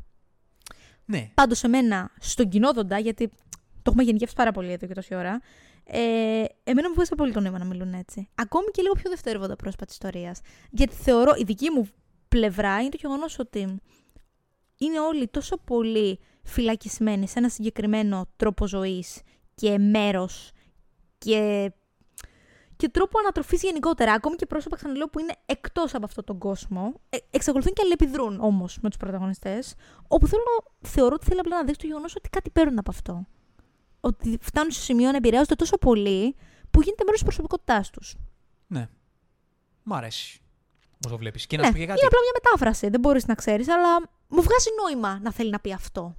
Ναι. 1.06 1.32
Πάντως, 1.34 1.64
εμένα, 1.64 2.12
στον 2.20 2.50
κοινόδοντα, 2.50 3.00
γιατί 3.00 3.28
το 3.82 3.86
έχουμε 3.86 4.04
γενικεύσει 4.04 4.36
πάρα 4.36 4.52
πολύ 4.52 4.72
εδώ 4.72 4.88
και 4.88 4.94
τόση 4.94 5.16
ώρα, 5.16 5.42
ε, 5.84 6.44
εμένα 6.64 6.88
μου 6.88 6.94
βγάζει 6.94 7.16
πολύ 7.16 7.34
το 7.34 7.40
νόημα 7.40 7.58
να 7.58 7.66
μιλούν 7.66 7.94
έτσι. 7.94 8.30
Ακόμη 8.36 8.72
και 8.72 8.82
λίγο 8.82 8.94
πιο 8.94 9.10
δευτερεύοντα 9.10 9.56
πρόσωπα 9.56 9.86
της 9.86 9.94
ιστορίας. 9.94 10.40
Γιατί 10.70 10.96
θεωρώ, 10.96 11.34
η 11.38 11.44
δική 11.44 11.70
μου 11.70 11.88
πλευρά 12.28 12.80
είναι 12.80 12.90
το 12.90 12.98
γεγονός 13.00 13.40
ότι 13.40 13.80
είναι 14.78 15.00
όλοι 15.00 15.28
τόσο 15.28 15.58
πολύ 15.58 16.20
φυλακισμένοι 16.44 17.28
σε 17.28 17.40
ένα 17.40 17.50
συγκεκριμένο 17.50 18.30
τρόπο 18.36 18.68
ζωής 18.68 19.22
και 19.56 19.78
μέρος 19.78 20.52
και, 21.18 21.72
και 22.80 22.90
τρόπο 22.90 23.20
ανατροφής 23.20 23.62
γενικότερα. 23.64 24.14
Ακόμη 24.14 24.36
και 24.36 24.46
πρόσωπα, 24.46 24.76
ξαναλέω, 24.76 25.08
που 25.10 25.20
είναι 25.20 25.34
εκτός 25.46 25.94
από 25.94 26.06
αυτόν 26.06 26.24
τον 26.24 26.38
κόσμο, 26.38 26.94
ε, 27.10 27.18
εξακολουθούν 27.32 27.74
και 27.74 27.80
αλληλεπιδρούν 27.82 28.40
όμως 28.42 28.78
με 28.82 28.90
τους 28.90 28.98
πρωταγωνιστές, 28.98 29.74
όπου 30.08 30.28
θέλω, 30.28 30.42
να- 30.82 30.90
θεωρώ 30.90 31.14
ότι 31.16 31.26
θέλει 31.26 31.40
απλά 31.40 31.56
να 31.58 31.64
δείξει 31.64 31.80
το 31.80 31.88
γεγονός 31.88 32.16
ότι 32.16 32.30
κάτι 32.30 32.50
παίρνουν 32.50 32.80
από 32.80 32.92
αυτό. 32.92 33.26
Ότι 34.00 34.38
φτάνουν 34.42 34.72
στο 34.72 34.82
σημείο 34.82 35.12
να 35.12 35.18
επηρεάζονται 35.18 35.56
τόσο 35.56 35.78
πολύ 35.78 36.36
που 36.72 36.82
γίνεται 36.82 37.04
μέρος 37.04 37.20
της 37.20 37.24
προσωπικότητάς 37.24 37.90
τους. 37.90 38.16
ναι. 38.68 38.90
Μ' 39.84 39.94
αρέσει. 39.94 40.42
Όπω 40.96 41.10
το 41.10 41.18
βλέπεις. 41.18 41.48
Και 41.48 41.56
να 41.58 41.62
Ναι, 41.62 41.68
σου 41.68 41.74
πω 41.74 41.78
και 41.80 41.84
είναι 41.84 41.94
κάτι. 41.94 42.06
απλά 42.06 42.20
μια 42.22 42.32
μετάφραση. 42.44 42.90
Δεν 42.90 43.00
μπορείς 43.00 43.26
να 43.26 43.36
ξέρεις, 43.36 43.68
αλλά 43.70 44.00
μου 44.28 44.42
βγάζει 44.42 44.70
νόημα 44.84 45.20
να 45.22 45.32
θέλει 45.32 45.50
να 45.50 45.60
πει 45.60 45.74
αυτό. 45.74 46.16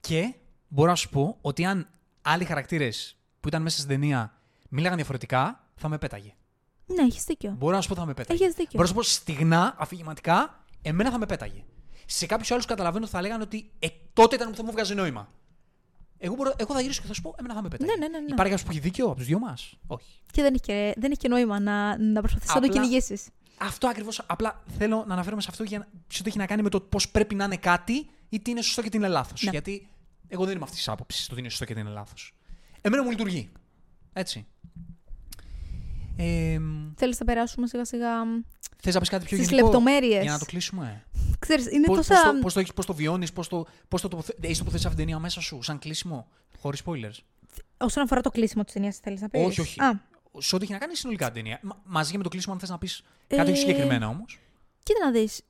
Και 0.00 0.34
μπορώ 0.68 0.90
να 0.90 0.94
σου 0.96 1.08
πω 1.08 1.38
ότι 1.40 1.64
αν 1.64 1.88
άλλοι 2.22 2.44
χαρακτήρες 2.44 3.16
που 3.40 3.48
ήταν 3.48 3.62
μέσα 3.62 3.76
στην 3.76 3.88
ταινία 3.88 4.39
μίλαγαν 4.70 4.96
διαφορετικά, 4.96 5.64
θα 5.74 5.88
με 5.88 5.98
πέταγε. 5.98 6.34
Ναι, 6.86 7.02
έχεις 7.02 7.24
δίκιο. 7.24 7.54
Μπορώ 7.58 7.74
να 7.76 7.80
σου 7.82 7.88
πω 7.88 7.94
θα 7.94 8.04
με 8.06 8.14
πέταγε. 8.14 8.42
Έχεις 8.44 8.54
δίκιο. 8.56 8.70
Μπορώ 8.72 8.82
να 8.82 8.88
σου 8.88 8.94
πω 8.94 9.02
στιγνά, 9.02 9.74
αφηγηματικά, 9.78 10.64
εμένα 10.82 11.10
θα 11.10 11.18
με 11.18 11.26
πέταγε. 11.26 11.64
Σε 12.06 12.26
κάποιους 12.26 12.50
άλλους 12.50 12.64
καταλαβαίνω 12.64 13.04
ότι 13.04 13.12
θα 13.14 13.20
λέγανε 13.20 13.42
ότι 13.42 13.70
ε, 13.78 13.86
τότε 14.12 14.34
ήταν 14.34 14.50
που 14.50 14.56
θα 14.56 14.64
μου 14.64 14.70
βγάζει 14.70 14.94
νόημα. 14.94 15.28
Εγώ, 16.18 16.34
μπορώ, 16.34 16.52
εγώ 16.56 16.74
θα 16.74 16.80
γυρίσω 16.80 17.00
και 17.00 17.06
θα 17.06 17.14
σου 17.14 17.22
πω, 17.22 17.34
εμένα 17.38 17.54
θα 17.54 17.62
με 17.62 17.68
πέταγε. 17.68 17.90
Ναι, 17.90 17.96
ναι, 17.98 18.08
ναι, 18.08 18.18
ναι. 18.18 18.24
Υπάρχει 18.32 18.42
κάποιος 18.50 18.62
που 18.62 18.70
έχει 18.70 18.80
δίκιο 18.80 19.06
από 19.06 19.14
τους 19.16 19.26
δυο 19.26 19.38
μας; 19.38 19.74
Όχι. 19.86 20.20
Και 20.32 20.42
δεν 20.42 20.54
έχει 20.54 20.62
και, 20.62 20.94
δεν 20.96 21.10
έχει 21.10 21.20
και 21.20 21.28
νόημα 21.28 21.60
να, 21.60 21.98
να 21.98 22.20
προσπαθήσει 22.20 22.54
να 22.54 22.60
το 22.60 22.66
Απλά- 22.66 22.82
κυνηγήσεις. 22.82 23.28
Αυτό 23.58 23.88
ακριβώς. 23.88 24.22
Απλά 24.26 24.62
θέλω 24.78 25.04
να 25.06 25.12
αναφέρομαι 25.12 25.42
σε 25.42 25.48
αυτό 25.50 25.62
για 25.64 25.78
να- 25.78 25.86
σε 26.08 26.18
ό,τι 26.20 26.28
έχει 26.28 26.38
να 26.38 26.46
κάνει 26.46 26.62
με 26.62 26.68
το 26.68 26.80
πώς 26.80 27.08
πρέπει 27.08 27.34
να 27.34 27.44
είναι 27.44 27.56
κάτι 27.56 28.10
ή 28.28 28.40
τι 28.40 28.50
είναι 28.50 28.62
σωστό 28.62 28.82
και 28.82 28.88
τι 28.88 28.96
είναι 28.96 29.08
λάθος. 29.08 29.42
Ναι. 29.42 29.50
Γιατί 29.50 29.88
εγώ 30.28 30.44
δεν 30.44 30.54
είμαι 30.54 30.64
αυτής 30.64 30.78
της 30.78 30.88
άποψης 30.88 31.26
το 31.26 31.34
τι 31.34 31.40
είναι 31.40 31.48
σωστό 31.48 31.64
και 31.64 31.74
τι 31.74 31.80
είναι 31.80 31.90
λάθος. 31.90 32.34
Εμένα 32.80 33.02
μου 33.02 33.10
λειτουργεί. 33.10 33.50
Έτσι. 34.12 34.46
Ε, 36.16 36.58
Θέλεις 36.96 37.18
να 37.18 37.24
περάσουμε 37.24 37.66
σιγά 37.66 37.84
σιγά 37.84 38.10
Θες 38.82 38.94
να 38.94 39.00
πεις 39.00 39.08
κάτι 39.08 39.24
πιο 39.24 39.36
στις 39.36 39.48
γενικό; 39.48 39.66
λεπτομέρειες; 39.66 40.22
για 40.22 40.32
να 40.32 40.38
το 40.38 40.44
κλείσουμε. 40.44 41.04
Ξέρεις, 41.38 41.70
είναι 41.72 41.86
Πώς, 41.86 41.96
τόσα. 41.96 42.14
πώς 42.14 42.32
το, 42.32 42.38
πώς 42.40 42.52
το, 42.52 42.60
έχεις- 42.60 42.72
πώς 42.74 42.86
το 42.86 42.94
βιώνεις, 42.94 43.32
πώς 43.32 43.48
το, 43.48 43.66
πώς 43.88 44.00
το 44.00 44.08
τοποθε... 44.08 44.34
έχεις 44.40 44.58
τοποθετήσει 44.58 44.86
αυτήν 44.86 45.04
την 45.04 45.06
ταινία 45.06 45.18
μέσα 45.22 45.40
σου, 45.40 45.62
σαν 45.62 45.78
κλείσιμο, 45.78 46.28
χωρίς 46.58 46.82
spoilers; 46.84 47.18
Όσον 47.76 48.02
αφορά 48.02 48.20
το 48.20 48.30
κλείσιμο 48.30 48.64
της 48.64 48.72
ταινίας, 48.72 48.96
θέλεις 48.96 49.20
να 49.20 49.28
πεις; 49.28 49.44
Όχι, 49.46 49.60
όχι. 49.60 49.80
Α, 49.80 50.00
Σε 50.38 50.54
ό,τι 50.54 50.64
έχει 50.64 50.72
να 50.72 50.78
κάνει 50.78 50.96
συνολικά 50.96 51.24
την 51.24 51.34
ταινία. 51.34 51.58
Μα- 51.62 51.80
μαζί 51.84 52.16
με 52.16 52.22
το 52.22 52.28
κλείσιμο, 52.28 52.52
αν 52.54 52.60
θες 52.60 52.68
να 52.68 52.78
πεις 52.78 53.02
κάτι 53.26 53.50
Ε, 53.50 53.54
συγκεκριμένα 53.54 54.08
όμως. 54.08 54.38
κοίτα 54.82 55.04
να 55.04 55.10
δεις. 55.10 55.42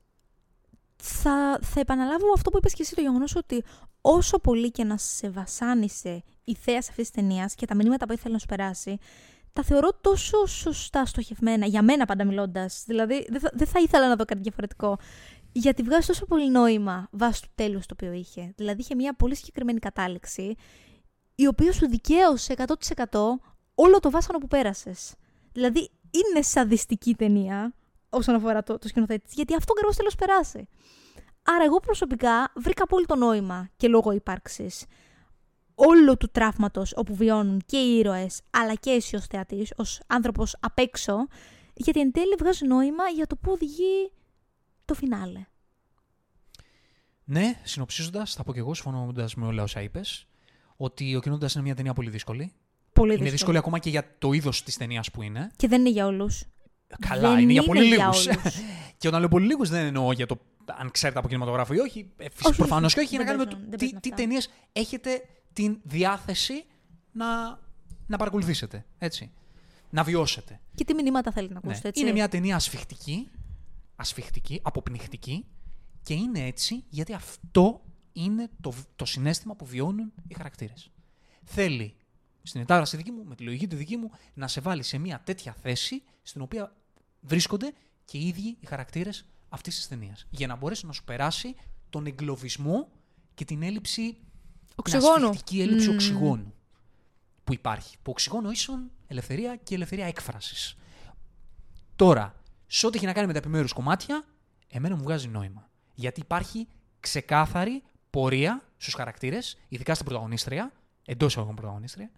Θα, 1.03 1.59
θα 1.63 1.81
επαναλάβω 1.81 2.33
αυτό 2.35 2.51
που 2.51 2.57
είπες 2.59 2.75
και 2.75 2.83
εσύ 2.83 2.95
το 2.95 3.01
γεγονός 3.01 3.37
ότι 3.37 3.65
όσο 4.01 4.39
πολύ 4.39 4.71
και 4.71 4.85
να 4.85 4.97
σε 4.97 5.31
βασάνισε 5.31 6.23
η 6.51 6.57
θέα 6.61 6.79
αυτής 6.79 6.95
της 6.95 7.11
ταινίας 7.11 7.55
και 7.55 7.67
τα 7.67 7.75
μηνύματα 7.75 8.07
που 8.07 8.13
ήθελε 8.13 8.33
να 8.33 8.39
σου 8.39 8.47
περάσει, 8.47 8.99
τα 9.53 9.63
θεωρώ 9.63 9.89
τόσο 10.01 10.47
σωστά 10.47 11.07
στοχευμένα. 11.07 11.67
Για 11.67 11.83
μένα 11.83 12.05
πάντα 12.05 12.25
μιλώντας. 12.25 12.85
Δηλαδή, 12.87 13.27
δεν 13.31 13.41
θα, 13.41 13.51
δεν 13.55 13.67
θα 13.67 13.81
ήθελα 13.81 14.09
να 14.09 14.17
δω 14.17 14.25
κάτι 14.25 14.41
διαφορετικό. 14.41 14.99
Γιατί 15.53 15.83
βγάζει 15.83 16.07
τόσο 16.07 16.27
πολύ 16.27 16.51
νόημα 16.51 17.09
βάσει 17.11 17.43
του 17.43 17.49
τέλους 17.55 17.87
το 17.87 17.95
οποίο 18.01 18.13
είχε. 18.13 18.53
Δηλαδή, 18.57 18.81
είχε 18.81 18.95
μια 18.95 19.15
πολύ 19.15 19.35
συγκεκριμένη 19.35 19.79
κατάληξη, 19.79 20.55
η 21.35 21.47
οποία 21.47 21.73
σου 21.73 21.89
δικαίωσε 21.89 22.55
100% 22.57 23.19
όλο 23.75 24.01
το 24.01 24.11
βάσανο 24.11 24.39
που 24.39 24.47
πέρασες. 24.47 25.15
Δηλαδή, 25.53 25.91
είναι 26.11 26.43
σαδιστική 26.43 27.15
ταινία 27.15 27.75
όσον 28.09 28.35
αφορά 28.35 28.63
το, 28.63 28.79
το 28.79 28.89
σκηνοθέτης, 28.89 29.25
της, 29.25 29.35
γιατί 29.35 29.55
αυτό 29.55 29.73
ακριβώς 29.73 29.97
τέλος 29.97 30.15
περάσει. 30.15 30.69
Άρα, 31.43 31.65
εγώ 31.65 31.81
προσωπικά 31.81 32.53
βρήκα 32.57 32.83
απόλυτο 32.83 33.17
νόημα 33.17 33.69
και 33.77 33.89
λόγω 33.89 34.13
ύπαρξης 34.13 34.85
όλο 35.89 36.17
του 36.17 36.29
τραύματος 36.33 36.93
όπου 36.97 37.15
βιώνουν 37.15 37.63
και 37.67 37.77
οι 37.79 37.97
ήρωες, 37.99 38.41
αλλά 38.51 38.75
και 38.75 38.91
εσύ 38.91 39.17
ως 39.17 39.27
θεατής, 39.27 39.73
ως 39.77 40.01
άνθρωπος 40.07 40.57
απ' 40.61 40.79
έξω, 40.79 41.15
γιατί 41.75 42.01
εν 42.01 42.13
τέλει 42.13 42.35
βγάζει 42.39 42.67
νόημα 42.67 43.05
για 43.15 43.27
το 43.27 43.37
πού 43.37 43.53
οδηγεί 43.53 44.13
το 44.85 44.95
φινάλε. 44.95 45.45
Ναι, 47.25 47.61
συνοψίζοντας, 47.63 48.35
θα 48.35 48.43
πω 48.45 48.53
και 48.53 48.59
εγώ, 48.59 48.75
συμφωνώντας 48.75 49.35
με 49.35 49.47
όλα 49.47 49.63
όσα 49.63 49.81
είπες, 49.83 50.27
ότι 50.77 51.17
ο 51.17 51.21
Κινούντας 51.21 51.55
είναι 51.55 51.63
μια 51.63 51.75
ταινία 51.75 51.93
πολύ 51.93 52.11
δύσκολη. 52.11 52.53
Πολύ 52.93 53.15
Είναι 53.15 53.31
δύσκολη 53.31 53.57
ακόμα 53.57 53.79
και 53.79 53.91
για 53.91 54.15
το 54.19 54.33
είδος 54.33 54.63
της 54.63 54.77
ταινίας 54.77 55.11
που 55.11 55.23
είναι. 55.23 55.51
Και 55.57 55.69
δεν 55.69 55.81
είναι 55.81 55.91
για 55.91 56.07
όλους. 56.07 56.45
Καλά, 57.09 57.31
Δεν 57.31 57.39
είναι 57.39 57.53
για 57.53 57.63
είναι 57.63 57.73
πολύ 57.75 57.87
για 57.87 57.97
λίγους. 57.97 58.27
όλους. 58.27 58.55
και 58.99 59.09
όταν 59.09 59.21
λέω 59.21 59.29
πολύ 59.29 59.47
λίγους 59.47 59.69
δεν 59.69 59.87
εννοώ 59.87 60.13
για 60.13 60.27
το 60.27 60.39
αν 60.79 60.91
ξέρετε 60.91 61.19
από 61.19 61.29
κινηματογράφο 61.29 61.75
ή 61.75 61.79
όχι. 61.79 62.13
Ε, 62.17 62.27
Όχι, 62.45 62.57
Προφανώς 62.57 62.95
όχι, 62.97 63.07
και 63.07 63.15
όχι, 63.15 63.17
για 63.17 63.19
να 63.19 63.25
δεν 63.25 63.35
κάνουμε 63.37 63.45
παίζουν, 63.45 63.63
το 63.65 63.71
δεν 63.71 63.79
τι, 63.79 63.85
παίζουν 63.85 64.01
τι 64.01 64.11
αυτά. 64.11 64.23
ταινίες 64.23 64.51
έχετε 64.73 65.23
την 65.53 65.79
διάθεση 65.83 66.65
να, 67.13 67.59
να 68.07 68.17
παρακολουθήσετε. 68.17 68.85
Έτσι. 68.99 69.31
Να 69.91 70.05
βιώσετε. 70.05 70.61
Και 70.75 70.85
τι 70.85 70.95
μηνύματα 70.95 71.31
θέλετε 71.33 71.55
να 71.55 71.61
Ναι. 71.61 71.67
ακούσετε, 71.67 71.89
έτσι. 71.89 72.03
Είναι 72.03 72.13
μια 72.13 72.29
ταινία 72.29 72.57
ασφιχτική, 72.57 73.29
ασφιχτική, 73.97 74.61
αποπνιχτική 74.63 75.47
και 76.03 76.15
είναι 76.15 76.47
έτσι 76.47 76.85
γιατί 76.89 77.13
αυτό 77.15 77.83
είναι 78.13 78.49
το, 78.61 78.75
το 78.97 79.05
συνέστημα 79.05 79.55
που 79.57 79.67
βιώνουν 79.67 80.13
οι 80.29 80.35
χαρακτήρες. 80.35 80.91
Θέλει 81.45 81.95
στην 82.43 82.61
εντάγραση 82.61 82.97
δική 82.97 83.11
μου, 83.11 83.25
με 83.25 83.35
τη 83.35 83.43
λογική 83.43 83.67
τη 83.67 83.77
δική 83.77 83.97
μου, 83.97 84.11
να 84.35 84.49
σε 84.49 84.61
βάλει 84.61 84.83
σε 84.83 84.99
μια 84.99 85.21
τέτοια 85.25 85.53
θέση 85.53 86.03
στην 86.23 86.41
οποία 86.41 86.77
βρίσκονται 87.21 87.73
και 88.05 88.19
οι 88.19 88.27
ίδιοι 88.27 88.57
οι 88.61 88.67
χαρακτήρες 88.67 89.25
αυτής 89.49 89.77
της 89.77 89.89
ταινίας. 89.89 90.27
Για 90.31 90.47
να 90.47 90.57
μπορέσει 90.57 90.87
να 90.87 90.93
σου 90.93 91.05
περάσει 91.05 91.55
τον 91.91 92.07
εγκλωβισμό 92.07 92.89
και 93.35 93.45
την 93.45 93.63
έλλειψη 93.63 94.13
την 94.13 94.30
Οξυγόνου. 94.75 95.29
ασφιχτική 95.29 95.61
έλλειψη 95.61 95.89
Μμμ. 95.89 95.95
οξυγόνου 95.95 96.55
που 97.45 97.53
υπάρχει. 97.53 97.97
Που 98.03 98.11
οξυγόνο 98.11 98.51
ίσον 98.51 98.91
ελευθερία 99.07 99.57
και 99.57 99.75
ελευθερία 99.75 100.07
έκφρασης. 100.07 100.77
Τώρα, 101.97 102.35
σε 102.67 102.87
ό,τι 102.87 102.97
έχει 102.97 103.07
να 103.07 103.13
κάνει 103.13 103.27
με 103.27 103.33
τα 103.33 103.39
επιμέρους 103.39 103.73
κομμάτια, 103.73 104.25
εμένα 104.69 104.97
μου 104.97 105.03
βγάζει 105.03 105.29
νόημα. 105.29 105.69
Γιατί 105.95 106.21
υπάρχει 106.21 106.69
ξεκάθαρη 107.01 107.83
πορεία 108.11 108.63
στους 108.77 108.95
χαρακτήρες, 108.95 109.59
ειδικά 109.69 109.95
στην 109.95 110.07
πρωταγωνίστρια, 110.07 110.73
εντός 111.05 111.29
εισαγωγικών 111.29 111.61
πρωταγωνίστρια, 111.61 112.11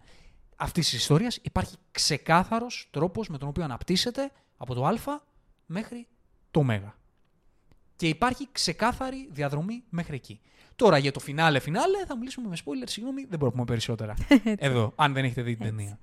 αυτής 0.55 0.89
της 0.89 0.99
ιστορίας 0.99 1.39
υπάρχει 1.41 1.75
ξεκάθαρος 1.91 2.87
τρόπος 2.91 3.29
με 3.29 3.37
τον 3.37 3.47
οποίο 3.47 3.63
αναπτύσσεται 3.63 4.31
από 4.57 4.73
το 4.73 4.85
Α 4.85 5.21
μέχρι 5.65 6.07
το 6.51 6.59
Ω. 6.59 6.93
Και 7.95 8.07
υπάρχει 8.07 8.47
ξεκάθαρη 8.51 9.29
διαδρομή 9.31 9.83
μέχρι 9.89 10.15
εκεί. 10.15 10.41
Τώρα 10.75 10.97
για 10.97 11.11
το 11.11 11.19
φινάλε 11.19 11.59
φινάλε 11.59 12.05
θα 12.05 12.17
μιλήσουμε 12.17 12.47
με 12.47 12.55
spoiler, 12.65 12.83
συγγνώμη, 12.85 13.21
δεν 13.21 13.39
μπορώ 13.39 13.45
να 13.45 13.51
πούμε 13.51 13.65
περισσότερα. 13.65 14.13
Εδώ, 14.57 14.93
αν 14.95 15.13
δεν 15.13 15.23
έχετε 15.23 15.41
δει 15.41 15.55
την 15.55 15.65
Έτσι. 15.65 15.75
ταινία. 15.77 15.99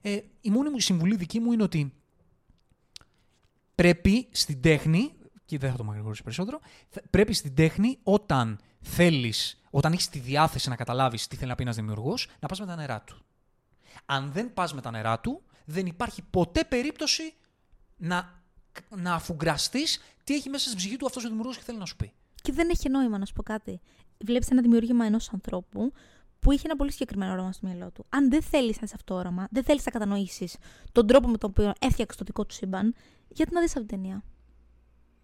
Ε, 0.00 0.20
η 0.40 0.50
μόνη 0.50 0.70
μου 0.70 0.80
συμβουλή 0.80 1.16
δική 1.16 1.40
μου 1.40 1.52
είναι 1.52 1.62
ότι 1.62 1.92
πρέπει 3.74 4.28
στην 4.30 4.60
τέχνη, 4.60 5.12
και 5.44 5.58
δεν 5.58 5.70
θα 5.70 5.76
το 5.76 5.84
μακρηγορήσω 5.84 6.22
περισσότερο, 6.22 6.60
θα- 6.88 7.02
πρέπει 7.10 7.32
στην 7.32 7.54
τέχνη 7.54 7.98
όταν 8.02 8.58
θέλεις, 8.80 9.60
όταν 9.70 9.92
έχεις 9.92 10.08
τη 10.08 10.18
διάθεση 10.18 10.68
να 10.68 10.76
καταλάβεις 10.76 11.26
τι 11.26 11.36
θέλει 11.36 11.48
να 11.48 11.54
πει 11.54 11.62
ένας 11.62 11.76
δημιουργός, 11.76 12.28
να 12.40 12.48
πας 12.48 12.60
με 12.60 12.66
τα 12.66 12.76
νερά 12.76 13.00
του. 13.02 13.16
Αν 14.06 14.32
δεν 14.32 14.52
πας 14.54 14.74
με 14.74 14.80
τα 14.80 14.90
νερά 14.90 15.20
του, 15.20 15.42
δεν 15.64 15.86
υπάρχει 15.86 16.22
ποτέ 16.30 16.64
περίπτωση 16.64 17.34
να, 17.96 18.42
να 18.96 19.14
αφουγκραστείς 19.14 20.00
τι 20.24 20.34
έχει 20.34 20.48
μέσα 20.48 20.64
στην 20.66 20.76
ψυχή 20.76 20.96
του 20.96 21.06
αυτός 21.06 21.24
ο 21.24 21.28
δημιουργός 21.28 21.56
και 21.56 21.62
θέλει 21.62 21.78
να 21.78 21.86
σου 21.86 21.96
πει. 21.96 22.12
Και 22.42 22.52
δεν 22.52 22.68
έχει 22.70 22.88
νόημα 22.88 23.18
να 23.18 23.24
σου 23.24 23.32
πω 23.32 23.42
κάτι. 23.42 23.80
Βλέπεις 24.24 24.50
ένα 24.50 24.62
δημιούργημα 24.62 25.04
ενός 25.04 25.32
ανθρώπου 25.32 25.92
που 26.40 26.52
είχε 26.52 26.62
ένα 26.64 26.76
πολύ 26.76 26.92
συγκεκριμένο 26.92 27.32
όραμα 27.32 27.52
στο 27.52 27.66
μυαλό 27.66 27.90
του. 27.90 28.06
Αν 28.08 28.30
δεν 28.30 28.42
θέλεις 28.42 28.76
να 28.76 28.80
είσαι 28.84 28.94
αυτό 28.94 29.12
το 29.12 29.18
όραμα, 29.18 29.48
δεν 29.50 29.64
θέλεις 29.64 29.84
να 29.84 29.90
κατανοήσεις 29.90 30.56
τον 30.92 31.06
τρόπο 31.06 31.28
με 31.28 31.38
τον 31.38 31.50
οποίο 31.50 31.72
έφτιαξε 31.78 32.18
το 32.18 32.24
δικό 32.24 32.46
του 32.46 32.54
σύμπαν, 32.54 32.94
γιατί 33.28 33.54
να 33.54 33.60
δεις 33.60 33.76
αυτή 33.76 33.88
την 33.88 33.96
ταινία; 33.96 34.22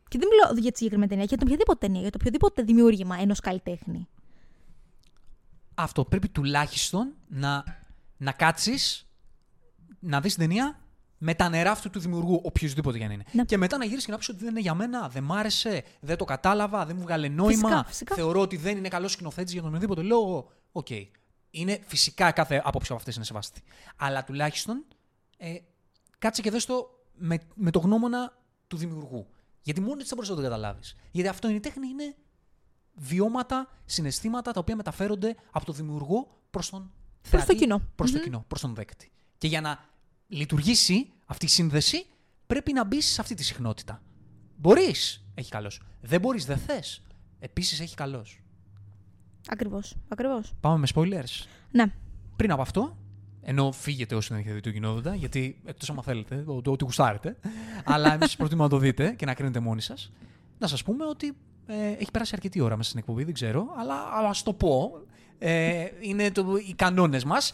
Και 0.08 0.18
δεν 0.18 0.28
μιλάω 0.28 0.58
για 0.58 0.70
τη 0.70 0.76
συγκεκριμένη 0.76 1.10
ταινία, 1.10 1.24
για 1.24 1.36
την 1.36 1.46
οποιαδήποτε 1.46 1.86
ταινία, 1.86 2.00
για 2.00 2.10
το 2.10 2.16
οποιοδήποτε 2.20 2.62
δημιούργημα 2.62 3.16
ενός 3.16 3.40
καλλιτέχνη. 3.40 4.08
Αυτό 5.74 6.04
πρέπει 6.04 6.28
τουλάχιστον 6.28 7.14
να, 7.28 7.64
να 8.16 8.32
κάτσεις, 8.32 9.08
να 10.00 10.20
δεις 10.20 10.34
την 10.34 10.48
ταινία 10.48 10.78
με 11.24 11.34
τα 11.34 11.48
νερά 11.48 11.70
αυτού 11.70 11.90
του 11.90 12.00
δημιουργού, 12.00 12.40
οποιοσδήποτε 12.42 12.96
και 12.98 13.06
να 13.06 13.12
είναι. 13.12 13.24
Ναι. 13.32 13.44
Και 13.44 13.56
μετά 13.56 13.76
να 13.76 13.84
γυρίσεις 13.84 14.04
και 14.04 14.10
να 14.10 14.18
πεις 14.18 14.28
ότι 14.28 14.38
δεν 14.38 14.48
είναι 14.48 14.60
για 14.60 14.74
μένα, 14.74 15.08
δεν 15.08 15.22
μ' 15.22 15.32
άρεσε, 15.32 15.84
δεν 16.00 16.16
το 16.16 16.24
κατάλαβα, 16.24 16.86
δεν 16.86 16.96
μου 16.96 17.02
'βγαλε 17.02 17.28
νόημα. 17.28 17.68
Φυσικά, 17.68 17.84
φυσικά. 17.84 18.14
Θεωρώ 18.14 18.40
ότι 18.40 18.56
δεν 18.56 18.76
είναι 18.76 18.88
καλός 18.88 19.12
σκηνοθέτης 19.12 19.52
για 19.52 19.60
τον 19.60 19.70
οποιοδήποτε 19.70 20.02
λόγο. 20.02 20.50
Οκ. 20.72 20.86
Είναι 21.50 21.80
φυσικά 21.86 22.32
κάθε 22.32 22.62
άποψη 22.64 22.88
από 22.88 23.00
αυτές 23.00 23.16
είναι 23.16 23.24
σεβαστή. 23.24 23.62
Αλλά 23.96 24.24
τουλάχιστον 24.24 24.84
ε, 25.36 25.54
κάτσε 26.18 26.42
και 26.42 26.50
δες 26.50 26.64
το 26.64 27.04
με, 27.14 27.38
με 27.54 27.70
το 27.70 27.78
γνώμονα 27.78 28.38
του 28.66 28.76
δημιουργού. 28.76 29.26
Γιατί 29.62 29.80
μόνο 29.80 29.96
έτσι 29.96 30.08
θα 30.08 30.14
μπορείς 30.14 30.30
να 30.30 30.36
το 30.36 30.42
καταλάβεις. 30.42 30.96
Γιατί 31.10 31.28
αυτό 31.28 31.48
είναι 31.48 31.56
η 31.56 31.60
τέχνη, 31.60 31.88
είναι 31.88 32.14
βιώματα, 32.94 33.68
συναισθήματα 33.84 34.52
τα 34.52 34.60
οποία 34.60 34.76
μεταφέρονται 34.76 35.36
από 35.50 35.64
τον 35.64 35.74
δημιουργό 35.74 36.40
προς 36.50 36.70
τον 36.70 36.92
το 37.22 37.28
θεατή, 37.28 37.54
κοινό. 37.54 37.82
Προς 37.94 38.10
το 38.10 38.16
Μμμ. 38.16 38.24
κοινό, 38.24 38.44
προς 38.48 38.60
τον 38.60 38.74
δέκτη. 38.74 39.10
Και 39.38 39.46
για 39.46 39.60
να 39.60 39.92
λειτουργήσει 40.28 41.12
αυτή 41.24 41.44
η 41.44 41.48
σύνδεση, 41.48 42.06
πρέπει 42.46 42.72
να 42.72 42.84
μπει 42.84 43.00
σε 43.00 43.20
αυτή 43.20 43.34
τη 43.34 43.44
συχνότητα. 43.44 44.02
Μπορείς, 44.56 45.24
έχει 45.34 45.50
καλώ. 45.50 45.70
Δεν 46.00 46.20
μπορείς, 46.20 46.44
δεν 46.44 46.58
θες. 46.58 47.02
Επίσης 47.38 47.80
έχει 47.80 47.94
καλώ. 47.94 48.26
Ακριβώς. 49.48 49.96
Ακριβώς. 50.08 50.54
Πάμε 50.60 50.78
με 50.78 50.86
spoilers. 50.94 51.46
Ναι. 51.70 51.84
Πριν 52.36 52.50
από 52.50 52.62
αυτό, 52.62 52.96
ενώ 53.42 53.72
φύγετε 53.72 54.14
όσοι 54.14 54.28
δεν 54.28 54.38
έχετε 54.38 54.54
δει 54.54 54.60
το 54.60 54.70
κοινότητα, 54.70 55.14
γιατί 55.14 55.60
εκτός 55.64 55.90
άμα 55.90 56.02
θέλετε, 56.02 56.36
το, 56.36 56.62
το, 56.62 56.70
ότι 56.70 56.84
γουστάρετε, 56.84 57.36
αλλά 57.84 58.12
εμείς 58.12 58.30
σα 58.32 58.36
προτείνουμε 58.36 58.64
να 58.64 58.70
το 58.70 58.78
δείτε 58.78 59.10
και 59.10 59.26
να 59.26 59.34
κρίνετε 59.34 59.60
μόνοι 59.60 59.80
σας, 59.80 60.12
να 60.58 60.66
σας 60.66 60.82
πούμε 60.82 61.04
ότι 61.04 61.36
ε, 61.66 61.88
έχει 61.88 62.10
περάσει 62.10 62.32
αρκετή 62.34 62.60
ώρα 62.60 62.76
μέσα 62.76 62.88
στην 62.88 63.00
εκπομπή, 63.00 63.24
δεν 63.24 63.34
ξέρω, 63.34 63.66
αλλά 63.78 64.28
ας 64.28 64.42
το 64.42 64.52
πω. 64.52 64.92
Ε, 65.38 65.86
είναι 66.00 66.30
το, 66.30 66.56
οι 66.68 66.74
κανόνες 66.74 67.24
μας, 67.24 67.52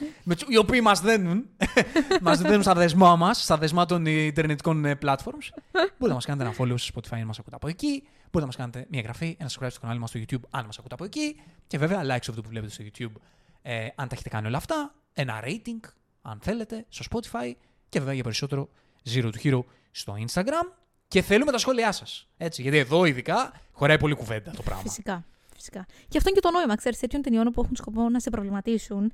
οι 0.48 0.56
οποίοι 0.56 0.80
μας 0.82 1.00
δένουν, 1.00 1.46
μας 2.22 2.40
δένουν 2.40 2.62
στα 2.62 2.74
δεσμά 2.74 3.16
μας, 3.16 3.42
στα 3.42 3.58
δεσμά 3.58 3.86
των 3.86 4.06
ιντερνετικών 4.06 4.84
ε, 4.84 4.98
platforms. 5.02 5.48
Μπορείτε 5.72 6.06
να 6.08 6.14
μας 6.14 6.24
κάνετε 6.24 6.48
ένα 6.48 6.54
follow 6.58 6.78
στο 6.78 6.92
Spotify 6.94 7.18
αν 7.18 7.26
μας 7.26 7.38
ακούτε 7.38 7.56
από 7.56 7.68
εκεί. 7.68 8.02
Μπορείτε 8.30 8.40
να 8.40 8.46
μας 8.46 8.56
κάνετε 8.56 8.86
μια 8.90 9.00
εγγραφή, 9.00 9.36
ένα 9.40 9.48
subscribe 9.48 9.70
στο 9.70 9.80
κανάλι 9.80 10.00
μας 10.00 10.10
στο 10.10 10.20
YouTube 10.20 10.48
αν 10.50 10.64
μας 10.64 10.78
ακούτε 10.78 10.94
από 10.94 11.04
εκεί. 11.04 11.40
Και 11.66 11.78
βέβαια, 11.78 12.02
like 12.02 12.22
σε 12.22 12.30
αυτό 12.30 12.42
που 12.42 12.48
βλέπετε 12.48 12.72
στο 12.72 12.84
YouTube 12.84 13.20
ε, 13.62 13.86
αν 13.94 14.08
τα 14.08 14.14
έχετε 14.14 14.28
κάνει 14.28 14.46
όλα 14.46 14.56
αυτά. 14.56 14.94
Ένα 15.12 15.42
rating, 15.44 15.88
αν 16.22 16.38
θέλετε, 16.42 16.84
στο 16.88 17.04
Spotify. 17.10 17.52
Και 17.88 17.98
βέβαια 17.98 18.14
για 18.14 18.22
περισσότερο 18.22 18.68
Zero 19.14 19.30
to 19.30 19.42
Hero 19.44 19.60
στο 19.90 20.16
Instagram. 20.26 20.72
Και 21.08 21.22
θέλουμε 21.22 21.52
τα 21.52 21.58
σχόλιά 21.58 21.92
σας. 21.92 22.28
Έτσι, 22.36 22.62
γιατί 22.62 22.78
εδώ 22.78 23.04
ειδικά 23.04 23.52
χωράει 23.72 23.98
πολύ 23.98 24.14
κουβέντα 24.14 24.50
το 24.50 24.62
πράγμα. 24.62 24.82
Φυσικά. 24.82 25.24
Φυσικά. 25.60 25.86
Και 26.08 26.16
αυτό 26.18 26.28
είναι 26.30 26.38
και 26.40 26.46
το 26.46 26.50
νόημα, 26.50 26.74
ξέρεις, 26.74 26.98
τέτοιων 26.98 27.22
ταινιών 27.22 27.44
που 27.52 27.60
έχουν 27.62 27.76
σκοπό 27.76 28.08
να 28.08 28.20
σε 28.20 28.30
προβληματίσουν. 28.30 29.12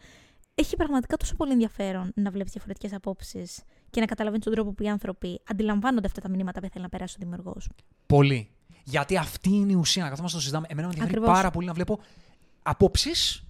Έχει 0.55 0.77
πραγματικά 0.77 1.17
τόσο 1.17 1.35
πολύ 1.35 1.53
ενδιαφέρον 1.53 2.13
να 2.15 2.31
βλέπεις 2.31 2.53
διαφορετικές 2.53 2.93
απόψεις 2.93 3.63
και 3.91 4.01
να 4.01 4.07
καταλαβαίνεις 4.07 4.45
τον 4.45 4.55
τρόπο 4.55 4.73
που 4.73 4.83
οι 4.83 4.89
άνθρωποι 4.89 5.41
αντιλαμβάνονται 5.51 6.07
αυτά 6.07 6.21
τα 6.21 6.29
μηνύματα 6.29 6.61
που 6.61 6.69
θέλει 6.73 6.83
να 6.83 6.89
περάσει 6.89 7.15
ο 7.19 7.23
δημιουργός. 7.25 7.69
Πολύ. 8.07 8.51
Γιατί 8.85 9.17
αυτή 9.17 9.49
είναι 9.51 9.73
η 9.73 9.75
ουσία. 9.75 10.03
Να 10.03 10.09
καθόμαστε 10.09 10.37
το 10.37 10.43
συζητάμε. 10.43 10.67
Εμένα 10.71 10.87
με 10.87 10.93
ενδιαφέρει 10.93 11.17
Ακριβώς. 11.19 11.37
πάρα 11.39 11.51
πολύ 11.51 11.67
να 11.67 11.73
βλέπω 11.73 12.01
απόψεις, 12.63 13.43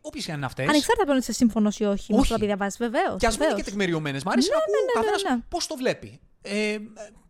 όποιες 0.00 0.24
και 0.24 0.30
αν 0.30 0.36
είναι 0.36 0.46
αυτές. 0.46 0.68
Ανεξάρτητα 0.68 1.02
από 1.02 1.12
αν 1.12 1.18
είσαι 1.18 1.32
σύμφωνος 1.32 1.78
ή 1.78 1.84
όχι, 1.84 2.12
με 2.12 2.18
Όχι. 2.18 2.26
αυτό 2.32 2.34
που 2.38 2.44
διαβάζεις, 2.46 2.78
βεβαίως. 2.78 3.16
Και 3.18 3.26
ας 3.26 3.38
μην 3.38 3.48
είναι 3.48 3.56
και 3.56 3.64
τεκμηριωμένες. 3.64 4.22
Μ' 4.24 4.28
αρέσει 4.28 4.48
Ναι, 4.48 4.54
να 4.54 4.60
ακούω 4.62 4.74
ναι, 4.74 4.86
ναι, 4.86 4.92
καθένας 4.92 5.22
ναι, 5.30 5.36
ναι. 5.36 5.42
πώς 5.48 5.66
το 5.66 5.76
βλέπει. 5.76 6.20
Ε, 6.42 6.78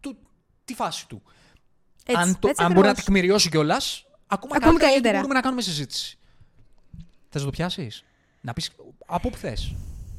του, 0.00 0.16
τη 0.64 0.74
φάση 0.74 1.08
του. 1.08 1.22
Έτσι, 2.06 2.22
αν 2.22 2.38
το, 2.38 2.48
έτσι 2.48 2.62
αν 2.62 2.72
μπορεί 2.72 2.84
να 2.86 2.90
ακριβώς. 2.92 3.04
τεκμηριώσει 3.14 3.48
κιόλας, 3.48 4.06
ακόμα, 4.30 4.56
Ακόμη 4.56 4.60
καλύτερα, 4.60 4.76
γιατί 4.76 4.90
καλύτερα. 4.92 5.14
μπορούμε 5.16 5.34
να 5.34 5.40
κάνουμε 5.40 5.62
συζήτηση. 5.62 6.18
Θες 7.28 7.40
να 7.42 7.46
το 7.50 7.56
πιάσεις, 7.56 8.04
Να 8.40 8.52
πεις 8.52 8.70
από 9.06 9.28
όπου 9.28 9.36
θες; 9.36 9.74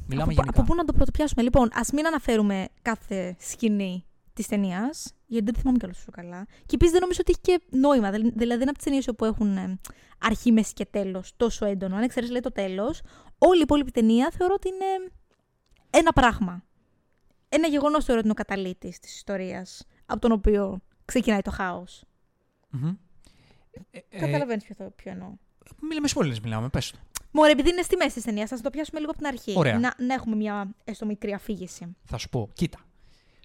Μιλάμε 0.06 0.22
από, 0.22 0.32
γενικά. 0.32 0.60
από 0.60 0.62
πού 0.62 0.74
να 0.74 0.84
το 0.84 0.92
πρωτοπιάσουμε; 0.92 1.42
Λοιπόν, 1.42 1.68
ας 1.72 1.90
μην 1.90 2.06
αναφέρουμε 2.06 2.68
κάθε 2.82 3.36
σκηνή 3.38 4.04
της 4.32 4.46
ταινίας, 4.46 5.12
γιατί 5.26 5.44
δεν 5.44 5.54
θυμάμαι 5.60 5.78
κιόλας 5.78 5.96
τόσο 5.96 6.10
καλά. 6.10 6.44
Και 6.66 6.74
επίσης 6.74 6.92
δεν 6.92 7.00
νομίζω 7.00 7.20
ότι 7.20 7.30
έχει 7.32 7.40
και 7.40 7.76
νόημα. 7.78 8.10
Δηλ- 8.10 8.22
Δηλαδή, 8.22 8.46
δεν 8.46 8.60
είναι 8.60 8.64
από 8.70 8.74
τις 8.78 8.84
ταινίες 8.84 9.08
όπου 9.08 9.24
έχουν 9.24 9.56
ε, 9.56 9.78
αρχή, 10.18 10.52
μέση 10.52 10.72
και 10.72 10.84
τέλος 10.86 11.32
τόσο 11.36 11.66
έντονο. 11.66 11.96
Αν 11.96 12.02
εξαιρέσεις 12.02 12.32
λέει 12.32 12.40
το 12.42 12.52
τέλος, 12.52 13.00
όλη 13.38 13.58
η 13.58 13.62
υπόλοιπη 13.62 13.90
ταινία 13.90 14.30
θεωρώ 14.38 14.54
ότι 14.54 14.68
είναι 14.68 15.10
ένα 15.90 16.12
πράγμα. 16.12 16.64
Ένα 17.48 17.66
γεγονός 17.68 18.04
θεωρώ 18.04 18.20
ότι 18.20 18.28
είναι 18.28 18.36
ο 18.40 18.44
καταλήτης 18.44 18.98
της 18.98 19.14
ιστορίας, 19.14 19.86
από 20.06 20.20
τον 20.20 20.32
οποίο 20.32 20.80
ξεκινάει 21.04 21.40
το 21.40 21.50
χάος. 21.50 22.04
Μμμ. 22.70 22.92
Ε, 23.90 23.98
ε, 24.10 24.18
Καταλαβαίνεις 24.18 24.64
ποιο, 24.64 24.74
θα- 24.78 24.90
ποιο 24.90 25.10
εννοώ. 25.10 25.28
Μιλάμε 25.88 26.08
spoilers, 26.14 26.40
μιλάμε, 26.42 26.68
πες 26.68 26.90
το. 26.90 26.98
Μωρέ, 27.30 27.50
επειδή 27.50 27.68
είναι 27.70 27.82
στη 27.82 27.96
μέση 27.96 28.14
της 28.14 28.24
ταινίας, 28.24 28.48
θα 28.48 28.60
το 28.60 28.70
πιάσουμε 28.70 29.00
λίγο 29.00 29.10
από 29.12 29.20
την 29.20 29.28
αρχή. 29.28 29.52
Ωραία. 29.56 29.78
Να, 29.78 29.94
να 29.98 30.14
έχουμε 30.14 30.36
μια 30.36 30.74
έστω 30.84 31.06
μικρή 31.06 31.32
αφήγηση. 31.32 31.96
Θα 32.04 32.18
σου 32.18 32.28
πω, 32.28 32.50
κοίτα. 32.52 32.78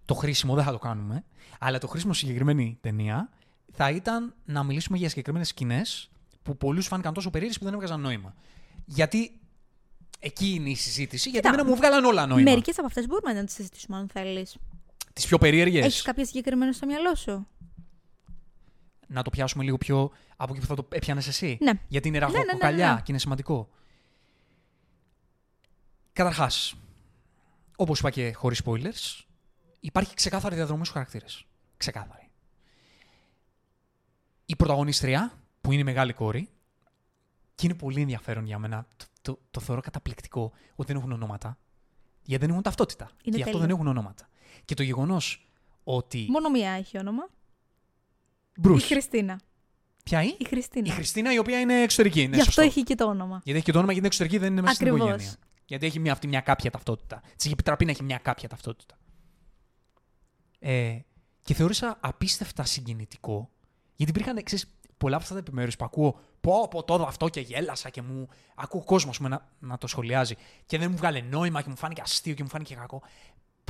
Το 0.05 0.13
χρήσιμο 0.13 0.55
δεν 0.55 0.63
θα 0.63 0.71
το 0.71 0.78
κάνουμε, 0.78 1.23
αλλά 1.59 1.78
το 1.78 1.88
χρήσιμο 1.88 2.13
στη 2.13 2.25
συγκεκριμένη 2.25 2.78
ταινία 2.82 3.30
θα 3.71 3.89
ήταν 3.89 4.36
να 4.45 4.63
μιλήσουμε 4.63 4.97
για 4.97 5.09
συγκεκριμένες 5.09 5.47
σκηνές 5.47 6.09
που 6.43 6.57
πολλούς 6.57 6.88
φάνηκαν 6.88 7.13
τόσο 7.13 7.30
περίεργες 7.30 7.57
που 7.59 7.65
δεν 7.65 7.73
έβγαζαν 7.73 7.99
νόημα. 8.01 8.34
Γιατί 8.86 9.39
εκεί 10.19 10.49
είναι 10.53 10.69
η 10.69 10.75
συζήτηση, 10.75 11.30
γιατί 11.30 11.47
Κοίτα, 11.47 11.59
εμένα 11.59 11.69
μου 11.69 11.75
βγάλαν 11.75 12.05
όλα 12.05 12.25
νόημα. 12.25 12.49
Μερικές 12.49 12.78
από 12.78 12.88
αυτές 12.88 13.07
μπορούμε 13.07 13.34
να 13.34 13.43
τις 13.43 13.53
συζητήσουμε, 13.53 13.97
αν 13.97 14.09
θέλεις. 14.13 14.57
Τις 15.13 15.25
πιο 15.28 15.38
περίεργες. 15.38 15.86
Έχεις 15.86 16.01
κάποια 16.01 16.25
συγκεκριμένα 16.25 16.71
στο 16.71 16.86
μυαλό 16.86 17.15
σου; 17.15 17.47
Να 19.08 19.22
το 19.22 19.30
πιάσουμε 19.30 19.64
λίγο 19.64 19.78
πιο 19.78 20.12
από 20.36 20.51
εκεί 20.53 20.62
που 20.62 20.68
θα 20.68 20.76
το 20.76 20.88
έπιανε 20.89 21.22
εσύ. 21.28 21.58
Ναι. 21.62 21.72
Γιατί 21.88 22.08
είναι 22.08 22.20
ναι, 22.20 22.26
ναι, 22.26 22.34
ραχοκοκαλιά 22.34 22.93
ναι. 22.93 22.99
και 22.99 23.05
είναι 23.08 23.20
σημαντικό. 23.20 23.70
Καταρχάς, 26.14 26.76
όπως 27.76 27.99
είπα 27.99 28.10
και 28.10 28.34
χωρίς 28.34 28.62
spoilers, 28.66 29.26
υπάρχει 29.80 30.14
ξεκάθαρη 30.14 30.55
διαδρομή 30.55 30.80
στους 30.80 30.93
χαρακτήρες. 30.93 31.45
Ξεκάθαρη. 31.78 32.30
Η 34.45 34.55
πρωταγωνίστρια, 34.55 35.32
που 35.62 35.72
είναι 35.72 35.82
η 35.82 35.84
μεγάλη 35.84 36.14
κόρη, 36.14 36.49
και 37.55 37.66
είναι 37.66 37.76
πολύ 37.76 38.01
ενδιαφέρον 38.01 38.45
για 38.45 38.60
μένα, 38.60 38.88
το, 38.95 39.05
το, 39.22 39.39
το 39.51 39.60
θεωρώ 39.60 39.82
καταπληκτικό 39.82 40.51
ότι 40.76 40.91
δεν 40.91 41.01
έχουν 41.01 41.12
ονόματα. 41.12 41.58
Γιατί 42.22 42.41
δεν 42.41 42.51
έχουν 42.51 42.64
ταυτότητα. 42.64 43.03
Είναι 43.03 43.16
και 43.22 43.30
γι' 43.30 43.41
αυτό 43.41 43.51
τέλειο. 43.51 43.68
δεν 43.68 43.70
έχουν 43.70 43.88
ονόματα. 43.88 44.30
Και 44.66 44.74
το 44.74 44.84
γεγονός 44.84 45.47
ότι. 45.84 46.28
Μόνο 46.30 46.49
μία 46.49 46.72
έχει 46.72 46.97
όνομα. 46.97 47.30
Bruce. 48.64 48.78
Η 48.78 48.80
Χριστίνα. 48.82 49.39
Ποια 50.03 50.22
είναι; 50.22 50.36
Η 50.39 50.45
Χριστίνα. 50.45 50.88
Η 50.88 50.89
Χριστίνα, 50.89 51.34
η 51.34 51.38
οποία 51.38 51.60
είναι 51.60 51.82
εξωτερική. 51.82 52.22
Είναι 52.22 52.36
Γι' 52.36 52.41
αυτό 52.41 52.51
σωστό. 52.51 52.62
έχει 52.70 52.84
και 52.84 52.95
το 52.95 53.05
όνομα. 53.05 53.41
Γιατί 53.43 53.51
έχει 53.51 53.66
και 53.66 53.72
το 53.72 53.78
όνομα, 53.78 53.93
γιατί 53.93 54.08
είναι 54.08 54.08
εξωτερική, 54.08 54.38
δεν 54.38 54.51
είναι 54.51 54.62
μέσα 54.62 54.74
στην 54.74 54.88
Ακριβώς. 54.88 55.10
οικογένεια. 55.10 55.36
Γιατί 55.66 55.86
έχει 55.86 55.99
μια, 55.99 56.12
αυτή 56.12 56.28
μια 56.28 56.41
κάποια 56.41 56.72
ταυτότητα. 56.72 57.22
Της 57.36 57.45
έχει 57.45 57.53
επιτραπεί 57.53 57.86
να 57.86 57.91
έχει 57.91 58.03
μια 58.03 58.18
κάποια 58.18 58.49
ταυτότητα. 58.49 58.97
Ε, 60.60 60.97
και 61.41 61.53
θεώρησα 61.53 61.97
απίστευτα 61.99 62.64
συγκινητικό, 62.64 63.49
γιατί 63.95 64.12
υπήρχαν 64.12 64.43
ξέρεις, 64.43 64.78
πολλά 64.97 65.14
από 65.16 65.24
αυτά 65.24 65.36
τα 65.36 65.39
επιμέρους 65.45 65.76
που 65.76 65.86
ακούω. 65.86 66.20
Πω, 66.41 66.68
πω, 66.68 66.84
το 66.84 66.93
είδα 66.93 67.08
αυτό 67.08 67.30
και 67.30 67.39
γέλασα 67.39 67.89
και 67.89 68.01
μου. 68.01 68.28
Ακούω 68.55 68.84
κόσμος 68.84 69.12
ας 69.12 69.18
πούμε, 69.18 69.30
να, 69.30 69.49
να 69.60 69.78
το 69.78 69.88
σχολιάζει. 69.88 70.36
Και 70.66 70.78
δεν 70.78 70.91
μου 70.91 70.97
βγάλε 70.97 71.22
νόημα 71.22 71.62
και 71.62 71.70
μου 71.70 71.78
φάνηκε 71.78 72.01
αστείο 72.01 72.34
και 72.34 72.43
μου 72.43 72.49
φάνηκε 72.49 72.76
κακό. 72.76 73.01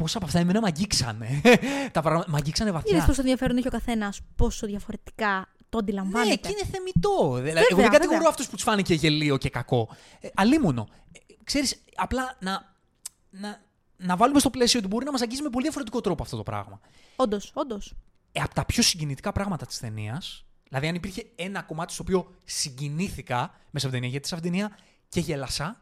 Πόσα 0.01 0.17
από 0.17 0.25
αυτά 0.25 0.39
εμένα 0.39 0.61
με 0.61 0.67
αγγίξανε. 0.67 1.41
τα 1.91 2.01
πράγματα 2.01 2.31
με 2.31 2.37
αγγίξανε 2.37 2.71
βαθιά. 2.71 2.97
Είδε 2.97 3.05
πόσο 3.05 3.21
ενδιαφέρον 3.21 3.57
έχει 3.57 3.67
ο 3.67 3.71
καθένας, 3.71 4.19
πόσο 4.35 4.67
διαφορετικά 4.67 5.47
το 5.69 5.77
Ναι, 5.77 5.83
αντιλαμβάνεται. 5.83 6.35
και 6.35 6.49
είναι 6.49 6.69
θεμητό. 6.71 7.33
Δηλαδή, 7.33 7.43
Βέβαια, 7.43 7.65
εγώ 7.69 7.81
δεν 7.81 7.89
κατηγορώ 7.89 8.17
βέβαια. 8.17 8.29
αυτούς 8.29 8.47
που 8.47 8.55
τους 8.55 8.63
φάνηκε 8.63 8.93
γελίο 8.93 9.37
και 9.37 9.49
κακό. 9.49 9.89
Ε, 10.19 10.27
αλίμονο. 10.35 10.87
Ε, 11.11 11.33
ξέρεις, 11.43 11.83
απλά 11.95 12.37
να, 12.39 12.75
να, 13.29 13.61
να 13.97 14.15
βάλουμε 14.15 14.39
στο 14.39 14.49
πλαίσιο 14.49 14.79
ότι 14.79 14.87
μπορεί 14.87 15.05
να 15.05 15.11
μας 15.11 15.21
αγγίζει 15.21 15.41
με 15.41 15.49
πολύ 15.49 15.63
διαφορετικό 15.63 16.01
τρόπο 16.01 16.23
αυτό 16.23 16.37
το 16.37 16.43
πράγμα. 16.43 16.79
Όντως, 17.15 17.51
όντως. 17.53 17.93
Ε, 18.31 18.41
από 18.41 18.53
τα 18.53 18.65
πιο 18.65 18.83
συγκινητικά 18.83 19.31
πράγματα 19.31 19.65
της 19.65 19.79
ταινίας, 19.79 20.45
δηλαδή 20.67 20.87
αν 20.87 20.95
υπήρχε 20.95 21.25
ένα 21.35 21.61
κομμάτι 21.61 21.93
στο 21.93 22.03
οποίο 22.07 22.33
συγκινήθηκα 22.43 23.37
μέσα 23.39 23.55
από 23.71 23.81
την 23.81 23.91
ταινία, 23.91 24.09
γιατί 24.09 24.27
σε 24.27 24.35
αυτήν 24.35 24.51
την 24.51 24.59
ταινία 24.59 24.77
και 25.09 25.19
γελάσα. 25.19 25.81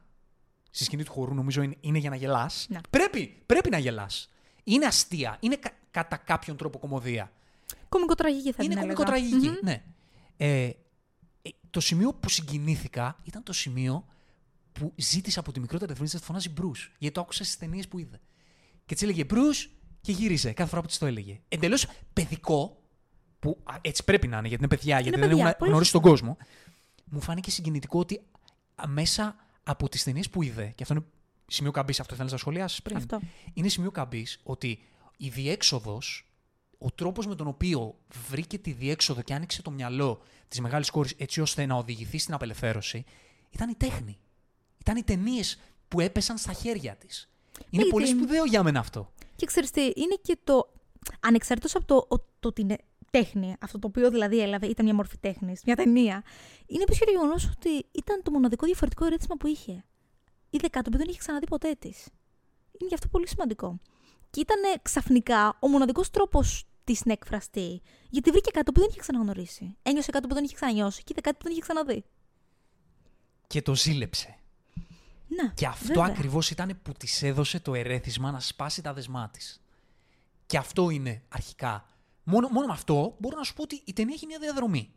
Στη 0.76 0.84
σκηνή 0.84 1.04
του 1.04 1.12
χορού 1.12 1.34
νομίζω 1.34 1.62
είναι, 1.62 1.76
είναι 1.80 1.98
για 1.98 2.10
να 2.10 2.16
γελάς. 2.16 2.66
Ναι. 2.70 2.80
Πρέπει, 2.90 3.38
πρέπει 3.46 3.70
να 3.70 3.78
γελάς. 3.78 4.30
Είναι 4.64 4.86
αστεία. 4.86 5.38
Είναι 5.40 5.56
κα- 5.56 5.72
κατά 5.92 6.18
κάποιον 6.18 6.58
τρόπο 6.58 6.80
κομμωδία. 6.80 7.32
Κομικοτραγική 7.90 8.52
θα 8.52 8.64
Είναι 8.64 8.74
την 8.74 8.84
έλεγα. 8.84 8.94
κομικοτραγική, 8.94 9.48
Μμμ. 9.50 9.56
ναι. 9.64 9.84
Ε, 10.38 10.64
ε, 10.66 10.74
το 11.70 11.80
σημείο 11.80 12.14
που 12.14 12.30
συγκινήθηκα 12.30 13.18
ήταν 13.24 13.44
το 13.44 13.54
σημείο 13.54 14.06
που 14.72 14.94
ζήτησα 14.96 15.40
από 15.40 15.52
τη 15.52 15.60
μικρότερη 15.60 15.92
ευρωβουλευτή 15.92 16.16
να 16.32 16.40
τη 16.40 16.50
φωνάζει 16.50 16.54
Bruce. 16.62 16.92
Γιατί 16.98 17.16
το 17.16 17.22
άκουσα 17.22 17.44
στις 17.44 17.58
ταινίες 17.58 17.88
που 17.88 18.00
είδε. 18.00 18.20
Και 18.86 18.94
της 18.94 19.04
έλεγε 19.04 19.26
Bruce 19.30 19.70
και 20.02 20.12
γύριζε 20.12 20.52
κάθε 20.54 20.70
φορά 20.70 20.82
που 20.82 20.88
της 20.88 20.98
το 20.98 21.06
έλεγε. 21.06 21.40
Εντελώς 21.48 21.88
παιδικό, 22.14 22.82
που 23.40 23.60
α, 23.64 23.76
έτσι 23.82 24.04
πρέπει 24.04 24.28
να 24.28 24.38
είναι 24.38 24.48
γιατί 24.48 24.64
είναι 24.64 24.76
παιδιά, 24.76 25.00
γιατί 25.00 25.20
δεν 25.20 25.30
παιδιά, 25.30 25.44
έχουν 25.46 25.58
πολύ 25.58 25.72
γνωρίσει 25.72 25.92
σωστό. 25.92 26.08
τον 26.10 26.18
κόσμο. 26.18 26.38
Μου 27.06 27.22
φάνηκε 27.22 27.52
συγκινητικό 27.52 28.00
ότι 28.00 28.22
α, 28.76 28.88
μέσα 28.88 29.36
από 29.68 29.90
τις 29.90 30.04
ταινίες 30.04 30.30
που 30.30 30.42
είδε, 30.44 30.66
και 30.76 30.84
αυτό 30.84 30.94
είναι 30.94 31.04
σημείο 31.48 31.72
καμπής, 31.72 32.00
αυτό 32.00 32.16
θέλει 32.16 32.30
να 32.32 32.38
σχολιάσει 32.38 32.82
πριν. 32.82 32.98
Αυτό. 32.98 33.20
Είναι 33.54 33.68
σημείο 33.68 33.92
καμπής 33.92 34.40
ότι 34.44 34.80
η 35.18 35.30
διέξοδος, 35.30 36.28
ο 36.78 36.92
τρόπος 36.92 37.28
με 37.28 37.36
τον 37.36 37.48
οποίο 37.48 37.96
βρήκε 38.30 38.58
τη 38.58 38.72
διέξοδο 38.72 39.22
και 39.22 39.34
άνοιξε 39.34 39.62
το 39.62 39.72
μυαλό 39.72 40.22
της 40.48 40.60
μεγάλης 40.60 40.90
κόρης 40.90 41.14
έτσι 41.18 41.42
ώστε 41.42 41.66
να 41.66 41.76
οδηγηθεί 41.76 42.18
στην 42.18 42.34
απελευθέρωση, 42.34 43.04
ήταν 43.50 43.70
η 43.70 43.76
τέχνη. 43.76 44.18
Ήταν 44.80 44.98
οι 44.98 45.04
ταινίες 45.04 45.60
που 45.88 46.00
έπεσαν 46.00 46.38
στα 46.38 46.54
χέρια 46.54 46.96
της. 46.96 47.30
Είναι 47.58 47.66
Γιατί- 47.70 47.90
πολύ 47.90 48.08
σπουδαίο 48.08 48.46
για 48.46 48.64
μένα 48.64 48.80
αυτό. 48.80 49.12
Και 49.36 49.46
ξέρεις 49.46 49.72
τι, 49.72 49.82
είναι 49.82 50.16
και 50.22 50.38
το. 50.44 50.74
Ανεξαρτήτως 51.20 51.76
από 51.76 51.86
το, 51.86 51.96
ο- 52.16 52.26
το 52.40 52.48
ότι 52.48 52.62
είναι 52.62 52.78
τέχνη, 53.18 53.56
αυτό 53.60 53.80
το 53.80 53.88
οποίο 53.88 54.10
δηλαδή 54.10 54.40
έλαβε, 54.42 54.68
ήταν 54.68 54.86
μια 54.86 54.94
μορφή 54.94 55.18
τέχνης, 55.18 55.62
μια 55.66 55.76
ταινία, 55.76 56.24
είναι 56.66 56.84
επίσης 56.84 57.00
και 57.00 57.06
το 57.06 57.12
γεγονός 57.12 57.46
ότι 57.46 57.86
ήταν 57.92 58.22
το 58.24 58.32
μοναδικό 58.32 58.66
διαφορετικό 58.66 59.06
ερέθισμα 59.06 59.36
που 59.36 59.48
είχε. 59.48 59.84
Είδε 60.50 60.68
κάτι 60.68 60.90
που 60.90 60.98
δεν 60.98 61.08
είχε 61.10 61.18
ξαναδεί 61.18 61.46
ποτέ 61.48 61.76
της. 61.80 62.08
Είναι 62.72 62.88
γι' 62.88 62.94
αυτό 62.94 63.08
πολύ 63.08 63.28
σημαντικό. 63.28 63.80
Και 64.30 64.40
ήταν 64.40 64.58
ξαφνικά 64.82 65.58
ο 65.60 65.68
μοναδικός 65.68 66.10
τρόπος 66.10 66.66
της 66.84 67.06
να 67.06 67.12
εκφραστεί, 67.12 67.82
γιατί 68.10 68.32
βρήκε 68.32 68.52
κάτι 68.52 68.72
που 68.72 68.80
δεν 68.80 68.90
είχε 68.90 69.00
ξαναγνωρίσει. 69.00 69.78
Ένιωσε 69.82 70.12
κάτι 70.12 70.28
που 70.28 70.34
δεν 70.34 70.44
είχε 70.44 70.56
ξανανιώσει 70.56 71.04
και 71.04 71.10
είδε 71.12 71.22
κάτι 71.22 71.38
που 71.38 71.44
δεν 71.44 71.52
είχε 71.52 71.62
ξαναδεί. 71.62 72.04
Και 73.48 73.62
το 73.62 73.76
ζήλεψε. 73.76 74.36
Να, 75.28 75.48
Και 75.54 75.66
αυτό 75.66 75.88
βέβαια. 75.88 76.06
ακριβώς 76.06 76.50
ήταν 76.50 76.80
που 76.84 76.92
της 76.92 77.24
έδωσε 77.24 77.60
το 77.60 77.74
ερέθισμα 77.74 78.32
να 78.32 78.40
σπάσει 78.40 78.82
τα 78.82 78.94
δεσμά 78.94 79.30
της. 79.30 79.62
Και 80.46 80.58
αυτό 80.58 80.90
είναι 80.90 81.22
αρχικά. 81.30 81.86
Μόνο, 82.28 82.48
μόνο 82.48 82.68
με 82.68 82.74
αυτό 82.74 83.16
μπορώ 83.20 83.38
να 83.38 83.44
σου 83.44 83.54
πω 83.54 83.62
ότι 83.62 83.82
η 83.86 83.94
ταινία 83.94 84.14
έχει 84.14 84.26
μια 84.26 84.40
διαδρομή. 84.40 84.92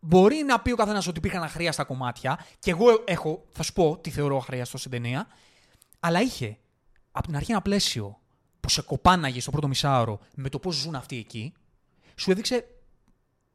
Μπορεί 0.00 0.36
να 0.36 0.60
πει 0.60 0.70
ο 0.72 0.76
καθένας 0.76 1.06
ότι 1.06 1.18
υπήρχαν 1.18 1.42
αχρίαστα 1.42 1.84
κομμάτια, 1.84 2.44
και 2.58 2.70
εγώ 2.70 3.04
έχω, 3.06 3.44
θα 3.50 3.62
σου 3.62 3.72
πω 3.72 3.98
τι 3.98 4.10
θεωρώ 4.10 4.36
αχρίαστο 4.36 4.78
στην 4.78 4.90
ταινία, 4.90 5.26
αλλά 6.00 6.20
είχε 6.20 6.58
από 7.10 7.26
την 7.26 7.36
αρχή 7.36 7.50
ένα 7.50 7.62
πλαίσιο 7.62 8.20
που 8.60 8.68
σε 8.68 8.82
κοπάναγε 8.82 9.40
στο 9.40 9.50
πρώτο 9.50 9.68
μισάωρο 9.68 10.20
με 10.34 10.48
το 10.48 10.58
πώς 10.58 10.74
ζουν 10.74 10.94
αυτοί 10.94 11.16
εκεί, 11.16 11.52
σου 12.16 12.30
έδειξε 12.30 12.64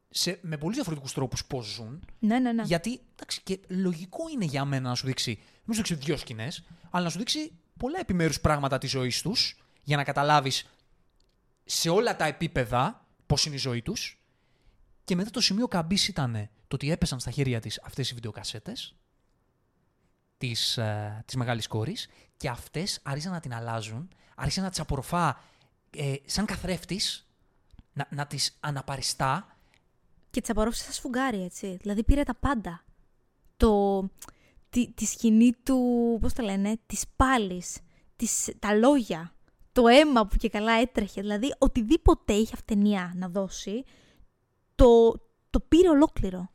σε, 0.08 0.38
με 0.42 0.56
πολύ 0.56 0.74
διαφορετικούς 0.74 1.12
τρόπους 1.12 1.44
πώς 1.44 1.66
ζουν. 1.66 2.04
Ναι, 2.18 2.38
ναι, 2.38 2.52
ναι. 2.52 2.62
Γιατί 2.62 3.00
εντάξει, 3.12 3.40
και 3.42 3.60
λογικό 3.68 4.22
είναι 4.32 4.44
για 4.44 4.64
μένα 4.64 4.88
να 4.88 4.94
σου 4.94 5.06
δείξει, 5.06 5.38
μην 5.64 5.76
σου 5.76 5.82
δείξει 5.82 5.94
δύο 5.94 6.16
σκηνές, 6.16 6.64
αλλά 6.90 7.04
να 7.04 7.10
σου 7.10 7.18
δείξει 7.18 7.52
πολλά 7.76 8.00
επιμέρους 8.00 8.40
πράγματα 8.40 8.78
της 8.78 8.90
ζωής 8.90 9.22
τους 9.22 9.56
για 9.82 9.96
να 9.96 10.04
καταλάβεις 10.04 10.66
σε 11.64 11.90
όλα 11.90 12.16
τα 12.16 12.24
επίπεδα 12.24 13.06
πώς 13.26 13.46
είναι 13.46 13.54
η 13.54 13.58
ζωή 13.58 13.82
τους. 13.82 14.18
Και 15.04 15.16
μετά 15.16 15.30
το 15.30 15.40
σημείο 15.40 15.68
καμπής 15.68 16.08
ήταν 16.08 16.32
το 16.68 16.74
ότι 16.74 16.90
έπεσαν 16.90 17.20
στα 17.20 17.30
χέρια 17.30 17.60
της 17.60 17.80
αυτές 17.84 18.10
οι 18.10 18.14
βιντεοκασέτες 18.14 18.94
της, 20.38 20.78
ε, 20.78 21.22
της 21.26 21.34
μεγάλης 21.34 21.66
κόρης 21.66 22.08
και 22.36 22.48
αυτές 22.48 23.00
άρχισαν 23.02 23.32
να 23.32 23.40
την 23.40 23.54
αλλάζουν, 23.54 24.08
άρχισαν 24.34 24.64
να 24.64 24.70
τις 24.70 24.80
απορροφά 24.80 25.40
ε, 25.90 26.14
σαν 26.24 26.44
καθρέφτης, 26.44 27.28
να, 27.92 28.06
να 28.10 28.26
τις 28.26 28.56
αναπαριστά. 28.60 29.56
Και 30.30 30.40
τις 30.40 30.50
απορρόφησε 30.50 30.82
σαν 30.82 30.92
σφουγγάρι, 30.92 31.42
έτσι. 31.42 31.76
Δηλαδή 31.80 32.04
πήρε 32.04 32.22
τα 32.22 32.34
πάντα. 32.34 32.84
Το, 33.56 34.02
τη, 34.70 34.92
τη 34.92 35.04
σκηνή 35.04 35.52
του, 35.62 35.78
πώς 36.20 36.32
το 36.32 36.42
λένε, 36.42 36.76
της 36.86 37.04
πάλης, 37.16 37.78
της, 38.16 38.50
τα 38.58 38.74
λόγια, 38.74 39.33
το 39.74 39.86
αίμα 39.86 40.26
που 40.26 40.36
και 40.36 40.48
καλά 40.48 40.72
έτρεχε. 40.72 41.20
Δηλαδή 41.20 41.54
οτιδήποτε 41.58 42.32
είχε 42.32 42.50
αυτενία 42.54 43.12
να 43.16 43.28
δώσει, 43.28 43.84
το, 44.74 45.12
το 45.50 45.60
πήρε 45.60 45.88
ολόκληρο. 45.88 46.50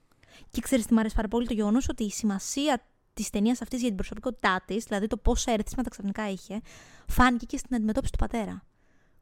Και 0.51 0.61
ξέρεις 0.61 0.85
τι 0.85 0.93
μου 0.93 0.99
αρέσει 0.99 1.15
πάρα 1.15 1.27
πολύ 1.27 1.47
το 1.47 1.53
γεγονός 1.53 1.89
ότι 1.89 2.03
η 2.03 2.09
σημασία 2.09 2.85
της 3.13 3.29
ταινίας 3.29 3.61
αυτής 3.61 3.79
για 3.79 3.87
την 3.87 3.97
προσωπικότητά 3.97 4.63
της, 4.65 4.83
δηλαδή 4.83 5.07
το 5.07 5.17
πόσα 5.17 5.51
ερεθίσματα 5.51 5.89
ξαφνικά 5.89 6.29
είχε, 6.29 6.61
φάνηκε 7.07 7.45
και 7.45 7.57
στην 7.57 7.75
αντιμετώπιση 7.75 8.11
του 8.11 8.17
πατέρα. 8.17 8.63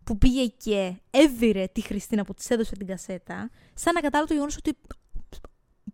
Που 0.04 0.18
πήγε 0.18 0.46
και 0.46 0.96
έβηρε 1.12 1.68
τη 1.68 1.82
Χριστίνα 1.82 2.24
που 2.24 2.34
της 2.34 2.50
έδωσε 2.50 2.76
την 2.76 2.88
κασέτα, 2.88 3.50
σαν 3.74 3.94
να 3.94 4.02
κατάλαβε 4.02 4.28
το 4.28 4.34
γεγονός 4.34 4.58
ότι 4.58 4.78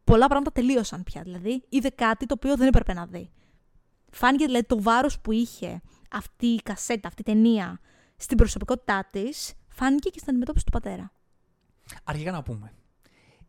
πολλά 0.04 0.26
πράγματα 0.28 0.52
τελείωσαν 0.52 1.04
πια. 1.04 1.22
Δηλαδή, 1.22 1.64
είδε 1.70 1.90
κάτι 1.90 2.26
το 2.26 2.34
οποίο 2.38 2.56
δεν 2.56 2.68
έπρεπε 2.68 2.94
να 2.94 3.06
δει. 3.06 3.32
Φάνηκε 4.12 4.46
δηλαδή 4.46 4.66
το 4.66 4.82
βάρος 4.82 5.20
που 5.20 5.32
είχε 5.32 5.82
αυτή 6.12 6.46
η 6.46 6.62
κασέτα, 6.64 7.08
αυτή 7.08 7.22
η 7.22 7.24
ταινία 7.24 7.80
στην 8.24 8.38
προσωπικότητά 8.38 9.08
της, 9.12 9.54
φάνηκε 9.68 10.10
και 10.10 10.18
στην 10.18 10.30
αντιμετώπιση 10.30 10.66
του 10.66 10.72
πατέρα. 10.72 11.12
Αρχικά 12.04 12.32
να 12.32 12.44
πούμε. 12.44 12.74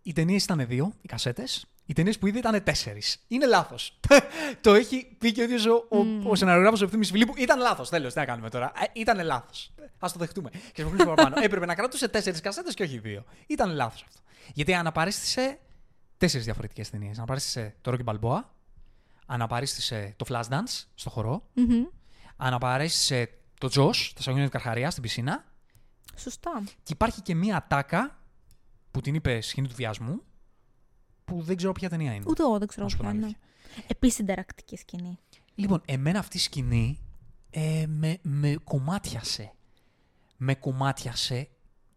Οι 0.02 0.12
ταινίες 0.12 0.44
ήταν 0.44 0.66
δύο, 0.66 0.92
οι 1.00 1.08
κασέτες. 1.08 1.66
Οι 1.86 1.92
ταινίες 1.92 2.18
που 2.18 2.26
είδε 2.26 2.38
ήταν 2.38 2.62
τέσσερις. 2.62 3.24
Είναι 3.28 3.46
λάθος. 3.46 4.00
το 4.60 4.74
έχει 4.74 5.16
πει 5.18 5.32
και 5.32 5.40
ο 5.40 5.44
ίδιος 5.44 5.66
ο, 5.66 5.86
mm. 5.90 6.24
ο, 6.24 6.30
ο 6.30 6.34
σεναριογράφος 6.34 6.80
ο 6.80 6.84
Ευθύνη 6.84 7.04
Φιλίππου. 7.04 7.34
Ήταν 7.36 7.58
λάθος. 7.58 7.88
Τέλος, 7.88 8.12
τι 8.12 8.18
να 8.18 8.24
κάνουμε 8.24 8.50
τώρα. 8.50 8.72
Ε, 8.76 9.00
ήταν 9.00 9.24
λάθος. 9.24 9.72
Α 9.98 10.08
το 10.12 10.18
δεχτούμε. 10.18 10.50
Και 10.72 10.82
σε 10.82 11.04
παραπάνω. 11.04 11.34
Έπρεπε 11.44 11.66
να 11.66 11.74
κρατούσε 11.74 12.08
τέσσερις 12.08 12.40
κασέτες 12.40 12.74
και 12.74 12.82
όχι 12.82 12.98
δύο. 12.98 13.24
Ήταν 13.46 13.70
λάθος 13.70 14.02
αυτό. 14.02 14.20
Γιατί 14.54 14.74
αναπαρίστησε 14.74 15.58
τέσσερις 16.16 16.44
διαφορετικές 16.44 16.90
ταινίες. 16.90 17.16
Αναπαρίστησε 17.16 17.74
το 17.80 17.96
Rocky 17.96 18.14
Balboa, 18.14 18.40
αναπαρίστησε 19.26 20.14
το 20.16 20.24
Flashdance 20.28 20.84
στο 20.94 21.10
χορό, 21.10 21.42
Mm-hmm. 21.56 21.90
αναπαρίστησε 22.36 23.30
το 23.68 23.82
Josh, 23.88 24.10
τα 24.14 24.22
σαγόνια 24.22 24.44
του 24.46 24.52
Καρχαρία 24.52 24.90
στην 24.90 25.02
πισίνα. 25.02 25.44
Σωστά. 26.16 26.62
Και 26.82 26.92
υπάρχει 26.92 27.20
και 27.22 27.34
μία 27.34 27.56
ατάκα 27.56 28.18
που 28.90 29.00
την 29.00 29.14
είπε 29.14 29.40
σκηνή 29.40 29.68
του 29.68 29.74
βιασμού, 29.74 30.22
που 31.24 31.42
δεν 31.42 31.56
ξέρω 31.56 31.72
ποια 31.72 31.88
ταινία 31.88 32.14
είναι. 32.14 32.24
Ούτε 32.28 32.42
εγώ 32.42 32.58
δεν 32.58 32.68
ξέρω 32.68 32.84
Να 32.84 32.90
σου 32.90 32.96
πω 32.96 33.02
ποια 33.02 33.12
την 33.12 33.22
είναι. 33.22 33.36
αλήθεια. 33.74 33.86
Επίσης 33.86 34.16
συνταρακτική 34.16 34.76
σκηνή. 34.76 35.18
Λοιπόν, 35.54 35.82
εμένα 35.84 36.18
αυτή 36.18 36.36
η 36.36 36.40
σκηνή 36.40 36.98
ε, 37.50 37.84
με, 37.88 38.18
με 38.22 38.56
κομμάτιασε. 38.64 39.52
Με 40.36 40.54
κομμάτιασε 40.54 41.48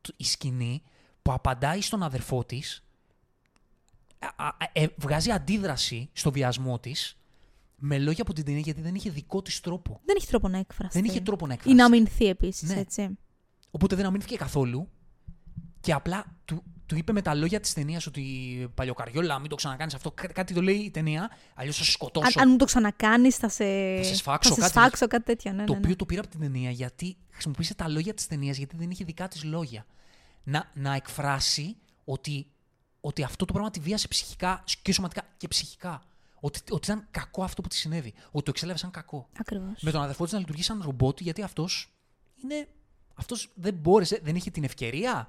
το- 0.02 0.14
η 0.18 0.24
σκηνή 0.24 0.82
που 1.22 1.32
απαντάει 1.32 1.82
στον 1.82 2.04
αδερφό 2.04 2.44
της, 2.46 2.84
α- 4.20 4.46
α- 4.48 4.56
ε, 4.72 4.88
βγάζει 4.98 5.32
αντίδραση 5.32 6.10
στο 6.14 6.32
βιασμό 6.32 6.80
της, 6.80 7.18
με 7.80 7.98
λόγια 8.00 8.22
από 8.22 8.34
την 8.34 8.46
ταινία 8.46 8.60
γιατί 8.60 8.82
δεν 8.82 8.96
είχε 8.96 9.10
δικό 9.10 9.42
της 9.42 9.60
τρόπο. 9.60 10.00
Δεν 10.06 10.16
έχει 10.20 10.28
τρόπο 10.28 10.48
να 10.48 10.58
εκφραστεί. 10.58 11.00
Δεν 11.02 11.10
είχε 11.10 11.22
τρόπο 11.22 11.46
να 11.48 11.52
Ή 11.54 11.56
εκφράσει. 11.56 11.76
να 11.78 11.86
αμυνθεί 11.86 12.26
επίσης, 12.26 12.70
Ναι. 12.70 12.80
έτσι. 12.80 13.18
Οπότε 13.72 13.96
δεν 13.96 14.06
αμήνθηκε 14.06 14.36
καθόλου 14.36 14.90
και 15.80 15.94
απλά 15.94 16.38
του, 16.46 16.64
του 16.86 16.96
είπε 16.98 17.12
με 17.12 17.22
τα 17.22 17.34
λόγια 17.34 17.60
της 17.60 17.74
ταινίας 17.74 18.06
ότι 18.08 18.24
παλιοκαριόλα, 18.74 19.40
μην 19.40 19.50
το 19.50 19.56
ξανακάνεις 19.56 19.94
αυτό. 19.94 20.12
Κά- 20.12 20.32
κάτι 20.34 20.54
το 20.54 20.62
λέει 20.62 20.76
η 20.76 20.92
ταινία, 20.92 21.30
αλλιώς 21.56 21.78
θα 21.78 21.84
σε 21.84 21.90
Αν, 21.90 21.94
σκοτώσω. 21.96 22.40
αν 22.40 22.50
μου 22.50 22.56
το 22.58 22.66
ξανακάνεις, 22.66 23.36
θα 23.36 23.50
σε. 23.50 23.64
Θα 23.98 24.04
σε 24.04 24.16
σφάξω, 24.16 24.50
θα 24.50 24.56
σε 24.56 24.62
κάτι 24.62 24.72
σφάξω, 24.80 25.08
κάτι 25.08 25.24
τέτοιο. 25.24 25.52
Ναι, 25.52 25.58
το 25.58 25.74
ναι, 25.74 25.80
ναι. 25.80 25.84
οποίο 25.86 25.96
το 25.96 26.06
πήρα 26.06 26.22
από 26.22 26.30
την 26.30 26.40
ταινία 26.40 26.70
γιατί 26.72 27.18
χρησιμοποίησε 27.30 27.76
τα 27.76 27.88
λόγια 27.88 28.14
της 28.14 28.28
ταινίας 28.28 28.58
γιατί 28.58 28.76
δεν 28.78 28.90
είχε 28.90 29.04
δικά 29.04 29.28
της 29.28 29.44
λόγια. 29.44 29.86
Να, 30.44 30.72
να 30.74 30.94
εκφράσει 30.94 31.76
ότι, 32.06 32.48
ότι 33.02 33.24
αυτό 33.24 33.46
το 33.46 33.54
πράγμα 33.54 33.72
τη 33.72 33.80
βίασε 33.80 34.08
ψυχικά 34.08 34.64
και 34.82 34.94
σωματικά 34.94 35.22
και 35.38 35.48
ψυχικά. 35.48 36.02
Ότι, 36.40 36.60
ότι 36.70 36.92
ήταν 36.92 37.08
κακό 37.12 37.44
αυτό 37.44 37.62
που 37.62 37.68
της 37.68 37.78
συνέβη. 37.78 38.14
Ότι 38.32 38.44
το 38.44 38.50
εξέλαβε 38.50 38.78
σαν 38.78 38.92
κακό. 38.92 39.30
Ακριβώς. 39.40 39.82
Με 39.82 39.92
τον 39.92 40.02
αδερφό 40.02 40.24
της 40.24 40.34
να 40.34 40.40
λειτουργεί 40.40 40.62
σαν 40.62 40.82
ρομπότ 40.86 41.20
γιατί 41.20 41.42
αυτός 41.42 41.94
είναι. 42.44 42.68
Αυτός 43.16 43.52
δεν 43.56 43.74
μπόρεσε, 43.74 44.20
δεν 44.24 44.36
είχε 44.36 44.52
την 44.52 44.64
ευκαιρία 44.64 45.28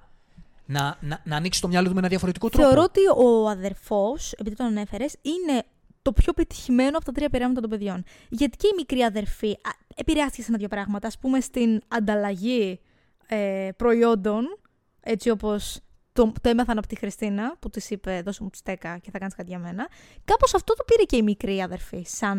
να, 0.66 0.98
να, 1.00 1.22
να 1.24 1.36
ανοίξει 1.36 1.60
το 1.60 1.68
μυαλό 1.68 1.88
του 1.88 1.92
με 1.92 1.98
ένα 1.98 2.08
διαφορετικό 2.08 2.48
τρόπο. 2.48 2.66
Θεωρώ 2.66 2.82
ότι 2.82 3.00
ο 3.16 3.48
αδερφός, 3.48 4.32
επειδή 4.32 4.56
τον 4.56 4.66
ανέφερες, 4.66 5.16
είναι 5.22 5.62
το 6.02 6.12
πιο 6.12 6.32
πετυχημένο 6.32 6.96
από 6.96 7.04
τα 7.04 7.12
τρία 7.12 7.28
πειράματα 7.28 7.60
των 7.60 7.70
παιδιών. 7.70 8.04
Γιατί 8.28 8.56
και 8.56 8.66
η 8.66 8.72
μικρή 8.76 9.02
αδερφή 9.02 9.50
α, 9.50 9.70
επηρεάστηκε 9.94 10.42
σε 10.42 10.48
ένα-δύο 10.48 10.68
πράγματα. 10.68 11.08
Α 11.08 11.10
πούμε 11.20 11.40
στην 11.40 11.80
ανταλλαγή 11.88 12.80
ε, 13.26 13.68
προϊόντων, 13.76 14.58
έτσι 15.00 15.30
όπως 15.30 15.80
το, 16.22 16.32
το 16.40 16.48
έμαθαν 16.48 16.78
από 16.78 16.86
τη 16.86 16.96
Χριστίνα 16.96 17.56
που 17.58 17.70
της 17.70 17.90
είπε: 17.90 18.22
Δώσε 18.24 18.42
μου 18.42 18.50
τη 18.50 18.56
στέκα 18.56 18.98
και 18.98 19.10
θα 19.10 19.18
κάνεις 19.18 19.34
κάτι 19.34 19.48
για 19.48 19.58
μένα. 19.58 19.88
Κάπως 20.24 20.54
αυτό 20.54 20.74
το 20.74 20.84
πήρε 20.84 21.02
και 21.02 21.16
η 21.16 21.22
μικρή 21.22 21.60
αδερφή, 21.62 22.02
σαν, 22.06 22.38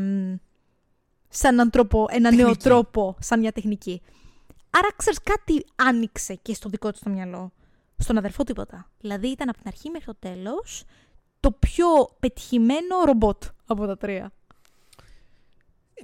σαν 1.30 1.54
έναν 1.54 1.70
τρόπο, 1.70 2.06
ένα 2.10 2.30
νέο 2.30 2.40
Τεχνική. 2.40 2.64
τρόπο, 2.64 3.16
σαν 3.20 3.40
μια 3.40 3.52
τεχνική. 3.52 4.02
Άρα 4.70 4.88
ξέρεις, 4.96 5.20
κάτι 5.24 5.66
άνοιξε 5.76 6.36
και 6.36 6.54
στο 6.54 6.70
δικό 6.70 6.92
του 6.92 7.00
το 7.04 7.10
μυαλό. 7.10 7.52
Στον 7.98 8.18
αδερφό 8.18 8.44
τίποτα. 8.44 8.90
Δηλαδή 9.00 9.28
ήταν 9.28 9.50
από 9.50 9.58
την 9.58 9.68
αρχή 9.68 9.90
μέχρι 9.90 10.06
το 10.06 10.16
τέλος 10.20 10.84
το 11.40 11.52
πιο 11.52 11.86
πετυχημένο 12.20 13.04
ρομπότ 13.06 13.44
από 13.66 13.86
τα 13.86 13.98
τρία. 13.98 14.32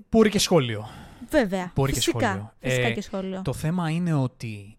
Μπορεί 0.09 0.29
και 0.29 0.39
σχόλιο. 0.39 0.87
Βέβαια. 1.29 1.71
Μπορεί 1.75 1.91
και 1.91 1.97
φυσικά, 1.97 2.19
σχόλιο. 2.19 2.53
Φυσικά 2.59 2.87
Ε, 2.87 2.91
και 2.91 3.01
σχόλιο. 3.01 3.41
Το 3.41 3.53
θέμα 3.53 3.89
είναι 3.89 4.13
ότι. 4.13 4.74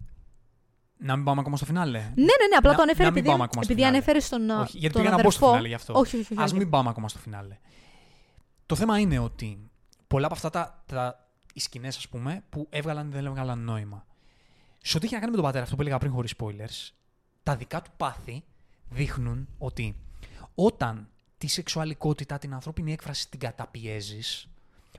Να 0.98 1.16
μην 1.16 1.24
πάμε 1.24 1.40
ακόμα 1.40 1.56
στο 1.56 1.66
φινάλε. 1.66 1.98
Ναι, 1.98 2.04
ναι, 2.04 2.46
ναι, 2.50 2.56
απλά 2.56 2.70
Να- 2.70 2.76
το 2.76 2.82
ανέφερε 2.82 3.04
να 3.04 3.10
μην 3.10 3.18
επειδή, 3.18 3.30
πάμε 3.32 3.44
ακόμα 3.44 3.62
στο 3.62 3.72
επειδή 3.72 3.86
φινάλε. 3.88 3.96
ανέφερε 3.96 4.20
στον, 4.20 4.50
Όχι, 4.50 4.78
γιατί 4.78 4.94
τον 4.94 5.02
πήγα 5.02 5.16
να 5.16 5.22
μπω 5.22 5.30
στο 5.30 5.38
αδερφό. 5.38 5.46
φινάλε 5.46 5.68
γι' 5.68 5.74
αυτό. 5.74 5.92
Όχι, 5.94 6.16
όχι, 6.16 6.32
όχι. 6.32 6.40
Α 6.42 6.44
όχι. 6.44 6.54
μην 6.54 6.70
πάμε 6.70 6.88
ακόμα 6.88 7.08
στο 7.08 7.18
φινάλε. 7.18 7.58
Το 8.66 8.74
θέμα 8.74 8.98
είναι 8.98 9.18
ότι 9.18 9.70
πολλά 10.06 10.26
από 10.26 10.34
αυτά 10.34 10.50
τα, 10.50 10.82
τα 10.86 11.28
οι 11.52 11.60
σκηνές, 11.60 11.96
ας 11.96 12.08
πούμε, 12.08 12.44
που 12.50 12.66
έβγαλαν 12.70 13.06
ή 13.06 13.10
δεν 13.10 13.26
έβγαλαν 13.26 13.58
νόημα. 13.58 14.06
Σε 14.82 14.96
ό,τι 14.96 15.04
έχει 15.06 15.14
να 15.14 15.20
κάνει 15.20 15.30
με 15.30 15.36
τον 15.36 15.46
πατέρα, 15.46 15.64
αυτό 15.64 15.76
που 15.76 15.82
έλεγα 15.82 15.98
πριν 15.98 16.12
χωρίς 16.12 16.34
spoilers, 16.38 16.92
τα 17.42 17.56
δικά 17.56 17.82
του 17.82 17.90
πάθη 17.96 18.44
δείχνουν 18.90 19.48
ότι 19.58 19.96
όταν 20.54 21.08
τη 21.38 21.46
σεξουαλικότητα, 21.46 22.38
την 22.38 22.54
ανθρώπινη 22.54 22.92
έκφραση 22.92 23.28
την 23.30 23.38
καταπιέζεις, 23.40 24.48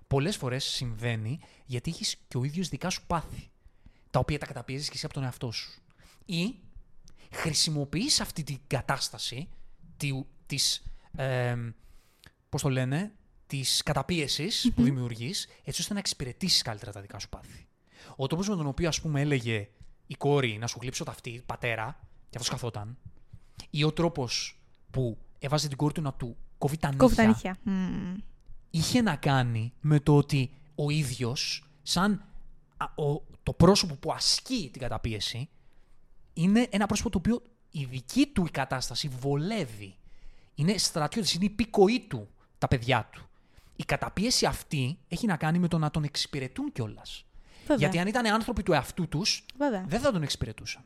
πολλές 0.08 0.36
φορές 0.38 0.64
συμβαίνει 0.64 1.40
γιατί 1.66 1.90
έχεις 1.92 2.16
και 2.28 2.38
ο 2.38 2.44
ίδιος 2.44 2.70
δικά 2.70 2.90
σου 2.90 3.02
πάθη. 3.08 3.50
Τα 4.10 4.20
οποία 4.20 4.40
τα 4.40 4.46
καταπιέζεις 4.46 4.88
και 4.88 4.94
εσύ 4.96 5.06
από 5.06 5.14
τον 5.14 5.24
εαυτό 5.24 5.52
σου. 5.52 5.82
Ή 6.30 6.56
χρησιμοποιείς 7.32 8.20
αυτή 8.20 8.44
την 8.44 8.60
κατάσταση 8.68 9.50
τη, 9.98 10.12
της, 10.46 10.84
ε, 11.16 11.56
πώς 12.50 12.62
το 12.62 12.70
λένε, 12.70 13.12
της 13.48 13.84
καταπίεσης 13.84 14.72
που 14.76 14.84
δημιουργείς, 14.84 15.48
έτσι 15.64 15.82
ώστε 15.82 15.94
να 15.94 16.00
εξυπηρετήσεις 16.00 16.62
καλύτερα 16.62 16.92
τα 16.92 17.02
δικά 17.02 17.20
σου 17.20 17.30
πάθη. 17.30 17.68
Ο 18.16 18.28
τρόπος 18.28 18.50
με 18.50 18.56
τον 18.56 18.68
οποίο, 18.68 18.88
ας 18.88 19.02
πούμε, 19.02 19.22
έλεγε 19.22 19.70
η 20.08 20.16
κόρη 20.16 20.58
να 20.58 20.68
σου 20.68 20.78
γλύψω 20.82 21.04
τα 21.04 21.12
αυτή, 21.12 21.44
πατέρα, 21.46 22.00
και 22.30 22.38
αυτός 22.38 22.50
καθόταν, 22.50 22.98
ή 23.70 23.84
ο 23.84 23.92
τρόπος 23.92 24.60
που 24.92 25.18
έβαζε 25.40 25.68
την 25.68 25.78
κόρη 25.78 25.94
του 25.94 26.02
να 26.02 26.14
του 26.14 26.38
κόβει 26.58 26.78
τα 26.78 26.94
Κόβει 26.98 27.16
τα 27.16 27.26
νύχια, 27.26 27.58
νύχια. 27.64 27.74
Μμμ. 27.74 28.16
είχε 28.70 29.02
να 29.02 29.16
κάνει 29.16 29.74
με 29.82 30.00
το 30.00 30.18
ότι 30.18 30.52
ο 30.76 30.90
ίδιος, 30.90 31.70
σαν 31.82 32.26
α, 32.78 33.04
ο, 33.04 33.24
το 33.44 33.54
πρόσωπο 33.54 33.96
που 33.96 34.12
ασκεί 34.12 34.70
την 34.72 34.82
καταπίεση, 34.82 35.50
είναι 36.38 36.68
ένα 36.70 36.86
πρόσωπο 36.86 37.10
το 37.10 37.18
οποίο 37.18 37.42
η 37.72 37.86
δική 37.86 38.28
του 38.28 38.46
η 38.46 38.50
κατάσταση 38.50 39.08
βολεύει. 39.08 39.96
Είναι 40.56 40.78
στρατιώτης, 40.78 41.34
είναι 41.34 41.46
υπήκοή 41.46 42.00
του 42.00 42.28
τα 42.58 42.68
παιδιά 42.68 43.10
του. 43.12 43.30
Η 43.76 43.84
καταπίεση 43.84 44.46
αυτή 44.46 44.98
έχει 45.08 45.26
να 45.26 45.38
κάνει 45.38 45.60
με 45.60 45.68
το 45.68 45.78
να 45.78 45.92
τον 45.92 46.04
εξυπηρετούν 46.04 46.72
κιόλας. 46.72 47.26
Βέβαια. 47.60 47.78
Γιατί 47.78 48.00
αν 48.00 48.08
ήταν 48.08 48.26
άνθρωποι 48.34 48.64
του 48.64 48.74
εαυτού 48.74 49.08
τους, 49.08 49.46
Βέβαια. 49.58 49.86
δεν 49.88 50.00
θα 50.00 50.12
τον 50.12 50.24
εξυπηρετούσαν. 50.24 50.84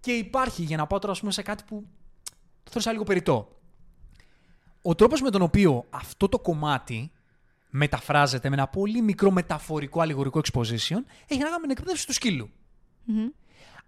Και 0.00 0.12
υπάρχει, 0.12 0.62
για 0.62 0.76
να 0.76 0.86
πάω 0.86 0.98
τώρα 0.98 1.12
ας 1.12 1.20
πούμε, 1.20 1.32
σε 1.32 1.42
κάτι 1.42 1.64
που 1.66 1.86
το 2.62 2.70
θεώρησα 2.70 2.92
λίγο 2.92 3.04
περιττό. 3.04 3.60
Ο 4.82 4.94
τρόπος 4.94 5.20
με 5.20 5.30
τον 5.30 5.42
οποίο 5.42 5.84
αυτό 5.90 6.28
το 6.28 6.38
κομμάτι 6.38 7.10
μεταφράζεται 7.70 8.48
με 8.48 8.54
ένα 8.54 8.68
πολύ 8.68 9.02
μικρό 9.02 9.30
μεταφορικό 9.30 10.00
αλληγορικό 10.00 10.40
exposition 10.44 11.02
έχει 11.26 11.40
να 11.40 11.48
κάνει 11.48 11.60
με 11.60 11.60
την 11.60 11.70
εκπαίδευση 11.70 12.06
του 12.06 12.12
σκύλου. 12.12 12.50
Μμμ. 13.04 13.28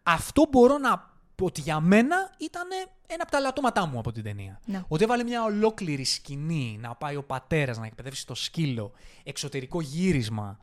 Αυτό 0.07 0.46
μπορώ 0.50 0.78
να 0.78 1.12
ότι 1.42 1.61
για 1.61 1.80
μένα 1.80 2.30
ήταν 2.38 2.68
ένα 3.07 3.22
από 3.22 3.30
τα 3.30 3.40
λατώματά 3.40 3.86
μου 3.86 3.98
από 3.98 4.12
την 4.12 4.22
ταινία. 4.22 4.61
Ναι. 4.66 4.84
Ότι 4.88 5.05
έβαλε 5.05 5.24
μια 5.24 5.44
ολόκληρη 5.44 6.05
σκηνή 6.05 6.78
να 6.80 6.94
πάει 6.94 7.16
ο 7.16 7.24
πατέρας 7.24 7.78
να 7.78 7.86
εκπαιδεύσει 7.86 8.26
το 8.26 8.34
σκύλο, 8.34 8.92
εξωτερικό 9.22 9.80
γύρισμα, 9.80 10.59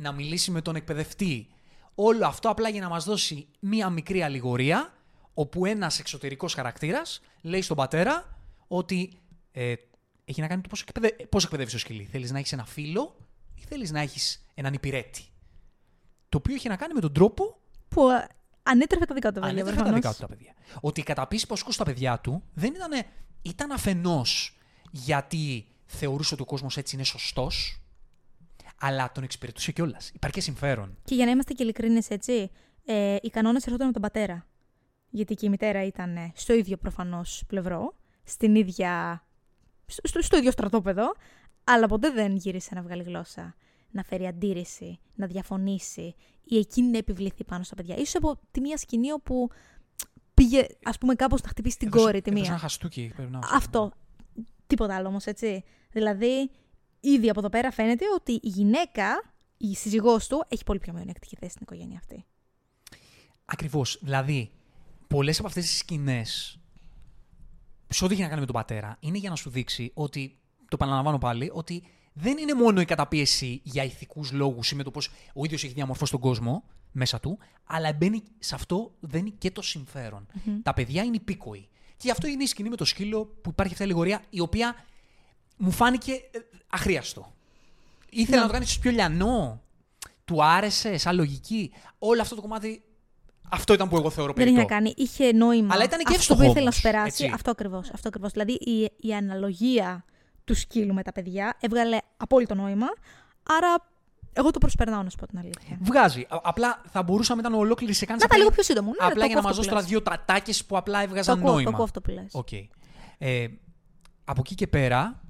να 0.00 0.12
μιλήσει 0.12 0.50
με 0.50 0.62
τον 0.62 0.76
εκπαιδευτή. 0.76 1.48
Όλο 1.94 2.26
αυτό 2.26 2.48
απλά 2.48 2.68
για 2.68 2.80
να 2.80 2.88
μας 2.88 3.04
δώσει 3.04 3.48
μια 3.60 3.90
μικρή 3.90 4.22
αλληγορία, 4.22 4.92
όπου 5.34 5.66
ένας 5.66 5.98
εξωτερικός 5.98 6.54
χαρακτήρας 6.54 7.20
λέει 7.42 7.62
στον 7.62 7.76
πατέρα 7.76 8.38
ότι 8.68 9.12
ε, 9.52 9.74
έχει 10.24 10.40
να 10.40 10.46
κάνει 10.46 10.56
με 10.56 10.62
το 10.62 10.68
πώς 10.68 10.80
εκπαιδε... 10.82 11.26
πώς 11.28 11.44
εκπαιδεύεις 11.44 11.72
το 11.72 11.78
σκυλί. 11.78 12.04
Θέλεις 12.04 12.30
να 12.30 12.38
έχεις 12.38 12.52
ένα 12.52 12.64
φίλο 12.64 13.16
ή 13.54 13.62
θέλεις 13.68 13.90
να 13.90 14.00
έχεις 14.00 14.44
έναν 14.54 14.72
υπηρέτη. 14.72 15.24
Το 16.28 16.38
οποίο 16.38 16.54
έχει 16.54 16.68
να 16.68 16.76
κάνει 16.76 16.94
με 16.94 17.00
τον 17.00 17.12
τρόπο 17.12 17.58
Που 17.88 18.08
ε, 18.08 18.26
ανέτρεφε 18.70 19.04
τα 19.04 19.14
δικά 19.14 19.32
του 19.32 19.40
τα 19.40 19.46
παιδιά. 19.46 19.62
Ανέφερε 19.62 19.76
τα 19.76 19.82
προφανώς. 19.82 20.00
δικά 20.00 20.14
του 20.14 20.20
τα 20.20 20.26
παιδιά. 20.26 20.54
Ότι 20.80 21.00
η 21.00 21.02
καταπίεση 21.02 21.46
που 21.46 21.54
ασκούσε 21.54 21.74
στα 21.74 21.84
παιδιά 21.84 22.18
του 22.18 22.42
δεν 22.54 22.74
ήταν. 22.74 23.04
ήταν 23.42 23.70
αφενός 23.70 24.58
γιατί 24.90 25.66
θεωρούσε 25.86 26.34
ότι 26.34 26.42
ο 26.42 26.46
κόσμος 26.46 26.76
έτσι 26.76 26.94
είναι 26.94 27.04
σωστός, 27.04 27.82
αλλά 28.80 29.12
τον 29.12 29.22
εξυπηρετούσε 29.22 29.72
κιόλας. 29.72 30.10
Υπάρχει 30.14 30.36
και 30.36 30.42
συμφέρον. 30.42 30.98
Και 31.04 31.14
για 31.14 31.24
να 31.24 31.30
είμαστε 31.30 31.52
και 31.52 31.62
ειλικρινείς, 31.62 32.10
έτσι, 32.10 32.50
ε, 32.84 33.16
οι 33.22 33.30
κανόνες 33.30 33.64
έρχονταν 33.64 33.88
από 33.88 34.00
τον 34.00 34.10
πατέρα. 34.10 34.46
Γιατί 35.10 35.34
και 35.34 35.46
η 35.46 35.48
μητέρα 35.48 35.84
ήταν 35.84 36.16
ε, 36.16 36.32
στο 36.34 36.52
ίδιο 36.52 36.76
προφανώς 36.76 37.44
πλευρό, 37.46 37.94
στην 38.24 38.54
ίδια, 38.54 39.24
στο, 39.86 40.22
στο 40.22 40.36
ίδιο 40.36 40.50
στρατόπεδο, 40.50 41.14
αλλά 41.64 41.86
ποτέ 41.86 42.10
δεν 42.10 42.36
γύρισε 42.36 42.74
να 42.74 42.82
βγάλει 42.82 43.02
γλώσσα, 43.02 43.54
να 43.90 44.02
φέρει 44.02 44.26
αντίρρηση, 44.26 44.98
να 45.14 45.26
διαφωνήσει 45.26 46.14
ή 46.44 46.58
εκείνη 46.58 46.88
να 46.90 46.98
επιβληθεί 46.98 47.44
πάνω 47.44 47.62
στα 47.64 47.74
παιδιά. 47.74 47.96
Ίσως 47.96 48.14
από 48.14 48.40
τη 48.50 48.60
μία 48.60 48.76
σκηνή 48.76 49.12
όπου 49.12 49.48
πήγε, 50.34 50.66
ας 50.82 50.98
πούμε, 50.98 51.14
κάπως 51.14 51.42
να 51.42 51.48
χτυπήσει 51.48 51.78
την 51.78 51.86
Έδωσε- 51.88 52.04
κόρη 52.04 52.20
τη 52.22 52.28
έδωσε 52.30 52.42
μία. 52.44 52.52
ένα 52.52 52.60
χαστούκι. 52.60 53.12
Πρέπει 53.16 53.30
να... 53.30 53.38
Αυτό. 53.52 53.92
Τίποτα 54.66 54.96
άλλο 54.96 55.08
όμως, 55.08 55.24
έτσι. 55.24 55.64
Δηλαδή, 55.90 56.50
ήδη 57.00 57.30
από 57.30 57.38
εδώ 57.38 57.48
πέρα 57.48 57.70
φαίνεται 57.70 58.04
ότι 58.14 58.32
η 58.32 58.48
γυναίκα, 58.48 59.34
η 59.56 59.74
σύζυγός 59.74 60.26
του, 60.26 60.44
έχει 60.48 60.64
πολύ 60.64 60.78
πιο 60.78 60.92
μειονεκτική 60.92 61.36
θέση 61.36 61.50
στην 61.50 61.62
οικογένεια 61.62 61.98
αυτή. 61.98 62.24
Ακριβώς. 63.44 63.98
Δηλαδή, 64.02 64.50
πολλές 65.08 65.38
από 65.38 65.48
αυτές 65.48 65.64
τις 65.66 65.78
σκηνές, 65.78 66.58
σε 67.88 68.04
ό,τι 68.04 68.12
έχει 68.12 68.22
να 68.22 68.28
κάνει 68.28 68.40
με 68.40 68.46
τον 68.46 68.54
πατέρα, 68.54 68.96
είναι 69.00 69.18
για 69.18 69.30
να 69.30 69.36
σου 69.36 69.50
δείξει 69.50 69.90
ότι. 69.94 70.32
Το 70.58 70.76
επαναλαμβάνω 70.80 71.18
πάλι, 71.18 71.50
ότι 71.52 71.82
δεν 72.20 72.38
είναι 72.38 72.54
μόνο 72.54 72.80
η 72.80 72.84
καταπίεση 72.84 73.60
για 73.64 73.84
ηθικούς 73.84 74.32
λόγους 74.32 74.70
ή 74.70 74.74
με 74.74 74.82
το 74.82 74.90
πώ 74.90 75.00
ο 75.34 75.44
ίδιος 75.44 75.64
έχει 75.64 75.72
διαμορφώσει 75.72 76.10
τον 76.12 76.20
κόσμο 76.20 76.64
μέσα 76.92 77.20
του, 77.20 77.38
αλλά 77.64 77.92
μπαίνει 77.92 78.22
σε 78.38 78.54
αυτό 78.54 78.92
δεν 79.00 79.20
είναι 79.20 79.34
και 79.38 79.50
το 79.50 79.62
συμφερον 79.62 80.26
Τα 80.62 80.74
παιδιά 80.74 81.02
είναι 81.02 81.16
υπήκοοι. 81.16 81.68
Και 81.88 82.02
γι' 82.04 82.10
αυτό 82.10 82.26
είναι 82.26 82.42
η 82.42 82.46
σκηνή 82.46 82.68
με 82.68 82.76
το 82.76 82.84
σκύλο 82.84 83.24
που 83.42 83.50
υπάρχει 83.50 83.72
αυτή 83.72 83.82
η 83.82 83.86
αλληγορία, 83.86 84.22
η 84.30 84.40
οποία 84.40 84.76
μου 85.56 85.70
φάνηκε 85.70 86.12
ε, 86.12 86.38
αχρίαστο. 86.70 87.32
Ήθελα 88.10 88.36
Ναι. 88.36 88.42
να 88.42 88.46
το 88.46 88.52
κάνεις 88.52 88.78
πιο 88.78 88.90
λιανό. 88.90 89.62
Του 90.24 90.44
άρεσε, 90.44 90.96
σαν 90.96 91.16
λογική. 91.16 91.72
Όλο 91.98 92.20
αυτό 92.20 92.34
το 92.34 92.40
κομμάτι. 92.40 92.82
Αυτό 93.50 93.72
ήταν 93.72 93.88
που 93.88 93.96
εγώ 93.96 94.10
θεωρώ 94.10 94.32
Δεν 94.32 94.46
έχει 94.46 94.54
περιττό. 94.54 94.74
να 94.74 94.80
κάνει. 94.80 94.94
Είχε 94.96 95.32
νόημα. 95.32 95.74
Αλλά 95.74 95.84
ήταν 95.84 95.98
και 95.98 96.04
αυτό 96.08 96.14
εύστοχο 96.18 96.38
που 96.40 96.44
ήθελε 96.44 96.58
να 96.58 96.62
όμως, 96.62 96.74
σου 96.74 96.82
περάσει. 96.82 97.06
έτσι. 97.24 97.34
Αυτό 97.34 97.50
ακριβώς. 97.50 97.90
Αυτό 97.90 98.08
ακριβώς. 98.08 98.32
Δηλαδή 98.32 98.52
η, 98.52 98.90
η 99.08 99.14
αναλογία 99.14 100.04
του 100.48 100.54
σκύλου 100.54 100.94
με 100.94 101.02
τα 101.02 101.12
παιδιά 101.12 101.56
έβγαλε 101.60 101.98
απόλυτο 102.16 102.54
νόημα. 102.54 102.86
Άρα 103.42 103.74
εγώ 104.32 104.50
το 104.50 104.58
προσπερνάω 104.58 105.02
να 105.02 105.10
σου 105.10 105.16
πω 105.16 105.26
την 105.26 105.38
αλήθεια. 105.38 105.78
Βγάζει. 105.80 106.20
Α- 106.28 106.40
απλά 106.42 106.80
θα 106.90 107.02
μπορούσαμε 107.02 107.42
να 107.42 107.48
ήταν 107.48 107.60
ολόκληρη 107.60 107.92
σε 107.92 108.04
κάνει. 108.06 108.20
Να 108.20 108.26
τα 108.26 108.36
λίγο 108.36 108.50
πιο 108.50 108.62
σύντομο. 108.62 108.88
Ναι, 108.90 108.96
Απλά 109.06 109.20
το 109.20 109.26
για 109.26 109.34
να 109.34 109.40
ακούω 109.40 109.42
μα 109.42 109.48
αυτό 109.50 109.54
δώσει 109.56 109.68
που 109.68 109.74
τώρα 109.74 109.80
λες. 109.80 109.90
δύο 109.90 110.02
τρατάκε 110.02 110.52
που 110.66 110.76
απλά 110.76 110.98
Το 110.98 111.04
έβγαζαν 111.04 111.38
ακούω, 111.38 111.46
το 111.48 111.54
νόημα. 111.54 111.70
ακούω 111.70 111.84
αυτό 111.84 112.00
που 112.00 112.10
λες. 112.10 112.30
Οκ. 112.32 112.48
Ε, 113.18 113.46
από 114.24 114.40
εκεί 114.44 114.54
και 114.54 114.66
πέρα, 114.66 115.20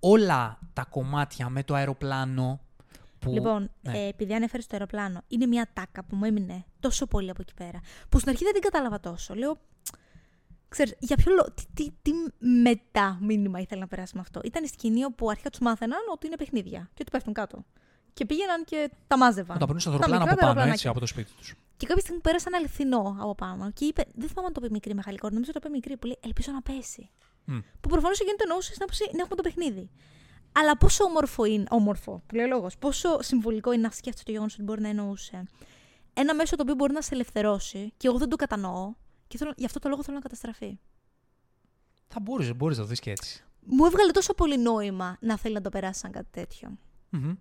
όλα 0.00 0.58
τα 0.72 0.84
κομμάτια 0.84 1.48
με 1.48 1.62
το 1.62 1.74
αεροπλάνο. 1.74 2.60
Που... 3.18 3.32
Λοιπόν, 3.32 3.70
ναι. 3.80 3.98
ε, 3.98 4.06
επειδή 4.08 4.34
ανέφερες 4.34 4.66
το 4.66 4.70
αεροπλάνο, 4.72 5.20
είναι 5.28 5.46
μια 5.46 5.70
τάκα 5.72 6.04
που 6.04 6.16
μου 6.16 6.24
έμεινε 6.24 6.64
τόσο 6.80 7.06
πολύ 7.06 7.30
από 7.30 7.42
εκεί 7.42 7.54
πέρα. 7.54 7.80
Που 8.08 8.18
στην 8.18 8.30
αρχή 8.30 8.44
δεν 8.44 8.52
την 8.52 8.62
κατάλαβα 8.62 9.00
τόσο. 9.00 9.34
Λέω, 9.34 9.58
ξέρεις, 10.70 10.94
για 10.98 11.16
ποιο 11.16 11.32
λόγο, 11.32 11.48
τι, 11.54 11.64
τι, 11.74 11.90
τι 12.02 12.12
μετά 12.62 13.18
μήνυμα 13.20 13.60
ήθελε 13.60 13.80
να 13.80 13.86
περάσει 13.86 14.12
με 14.14 14.20
αυτό. 14.20 14.40
Ήταν 14.44 14.64
η 14.64 14.66
σκηνή 14.66 15.04
όπου 15.04 15.30
αρχικά 15.30 15.50
τους 15.50 15.60
μάθαιναν 15.60 15.98
ότι 16.12 16.26
είναι 16.26 16.36
παιχνίδια 16.36 16.80
και 16.94 17.02
ότι 17.02 17.10
πέφτουν 17.10 17.32
κάτω. 17.32 17.64
Και 18.12 18.26
πήγαιναν 18.26 18.64
και 18.64 18.90
τα 19.06 19.16
μάζευαν. 19.18 19.52
Να 19.54 19.58
τα 19.58 19.64
παίρνουν 19.64 19.80
στα 19.80 19.90
Τα 19.90 19.96
αεροπλάνα 19.96 20.24
μικρά 20.24 20.32
από 20.32 20.40
τα 20.40 20.46
πάνω, 20.46 20.60
αεροπλάνακια. 20.60 20.72
έτσι, 20.72 20.88
από 20.88 21.00
το 21.00 21.06
σπίτι 21.06 21.32
τους. 21.38 21.54
Και 21.76 21.86
κάποια 21.86 22.02
στιγμή 22.02 22.20
πέρασε 22.20 22.44
ένα 22.48 22.56
αληθινό 22.56 23.16
από 23.20 23.34
πάνω 23.34 23.70
και 23.70 23.84
είπε: 23.84 24.02
Δεν 24.14 24.28
θυμάμαι 24.28 24.46
αν 24.46 24.52
το 24.52 24.60
είπε 24.62 24.72
μικρή 24.72 24.90
ή 24.90 24.94
μεγάλη 24.94 25.18
κόρη, 25.18 25.32
νομίζω 25.32 25.52
το 25.52 25.60
είπε 25.62 25.70
μικρή. 25.70 25.96
Που 25.96 26.06
λέει: 26.06 26.18
Ελπίζω 26.24 26.52
να 26.52 26.62
πέσει. 26.62 27.10
Μμ. 27.44 27.58
Που 27.80 27.88
προφανώς 27.88 28.20
εκείνη 28.20 28.36
το 28.36 28.44
εννοούσε 28.46 28.70
στην 28.70 28.82
άποψη 28.82 29.04
να 29.12 29.20
έχουμε 29.22 29.36
το 29.36 29.42
παιχνίδι. 29.42 29.90
Αλλά 30.52 30.76
πόσο 30.76 31.04
όμορφο 31.04 31.44
είναι, 31.44 31.64
όμορφο, 31.68 32.22
που 32.26 32.34
λέει 32.34 32.44
ο 32.44 32.48
λόγος, 32.48 32.78
πόσο 32.78 33.22
συμβολικό 33.22 33.72
είναι 33.72 33.82
να 33.82 33.90
σκέφτεσαι 33.90 34.24
το 34.24 34.30
γεγονός 34.30 34.54
ότι 34.54 34.62
μπορεί 34.62 34.80
να 34.80 34.88
εννοούσε 34.88 35.44
ένα 36.14 36.34
μέσο 36.34 36.56
το 36.56 36.62
οποίο 36.62 36.74
μπορεί 36.74 36.92
να 36.92 37.02
σε 37.02 37.14
ελευθερώσει 37.14 37.92
και 37.96 38.06
εγώ 38.06 38.18
δεν 38.18 38.28
το 38.28 38.36
κατανοώ 38.36 38.94
και 39.30 39.38
θέλω, 39.38 39.52
γι' 39.56 39.64
αυτό 39.64 39.78
το 39.78 39.88
λόγο 39.88 40.02
θέλω 40.02 40.16
να 40.16 40.22
καταστραφεί. 40.22 40.78
Θα 42.08 42.20
μπορούσες, 42.20 42.56
μπορεί 42.56 42.74
να 42.74 42.80
το 42.80 42.86
δεις 42.86 43.00
και 43.00 43.10
έτσι. 43.10 43.44
Μου 43.60 43.84
έβγαλε 43.84 44.10
τόσο 44.12 44.34
πολύ 44.34 44.58
νόημα 44.58 45.16
να 45.20 45.38
θέλει 45.38 45.54
να 45.54 45.60
το 45.60 45.68
περάσει 45.68 46.00
σαν 46.00 46.10
κάτι 46.12 46.28
τέτοιο. 46.30 46.78
Μμμ. 47.10 47.34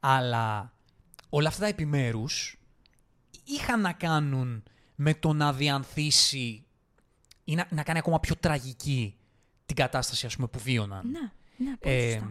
Αλλά 0.00 0.72
όλα 1.28 1.48
αυτά 1.48 1.60
τα 1.60 1.66
επιμέρους 1.66 2.56
είχαν 3.44 3.80
να 3.80 3.92
κάνουν 3.92 4.62
με 4.94 5.14
το 5.14 5.32
να 5.32 5.52
διανθίσει 5.52 6.66
ή 7.44 7.54
να, 7.54 7.66
να 7.70 7.82
κάνει 7.82 7.98
ακόμα 7.98 8.20
πιο 8.20 8.36
τραγική 8.36 9.16
την 9.66 9.76
κατάσταση 9.76 10.26
ας 10.26 10.34
πούμε, 10.34 10.48
που 10.48 10.58
βίωναν. 10.58 11.10
Ναι, 11.10 11.20
ναι, 11.56 11.76
πολύ 11.76 11.94
Ε, 11.94 12.10
σωστά. 12.12 12.30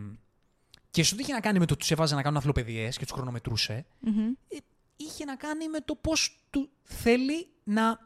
και 0.89 1.03
σου 1.03 1.15
είχε 1.19 1.33
να 1.33 1.39
κάνει 1.39 1.59
με 1.59 1.65
το 1.65 1.73
ότι 1.73 1.81
τους 1.81 1.91
έβαζε 1.91 2.15
να 2.15 2.21
κάνουν 2.21 2.37
αθλοπαιδιές 2.37 2.97
και 2.97 3.03
τους 3.05 3.13
χρονομετρούσε. 3.13 3.85
Μμμ. 3.99 4.19
Ε, 4.47 4.57
είχε 4.95 5.25
να 5.25 5.35
κάνει 5.35 5.67
με 5.67 5.79
το 5.79 5.95
πώς 5.95 6.39
του 6.49 6.69
θέλει 6.83 7.47
να... 7.63 8.05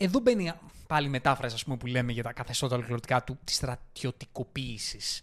Εδώ 0.00 0.18
μπαίνει 0.20 0.52
πάλι 0.86 1.06
η 1.06 1.10
μετάφραση 1.10 1.54
ας 1.54 1.64
πούμε, 1.64 1.76
που 1.76 1.86
λέμε 1.86 2.12
για 2.12 2.22
τα 2.22 2.32
καθεστώτα 2.32 2.74
ολοκληρωτικά 2.74 3.24
του 3.24 3.38
της 3.44 3.54
στρατιωτικοποίησης 3.54 5.22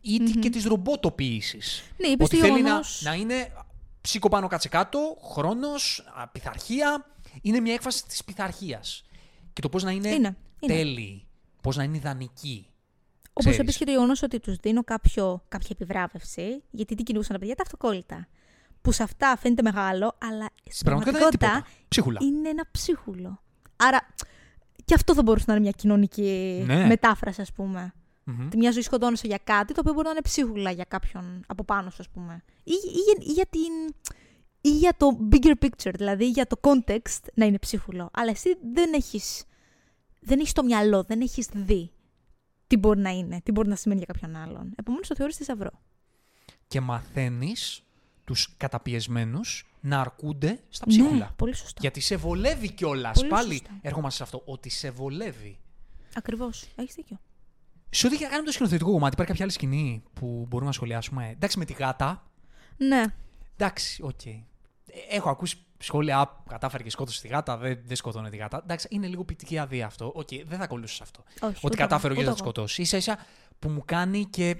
ή 0.00 0.18
τη- 0.18 0.38
και 0.38 0.50
της 0.50 0.64
ρομπότοποίησης. 0.64 1.82
Ναι, 1.96 2.06
είπες 2.08 2.26
Ότι 2.26 2.36
το 2.36 2.42
θέλει 2.42 2.52
να, 2.62 2.68
γεγονός- 2.68 3.02
να 3.04 3.14
είναι 3.14 3.52
ψήκο 4.00 4.28
πάνω 4.28 4.46
κάτσε 4.48 4.68
κάτω, 4.68 4.98
χρόνος, 5.32 6.04
α, 6.14 6.28
πειθαρχία. 6.28 7.06
Είναι 7.42 7.60
μια 7.60 7.72
έκφραση 7.74 8.06
της 8.06 8.24
πειθαρχίας. 8.24 9.04
Και 9.52 9.60
το 9.60 9.68
πώς 9.68 9.82
να 9.82 9.90
είναι, 9.90 10.08
Είναι, 10.08 10.36
είναι. 10.60 10.74
τέλειοι, 10.74 11.26
πώς 11.62 11.76
να 11.76 11.82
είναι 11.82 11.96
ιδανικοί. 11.96 12.66
Όπως 13.36 13.44
Ξέρεις. 13.44 13.58
επίση 13.58 13.78
και 13.78 13.84
το 13.84 13.90
γεγονός 13.90 14.22
ότι 14.22 14.40
τους 14.40 14.56
δίνω 14.56 14.84
κάποιο, 14.84 15.44
κάποια 15.48 15.68
επιβράβευση, 15.72 16.62
γιατί 16.70 16.94
τι 16.94 17.02
κυνηγούσαν 17.02 17.32
τα 17.32 17.38
παιδιά, 17.38 17.54
τα 17.54 17.62
αυτοκόλλητα. 17.62 18.28
Που 18.82 18.92
σε 18.92 19.02
αυτά 19.02 19.36
φαίνεται 19.40 19.62
μεγάλο, 19.62 20.16
αλλά 20.20 20.46
στην 20.70 20.84
πραγματικότητα 20.86 21.18
δεν 21.18 21.28
είναι 21.28 21.38
πραγματικότητα 21.38 21.48
τίποτα. 21.48 21.86
Ψίχουλα. 21.88 22.18
είναι 22.22 22.48
ένα 22.48 22.64
ψίχουλο. 22.70 23.42
Άρα 23.86 24.06
και 24.84 24.94
αυτό 24.94 25.14
θα 25.14 25.22
μπορούσε 25.22 25.44
να 25.48 25.52
είναι 25.54 25.62
μια 25.62 25.70
κοινωνική 25.70 26.62
Ναι. 26.66 26.86
μετάφραση, 26.86 27.40
ας 27.40 27.52
πούμε. 27.52 27.92
Μμμ. 28.24 28.48
Τη 28.48 28.56
μια 28.56 28.70
ζωή 28.70 28.82
σκοτώνεσαι 28.82 29.26
για 29.26 29.38
κάτι 29.44 29.72
το 29.74 29.80
οποίο 29.80 29.92
μπορεί 29.92 30.04
να 30.04 30.10
είναι 30.10 30.20
ψίχουλα 30.22 30.70
για 30.70 30.84
κάποιον 30.84 31.44
από 31.46 31.64
πάνω 31.64 31.90
σου, 31.90 31.96
ας 32.00 32.08
πούμε. 32.08 32.42
Ή, 32.64 32.72
ή, 32.72 32.98
για- 32.98 33.26
ή 33.28 33.32
για 33.32 33.46
την. 33.46 33.94
ή 34.60 34.68
για 34.70 34.94
το 34.96 35.18
bigger 35.32 35.52
picture, 35.64 35.92
δηλαδή 35.94 36.28
για 36.28 36.46
το 36.46 36.56
context 36.60 37.20
να 37.34 37.44
είναι 37.44 37.58
ψίχουλο. 37.58 38.10
Αλλά 38.12 38.30
εσύ 38.30 38.48
δεν 38.72 38.92
έχεις, 38.92 39.44
δεν 40.20 40.38
έχεις 40.40 40.52
το 40.52 40.62
μυαλό, 40.64 41.02
δεν 41.02 41.20
έχεις 41.20 41.48
δει 41.54 41.90
τι 42.66 42.76
μπορεί 42.76 43.00
να 43.00 43.10
είναι, 43.10 43.40
τι 43.44 43.52
μπορεί 43.52 43.68
να 43.68 43.76
σημαίνει 43.76 44.02
για 44.06 44.14
κάποιον 44.14 44.42
άλλον. 44.42 44.72
Επομένως 44.76 45.08
το 45.08 45.14
θεωρείς 45.14 45.36
θησαυρό. 45.36 45.70
Και 46.68 46.80
μαθαίνεις 46.80 47.82
τους 48.24 48.54
καταπιεσμένους 48.56 49.73
να 49.86 50.00
αρκούνται 50.00 50.60
στα 50.68 50.86
ψίχουλα. 50.86 51.14
Ναι, 51.14 51.28
πολύ 51.36 51.54
σωστά. 51.54 51.78
Γιατί 51.80 52.00
σε 52.00 52.16
βολεύει 52.16 52.70
κιόλας. 52.72 53.16
Πολύ 53.18 53.28
Πάλι 53.28 53.50
σωστά. 53.56 53.70
ερχόμαστε 53.82 54.16
σε 54.16 54.22
αυτό. 54.22 54.42
Ότι 54.52 54.68
σε 54.68 54.90
βολεύει. 54.90 55.58
Ακριβώς. 56.14 56.66
Έχεις 56.76 56.94
δίκιο. 56.94 57.20
Σε 57.90 58.06
ό,τι 58.06 58.14
έχει 58.14 58.24
να 58.24 58.28
κάνει 58.30 58.40
με 58.40 58.46
το 58.46 58.52
σκηνοθετικό 58.52 58.90
κομμάτι, 58.90 59.12
υπάρχει 59.12 59.30
κάποια 59.30 59.44
άλλη 59.44 59.52
σκηνή 59.54 60.02
που 60.12 60.44
μπορούμε 60.48 60.66
να 60.68 60.74
σχολιάσουμε. 60.74 61.28
Εντάξει, 61.30 61.58
με 61.58 61.64
τη 61.64 61.72
γάτα. 61.72 62.30
Ναι. 62.76 63.04
Εντάξει, 63.56 64.02
οκ. 64.02 64.26
Ε, 64.26 64.42
Έχω 65.10 65.30
ακούσει 65.30 65.56
σχόλια, 65.78 66.18
«Α, 66.18 66.28
κατάφερε 66.48 66.82
και 66.82 66.90
σκότωσε 66.90 67.20
τη 67.20 67.28
γάτα, 67.28 67.56
δεν, 67.56 67.80
δεν 67.84 67.96
σκοτώνει 67.96 68.30
τη 68.30 68.36
γάτα. 68.36 68.60
Εντάξει, 68.62 68.86
είναι 68.90 69.06
λίγο 69.06 69.24
ποιητική 69.24 69.58
αδεία 69.58 69.86
αυτό. 69.86 70.12
Οκ, 70.14 70.28
δεν 70.46 70.58
θα 70.58 70.64
κολλούσα 70.64 70.91
σε 70.91 70.98
αυτό. 71.02 71.22
Όχι, 71.40 71.44
Ότι 71.56 71.60
ούτε 71.66 71.76
κατάφερε 71.76 72.12
ο 72.12 72.16
εγώ, 72.16 72.22
γιος 72.24 72.34
να 72.38 72.42
τη 72.42 72.48
ούτε 72.48 72.58
εγώ. 72.60 72.66
σκοτώσει. 72.68 72.84
ίσα 72.84 72.96
ίσα 72.96 73.26
που 73.58 73.68
μου 73.68 73.82
κάνει 73.84 74.24
και, 74.24 74.56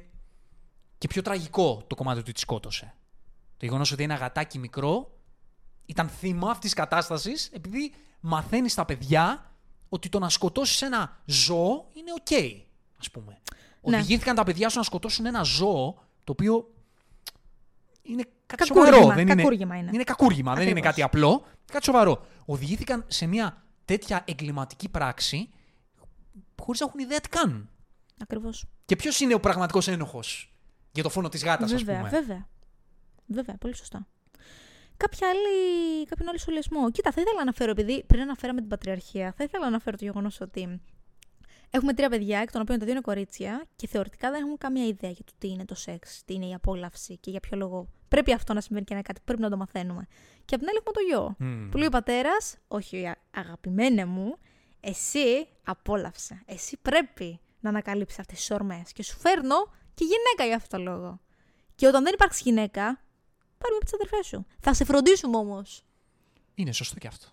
και 0.98 1.08
πιο 1.08 1.22
τραγικό 1.22 1.82
το 1.86 1.94
κομμάτι 1.94 2.18
ότι 2.18 2.32
τη 2.32 2.40
σκότωσε. 2.40 2.94
Το 3.64 3.70
γεγονός 3.70 3.92
ότι 3.92 4.02
ένα 4.02 4.14
γατάκι 4.14 4.58
μικρό 4.58 5.18
ήταν 5.86 6.08
θύμα 6.08 6.50
αυτής 6.50 6.70
της 6.70 6.72
κατάστασης 6.72 7.50
επειδή 7.52 7.92
μαθαίνεις 8.20 8.72
στα 8.72 8.84
παιδιά 8.84 9.52
ότι 9.88 10.08
το 10.08 10.18
να 10.18 10.28
σκοτώσεις 10.28 10.82
ένα 10.82 11.20
ζώο 11.24 11.90
είναι 11.92 12.12
οκ, 12.12 12.62
ας 12.98 13.10
πούμε. 13.10 13.40
Ναι. 13.82 13.96
Οδηγήθηκαν 13.96 14.34
τα 14.34 14.44
παιδιά 14.44 14.68
σου 14.68 14.78
να 14.78 14.84
σκοτώσουν 14.84 15.26
ένα 15.26 15.42
ζώο 15.42 15.94
το 16.24 16.32
οποίο 16.32 16.74
είναι 18.02 18.22
κάτι 18.46 18.68
Κακούργημα, 18.68 18.96
σοβαρό. 18.96 19.14
Δεν 19.14 19.28
είναι, 19.28 19.34
κακούργημα 19.34 19.76
είναι. 19.76 19.90
είναι 19.94 20.04
κακούργημα, 20.04 20.54
δεν 20.54 20.62
είναι 20.62 20.70
Ακριβώς. 20.70 20.90
κάτι 20.90 21.02
απλό. 21.02 21.44
Κάτι 21.72 21.84
σοβαρό. 21.84 22.26
Οδηγήθηκαν 22.44 23.04
σε 23.06 23.26
μια 23.26 23.62
τέτοια 23.84 24.24
εγκληματική 24.26 24.88
πράξη 24.88 25.50
χωρίς 26.62 26.80
να 26.80 26.86
έχουν 26.86 27.00
ιδέα 27.00 27.20
τι 27.20 27.28
κάνουν. 27.28 27.68
Ακριβώς. 28.22 28.64
Και 28.84 28.96
ποιος 28.96 29.20
είναι 29.20 29.34
ο 29.34 29.40
πραγματικός 29.40 29.88
ένοχος 29.88 30.54
για 30.92 31.02
το 31.02 31.08
φόνο 31.08 31.28
της 31.28 31.44
γάτας, 31.44 31.72
ας 31.72 31.82
Βέβαια, 31.82 31.96
πούμε; 31.98 32.08
βέβαια. 32.08 32.20
Βέβαια, 32.26 32.48
πολύ 33.58 33.76
σωστά. 33.76 34.06
Κάποια 34.96 35.28
άλλη, 35.28 36.04
κάποιον 36.06 36.28
άλλο 36.28 36.38
σχολιασμό. 36.38 36.90
Κοίτα, 36.90 37.10
θα 37.12 37.20
ήθελα 37.20 37.36
να 37.36 37.42
αναφέρω, 37.42 37.70
επειδή 37.70 38.04
πριν 38.06 38.20
αναφέραμε 38.20 38.60
την 38.60 38.68
πατριαρχία, 38.68 39.32
θα 39.36 39.44
ήθελα 39.44 39.62
να 39.62 39.68
αναφέρω 39.68 39.96
το 39.96 40.04
γεγονός 40.04 40.40
ότι 40.40 40.80
έχουμε 41.70 41.94
τρία 41.94 42.08
παιδιά, 42.08 42.38
εκ 42.38 42.50
των 42.52 42.60
οποίων 42.60 42.78
τα 42.78 42.84
δύο 42.84 42.94
είναι 42.94 43.02
κορίτσια, 43.02 43.64
και 43.76 43.86
θεωρητικά 43.86 44.30
δεν 44.30 44.42
έχουν 44.44 44.58
καμία 44.58 44.86
ιδέα 44.86 45.10
για 45.10 45.24
το 45.24 45.32
τι 45.38 45.48
είναι 45.48 45.64
το 45.64 45.74
σεξ, 45.74 46.22
τι 46.24 46.34
είναι 46.34 46.46
η 46.46 46.54
απόλαυση 46.54 47.16
και 47.18 47.30
για 47.30 47.40
ποιο 47.40 47.56
λόγο 47.56 47.88
πρέπει 48.08 48.32
αυτό 48.32 48.52
να 48.52 48.60
συμβαίνει 48.60 48.84
και 48.84 48.92
να 48.92 48.98
είναι 48.98 49.06
κάτι 49.08 49.18
που 49.18 49.24
πρέπει 49.26 49.42
να 49.42 49.50
το 49.50 49.56
μαθαίνουμε. 49.56 50.06
Και 50.44 50.54
απ' 50.54 50.60
την 50.60 50.68
άλλη 50.68 50.78
έχουμε 50.78 50.92
το 50.92 51.00
γιο. 51.00 51.34
Μμμ. 51.38 51.68
Που 51.70 51.76
λέει 51.76 51.86
ο 51.86 51.90
πατέρας, 51.90 52.56
Όχι, 52.68 53.06
α- 53.06 53.18
αγαπημένε 53.30 54.04
μου, 54.04 54.36
εσύ 54.80 55.48
απόλαυσε. 55.62 56.42
Εσύ 56.46 56.76
πρέπει 56.76 57.40
να 57.60 57.68
ανακαλύψεις 57.68 58.18
αυτές 58.18 58.38
τις 58.38 58.50
ορμές. 58.50 58.92
Και 58.92 59.02
σου 59.02 59.18
φέρνω 59.18 59.56
και 59.94 60.04
γυναίκα 60.04 60.44
για 60.44 60.56
αυτό 60.56 60.76
το 60.76 60.82
λόγο. 60.82 61.20
Και 61.74 61.86
όταν 61.86 62.02
δεν 62.04 62.12
υπάρξει 62.12 62.42
γυναίκα, 62.44 63.00
πάρουμε 63.64 63.80
από 63.80 63.84
τις 63.84 63.94
αδερφές 63.94 64.26
σου. 64.26 64.46
Θα 64.60 64.74
σε 64.74 64.84
φροντίσουμε 64.84 65.36
όμως. 65.36 65.84
Είναι 66.54 66.72
σωστό 66.72 66.98
και 66.98 67.06
αυτό. 67.06 67.26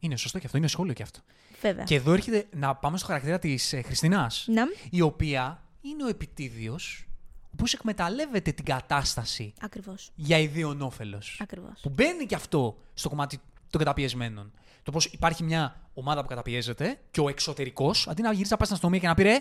Είναι 0.00 0.16
σωστό 0.16 0.38
και 0.38 0.46
αυτό. 0.46 0.58
Είναι 0.58 0.66
σχόλιο 0.66 0.92
και 0.92 1.02
αυτό. 1.02 1.20
Βέβαια. 1.60 1.84
Και 1.84 1.94
εδώ 1.94 2.12
έρχεται 2.12 2.46
να 2.56 2.74
πάμε 2.74 2.96
στο 2.96 3.06
χαρακτήρα 3.06 3.38
της 3.38 3.72
ε, 3.72 3.82
Χριστινάς. 3.82 4.44
Να, 4.48 4.62
η 4.90 5.00
οποία 5.00 5.64
είναι 5.80 6.04
ο 6.04 6.08
επιτίδιος, 6.08 7.06
ο 7.42 7.48
οποίο 7.52 7.66
εκμεταλλεύεται 7.74 8.52
την 8.52 8.64
κατάσταση 8.64 9.52
ακριβώς. 9.60 10.10
για 10.14 10.38
ιδίων 10.38 10.82
όφελος. 10.82 11.38
Ακριβώς. 11.42 11.80
Που 11.82 11.88
μπαίνει 11.88 12.26
και 12.26 12.34
αυτό 12.34 12.78
στο 12.94 13.08
κομμάτι 13.08 13.40
των 13.70 13.80
καταπιεσμένων. 13.80 14.52
Το 14.82 14.92
πώς 14.92 15.04
υπάρχει 15.04 15.42
μια 15.42 15.90
ομάδα 15.94 16.22
που 16.22 16.28
καταπιέζεται 16.28 17.00
και 17.10 17.20
ο 17.20 17.28
εξωτερικός, 17.28 18.08
αντί 18.08 18.22
να 18.22 18.32
γυρίσει 18.32 18.50
να 18.50 18.56
πάει 18.56 18.64
στην 18.66 18.74
αστυνομία 18.74 19.00
και 19.00 19.06
να 19.06 19.14
πει 19.14 19.22
ρε, 19.22 19.38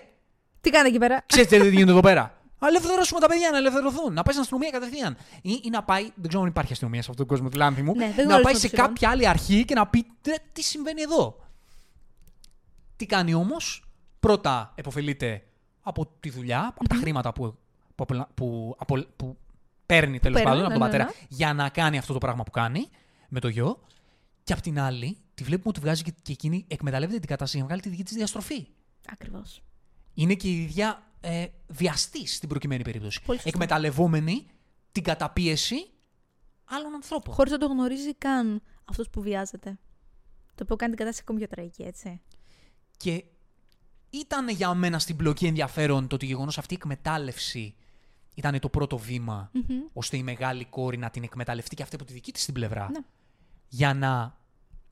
Τι 0.61 0.69
κάνετε 0.69 0.89
εκεί 0.89 0.97
πέρα; 0.97 1.23
ξέρετε 1.25 1.59
τι 1.59 1.69
γίνεται 1.69 1.91
εδώ 1.91 1.99
πέρα. 2.01 2.37
Ελευθερώσουμε 2.61 3.19
τα 3.19 3.27
παιδιά 3.27 3.49
να 3.51 3.57
ελευθερωθούν. 3.57 4.13
Να 4.13 4.23
πάει 4.23 4.33
στην 4.33 4.39
αστυνομία 4.39 4.69
κατευθείαν. 4.69 5.17
Ή, 5.41 5.59
ή 5.63 5.69
να 5.69 5.83
πάει, 5.83 6.03
δεν 6.15 6.27
ξέρω 6.27 6.43
αν 6.43 6.49
υπάρχει 6.49 6.71
αστυνομία 6.71 7.01
σε 7.01 7.11
αυτόν 7.11 7.27
τον 7.27 7.35
κόσμο 7.35 7.49
του 7.51 7.57
Λάνθιμου, 7.57 7.95
Ναι, 7.95 8.05
δεν 8.05 8.15
να 8.15 8.21
γνωρίζω 8.23 8.43
πάει 8.43 8.53
το 8.53 8.59
σε 8.59 8.67
ψηλό. 8.67 8.81
κάποια 8.81 9.09
άλλη 9.09 9.27
αρχή 9.27 9.65
και 9.65 9.73
να 9.73 9.87
πει 9.87 10.05
«Ρε, 10.25 10.35
τι 10.53 10.63
συμβαίνει 10.63 11.01
εδώ. 11.01 11.39
Τι 12.95 13.05
κάνει 13.05 13.33
όμως, 13.33 13.83
πρώτα 14.19 14.71
επωφελείται 14.75 15.43
από 15.81 16.05
τη 16.19 16.29
δουλειά, 16.29 16.73
από 16.77 16.87
τα 16.89 16.95
χρήματα 16.95 17.33
που, 17.33 17.57
που, 17.95 18.03
απολα- 18.03 18.27
που, 18.35 18.75
απολ- 18.77 19.07
που 19.15 19.37
παίρνει 19.85 20.19
τέλος 20.19 20.41
Παίρνει, 20.41 20.51
πάντων 20.57 20.65
από 20.71 20.73
ναι, 20.73 20.79
τον 20.79 20.87
ναι, 20.89 20.97
πατέρα 20.97 21.03
ναι. 21.21 21.25
για 21.37 21.53
να 21.53 21.69
κάνει 21.69 21.97
αυτό 21.97 22.13
το 22.13 22.19
πράγμα 22.19 22.43
που 22.43 22.51
κάνει 22.51 22.89
με 23.29 23.39
το 23.39 23.47
γιο. 23.47 23.79
Και 24.43 24.53
απ' 24.53 24.61
την 24.61 24.79
άλλη, 24.79 25.17
τη 25.33 25.43
βλέπουμε 25.43 25.69
ότι 25.69 25.79
βγάζει 25.79 26.03
και, 26.03 26.13
και 26.21 26.31
εκείνη 26.31 26.65
εκμεταλλεύεται 26.67 27.19
την 27.19 27.27
κατάσταση 27.27 27.55
για 27.55 27.61
να 27.61 27.67
βγάλει 27.67 27.81
τη 27.81 27.89
δική 27.89 28.03
της 28.03 28.13
διαστροφή. 28.15 28.67
Ακριβώς. 29.11 29.61
Είναι 30.13 30.33
και 30.33 30.47
η 30.47 30.61
ίδια 30.61 31.03
ε, 31.25 31.47
βιαστή 31.67 32.27
στην 32.27 32.49
προκειμένη 32.49 32.83
περίπτωση. 32.83 33.21
Πολύ 33.25 33.39
σωστό. 33.39 33.49
Εκμεταλλευόμενη 33.55 34.47
την 34.91 35.03
καταπίεση 35.03 35.89
άλλων 36.65 36.93
ανθρώπων. 36.93 37.33
Χωρίς 37.33 37.51
να 37.51 37.57
το 37.57 37.65
γνωρίζει 37.65 38.15
καν 38.15 38.61
αυτός 38.85 39.09
που 39.09 39.21
βιάζεται. 39.21 39.77
Το 40.55 40.63
οποίο 40.63 40.75
κάνει 40.75 40.95
την 40.95 40.99
κατάσταση 40.99 41.19
ακόμη 41.21 41.39
πιο 41.39 41.47
τραγική, 41.47 41.83
έτσι. 41.83 42.21
Και 42.97 43.23
ήταν 44.09 44.49
για 44.49 44.73
μένα 44.73 44.99
στην 44.99 45.15
πλοκή 45.15 45.45
ενδιαφέρον 45.45 46.07
το 46.07 46.15
ότι 46.15 46.25
γεγονός 46.25 46.57
αυτή 46.57 46.73
η 46.73 46.77
εκμετάλλευση 46.79 47.75
ήταν 48.33 48.59
το 48.59 48.69
πρώτο 48.69 48.97
βήμα 48.97 49.51
Μμμ. 49.53 49.81
ώστε 49.93 50.17
η 50.17 50.23
μεγάλη 50.23 50.65
κόρη 50.65 50.97
να 50.97 51.09
την 51.09 51.23
εκμεταλλευτεί 51.23 51.75
και 51.75 51.83
αυτή 51.83 51.95
από 51.95 52.05
τη 52.05 52.13
δική 52.13 52.31
της 52.31 52.45
την 52.45 52.53
πλευρά. 52.53 52.89
Ναι. 52.91 52.99
Για 53.67 53.93
να. 53.93 54.43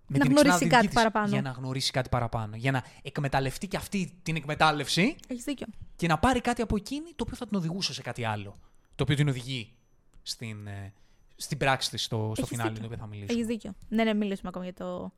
Με 0.08 0.18
Να 0.18 0.24
την 0.26 0.32
γνωρίσει 0.34 0.54
εξάδα 0.54 0.70
κάτι 0.70 0.82
δική 0.82 0.88
της, 0.88 0.96
παραπάνω. 0.96 1.28
Για 1.28 1.42
να 1.42 1.50
γνωρίσει 1.50 1.92
κάτι 1.92 2.10
παραπάνω. 2.10 2.56
Για 2.56 2.72
να 2.72 2.84
εκμεταλλευτεί 3.02 3.68
και 3.68 3.78
αυτή 3.78 4.20
την 4.24 4.36
εκμετάλλευση 4.36 5.16
Έχεις 5.28 5.44
δίκιο. 5.44 5.68
και 5.96 6.08
να 6.08 6.18
πάρει 6.20 6.42
κάτι 6.42 6.62
από 6.62 6.76
εκείνη 6.76 7.06
το 7.16 7.24
οποίο 7.24 7.36
θα 7.36 7.48
την 7.48 7.58
οδηγούσε 7.58 7.94
σε 7.94 8.02
κάτι 8.02 8.24
άλλο. 8.26 8.60
Το 8.96 9.04
οποίο 9.04 9.16
την 9.16 9.28
οδηγεί 9.30 9.74
στην, 10.22 10.68
ε, 10.68 10.94
στην 11.36 11.58
πράξη 11.58 11.90
της 11.90 12.04
στο, 12.04 12.18
στο 12.18 12.32
Έχεις 12.38 12.48
φινάλι, 12.48 12.70
δίκιο. 12.70 12.82
το 12.82 12.94
οποίο 12.94 13.04
θα 13.06 13.10
μιλήσουμε. 13.10 13.34
Έχεις 13.34 13.48
δίκιο. 13.48 13.74
Ναι, 13.90 14.04
ναι, 14.04 14.14
μιλήσουμε 14.14 14.48
ακόμα 14.50 14.64
για 14.66 14.74
το, 14.74 15.12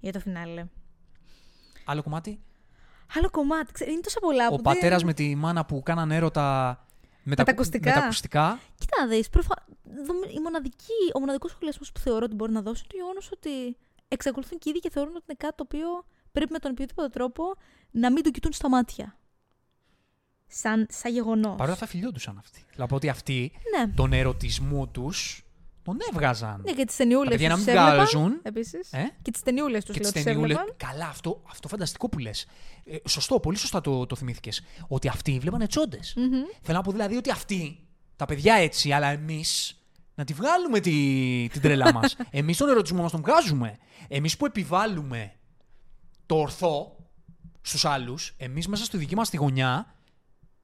για 0.00 0.12
το 0.12 0.20
φινάλε. 0.20 0.64
Άλλο 1.84 2.02
κομμάτι; 2.02 2.40
Άλλο 3.16 3.30
κομμάτι. 3.30 3.72
Ξέρετε, 3.72 3.92
είναι 3.94 4.02
τόσα 4.04 4.20
πολλά. 4.20 4.48
Ο 4.48 4.56
που 4.56 4.62
πατέρας 4.62 4.98
δεν... 4.98 5.06
με 5.06 5.14
τη 5.14 5.34
μάνα 5.34 5.64
που 5.64 5.82
κάναν 5.82 6.10
έρωτα 6.10 6.78
με, 7.22 7.34
τα 7.34 7.44
ακουστικά. 7.46 7.90
με 7.90 7.96
τα 7.96 8.02
ακουστικά. 8.02 8.58
Κοίτα 8.78 9.00
να 9.00 9.06
δεις, 9.06 9.28
προφα... 9.28 9.54
δομ- 10.06 10.32
η 10.34 10.40
μοναδική, 10.40 11.02
ο 11.14 11.18
μοναδικός 11.20 11.50
σχολιασμός 11.50 11.92
που 11.92 12.00
θεωρώ 12.00 12.24
ότι 12.24 12.34
μπορεί 12.34 12.52
να 12.52 12.62
δώσει 12.62 12.80
είναι 12.84 12.88
το 12.92 12.96
γεγονός 12.96 13.30
ότι 13.32 13.76
εξακολουθούν 14.12 14.58
και 14.58 14.68
οι 14.68 14.70
ίδιοι 14.70 14.80
και 14.80 14.90
θεωρούν 14.90 15.14
ότι 15.16 15.24
είναι 15.28 15.36
κάτι 15.40 15.56
το 15.56 15.62
οποίο 15.66 15.86
πρέπει 16.32 16.52
με 16.52 16.58
τον 16.58 16.70
οποιοδήποτε 16.70 17.08
τρόπο 17.08 17.42
να 17.90 18.12
μην 18.12 18.22
το 18.22 18.30
κοιτούν 18.30 18.52
στα 18.52 18.68
μάτια. 18.68 19.16
Σαν, 20.46 20.86
σαν 20.90 21.12
γεγονός. 21.12 21.54
Παρόλα 21.56 21.72
αυτά 21.72 21.86
φιλιόντουσαν 21.86 22.38
αυτοί. 22.38 22.64
Δηλαδή 22.72 22.94
ότι 22.94 23.08
αυτοί 23.08 23.52
Ναι. 23.78 23.92
τον 23.94 24.12
ερωτισμό 24.12 24.86
τους 24.88 25.44
τον 25.82 25.96
έβγαζαν. 26.12 26.62
Ναι, 26.64 26.72
και 26.72 26.84
τις 26.84 26.96
Τα 26.96 27.02
ταινιούλε 27.02 27.28
παιδιά 27.30 27.48
να 27.48 27.54
τους 27.54 27.64
μην 27.64 27.74
έβλεπαν. 27.76 27.96
βγάζουν. 27.96 28.40
Επίσης. 28.42 28.92
Ε; 28.92 29.14
Και 29.22 29.30
τις 29.30 29.42
ταινιούλες 29.42 29.84
τους 29.84 29.94
Και 29.94 30.00
λέω 30.00 30.12
τις 30.12 30.22
τους 30.22 30.32
ταινιούλε. 30.32 30.52
έβλεπαν. 30.54 30.76
Καλά, 30.76 31.06
αυτό, 31.06 31.42
αυτό 31.50 31.68
φανταστικό 31.68 32.08
που 32.08 32.18
λες. 32.18 32.46
Ε, 32.84 32.96
σωστό, 33.08 33.40
πολύ 33.40 33.56
σωστά 33.56 33.80
το, 33.80 34.06
το 34.06 34.16
θυμήθηκες. 34.16 34.62
Ότι 34.88 35.08
αυτοί 35.08 35.38
βλέπανε 35.38 35.66
τσόντες. 35.66 36.14
Μμμ. 36.16 36.42
Θέλω 36.62 36.76
να 36.76 36.82
πω 36.82 36.90
δηλαδή 36.92 37.16
ότι 37.16 37.30
αυτοί, 37.30 37.86
τα 38.16 38.24
παιδιά 38.24 38.54
έτσι, 38.54 38.92
αλλά 38.92 39.06
εμείς 39.06 39.81
να 40.22 40.28
τη 40.28 40.32
βγάλουμε 40.32 40.80
τη, 40.80 40.90
την 41.52 41.60
τρέλα 41.60 41.92
μας. 41.92 42.16
εμείς 42.30 42.56
τον 42.56 42.68
ερωτισμό 42.68 43.02
μας 43.02 43.10
τον 43.10 43.20
βγάζουμε. 43.20 43.76
Εμείς 44.08 44.36
που 44.36 44.46
επιβάλλουμε 44.46 45.32
το 46.26 46.34
ορθό 46.38 46.96
στους 47.60 47.84
άλλους, 47.84 48.34
εμείς 48.36 48.68
μέσα 48.68 48.84
στη 48.84 48.96
δική 48.96 49.14
μας 49.14 49.30
τη 49.30 49.36
γωνιά, 49.36 49.94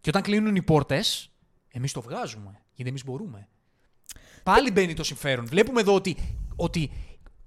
και 0.00 0.09
όταν 0.09 0.22
κλείνουν 0.22 0.56
οι 0.56 0.62
πόρτες, 0.62 1.30
εμείς 1.68 1.92
το 1.92 2.00
βγάζουμε. 2.00 2.62
Γιατί 2.74 2.90
εμείς 2.90 3.04
μπορούμε. 3.04 3.48
Πάλι 4.42 4.70
μπαίνει 4.70 4.94
το 4.94 5.02
συμφέρον. 5.04 5.46
Βλέπουμε 5.46 5.80
εδώ 5.80 5.94
ότι, 5.94 6.16
ότι 6.56 6.90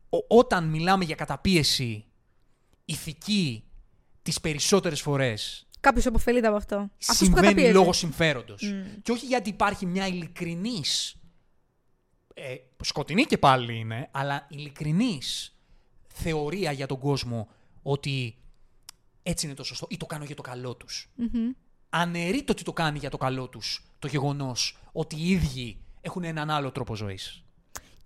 ο- 0.10 0.38
όταν 0.38 0.64
μιλάμε 0.70 1.04
για 1.06 1.16
καταπίεση 1.16 2.06
ηθική 2.86 3.64
τις 4.22 4.40
περισσότερες 4.42 5.02
φορές 5.02 5.66
Κάποιος 5.80 6.06
αποφελείται 6.06 6.48
από 6.48 6.56
αυτό. 6.56 6.76
Αυτός 6.76 7.08
που 7.08 7.14
συμβαίνει 7.14 7.46
καταπιέζει. 7.46 7.74
λόγω 7.74 7.94
συμφέροντος. 7.94 8.62
Μμ. 8.62 9.02
Και 9.02 9.12
όχι 9.12 9.26
γιατί 9.26 9.50
υπάρχει 9.50 9.86
μια 9.86 10.08
ειλικρινής, 10.08 11.16
ε, 12.44 12.62
σκοτεινή 12.84 13.24
και 13.24 13.38
πάλι 13.38 13.78
είναι, 13.78 14.10
αλλά 14.12 14.48
ειλικρινής 14.50 15.56
θεωρία 16.08 16.72
για 16.72 16.88
τον 16.88 17.00
κόσμο 17.00 17.48
ότι 17.82 18.36
έτσι 19.24 19.46
είναι 19.46 19.56
το 19.56 19.64
σωστό 19.64 19.88
ή 19.90 19.98
το 19.98 20.06
κάνω 20.06 20.24
για 20.24 20.36
το 20.36 20.42
καλό 20.42 20.76
τους. 20.76 21.10
Μμμ. 21.16 21.52
Αναιρεί 21.90 22.44
το 22.44 22.52
ότι 22.52 22.64
το 22.64 22.74
κάνει 22.74 22.98
για 22.98 23.10
το 23.10 23.18
καλό 23.18 23.48
τους 23.48 23.86
το 24.00 24.08
γεγονός 24.08 24.78
ότι 24.92 25.16
οι 25.16 25.30
ίδιοι 25.30 25.78
έχουν 26.02 26.24
έναν 26.24 26.50
άλλο 26.50 26.72
τρόπο 26.72 26.96
ζωής. 26.96 27.44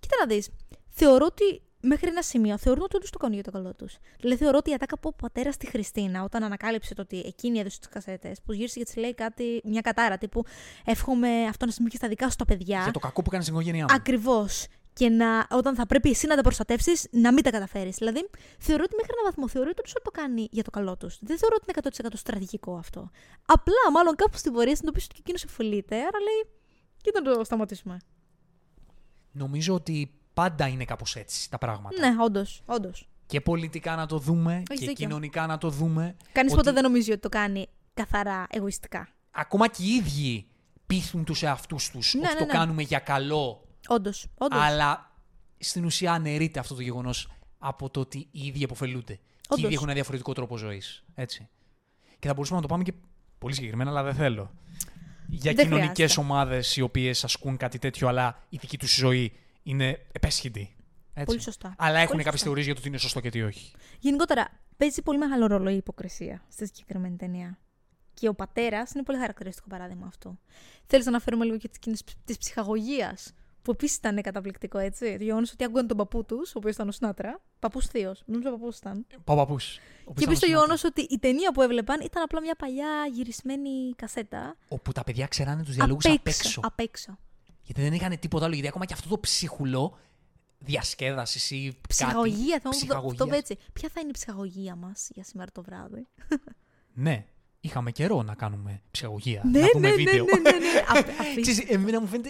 Κοίτα 0.00 0.16
να 0.18 0.26
δεις. 0.26 0.50
Θεωρώ 0.88 1.26
ότι 1.26 1.62
μέχρι 1.86 2.08
ένα 2.08 2.22
σημείο 2.22 2.58
θεωρούν 2.58 2.82
ότι 2.82 2.96
όντως 2.96 3.10
το 3.10 3.18
κάνουν 3.18 3.34
για 3.34 3.44
το 3.44 3.50
καλό 3.50 3.74
τους. 3.74 3.96
Δηλαδή 4.20 4.42
θεωρώ 4.42 4.58
ότι 4.58 4.70
η 4.70 4.74
ατάκα 4.74 4.94
από 4.94 5.08
ο 5.08 5.12
πατέρας 5.12 5.54
στη 5.54 5.66
Χριστίνα, 5.66 6.22
όταν 6.22 6.42
ανακάλυψε 6.42 6.94
το 6.94 7.02
ότι 7.02 7.22
εκείνη 7.26 7.58
έδωσε 7.58 7.80
τι 7.80 7.88
κασέτες, 7.88 8.40
που 8.44 8.52
γύρισε 8.52 8.78
και 8.78 8.84
της 8.84 8.96
λέει 8.96 9.14
κάτι, 9.14 9.60
μια 9.64 9.80
κατάρα 9.80 10.18
τύπου 10.18 10.44
Εύχομαι 10.84 11.44
αυτό 11.44 11.66
να 11.66 11.72
συμβεί 11.72 11.90
και 11.90 11.96
στα 11.96 12.08
δικά 12.08 12.30
σου 12.30 12.36
τα 12.36 12.44
παιδιά. 12.44 12.80
Για 12.82 12.92
το 12.92 12.98
κακό 12.98 13.22
που 13.22 13.30
κάνεις 13.30 13.46
στην 13.46 13.58
οικογένειά 13.58 13.84
μου. 13.88 13.94
Ακριβώς. 13.94 14.66
Και 14.92 15.08
να, 15.08 15.46
όταν 15.50 15.74
θα 15.74 15.86
πρέπει 15.86 16.10
εσύ 16.10 16.26
να 16.26 16.36
τα 16.36 16.42
προστατεύσεις, 16.42 17.08
να 17.10 17.32
μην 17.32 17.42
τα 17.42 17.50
καταφέρεις. 17.50 17.96
Δηλαδή, 17.96 18.28
θεωρώ 18.58 18.82
ότι 18.86 18.94
μέχρι 18.94 19.12
έναν 19.12 19.24
βαθμό 19.24 19.48
θεωρώ 19.48 19.68
ότι 19.70 19.80
όντως 19.80 19.92
το 20.02 20.10
κάνει 20.10 20.48
για 20.50 20.62
το 20.62 20.70
καλό 20.70 20.96
τους. 20.96 21.18
Δεν 21.20 21.38
θεωρώ 21.38 21.56
ότι 21.60 21.64
είναι 21.68 22.08
100% 22.12 22.18
στρατηγικό 22.18 22.76
αυτό. 22.76 23.10
Απλά, 23.46 23.90
μάλλον 23.92 24.14
κάπου 24.16 24.36
στην 24.36 24.52
πορεία 24.52 24.76
συνειδητοποιήσει 24.76 25.06
ότι 25.06 25.14
και 25.14 25.20
εκείνος 25.24 25.40
συμφωλείται, 25.40 25.96
άρα 25.96 26.20
λέει, 26.20 26.52
κοίτα 27.02 27.20
να 27.20 27.34
το 27.34 27.44
σταματήσουμε. 27.44 27.98
Νομίζω 29.32 29.74
ότι 29.74 30.15
πάντα 30.36 30.66
είναι 30.68 30.84
κάπως 30.84 31.16
έτσι 31.16 31.50
τα 31.50 31.58
πράγματα. 31.58 32.08
Ναι, 32.10 32.22
όντως, 32.22 32.62
όντως. 32.66 33.08
Και 33.26 33.40
πολιτικά 33.40 33.96
να 33.96 34.06
το 34.06 34.18
δούμε 34.18 34.52
Έχεις 34.54 34.80
και 34.80 34.86
δίκιο. 34.86 35.06
κοινωνικά 35.06 35.46
να 35.46 35.58
το 35.58 35.70
δούμε. 35.70 36.16
Κανείς 36.32 36.52
ότι 36.52 36.60
ποτέ 36.60 36.72
δεν 36.72 36.82
νομίζει 36.82 37.10
ότι 37.12 37.20
το 37.20 37.28
κάνει 37.28 37.68
καθαρά 37.94 38.46
εγωιστικά. 38.50 39.08
Ακόμα 39.30 39.68
και 39.68 39.82
οι 39.82 39.88
ίδιοι 39.94 40.46
πείθουν 40.86 41.24
τους 41.24 41.42
εαυτούς 41.42 41.90
τους 41.90 42.14
Ναι, 42.14 42.20
ότι 42.20 42.32
ναι, 42.32 42.38
το 42.38 42.44
ναι. 42.44 42.52
κάνουμε 42.52 42.82
για 42.82 42.98
καλό, 42.98 43.66
Όντως, 43.88 44.26
όντως. 44.38 44.60
αλλά 44.62 45.10
στην 45.58 45.84
ουσία 45.84 46.12
αναιρείται 46.12 46.58
αυτό 46.58 46.74
το 46.74 46.82
γεγονός 46.82 47.28
από 47.58 47.90
το 47.90 48.00
ότι 48.00 48.18
οι 48.30 48.46
ίδιοι 48.46 48.64
αποφελούνται. 48.64 49.14
Και 49.14 49.20
οι 49.22 49.46
Όντως. 49.48 49.64
ίδιοι 49.64 49.74
έχουν 49.74 49.86
ένα 49.86 49.94
διαφορετικό 49.94 50.32
τρόπο 50.32 50.56
ζωής. 50.56 51.04
Έτσι. 51.14 51.48
Και 52.18 52.26
θα 52.28 52.34
μπορούσαμε 52.34 52.56
να 52.60 52.66
το 52.66 52.72
πάμε 52.72 52.82
και 52.84 52.92
πολύ 53.38 53.54
συγκεκριμένα, 53.54 53.90
αλλά 53.90 54.02
δεν 54.02 54.14
θέλω. 54.14 54.50
Για 55.28 55.52
Δεν 55.52 55.64
κοινωνικές 55.64 55.94
χρειάζεται. 55.94 56.20
ομάδες 56.20 56.76
οι 56.76 56.80
οποίες 56.80 57.24
ασκούν 57.24 57.56
κάτι 57.56 57.78
τέτοιο, 57.78 58.08
αλλά 58.08 58.42
η 58.48 58.56
δική 58.60 58.78
τους 58.78 58.94
ζωή 58.94 59.32
είναι 59.66 60.06
επέσχυντη. 60.12 60.76
Έτσι. 61.14 61.24
Πολύ 61.24 61.40
σωστά. 61.40 61.74
Αλλά 61.78 61.98
έχουν 61.98 62.10
Πολύ 62.10 62.22
κάποιες 62.22 62.40
σωστά. 62.40 62.44
θεωρίες 62.44 62.66
για 62.66 62.74
το 62.74 62.80
τι 62.80 62.88
είναι 62.88 62.98
σωστό 62.98 63.20
και 63.20 63.30
τι 63.30 63.42
όχι. 63.42 63.72
Γενικότερα, 63.98 64.48
παίζει 64.76 65.02
πολύ 65.02 65.18
μεγάλο 65.18 65.46
ρόλο 65.46 65.70
η 65.70 65.76
υποκρισία 65.76 66.42
στη 66.48 66.66
συγκεκριμένη 66.66 67.16
ταινία. 67.16 67.58
Και 68.14 68.28
ο 68.28 68.34
πατέρας 68.34 68.92
είναι 68.92 69.02
πολύ 69.02 69.18
χαρακτηριστικό 69.18 69.68
παράδειγμα 69.68 70.06
αυτού. 70.06 70.38
Θέλεις 70.86 71.04
να 71.04 71.10
αναφέρουμε 71.10 71.44
λίγο 71.44 71.56
και 71.56 71.68
τις 71.68 71.76
σκηνέ 71.76 71.96
της 72.24 72.38
ψυχαγωγίας 72.38 73.32
που 73.62 73.70
επίσης 73.70 73.96
ήταν 73.96 74.22
καταπληκτικό, 74.22 74.78
έτσι. 74.78 75.16
Το 75.18 75.24
γεγονός 75.24 75.52
ότι 75.52 75.64
άκουγαν 75.64 75.86
τον 75.86 75.96
παππού 75.96 76.24
τους, 76.24 76.54
ο 76.54 76.58
οποίος 76.58 76.74
ήταν 76.74 76.88
ο 76.88 76.92
Σνάτρα. 76.92 77.40
Παππούς 77.58 77.86
Θείος. 77.86 78.22
Νομίζω 78.26 78.50
παππούς 78.50 78.78
ήταν. 78.78 79.06
Παπαπού. 79.24 79.56
Και 79.56 80.24
επίσης 80.24 80.38
το 80.38 80.46
γεγονός 80.46 80.84
ότι 80.84 81.00
η 81.00 81.18
ταινία 81.18 81.52
που 81.52 81.62
έβλεπαν 81.62 82.00
ήταν 82.00 82.22
απλά 82.22 82.40
μια 82.40 82.54
παλιά 82.54 82.88
γυρισμένη 83.12 83.94
κασέτα. 83.96 84.56
Όπου 84.68 84.92
τα 84.92 85.04
παιδιά 85.04 85.26
ξέρανε 85.26 85.62
τους 85.62 85.74
διαλόγους 85.74 86.04
απ' 86.06 86.26
έξω. 86.26 86.60
Απ' 86.64 86.80
έξω. 86.80 87.18
Γιατί 87.66 87.80
δεν 87.82 87.92
είχαν 87.92 88.18
τίποτα 88.18 88.44
άλλο. 88.44 88.54
Γιατί 88.54 88.68
ακόμα 88.68 88.84
και 88.84 88.92
αυτό 88.92 89.08
το 89.08 89.18
ψυχουλό 89.18 89.98
διασκέδασης 90.58 91.50
ή. 91.50 91.78
Ψυχαγωγία, 91.88 92.58
κάτι, 92.58 92.86
θα 92.86 93.02
μου 93.02 93.14
το 93.14 93.28
έτσι. 93.32 93.58
Ποια 93.72 93.88
θα 93.92 94.00
είναι 94.00 94.08
η 94.08 94.12
ψυχαγωγία 94.12 94.74
μας 94.76 95.08
για 95.14 95.24
σήμερα 95.24 95.50
το 95.52 95.62
βράδυ; 95.62 96.06
Ναι, 96.92 97.24
είχαμε 97.60 97.90
καιρό 97.90 98.22
να 98.22 98.34
κάνουμε 98.34 98.82
ψυχαγωγία. 98.90 99.42
Ναι, 99.44 99.60
να 99.60 99.68
πούμε 99.68 99.88
ναι, 99.88 99.94
βίντεο. 99.94 100.24
ναι, 100.24 100.50
ναι, 100.50 100.50
ναι, 100.50 101.30
ναι. 101.34 101.40
Ξέρεις, 101.40 101.70
εμένα 101.70 102.00
μου 102.00 102.06
φαίνεται. 102.06 102.28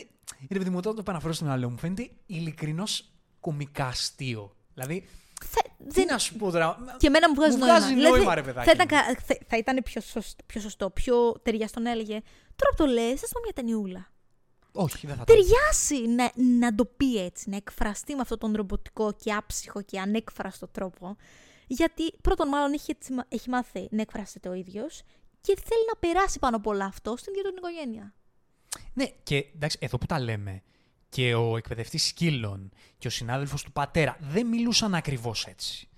Είναι 0.49 0.59
παιδί 0.59 0.71
μου, 0.71 0.77
όταν 0.79 0.95
το 0.95 1.01
επαναφέρω 1.01 1.33
στο 1.33 1.45
μυαλό 1.45 1.71
μου, 1.71 1.79
φαίνεται 1.79 2.11
ειλικρινώς 2.27 3.13
κομικά 3.41 3.87
αστείο. 3.87 4.55
Δηλαδή, 4.75 5.07
Θα, 5.45 5.63
τι 5.63 5.85
δεν... 5.91 6.07
να 6.07 6.19
σου 6.19 6.37
πω 6.37 6.51
τώρα. 6.51 6.77
Και 6.99 7.07
εμένα 7.07 7.29
μου 7.29 7.35
βγάζει 7.35 7.53
Μου 7.57 7.59
νόημα. 7.65 7.77
βγάζει 7.79 7.95
Δηλαδή, 7.95 8.17
νόημα, 8.17 8.35
ρε 8.35 8.43
παιδάκι 8.43 8.67
Θα 8.69 8.73
ήταν, 8.75 8.87
μου. 8.91 8.97
κα- 9.15 9.21
θα, 9.27 9.39
θα 9.49 9.57
ήταν 9.57 9.83
πιο, 9.85 10.01
σωστό, 10.01 10.43
πιο 10.47 10.61
σωστό, 10.61 10.91
πιο 10.91 11.33
ταιριαστό 11.43 11.81
να 11.81 11.91
έλεγε. 11.91 12.21
Τώρα 12.57 12.71
που 12.71 12.77
το 12.77 12.87
λες, 12.87 13.13
ας 13.23 13.31
πούμε 13.33 13.41
μια 13.45 13.53
ταινιούλα. 13.55 14.11
Όχι, 14.77 15.07
δεν 15.07 15.17
θα 15.17 15.25
το. 15.25 15.33
Ταιριάσει 15.35 16.07
να, 16.09 16.33
να 16.59 16.75
το 16.75 16.85
πει 16.85 17.17
έτσι, 17.25 17.51
να 17.51 17.57
εκφραστεί 17.57 18.15
με 18.15 18.21
αυτόν 18.21 18.39
τον 18.39 18.53
ρομποτικό 18.55 19.13
και 19.13 19.33
άψυχο 19.33 19.83
και 19.83 20.01
ανέκφραστο 20.01 20.69
τρόπο. 20.69 21.17
Γιατί 21.67 22.13
πρώτον, 22.23 22.49
μάλλον 22.49 22.73
έχει, 22.73 22.91
έτσι 22.91 23.13
μα- 23.13 23.25
έχει 23.29 23.49
μάθει 23.51 23.89
να 23.91 24.01
εκφράζεται 24.01 24.49
ο 24.49 24.53
ίδιος 24.53 25.03
και 25.41 25.57
θέλει 25.65 25.83
να 25.89 25.99
περάσει 25.99 26.39
πάνω 26.39 26.57
από 26.57 26.71
όλα 26.71 26.85
αυτό 26.85 27.17
στην 27.17 27.33
ίδια 27.33 27.45
του 27.45 27.55
την 27.55 27.59
οικογένεια. 27.59 28.15
Ναι, 28.93 29.05
και 29.23 29.37
εντάξει, 29.55 29.79
εδώ 29.81 29.99
που 29.99 30.07
τα 30.07 30.21
λέμε, 30.21 30.63
και 31.09 31.35
ο 31.35 31.57
εκπαιδευτής 31.57 32.05
σκύλων 32.07 32.71
και 32.99 33.07
ο 33.07 33.11
συνάδελφος 33.11 33.63
του 33.63 33.73
πατέρα 33.73 34.17
δεν 34.21 34.47
μιλούσαν 34.47 34.95
ακριβώς 34.95 35.47
έτσι. 35.47 35.89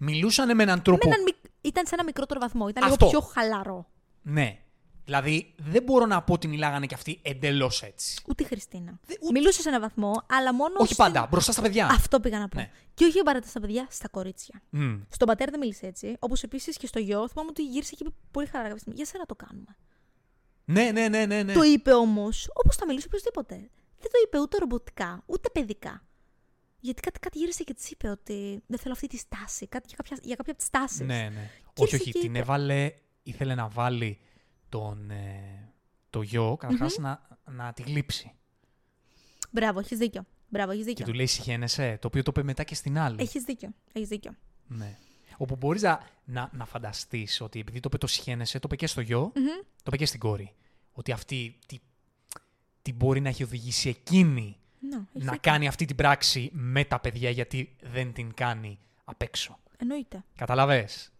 Μιλούσαν 0.00 0.56
με 0.56 0.62
έναν 0.62 0.82
τρόπο. 0.82 1.08
Με 1.08 1.14
έναν 1.14 1.24
μικ- 1.24 1.52
Ήταν 1.60 1.86
σε 1.86 1.94
ένα 1.94 2.04
μικρότερο 2.04 2.40
βαθμό, 2.40 2.68
ήταν 2.68 2.84
Αυτό. 2.84 3.06
λίγο 3.06 3.18
πιο 3.18 3.28
χαλαρό. 3.28 3.86
Ναι. 4.22 4.58
Δηλαδή, 5.08 5.54
δεν 5.56 5.82
μπορώ 5.82 6.06
να 6.06 6.22
πω 6.22 6.32
ότι 6.32 6.48
μιλάγανε 6.48 6.86
κι 6.86 6.94
αυτοί 6.94 7.18
εντελώς 7.22 7.82
έτσι. 7.82 8.22
Ούτε 8.26 8.42
η 8.42 8.46
Χριστίνα. 8.46 8.98
Δε- 9.06 9.14
ούτε- 9.20 9.32
Μιλούσε 9.32 9.60
σε 9.62 9.68
ένα 9.68 9.80
βαθμό, 9.80 10.22
αλλά 10.30 10.54
μόνο. 10.54 10.74
Όχι 10.78 10.92
στην- 10.92 11.04
πάντα, 11.04 11.26
μπροστά 11.30 11.52
στα 11.52 11.62
παιδιά. 11.62 11.86
Αυτό 11.86 12.20
πήγα 12.20 12.38
να 12.38 12.48
πω. 12.48 12.58
Ναι. 12.58 12.70
Και 12.94 13.04
όχι 13.04 13.22
παρά 13.22 13.40
στα 13.46 13.60
παιδιά, 13.60 13.86
στα 13.90 14.08
κορίτσια. 14.08 14.62
Μμ. 14.70 15.00
Στον 15.08 15.26
πατέρα 15.28 15.50
δεν 15.50 15.60
μίλησε 15.60 15.86
έτσι. 15.86 16.16
Όπως 16.18 16.42
επίσης 16.42 16.76
και 16.76 16.86
στο 16.86 16.98
γιο, 16.98 17.28
θυμάμαι 17.28 17.48
ότι 17.50 17.62
γύρισε 17.64 17.94
και 17.94 18.04
είπε 18.06 18.14
πολύ 18.30 18.46
χαρά 18.46 18.62
κάποια 18.62 18.78
στιγμή. 18.78 18.96
Για 18.96 19.06
σένα 19.06 19.24
το 19.26 19.34
κάνουμε. 19.34 19.76
Ναι, 20.64 20.90
ναι, 20.92 21.08
ναι, 21.08 21.26
ναι. 21.26 21.42
ναι. 21.42 21.52
Το 21.52 21.62
είπε 21.62 21.92
όμως 21.92 22.50
όπως 22.54 22.76
θα 22.76 22.86
μιλούσε 22.86 23.06
οποιοδήποτε. 23.06 23.54
Δεν 24.00 24.10
το 24.10 24.18
είπε 24.26 24.38
ούτε 24.38 24.58
ρομποτικά, 24.58 25.22
ούτε 25.26 25.48
παιδικά. 25.50 26.02
Γιατί 26.80 27.00
κάτι, 27.00 27.18
κάτι 27.18 27.38
γύρισε 27.38 27.62
και 27.64 27.74
της 27.74 27.90
είπε 27.90 28.08
ότι 28.08 28.62
δεν 28.66 28.78
θέλω 28.78 28.92
αυτή 28.94 29.06
τη 29.06 29.16
στάση. 29.16 29.66
Κάτι 29.66 29.84
για 29.88 29.96
κάποια, 29.96 30.18
για 30.22 30.34
κάποια 30.36 30.52
από 30.52 30.60
τις 30.62 30.70
τάσεις. 30.70 31.00
Ναι, 31.00 31.06
ναι. 31.34 31.50
Και 31.72 31.82
όχι, 31.82 31.94
ήρθε 31.94 31.96
όχι. 31.96 32.12
και 32.12 32.18
Την 32.18 32.28
είπε- 32.30 32.38
έβαλε, 32.38 32.92
ήθελε 33.22 33.54
να 33.54 33.68
βάλει 33.68 34.18
τον, 34.68 35.10
ε, 35.10 35.72
το 36.10 36.22
γιο, 36.22 36.56
καταρχάς, 36.58 36.98
να, 36.98 37.28
να 37.50 37.72
τη 37.72 37.82
γλύψει. 37.82 38.32
Μπράβο, 39.50 39.78
έχεις 39.78 39.98
δίκιο. 39.98 40.24
Μπράβο, 40.48 40.70
έχεις 40.70 40.84
Και 40.84 40.90
δίκιο. 40.90 41.04
του 41.06 41.12
λέει 41.12 41.26
συχαίνεσαι, 41.26 41.98
το 42.00 42.06
οποίο 42.06 42.22
το 42.22 42.30
είπε 42.34 42.42
μετά 42.42 42.64
και 42.64 42.74
στην 42.74 42.98
άλλη. 42.98 43.16
Έχεις 43.22 43.42
δίκιο. 43.42 43.70
Έχεις 43.92 44.08
δίκιο. 44.08 44.34
Ναι. 44.66 44.96
Όπου 45.36 45.56
μπορείς 45.56 45.82
να, 45.82 46.00
να, 46.24 46.50
να 46.52 46.64
φανταστείς 46.64 47.40
ότι 47.40 47.60
επειδή 47.60 47.80
το 47.80 47.88
είπε 47.92 47.98
το 47.98 48.06
συχαίνεσαι, 48.06 48.58
το 48.58 48.64
είπε 48.66 48.76
και 48.76 48.86
στο 48.86 49.00
γιο, 49.00 49.30
το 49.34 49.82
είπε 49.86 49.96
και 49.96 50.06
στην 50.06 50.20
κόρη. 50.20 50.54
Ότι 50.92 51.12
αυτή 51.12 51.58
τι, 51.66 51.78
τι 52.82 52.92
μπορεί 52.92 53.20
να 53.20 53.28
έχει 53.28 53.42
οδηγήσει 53.42 53.88
εκείνη 53.88 54.56
Ναι, 54.80 54.96
έχεις 54.96 55.06
να 55.12 55.32
δίκιο. 55.32 55.38
κάνει 55.52 55.68
αυτή 55.68 55.84
την 55.84 55.96
πράξη 55.96 56.50
με 56.52 56.84
τα 56.84 57.00
παιδιά 57.00 57.30
γιατί 57.30 57.76
δεν 57.82 58.12
την 58.12 58.34
κάνει 58.34 58.78
απ' 59.04 59.22
έξω. 59.22 59.58
Εννοείται. 59.76 60.24
Καταλαβες; 60.36 61.12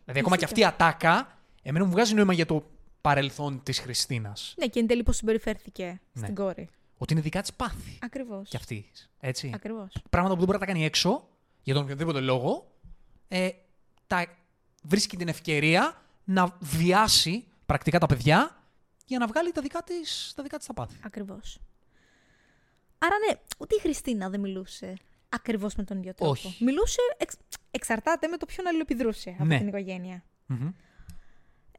Δηλαδή, 0.00 0.20
ακόμα 0.20 0.36
και 0.36 0.44
αυτή 0.44 0.60
η 0.60 0.64
ατάκα, 0.64 1.38
εμένα 1.62 1.84
μου 1.84 1.90
βγάζει 1.90 2.14
νόημα 2.14 2.32
για 2.32 2.46
το 2.46 2.70
παρελθόν 3.00 3.62
της 3.62 3.78
Χριστίνας. 3.78 4.54
Ναι, 4.58 4.66
και 4.66 4.80
εν 4.80 4.86
τέλει 4.86 5.02
πώς 5.02 5.16
συμπεριφέρθηκε 5.16 6.00
Ναι. 6.12 6.22
στην 6.22 6.34
κόρη. 6.34 6.68
Ότι 6.98 7.12
είναι 7.12 7.22
δικά 7.22 7.40
της 7.40 7.52
πάθη 7.52 7.98
Ακριβώς. 8.02 8.48
κι 8.48 8.56
αυτή. 8.56 8.90
Έτσι. 9.20 9.50
Ακριβώς. 9.54 9.92
Πράγματα 10.10 10.34
που 10.34 10.40
δεν 10.40 10.48
μπορεί 10.48 10.58
να 10.58 10.66
τα 10.66 10.72
κάνει 10.72 10.84
έξω, 10.84 11.28
για 11.62 11.74
τον 11.74 11.82
οποιοδήποτε 11.82 12.20
λόγο, 12.20 12.70
ε, 13.28 13.50
τα 14.06 14.26
βρίσκει 14.82 15.16
την 15.16 15.28
ευκαιρία 15.28 16.02
να 16.24 16.56
βιάσει 16.60 17.44
πρακτικά 17.66 17.98
τα 17.98 18.06
παιδιά 18.06 18.64
για 19.06 19.18
να 19.18 19.26
βγάλει 19.26 19.52
τα 19.52 19.62
δικά 19.62 19.82
της 19.82 20.32
τα, 20.36 20.42
δικά 20.42 20.56
της 20.58 20.66
τα 20.66 20.74
πάθη. 20.74 20.96
Ακριβώς. 21.02 21.58
Άρα 22.98 23.14
ναι, 23.28 23.40
ούτε 23.58 23.74
η 23.74 23.80
Χριστίνα 23.80 24.28
δεν 24.28 24.40
μιλούσε 24.40 24.94
ακριβώς 25.28 25.74
με 25.74 25.84
τον 25.84 25.98
ίδιο 25.98 26.14
τρόπο. 26.14 26.30
Όχι. 26.32 26.64
Μιλούσε, 26.64 27.00
εξ, 27.16 27.36
εξαρτάται 27.70 28.26
με 28.26 28.36
το 28.36 28.46
ποιον 28.46 28.66
αλληλεπιδρούσε 28.66 29.30
από 29.30 29.44
Ναι. 29.44 29.58
την 29.58 29.68
οικογένεια. 29.68 30.24
Μμμ. 30.46 30.70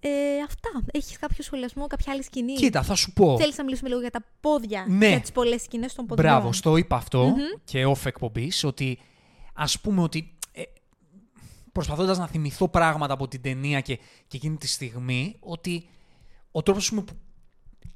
Ε, 0.03 0.09
αυτά. 0.45 0.69
Έχεις 0.91 1.19
κάποιο 1.19 1.43
σχολιασμό, 1.43 1.87
κάποια 1.87 2.13
άλλη 2.13 2.23
σκηνή; 2.23 2.53
Κοίτα, 2.53 2.83
θα 2.83 2.95
σου 2.95 3.13
πω. 3.13 3.37
Θέλεις 3.37 3.57
να 3.57 3.63
μιλήσουμε 3.63 3.89
λίγο 3.89 4.01
για 4.01 4.11
τα 4.11 4.23
πόδια. 4.39 4.85
Ναι. 4.87 5.07
Για 5.07 5.19
τις 5.19 5.31
πολλές 5.31 5.61
σκηνές 5.61 5.93
των 5.93 6.05
ποδιών; 6.05 6.27
Μπράβο, 6.27 6.53
στο 6.53 6.77
είπα 6.77 6.95
αυτό 6.95 7.23
Μμμ. 7.23 7.37
και 7.63 7.85
off 7.85 8.05
εκπομπής 8.05 8.63
ότι 8.63 8.99
ας 9.53 9.79
πούμε 9.79 10.01
ότι 10.01 10.37
ε, 10.51 10.61
προσπαθώντας 11.71 12.17
να 12.17 12.27
θυμηθώ 12.27 12.67
πράγματα 12.67 13.13
από 13.13 13.27
την 13.27 13.41
ταινία 13.41 13.81
και, 13.81 13.95
και 14.27 14.37
εκείνη 14.37 14.57
τη 14.57 14.67
στιγμή 14.67 15.35
ότι 15.39 15.87
ο 16.51 16.63
τρόπος 16.63 16.83
ας 16.83 16.89
πούμε, 16.89 17.01
που 17.01 17.13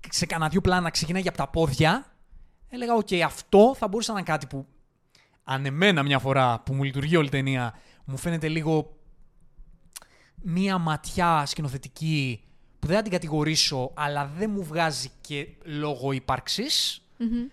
σε 0.09 0.25
κανένα 0.25 0.49
δύο 0.49 0.61
πλάνα 0.61 0.89
ξεκινάει 0.89 1.27
από 1.27 1.37
τα 1.37 1.47
πόδια 1.47 2.15
έλεγα 2.69 2.93
οκ 2.93 3.07
αυτό 3.25 3.75
θα 3.77 3.87
μπορούσε 3.87 4.11
να 4.11 4.17
είναι 4.19 4.27
κάτι 4.27 4.45
που 4.45 4.65
αν 5.43 5.65
εμένα 5.65 6.03
μια 6.03 6.19
φορά 6.19 6.59
που 6.59 6.73
μου 6.73 6.83
λειτουργεί 6.83 7.15
όλη 7.15 7.27
η 7.27 7.29
ταινία 7.29 7.73
μου 8.05 8.17
φαίνεται 8.17 8.47
λίγο 8.47 8.94
μία 10.47 10.77
ματιά 10.77 11.45
σκηνοθετική 11.45 12.43
που 12.79 12.87
δεν 12.87 12.95
θα 12.95 13.01
την 13.01 13.11
κατηγορήσω 13.11 13.91
αλλά 13.93 14.31
δεν 14.37 14.49
μου 14.49 14.63
βγάζει 14.63 15.09
και 15.21 15.47
λόγο 15.63 16.11
ύπαρξης 16.11 17.01
Μμμ. 17.17 17.47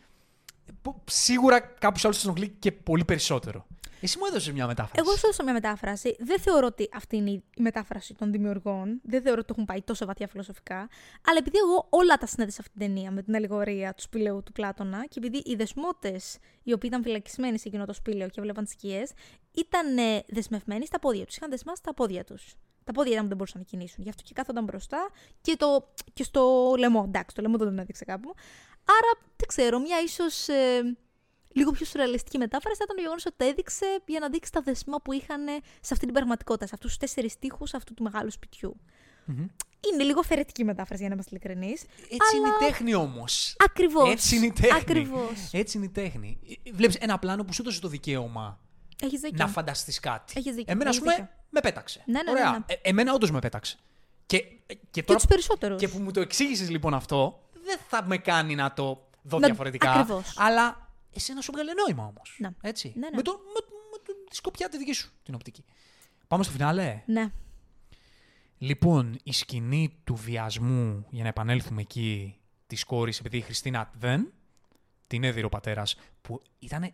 που 0.83 1.01
σίγουρα 1.05 1.61
κάπου 1.61 2.01
άλλου 2.03 2.15
τον 2.15 2.23
ενοχλεί 2.25 2.49
και 2.59 2.73
πολύ 2.73 3.05
περισσότερο. 3.05 3.67
Εσύ 4.01 4.19
μου 4.19 4.25
έδωσες 4.29 4.53
μια 4.53 4.67
μετάφραση. 4.67 4.95
Εγώ 5.07 5.17
σου 5.17 5.21
έδωσα 5.25 5.43
μια 5.43 5.53
μετάφραση. 5.53 6.17
Δεν 6.19 6.41
θεωρώ 6.41 6.67
ότι 6.67 6.89
αυτή 6.93 7.17
είναι 7.17 7.31
η 7.31 7.43
μετάφραση 7.57 8.15
των 8.15 8.33
δημιουργών. 8.33 9.01
Δεν 9.03 9.23
θεωρώ 9.23 9.39
ότι 9.39 9.47
το 9.47 9.53
έχουν 9.57 9.65
πάει 9.65 9.83
τόσο 9.83 10.07
βαθιά 10.07 10.29
φιλοσοφικά. 10.29 10.89
Αλλά 11.27 11.39
επειδή 11.39 11.59
εγώ 11.59 11.87
όλα 11.91 12.17
τα 12.17 12.27
συνέδεσα 12.27 12.61
αυτή 12.61 12.79
την 12.79 12.87
ταινία 12.87 13.11
με 13.11 13.23
την 13.23 13.35
αλληγορία 13.35 13.95
του 13.95 14.03
σπηλαίου 14.03 14.43
του 14.43 14.53
Πλάτωνα 14.53 15.07
και 15.07 15.19
επειδή 15.19 15.43
οι 15.45 15.55
δεσμότες, 15.55 16.39
οι 16.63 16.73
οποίοι 16.73 16.91
ήταν 16.93 17.03
φυλακισμένοι 17.03 17.59
σε 17.59 17.69
εκείνο 17.69 17.85
το 17.85 17.93
σπήλαιο 17.93 18.29
και 18.29 18.41
βλέπαν 18.41 18.65
τις 18.65 18.73
σκιές, 18.73 19.11
ήταν 19.53 19.99
ε, 19.99 20.23
δεσμευμένοι 20.29 20.87
στα 20.87 20.99
πόδια 20.99 21.27
τους. 21.27 21.37
Είχαν 21.37 21.51
δεσμάσει 21.51 21.83
τα 21.83 21.95
πόδια 21.95 22.25
τους. 22.25 22.55
Τα 22.85 22.93
πόδια 22.93 23.13
ήταν 23.13 23.23
που 23.23 23.29
δεν 23.29 23.37
μπορούσαν 23.37 23.61
να 23.61 23.67
κινήσουν. 23.67 24.03
Γι' 24.03 24.09
αυτό 24.09 24.23
και 24.23 24.33
κάθονταν 24.35 24.65
μπροστά 24.65 25.11
και, 25.41 25.57
το, 25.57 25.93
και 26.13 26.23
στο 26.23 26.75
λαιμό. 26.79 27.05
Εντάξει, 27.07 27.35
το 27.35 27.43
λαιμό 27.43 27.57
δεν 27.57 27.67
τον 27.67 27.79
έδειξε 27.79 28.05
κάπου. 28.05 28.35
Άρα, 28.85 29.27
δεν 29.37 29.49
ξέρω, 29.49 29.79
μια 29.79 30.01
ίσως 30.01 30.47
λίγο 31.55 31.71
πιο 31.71 31.87
σουρεαλιστική 31.87 32.39
μετάφραση 32.39 32.77
θα 32.77 32.85
ήταν 32.85 32.97
το 32.97 33.03
γεγονός 33.03 33.27
ότι 33.27 33.37
το 33.39 33.45
έδειξε 33.45 33.87
για 34.07 34.21
να 34.21 34.29
δείξει 34.29 34.53
τα 34.53 34.61
δεσμά 34.61 34.97
που 34.97 35.13
είχαν 35.13 35.47
σε 35.81 35.93
αυτή 35.93 36.05
την 36.05 36.15
πραγματικότητα, 36.15 36.67
σε 36.67 36.75
αυτούς 36.75 36.91
τους 36.91 36.99
τέσσερις 36.99 37.39
τείχου 37.39 37.65
αυτού 37.73 37.95
του 37.95 38.03
μεγάλου 38.03 38.31
σπιτιού. 38.31 38.81
Μμμ. 39.25 39.47
Είναι 39.93 40.03
λίγο 40.03 40.23
φερετική 40.23 40.65
μετάφραση 40.65 41.01
για 41.01 41.09
να 41.09 41.15
είμαστε 41.15 41.37
ειλικρινείς. 41.37 41.83
Έτσι 42.11 42.37
είναι 42.37 42.49
η 42.49 42.67
τέχνη 42.67 42.95
όμως. 42.95 43.57
Ακριβώς. 43.59 44.11
Έτσι 44.11 44.37
είναι 44.37 44.47
η 44.47 44.53
τέχνη. 44.53 44.79
Ακριβώς. 44.81 45.51
Έτσι 45.53 45.77
είναι 45.77 45.87
η 45.87 45.91
τέχνη. 45.91 46.39
Βλέπεις 46.73 46.97
ένα 46.97 47.19
πλάνο 47.19 47.45
που 47.45 47.53
σου 47.53 47.63
έδωσε 47.63 47.81
το 47.81 47.89
δικαίωμα 47.89 48.61
Έχεις 49.03 49.21
δίκιο. 49.21 49.37
να 49.45 49.49
φανταστείς 49.49 50.01
κάτι. 50.01 50.33
Έχεις 50.37 50.55
δίκιο, 50.55 50.73
Εμένα, 50.73 50.91
ας 50.91 50.97
έχεις 50.97 51.09
πούμε, 51.09 51.25
δίκιο. 51.27 51.39
με 51.51 51.61
πέταξε. 51.61 52.03
Ναι, 52.07 52.13
ναι, 52.13 52.23
ναι, 52.23 52.31
Ωραία. 52.31 52.51
ναι. 52.51 52.59
Ε, 52.67 52.75
εμένα 52.83 53.13
όντως 53.13 53.31
με 53.31 53.39
πέταξε. 53.39 53.77
Και, 54.27 54.39
και, 54.39 54.79
Και 54.91 55.03
τώρα 55.03 55.19
τους 55.19 55.29
περισσότερους. 55.29 55.81
και 55.81 55.89
που 55.89 55.99
μου 55.99 56.11
το 56.11 56.21
εξήγησες 56.21 56.71
λοιπόν 56.71 56.95
αυτό, 56.95 57.43
δεν 57.65 57.79
θα 57.89 58.05
με 58.07 58.19
κάνει 58.19 58.55
να 58.55 58.73
το 58.73 59.09
δω 59.23 59.39
Να- 59.39 59.47
διαφορετικά. 59.47 59.91
ακριβώς. 59.93 60.35
Αλλά 60.39 60.91
εσένα 61.13 61.41
σου 61.41 61.53
βγάλε 61.53 61.73
νόημα 61.73 62.07
όμως. 62.07 62.37
Ναι. 62.39 62.49
Έτσι. 62.63 62.93
Ναι, 62.97 63.09
ναι. 63.09 63.17
Με, 63.17 63.23
το, 63.23 63.33
με, 63.33 63.61
με 63.91 63.97
το- 64.07 64.25
τη 64.31 64.37
σκοπιά 64.37 64.69
τη 64.69 64.79
δική 64.79 64.93
σου 64.93 65.11
την 65.23 65.35
οπτική. 65.35 65.65
Πάμε 66.29 66.43
στο 66.43 66.53
φινάλε. 66.53 67.03
Ναι. 67.07 67.31
Λοιπόν, 68.59 69.19
η 69.23 69.33
σκηνή 69.33 69.97
του 70.05 70.15
βιασμού, 70.15 71.07
για 71.11 71.23
να 71.23 71.29
επανέλθουμε 71.29 71.81
εκεί, 71.81 72.37
της 72.67 72.85
κόρης, 72.85 73.19
επειδή 73.19 73.37
η 73.37 73.41
Χριστίνα 73.41 73.91
δεν 73.99 74.33
την 75.07 75.25
έδιρε 75.25 75.47
ο 75.47 75.49
πατέρας, 75.49 75.97
που 76.23 76.43
ήταν 76.59 76.93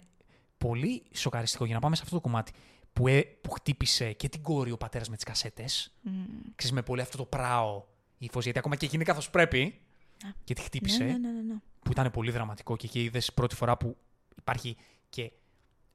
πολύ 0.59 1.03
σοκαριστικό 1.13 1.65
για 1.65 1.75
να 1.75 1.81
πάμε 1.81 1.97
σε 1.97 2.03
αυτό 2.05 2.15
το 2.15 2.21
κομμάτι. 2.21 2.53
Που, 2.93 3.09
ε, 3.09 3.21
που 3.41 3.51
χτύπησε 3.51 4.13
και 4.13 4.29
την 4.29 4.43
κόρη 4.43 4.71
ο 4.71 4.77
πατέρας 4.77 5.09
με 5.09 5.15
τις 5.17 5.25
κασέτες. 5.25 5.95
Μμ. 6.03 6.11
Ξέρεις, 6.55 6.77
με 6.77 6.83
πολύ 6.83 7.01
αυτό 7.01 7.17
το 7.17 7.25
πράο 7.25 7.85
ύφος, 8.19 8.45
γιατί 8.45 8.59
ακόμα 8.59 8.77
και 8.77 8.87
εκείνη 8.87 9.05
καθώς 9.05 9.31
πρέπει. 9.31 9.81
Ναι. 10.25 10.33
Και 10.45 10.55
τη 10.55 10.61
χτύπησε. 10.61 11.05
Ναι, 11.05 11.13
ναι, 11.13 11.19
ναι, 11.19 11.31
ναι, 11.33 11.43
ναι. 11.43 11.55
Που 11.83 11.91
ήταν 11.91 12.11
πολύ 12.11 12.31
δραματικό 12.31 12.77
και 12.77 12.87
εκεί 12.87 13.03
είδες 13.03 13.33
πρώτη 13.33 13.55
φορά 13.55 13.77
που 13.77 13.97
υπάρχει 14.39 14.77
και 15.09 15.33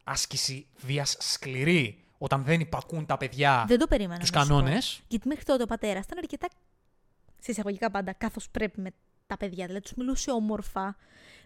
άσκηση 0.03 0.67
βίας 0.77 1.15
σκληρή 1.19 2.03
όταν 2.17 2.43
δεν 2.43 2.59
υπακούν 2.59 3.05
τα 3.05 3.17
παιδιά 3.17 3.65
Δεν 3.67 3.79
το 3.79 3.87
περίμενα. 3.87 4.19
τους 4.19 4.31
να 4.31 4.41
σου 4.41 4.47
πω. 4.47 4.53
κανόνες. 4.53 5.01
Γιατί 5.07 5.27
μέχρι 5.27 5.43
τότε 5.43 5.63
ο 5.63 5.65
πατέρας 5.65 6.05
ήταν 6.05 6.17
αρκετά. 6.17 6.47
Σε 7.39 7.51
εισαγωγικά 7.51 7.91
πάντα, 7.91 8.13
καθώς 8.13 8.49
πρέπει 8.49 8.81
με 8.81 8.89
τα 8.89 8.97
τα 9.27 9.37
παιδιά. 9.37 9.65
Δηλαδή, 9.65 9.83
τους 9.83 9.93
μιλούσε 9.93 10.31
όμορφα. 10.31 10.95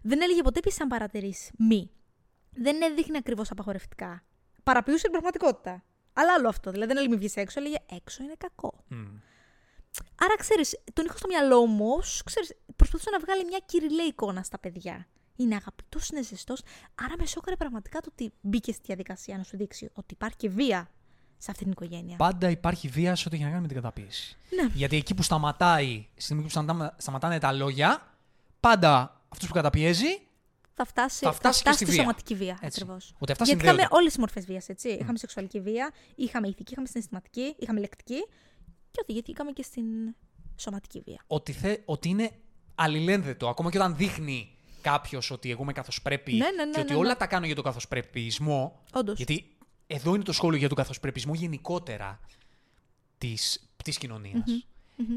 Δεν 0.02 0.22
έλεγε 0.22 0.41
ποτέ 0.41 0.60
πει 0.60 0.72
σαν 0.72 0.88
παρατηρήσει. 0.88 1.52
Μη. 1.57 1.89
Δεν 2.62 2.82
έδειχνε 2.82 3.18
ακριβώς 3.18 3.52
απαγορευτικά. 3.52 4.24
Παραποιούσε 4.64 5.02
την 5.02 5.12
πραγματικότητα. 5.12 5.84
Αλλά 6.14 6.34
άλλο 6.34 6.48
αυτό. 6.48 6.72
Δηλαδή, 6.72 6.88
δεν 6.88 6.98
έλεγε 6.98 7.14
μη 7.14 7.20
βγεις 7.20 7.36
έξω, 7.36 7.60
έλεγε 7.60 7.78
έξω 7.92 8.24
είναι 8.24 8.34
κακό. 8.38 8.84
Μμ. 8.88 9.06
Άρα, 10.20 10.36
ξέρεις, 10.38 10.80
τον 10.94 11.06
είχα 11.06 11.18
στο 11.18 11.28
μυαλό 11.28 11.66
μου, 11.66 11.94
ως, 11.98 12.22
ξέρεις, 12.26 12.54
προσπαθούσε 12.76 13.10
να 13.10 13.20
βγάλει 13.20 13.46
μια 13.46 13.60
κυριλέ 13.66 14.02
εικόνα 14.04 14.44
στα 14.44 14.60
παιδιά. 14.60 15.08
Είναι 15.36 15.56
αγαπητός, 15.56 16.10
είναι 16.10 16.24
ζεστός. 16.24 16.62
Άρα 16.96 17.14
με 17.18 17.26
σόκαρε 17.26 17.56
πραγματικά 17.56 18.00
το 18.00 18.10
ότι 18.12 18.34
μπήκε 18.42 18.72
στη 18.72 18.82
διαδικασία 18.86 19.38
να 19.38 19.44
σου 19.44 19.58
δείξει 19.58 19.90
ότι 19.94 20.14
υπάρχει 20.14 20.36
και 20.38 20.50
βία 20.50 20.90
σε 21.38 21.52
αυτήν 21.52 21.64
την 21.64 21.72
οικογένεια. 21.72 22.16
Πάντα 22.18 22.50
υπάρχει 22.50 22.88
βία 22.88 23.16
σε 23.16 23.24
ό,τι 23.28 23.36
έχει 23.36 23.44
να 23.46 23.50
κάνει 23.50 23.62
με 23.62 23.68
την 23.68 23.76
καταπίεση. 23.76 24.38
Ναι. 24.50 24.70
Γιατί 24.74 24.96
εκεί 24.96 25.14
που 25.16 25.22
σταματάει, 25.22 26.08
στη 26.12 26.22
στιγμή 26.22 26.44
που 26.44 26.50
σταματάμε- 26.50 26.94
σταματάνε 27.02 27.40
τα 27.40 27.52
λόγια, 27.52 28.08
πάντα 28.60 29.22
αυτός 29.30 29.48
που 29.48 29.54
καταπιέζει. 29.54 30.27
Θα 30.80 30.86
φτάσει, 30.86 31.26
Θα 31.26 31.32
φτάσει 31.32 31.64
και 31.64 31.72
στη 31.72 31.86
βία. 31.86 31.94
σωματική 31.95 32.36
βία. 32.36 32.60
Έτσι. 32.62 32.80
Ακριβώς. 32.82 33.14
Ότι 33.20 33.32
αυτά 33.32 33.44
Γιατί 33.44 33.60
συνδέονται. 33.60 33.82
είχαμε 33.82 33.95
όλες 33.99 34.08
τις 34.12 34.18
μορφές 34.20 34.45
βίας, 34.45 34.70
έτσι. 34.70 34.90
Είχαμε 34.90 35.18
σεξουαλική 35.18 35.60
βία, 35.60 35.91
είχαμε 36.16 36.48
ηθική, 36.48 36.72
είχαμε 36.72 36.88
συναισθηματική, 36.88 37.56
είχαμε 37.60 37.80
λεκτική 37.80 38.26
και 38.91 38.99
οδηγηθήκαμε 39.04 39.52
και 39.52 39.64
στην 39.64 39.86
σωματική 40.56 41.02
βία. 41.06 41.24
Ότι, 41.28 41.52
θε, 41.52 41.78
ότι 41.86 42.10
είναι 42.10 42.32
αλληλένδετο. 42.76 43.48
Ακόμα 43.48 43.72
και 43.72 43.78
όταν 43.78 43.95
δείχνει 43.95 44.56
κάποιος 44.82 45.32
ότι 45.32 45.52
εγώ 45.52 45.62
είμαι 45.64 45.74
καθώς 45.74 46.02
πρέπει 46.02 46.32
Ναι, 46.34 46.38
ναι, 46.52 46.66
ναι, 46.66 46.72
και 46.72 46.80
ότι 46.80 46.90
ναι, 46.90 46.94
ναι. 46.95 46.99
όλα 47.06 47.18
τα 47.18 47.28
κάνω 47.28 47.45
για 47.45 47.56
τον 47.56 47.64
καθοσπρεπισμό. 47.64 48.84
Όντως. 48.94 49.18
Γιατί 49.18 49.56
εδώ 49.88 50.16
είναι 50.16 50.24
το 50.24 50.32
σχόλιο 50.32 50.58
για 50.58 50.68
τον 50.68 50.78
καθοσπρεπισμό 50.78 51.34
γενικότερα 51.34 52.20
της 53.18 53.70
της 53.84 53.98
κοινωνια 53.98 54.44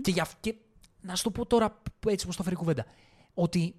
Και, 0.02 0.10
για, 0.10 0.28
και 0.40 0.54
να 1.00 1.14
σου 1.16 1.22
το 1.22 1.30
πω 1.30 1.46
τώρα 1.46 1.82
έτσι 2.06 2.26
πώ 2.26 2.34
το 2.34 2.42
φέρει 2.42 2.54
η 2.54 2.58
κουβέντα. 2.58 2.86
Ότι 3.34 3.74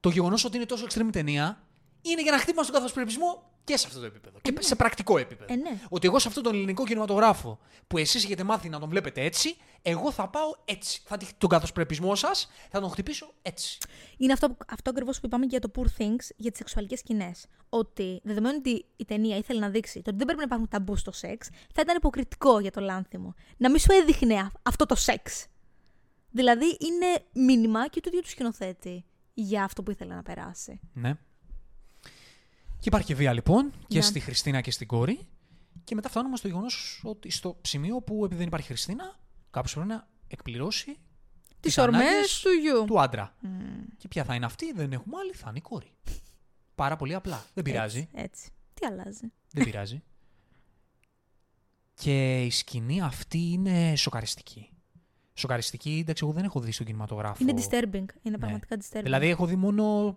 το 0.00 0.08
γεγονός 0.08 0.44
ότι 0.44 0.56
είναι 0.56 0.66
τόσο 0.66 0.86
extreme 0.88 1.08
ταινία 1.12 1.64
είναι 2.02 2.22
για 2.22 2.32
να 2.32 2.38
χτύπημα 2.38 2.62
στον 2.62 2.74
καθοσπρεπισμό 2.74 3.44
και 3.64 3.76
σε 3.76 3.86
αυτό 3.86 4.00
το 4.00 4.06
επίπεδο. 4.06 4.38
Και 4.42 4.54
σε 4.58 4.76
πρακτικό 4.76 5.18
επίπεδο. 5.18 5.52
Ε, 5.52 5.56
ναι. 5.56 5.80
Ότι 5.88 6.06
εγώ 6.06 6.18
σε 6.18 6.28
αυτόν 6.28 6.42
τον 6.42 6.54
ελληνικό 6.54 6.84
κινηματογράφο 6.86 7.58
που 7.86 7.98
εσείς 7.98 8.24
έχετε 8.24 8.42
μάθει 8.42 8.68
να 8.68 8.78
τον 8.78 8.88
βλέπετε 8.88 9.22
έτσι, 9.22 9.56
εγώ 9.82 10.12
θα 10.12 10.28
πάω 10.28 10.54
έτσι. 10.64 11.02
Θα 11.04 11.16
τη- 11.16 11.26
τον 11.38 11.48
καθοσπρεπισμό 11.48 12.14
σας 12.14 12.50
θα 12.70 12.80
τον 12.80 12.90
χτυπήσω 12.90 13.32
έτσι. 13.42 13.78
Είναι 14.16 14.32
αυτό, 14.32 14.56
αυτό 14.72 14.90
ακριβώς 14.90 15.20
που 15.20 15.26
είπαμε 15.26 15.46
και 15.46 15.58
για 15.58 15.68
το 15.68 15.70
Poor 15.76 16.02
Things, 16.02 16.28
για 16.36 16.50
τις 16.50 16.58
σεξουαλικές 16.58 16.98
σκηνές. 16.98 17.46
Ότι 17.68 18.20
δεδομένου 18.24 18.56
ότι 18.58 18.84
η 18.96 19.04
ταινία 19.04 19.36
ήθελε 19.36 19.60
να 19.60 19.68
δείξει 19.68 19.94
το 20.02 20.10
ότι 20.10 20.16
δεν 20.16 20.26
πρέπει 20.26 20.38
να 20.38 20.44
υπάρχουν 20.44 20.68
ταμπού 20.68 20.96
στο 20.96 21.12
σεξ, 21.12 21.48
θα 21.74 21.80
ήταν 21.82 21.96
υποκριτικό 21.96 22.58
για 22.60 22.70
το 22.70 22.80
λάνθιμο. 22.80 23.34
Να 23.56 23.70
μην 23.70 23.78
σου 23.80 23.92
έδειχνε 23.92 24.34
α- 24.34 24.50
αυτό 24.62 24.86
το 24.86 24.94
σεξ. 24.94 25.46
Δηλαδή 26.30 26.76
είναι 26.80 27.24
μήνυμα 27.32 27.88
και 27.88 28.00
του 28.00 28.08
ίδιου 28.08 28.20
του 28.20 28.28
σκηνοθέτη 28.28 29.04
για 29.40 29.64
αυτό 29.64 29.82
που 29.82 29.90
ήθελε 29.90 30.14
να 30.14 30.22
περάσει. 30.22 30.80
Ναι. 30.92 31.14
Και 32.78 32.88
υπάρχει 32.88 33.06
και 33.06 33.14
βία 33.14 33.32
λοιπόν 33.32 33.72
και 33.86 33.98
Ναι. 33.98 34.04
στη 34.04 34.20
Χριστίνα 34.20 34.60
και 34.60 34.70
στην 34.70 34.86
κόρη. 34.86 35.28
Και 35.84 35.94
μετά 35.94 36.08
φτάνουμε 36.08 36.36
στο 36.36 36.48
γεγονός 36.48 37.00
ότι 37.04 37.30
στο 37.30 37.58
σημείο 37.62 38.00
που 38.00 38.14
επειδή 38.24 38.36
δεν 38.38 38.46
υπάρχει 38.46 38.66
Χριστίνα, 38.66 39.18
κάποιος 39.50 39.72
πρέπει 39.74 39.88
να 39.88 40.08
εκπληρώσει 40.28 40.90
Τις 40.92 41.74
τις 41.74 41.78
ορμές 41.78 42.00
ανάγκες 42.00 42.40
του 42.40 42.50
γιου. 42.50 42.84
του 42.84 43.00
άντρα. 43.00 43.36
Και 43.96 44.08
ποια 44.08 44.24
θα 44.24 44.34
είναι 44.34 44.44
αυτή, 44.44 44.72
δεν 44.72 44.92
έχουμε 44.92 45.16
άλλη, 45.20 45.32
θα 45.32 45.46
είναι 45.48 45.58
η 45.58 45.60
κόρη. 45.60 45.92
Πάρα 46.74 46.96
πολύ 46.96 47.14
απλά. 47.14 47.44
Δεν 47.54 47.64
πειράζει. 47.64 47.98
Έτσι, 47.98 48.22
έτσι. 48.22 48.50
Τι 48.74 48.86
αλλάζει. 48.86 49.32
Δεν 49.50 49.64
πειράζει. 49.64 50.02
Και 52.02 52.44
η 52.44 52.50
σκηνή 52.50 53.00
αυτή 53.02 53.38
είναι 53.38 53.96
σοκαριστική. 53.96 54.70
Σοκαριστική, 55.40 55.98
εντάξει, 56.02 56.24
εγώ 56.24 56.32
δεν 56.32 56.44
έχω 56.44 56.60
δει 56.60 56.72
στον 56.72 56.86
κινηματογράφο. 56.86 57.36
Είναι 57.42 57.54
disturbing. 57.62 58.04
Είναι 58.22 58.38
πραγματικά 58.38 58.76
disturbing. 58.76 59.00
Δηλαδή 59.02 59.28
έχω 59.28 59.46
δει 59.46 59.56
μόνο 59.56 60.16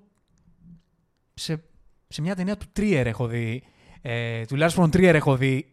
σε, 1.34 1.64
σε 2.08 2.22
μια 2.22 2.36
ταινία 2.36 2.58
του 2.58 2.66
Τρίερ 2.74 3.08
έχω 3.08 3.28
δει, 3.28 3.64
ε, 4.02 4.45
του 4.45 4.56
Lars 4.60 4.70
von 4.76 4.86
Trier 4.86 5.02
έχω 5.14 5.36
δει 5.38 5.72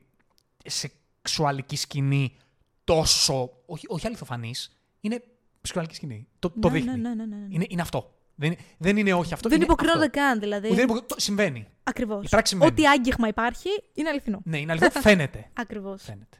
σεξουαλική 0.64 1.76
σκηνή 1.76 2.36
τόσο, 2.84 3.50
όχι, 3.66 3.86
όχι 3.88 4.06
αληθοφανής, 4.06 4.80
είναι 5.00 5.22
σεξουαλική 5.60 5.94
σκηνή. 5.94 6.26
Το, 6.38 6.50
το 6.50 6.68
Ναι, 6.68 6.74
δείχνει. 6.78 6.90
ναι, 6.90 7.08
ναι, 7.08 7.14
ναι, 7.14 7.24
ναι, 7.24 7.36
ναι. 7.36 7.46
Είναι, 7.54 7.66
είναι 7.68 7.82
αυτό. 7.82 8.14
Δεν, 8.34 8.56
δεν 8.78 8.96
είναι 8.96 9.12
όχι 9.14 9.32
αυτό. 9.34 9.48
δεν 9.48 9.56
είναι 9.56 9.66
υποκρίνονται 9.66 9.98
αυτό. 10.04 10.18
καν, 10.18 10.40
δηλαδή. 10.40 10.68
Που 10.68 10.74
δεν 10.74 10.84
υποκρι- 10.84 11.06
το- 11.06 11.20
συμβαίνει. 11.20 11.66
Ακριβώς. 11.82 12.24
Η 12.26 12.28
πράξη 12.28 12.52
συμβαίνει. 12.52 12.72
Ό,τι 12.72 12.86
άγγιγμα 12.86 13.28
υπάρχει 13.28 13.68
είναι 13.94 14.08
αληθινό. 14.08 14.40
Ναι, 14.44 14.58
είναι 14.58 14.72
αληθινό. 14.72 15.00
φαίνεται. 15.08 15.50
Ακριβώς. 15.52 16.02
Φαίνεται. 16.02 16.36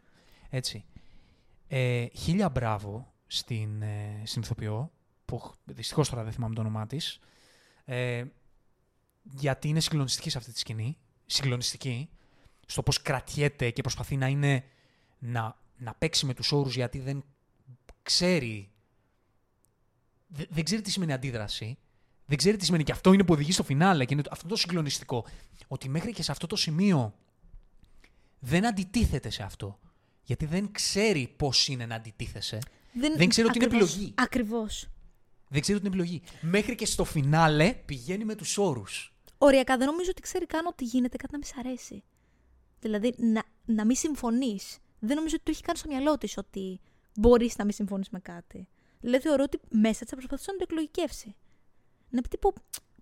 Έτσι. 0.50 0.84
Ε, 1.72 2.06
χίλια 2.14 2.48
μπράβο 2.48 3.12
στην, 3.26 3.82
ε, 3.82 4.22
στην 4.24 4.42
ηθοποιό, 4.42 4.90
που 5.24 5.52
δυστυχώς 5.64 6.08
τώρα 6.08 6.22
δεν 6.22 6.32
θυμάμαι 6.32 6.54
το 6.54 6.60
όνομά 6.60 6.86
της, 6.86 7.18
ε, 7.84 8.24
γιατί 9.22 9.68
είναι 9.68 9.80
συγκλονιστική 9.80 10.30
σε 10.30 10.38
αυτή 10.38 10.52
τη 10.52 10.58
σκηνή. 10.58 10.96
Συγκλονιστική. 11.26 12.08
Στο 12.66 12.82
πώς 12.82 13.02
κρατιέται 13.02 13.70
και 13.70 13.80
προσπαθεί 13.82 14.16
να 14.16 14.26
είναι 14.26 14.64
να, 15.18 15.56
να 15.76 15.94
παίξει 15.94 16.26
με 16.26 16.34
τους 16.34 16.52
όρους 16.52 16.74
γιατί 16.74 16.98
δεν 16.98 17.24
ξέρει 18.02 18.70
δε- 20.26 20.46
δεν 20.50 20.64
ξέρει 20.64 20.82
τι 20.82 20.90
σημαίνει 20.90 21.12
αντίδραση. 21.12 21.78
Δεν 22.26 22.38
ξέρει 22.38 22.56
τι 22.56 22.64
σημαίνει 22.64 22.84
και 22.84 22.92
αυτό 22.92 23.12
είναι 23.12 23.24
που 23.24 23.32
οδηγεί 23.32 23.52
στο 23.52 23.62
φινάλε 23.62 24.04
και 24.04 24.14
είναι 24.14 24.22
το- 24.22 24.30
αυτό 24.32 24.48
το 24.48 24.56
συγκλονιστικό. 24.56 25.26
Ότι 25.68 25.88
μέχρι 25.88 26.12
και 26.12 26.22
σε 26.22 26.30
αυτό 26.32 26.46
το 26.46 26.56
σημείο 26.56 27.14
δεν 28.38 28.66
αντιτίθεται 28.66 29.30
σε 29.30 29.42
αυτό. 29.42 29.78
Γιατί 30.30 30.46
δεν 30.46 30.72
ξέρει 30.72 31.34
πώς 31.36 31.68
είναι 31.68 31.86
να 31.86 31.94
αντιτίθεσαι. 31.94 32.58
Δεν 32.92 33.28
ξέρει 33.28 33.48
ότι 33.48 33.56
είναι 33.58 33.66
επιλογή. 33.66 34.14
Ακριβώς. 34.16 34.88
Δεν 35.48 35.60
ξέρει 35.60 35.78
ότι 35.78 35.86
είναι 35.86 35.96
επιλογή. 35.96 36.22
Μέχρι 36.40 36.74
και 36.74 36.86
στο 36.86 37.04
φινάλε 37.04 37.74
πηγαίνει 37.74 38.24
με 38.24 38.34
τους 38.34 38.58
όρους. 38.58 39.14
Οριακά 39.38 39.76
δεν 39.76 39.86
νομίζω 39.86 40.10
ότι 40.10 40.20
ξέρει 40.22 40.46
καν 40.46 40.66
ότι 40.66 40.84
γίνεται 40.84 41.16
κάτι 41.16 41.32
να 41.32 41.38
μη 41.38 41.44
σ' 41.44 41.56
αρέσει. 41.58 42.02
Δηλαδή 42.80 43.14
να, 43.16 43.42
να 43.64 43.84
μην 43.84 43.96
συμφωνείς. 43.96 44.78
Δεν 44.98 45.16
νομίζω 45.16 45.34
ότι 45.34 45.44
το 45.44 45.50
έχει 45.50 45.62
καν 45.62 45.76
στο 45.76 45.88
μυαλό 45.88 46.18
της 46.18 46.36
ότι 46.36 46.80
μπορείς 47.16 47.56
να 47.56 47.64
μην 47.64 47.72
συμφωνείς 47.72 48.08
με 48.10 48.18
κάτι. 48.20 48.68
Δηλαδή 49.00 49.22
θεωρώ 49.22 49.42
ότι 49.42 49.60
μέσα 49.70 49.98
της 49.98 50.08
θα 50.08 50.16
προσπαθούσε 50.16 50.50
να 50.52 50.56
το 50.56 50.66
εκλογικεύσει. 50.68 51.34
Να 52.10 52.20
πει 52.20 52.28
τύπου, 52.28 52.52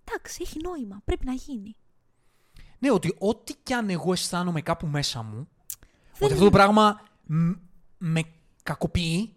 εντάξει, 0.03 0.39
έχει 0.41 0.59
νόημα, 0.63 1.01
πρέπει 1.05 1.25
να 1.25 1.33
γίνει. 1.33 1.75
Ναι, 2.79 2.91
ότι 2.91 3.15
ό,τι 3.19 3.53
κι 3.63 3.73
αν 3.73 3.89
εγώ 3.89 4.11
αισθάνομαι 4.11 4.61
κάπου 4.61 4.87
μέσα 4.87 5.21
μου, 5.23 5.47
Δεν 6.13 6.21
ότι 6.21 6.33
αυτό 6.33 6.45
το 6.45 6.51
πράγμα 6.51 7.01
μ- 7.03 7.07
με 7.97 8.21
κακοποιεί, 8.63 9.33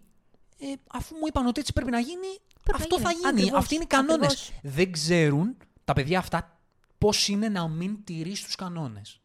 ε, 0.59 0.65
αφού 0.91 1.15
μου 1.15 1.27
είπαν 1.27 1.45
ότι 1.47 1.59
έτσι 1.59 1.73
πρέπει 1.73 1.91
να 1.91 1.99
γίνει, 1.99 2.27
Πρέπει 2.63 2.77
να 2.79 2.83
αυτό 2.83 2.99
θα 2.99 3.11
γίνει. 3.11 3.23
γίνει. 3.25 3.39
Ακριβώς, 3.41 3.59
Αυτοί 3.59 3.75
είναι 3.75 3.83
οι 3.83 3.87
κανόνες. 3.87 4.31
ακριβώς. 4.31 4.51
Δεν 4.75 4.91
ξέρουν 4.91 5.57
τα 5.83 5.93
παιδιά 5.93 6.19
αυτά 6.19 6.59
πώς 6.97 7.27
είναι 7.27 7.49
να 7.49 7.67
μην 7.67 8.03
τηρείς 8.03 8.43
τους 8.43 8.55
κανόνες. 8.55 9.21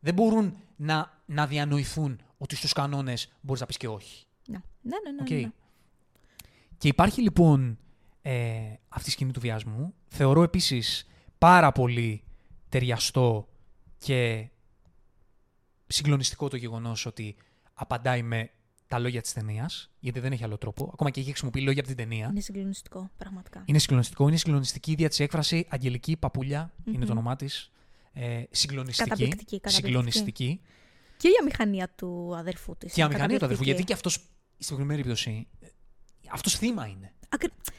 Δεν 0.00 0.14
μπορούν 0.14 0.56
να, 0.76 1.22
να 1.26 1.46
διανοηθούν 1.46 2.20
ότι 2.38 2.56
στους 2.56 2.72
κανόνες 2.72 3.32
μπορείς 3.40 3.60
να 3.60 3.66
πεις 3.66 3.76
και 3.76 3.88
όχι. 3.88 4.24
Ναι, 4.48 4.58
ναι, 4.82 4.96
ναι. 5.04 5.10
ναι, 5.10 5.22
Οκ. 5.22 5.42
ναι. 5.46 5.52
Και 6.78 6.88
υπάρχει 6.88 7.20
λοιπόν 7.22 7.78
ε, 8.22 8.74
αυτή 8.88 9.08
η 9.08 9.12
σκηνή 9.12 9.32
του 9.32 9.40
βιασμού. 9.40 9.94
Θεωρώ 10.08 10.42
επίσης 10.42 11.06
πάρα 11.38 11.72
πολύ 11.72 12.24
ταιριαστό 12.68 13.48
και 13.98 14.48
συγκλονιστικό 15.86 16.48
το 16.48 16.56
γεγονός 16.56 17.06
ότι 17.06 17.36
απαντάει 17.74 18.22
με 18.22 18.50
τα 18.86 18.98
λόγια 18.98 19.20
της 19.20 19.32
ταινίας, 19.32 19.90
γιατί 19.98 20.20
δεν 20.20 20.32
έχει 20.32 20.44
άλλο 20.44 20.58
τρόπο. 20.58 20.90
Ακόμα 20.92 21.10
και 21.10 21.20
έχει 21.20 21.28
χρησιμοποιεί 21.28 21.60
λόγια 21.60 21.80
από 21.80 21.88
την 21.88 21.96
ταινία. 21.96 22.28
Είναι 22.30 22.40
συγκλονιστικό, 22.40 23.10
πραγματικά. 23.16 23.62
Είναι 23.64 23.78
συγκλονιστικό. 23.78 24.28
Είναι 24.28 24.36
συγκλονιστική 24.36 24.90
η 24.90 24.92
ίδια 24.92 25.08
της 25.08 25.20
έκφραση. 25.20 25.66
Αγγελική 25.70 26.16
Παπούλια 26.16 26.72
είναι 26.84 27.04
το 27.04 27.12
όνομά 27.12 27.36
της. 27.36 27.70
Ε, 28.12 28.42
συγκλονιστική. 28.50 29.08
Καταπληκτική, 29.08 29.60
καταπληκτική. 29.60 29.86
Συγκλονιστική. 29.86 30.60
Και 31.16 31.28
η 31.28 31.32
αμηχανία 31.40 31.88
του 31.96 32.36
αδερφού 32.36 32.76
της. 32.76 32.92
Και 32.92 33.00
η 33.00 33.02
αμηχανία 33.02 33.38
του 33.38 33.44
αδερφού. 33.44 33.62
Γιατί 33.62 33.84
και 33.84 33.92
αυτός, 33.92 34.12
στη 34.12 34.24
συγκεκριμένη 34.58 35.02
περίπτωση, 35.02 35.48
ε, 35.60 35.66
αυτός 36.30 36.56
θύμα 36.56 36.86
είναι. 36.86 37.12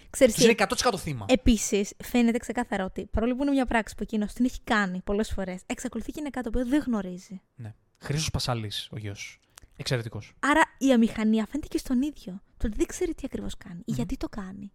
Ξέρεις 0.10 0.34
Αυτός 0.34 0.36
τι, 0.36 0.44
είναι 0.44 0.94
100% 0.94 0.98
θύμα. 0.98 1.26
Επίσης, 1.30 1.94
φαίνεται 2.03 2.38
ξεκάθαρα 2.38 2.86
ότι 2.86 3.06
παρόλο 3.06 3.36
που 3.36 3.41
είναι 3.41 3.52
μια 3.52 3.65
πράξη 3.65 3.95
που 3.95 4.03
εκείνος 4.03 4.34
την 4.34 4.45
έχει 4.45 4.60
κάνει 4.64 5.02
πολλές 5.02 5.32
φορές, 5.32 5.61
εξακολουθεί 5.65 6.11
και 6.11 6.20
είναι 6.20 6.30
κάτι 6.30 6.52
το 6.52 6.60
οποίο 6.60 6.72
δεν 6.72 6.84
γνωρίζει. 6.86 7.41
Ναι. 7.56 7.74
Χρήσο 7.98 8.32
Πασάλης 8.32 8.90
ο 8.91 8.98
γιος. 8.98 9.40
Εξαιρετικός. 9.75 10.33
Άρα 10.39 10.61
η 10.77 10.93
αμηχανία 10.93 11.45
φαίνεται 11.45 11.67
και 11.67 11.77
στον 11.77 12.01
ίδιο. 12.01 12.41
Το 12.57 12.67
ότι 12.67 12.77
δεν 12.77 12.85
ξέρει 12.85 13.13
τι 13.13 13.21
ακριβώς 13.25 13.57
κάνει 13.57 13.81
ή 13.85 13.91
γιατί 13.91 14.17
το 14.17 14.29
κάνει. 14.29 14.71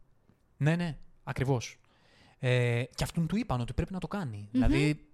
Ναι, 0.57 0.77
ναι, 0.77 0.97
ακριβώς. 1.25 1.79
Ε, 2.39 2.83
και 2.95 3.05
αυτόν 3.05 3.27
του 3.27 3.37
είπαν 3.37 3.61
ότι 3.61 3.73
πρέπει 3.73 3.93
να 3.93 3.99
το 3.99 4.09
κάνει. 4.09 4.49
Δηλαδή, 4.53 5.09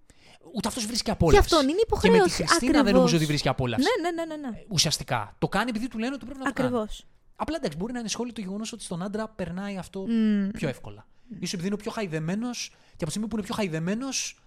ούτε 0.53 0.67
αυτός 0.67 0.85
βρίσκει 0.85 1.11
απόλαυση. 1.11 1.47
Και 1.47 1.55
αυτόν 1.55 1.69
είναι 1.69 1.77
Και 1.77 1.93
με 1.95 1.99
τη 1.99 2.07
υποχρέωση. 2.07 2.35
Χριστίνα 2.35 2.71
δεν 2.71 2.79
Ακριβώς. 2.79 2.93
νομίζω 2.99 3.15
ότι 3.15 3.25
βρίσκει 3.25 3.47
απόλαυση. 3.47 3.87
Ναι, 4.01 4.09
ναι, 4.09 4.25
ναι, 4.25 4.35
ναι. 4.35 4.49
ναι. 4.49 4.57
Ε, 4.57 4.65
Ουσιαστικά. 4.69 5.35
Το 5.39 5.47
κάνει 5.47 5.69
επειδή 5.69 5.87
του 5.87 5.97
λένε 5.97 6.13
ότι 6.13 6.25
πρέπει 6.25 6.39
να 6.39 6.45
το 6.45 6.53
κάνει. 6.53 6.67
Ακριβώς. 6.67 7.05
Απλά 7.35 7.55
εντάξει, 7.55 7.77
μπορεί 7.77 7.93
να 7.93 7.99
είναι 7.99 8.07
σχόλιο 8.07 8.33
το 8.33 8.41
γεγονός 8.41 8.71
ότι 8.71 8.83
στον 8.83 9.01
άντρα 9.03 9.29
περνάει 9.29 9.77
αυτό 9.77 10.05
πιο 10.53 10.67
εύκολα. 10.67 11.07
σω 11.29 11.37
επειδή 11.41 11.65
είναι 11.65 11.73
ο 11.73 11.77
πιο 11.77 11.91
χαϊδεμένος 11.91 12.69
και 12.69 12.75
από 12.95 13.05
τη 13.05 13.09
στιγμή 13.09 13.27
που 13.27 13.35
είναι 13.35 13.45
πιο 13.45 13.55
χαϊδεμένος, 13.55 14.39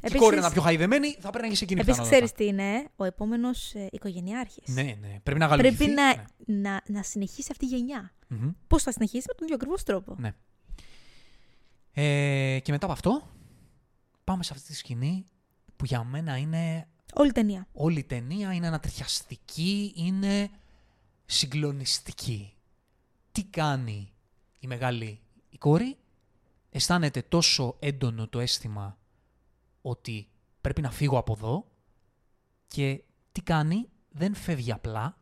Και 0.00 0.02
η 0.02 0.06
Επίσης- 0.06 0.20
κόρη 0.20 0.36
ήταν 0.38 0.52
πιο 0.52 0.62
χαϊδεμένη, 0.62 1.12
θα 1.12 1.20
πρέπει 1.20 1.38
να 1.40 1.46
έχεις 1.46 1.60
εκείνη 1.62 1.80
Επίσης, 1.80 2.00
πιθανότητα. 2.00 2.26
ξέρεις 2.26 2.32
τι 2.32 2.62
είναι, 2.62 2.88
ο 2.96 3.04
επόμενος 3.04 3.74
ε, 3.74 3.88
οικογενειάρχης. 3.92 4.74
Ναι, 4.74 4.82
ναι. 4.82 5.20
Πρέπει 5.22 5.38
να 5.38 5.46
γαλουχηθεί. 5.46 5.76
Πρέπει 5.76 5.90
να, 5.92 6.14
Ναι. 6.16 6.24
να, 6.70 6.82
να 6.86 7.02
συνεχίσει 7.02 7.48
αυτή 7.50 7.64
η 7.64 7.68
γενιά. 7.68 8.12
Μμμ. 8.28 8.50
Πώς 8.66 8.82
θα 8.82 8.92
συνεχίσει 8.92 9.24
με 9.28 9.34
τον 9.34 9.42
ίδιο 9.44 9.54
ακριβώς 9.54 9.82
τρόπο. 9.82 10.14
Ναι. 10.18 10.32
Ε, 11.92 12.58
και 12.62 12.72
μετά 12.72 12.84
από 12.84 12.92
αυτό, 12.94 13.22
πάμε 14.24 14.42
σε 14.42 14.52
αυτή 14.52 14.66
τη 14.66 14.74
σκηνή 14.74 15.24
που 15.76 15.84
για 15.84 16.04
μένα 16.04 16.36
είναι 16.36 16.88
Όλη 17.14 17.28
η 17.28 17.32
ταινία. 17.32 17.66
όλη 17.72 17.98
η 17.98 18.04
ταινία 18.04 18.52
είναι 18.52 18.66
ανατριχιαστική, 18.66 19.92
είναι 19.96 20.50
συγκλονιστική. 21.26 22.54
Τι 23.32 23.44
κάνει 23.44 24.12
η 24.58 24.66
μεγάλη 24.66 25.20
η 25.50 25.58
κόρη, 25.58 25.96
αισθάνεται 26.70 27.22
τόσο 27.22 27.76
έντονο 27.78 28.28
το 28.28 28.40
αίσθημα 28.40 28.98
ότι 29.88 30.28
πρέπει 30.60 30.80
να 30.80 30.90
φύγω 30.90 31.18
από 31.18 31.32
εδώ 31.32 31.66
και 32.66 33.02
τι 33.32 33.42
κάνει, 33.42 33.88
δεν 34.08 34.34
φεύγει 34.34 34.72
απλά, 34.72 35.18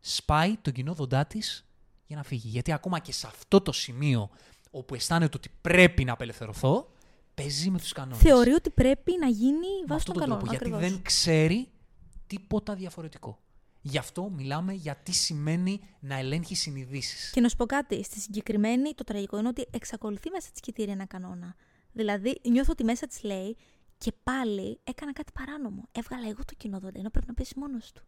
σπάει 0.00 0.56
τον 0.56 0.72
κοινό 0.72 0.94
δοντά 0.94 1.26
της 1.26 1.66
για 2.06 2.16
να 2.16 2.22
φύγει. 2.22 2.48
Γιατί 2.48 2.72
ακόμα 2.72 2.98
και 2.98 3.12
σε 3.12 3.26
αυτό 3.26 3.60
το 3.60 3.72
σημείο 3.72 4.30
όπου 4.70 4.94
αισθάνεται 4.94 5.36
ότι 5.36 5.50
πρέπει 5.60 6.04
να 6.04 6.12
απελευθερωθώ, 6.12 6.90
παίζει 7.34 7.70
με 7.70 7.78
τους 7.78 7.92
κανόνες 7.92 8.18
Θεωρεί 8.18 8.50
ότι 8.52 8.70
πρέπει 8.70 9.12
να 9.20 9.26
γίνει 9.26 9.56
με 9.56 9.86
βάσει 9.86 9.94
αυτόν 9.94 10.14
των 10.14 10.22
τον 10.22 10.22
κανόνων. 10.22 10.38
τρόπο, 10.38 10.50
γιατί 10.50 10.64
ακριβώς. 10.64 10.90
δεν 10.90 11.02
ξέρει 11.02 11.68
τίποτα 12.26 12.74
διαφορετικό. 12.74 13.38
Γι' 13.80 13.98
αυτό 13.98 14.30
μιλάμε 14.30 14.72
για 14.72 14.96
τι 14.96 15.12
σημαίνει 15.12 15.80
να 16.00 16.18
ελέγχει 16.18 16.54
συνειδήσεις. 16.54 17.30
Και 17.30 17.40
να 17.40 17.48
σου 17.48 17.56
πω 17.56 17.66
κάτι, 17.66 18.04
στη 18.04 18.20
συγκεκριμένη 18.20 18.94
το 18.94 19.04
τραγικό 19.04 19.38
είναι 19.38 19.48
ότι 19.48 19.66
εξακολουθεί 19.70 20.30
μέσα 20.30 20.50
της 20.50 20.60
κοιτήρια 20.60 20.92
ένα 20.92 21.06
κανόνα. 21.06 21.54
Δηλαδή, 21.92 22.40
νιώθω 22.44 22.72
ότι 22.72 22.84
μέσα 22.84 23.06
της 23.06 23.22
λέει 23.22 23.56
και 23.98 24.12
πάλι 24.22 24.80
έκανα 24.84 25.12
κάτι 25.12 25.32
παράνομο. 25.32 25.88
Έβγαλα 25.92 26.28
εγώ 26.28 26.44
το 26.44 26.54
κοινό 26.56 26.78
δόντι, 26.78 26.98
ενώ 26.98 27.10
πρέπει 27.10 27.26
να 27.26 27.34
πέσει 27.34 27.58
μόνος 27.58 27.92
του. 27.92 28.02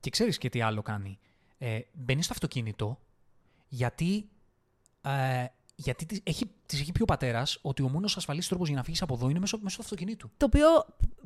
Και 0.00 0.10
ξέρεις 0.10 0.38
και 0.38 0.48
τι 0.48 0.60
άλλο 0.60 0.82
κάνει. 0.82 1.18
Ε, 1.58 1.80
μπαίνει 1.92 2.22
στο 2.22 2.32
αυτοκίνητο 2.32 3.00
γιατί, 3.68 4.28
ε, 5.02 5.46
γιατί 5.74 6.06
της, 6.06 6.20
έχει, 6.22 6.50
της 6.66 6.80
έχει 6.80 6.92
πει 6.92 7.02
ο 7.02 7.04
πατέρας 7.04 7.58
ότι 7.62 7.82
ο 7.82 7.88
μόνος 7.88 8.16
ασφαλής 8.16 8.48
τρόπος 8.48 8.68
για 8.68 8.76
να 8.76 8.82
φύγεις 8.82 9.02
από 9.02 9.14
εδώ 9.14 9.28
είναι 9.28 9.38
μέσω, 9.38 9.58
μέσω 9.60 9.76
του 9.76 9.82
αυτοκινήτου. 9.82 10.30
Το 10.36 10.46
οποίο 10.46 10.66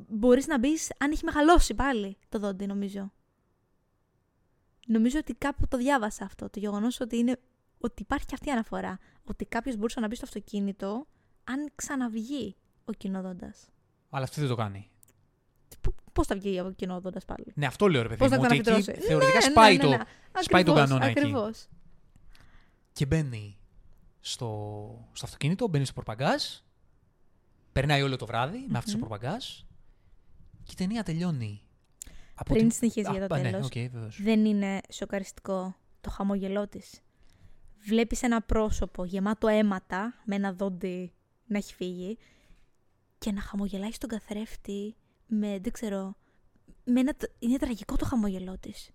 μπορείς 0.07 0.47
να 0.47 0.59
μπεις 0.59 0.91
αν 0.97 1.11
έχει 1.11 1.25
μεγαλώσει 1.25 1.73
πάλι 1.73 2.17
το 2.29 2.39
δόντι, 2.39 2.65
νομίζω. 2.65 3.11
Νομίζω 4.87 5.19
ότι 5.19 5.33
κάπου 5.33 5.67
το 5.67 5.77
διάβασα 5.77 6.25
αυτό. 6.25 6.49
Το 6.49 6.59
γεγονός 6.59 6.99
ότι, 6.99 7.17
είναι, 7.17 7.39
ότι 7.79 8.01
υπάρχει 8.01 8.25
και 8.25 8.33
αυτή 8.33 8.47
η 8.47 8.51
αναφορά. 8.51 8.99
Ότι 9.23 9.45
κάποιος 9.45 9.75
μπορούσε 9.75 9.99
να 9.99 10.07
μπει 10.07 10.15
στο 10.15 10.25
αυτοκίνητο 10.25 11.07
αν 11.43 11.71
ξαναβγεί 11.75 12.55
ο 12.85 12.91
κοινόδοντα. 12.91 13.53
Αλλά 14.09 14.23
αυτή 14.23 14.39
δεν 14.39 14.49
το 14.49 14.55
κάνει. 14.55 14.89
Πώς 16.13 16.27
θα 16.27 16.35
βγει 16.35 16.59
ο 16.59 16.71
κυνόδοντα 16.75 17.19
πάλι; 17.27 17.51
Ναι, 17.55 17.65
αυτό 17.65 17.87
λέω 17.87 18.01
ρε 18.01 18.07
παιδί 18.07 18.19
Πώς 18.19 18.29
θα 18.29 18.35
μου, 18.37 18.41
ότι 18.45 18.53
εκεί 18.53 18.63
ξαναφυτρώσει; 18.63 19.07
θεωρητικά 19.07 19.37
Ναι, 19.37 19.51
σπάει, 19.51 19.77
ναι, 19.77 19.83
ναι, 19.83 19.89
το, 19.97 19.97
ναι. 19.97 20.41
σπάει 20.41 20.63
τον 20.63 20.73
Ακριβώς, 20.77 20.89
κανόνα 20.89 21.05
εκεί. 21.09 21.19
ακριβώς. 21.19 21.67
Και 22.93 23.05
μπαίνει 23.05 23.57
στο, 24.19 24.47
στο 25.13 25.25
αυτοκίνητο, 25.25 25.67
μπαίνει 25.67 25.85
στο 25.85 25.93
πορτμπαγκάζ. 25.93 26.43
Περνάει 27.71 28.01
όλο 28.01 28.15
το 28.15 28.25
βράδυ 28.25 28.65
με 28.67 28.77
αυτή 28.77 28.91
το 28.91 28.97
πορτμπαγκάζ. 28.97 29.45
Και 30.63 30.71
η 30.71 30.75
ταινία 30.75 31.03
τελειώνει. 31.03 31.61
Από 32.35 32.53
Πριν 32.53 32.67
την- 32.67 32.77
συνεχίσει 32.77 33.11
για 33.11 33.27
το 33.27 33.35
Α, 33.35 33.37
ναι, 33.39 33.51
τέλος. 33.51 33.65
οκ, 33.65 33.71
βεβαίως. 33.73 34.21
Δεν 34.21 34.45
είναι 34.45 34.79
σοκαριστικό 34.89 35.75
το 36.01 36.09
χαμόγελό 36.09 36.67
της. 36.67 36.99
Βλέπεις 37.87 38.23
ένα 38.23 38.41
πρόσωπο 38.41 39.05
γεμάτο 39.05 39.47
αίματα 39.47 40.13
με 40.25 40.35
ένα 40.35 40.53
δόντι 40.53 41.13
να 41.45 41.57
έχει 41.57 41.73
φύγει 41.73 42.17
και 43.21 43.31
να 43.31 43.41
χαμογελάει 43.41 43.91
στον 43.91 44.09
καθρέφτη 44.09 44.95
με, 45.27 45.59
δεν 45.59 45.71
ξέρω, 45.71 46.15
με 46.83 46.99
ένα, 46.99 47.13
τ- 47.13 47.31
είναι 47.39 47.57
τραγικό 47.57 47.95
το 47.95 48.05
χαμόγελό 48.05 48.57
της. 48.59 48.89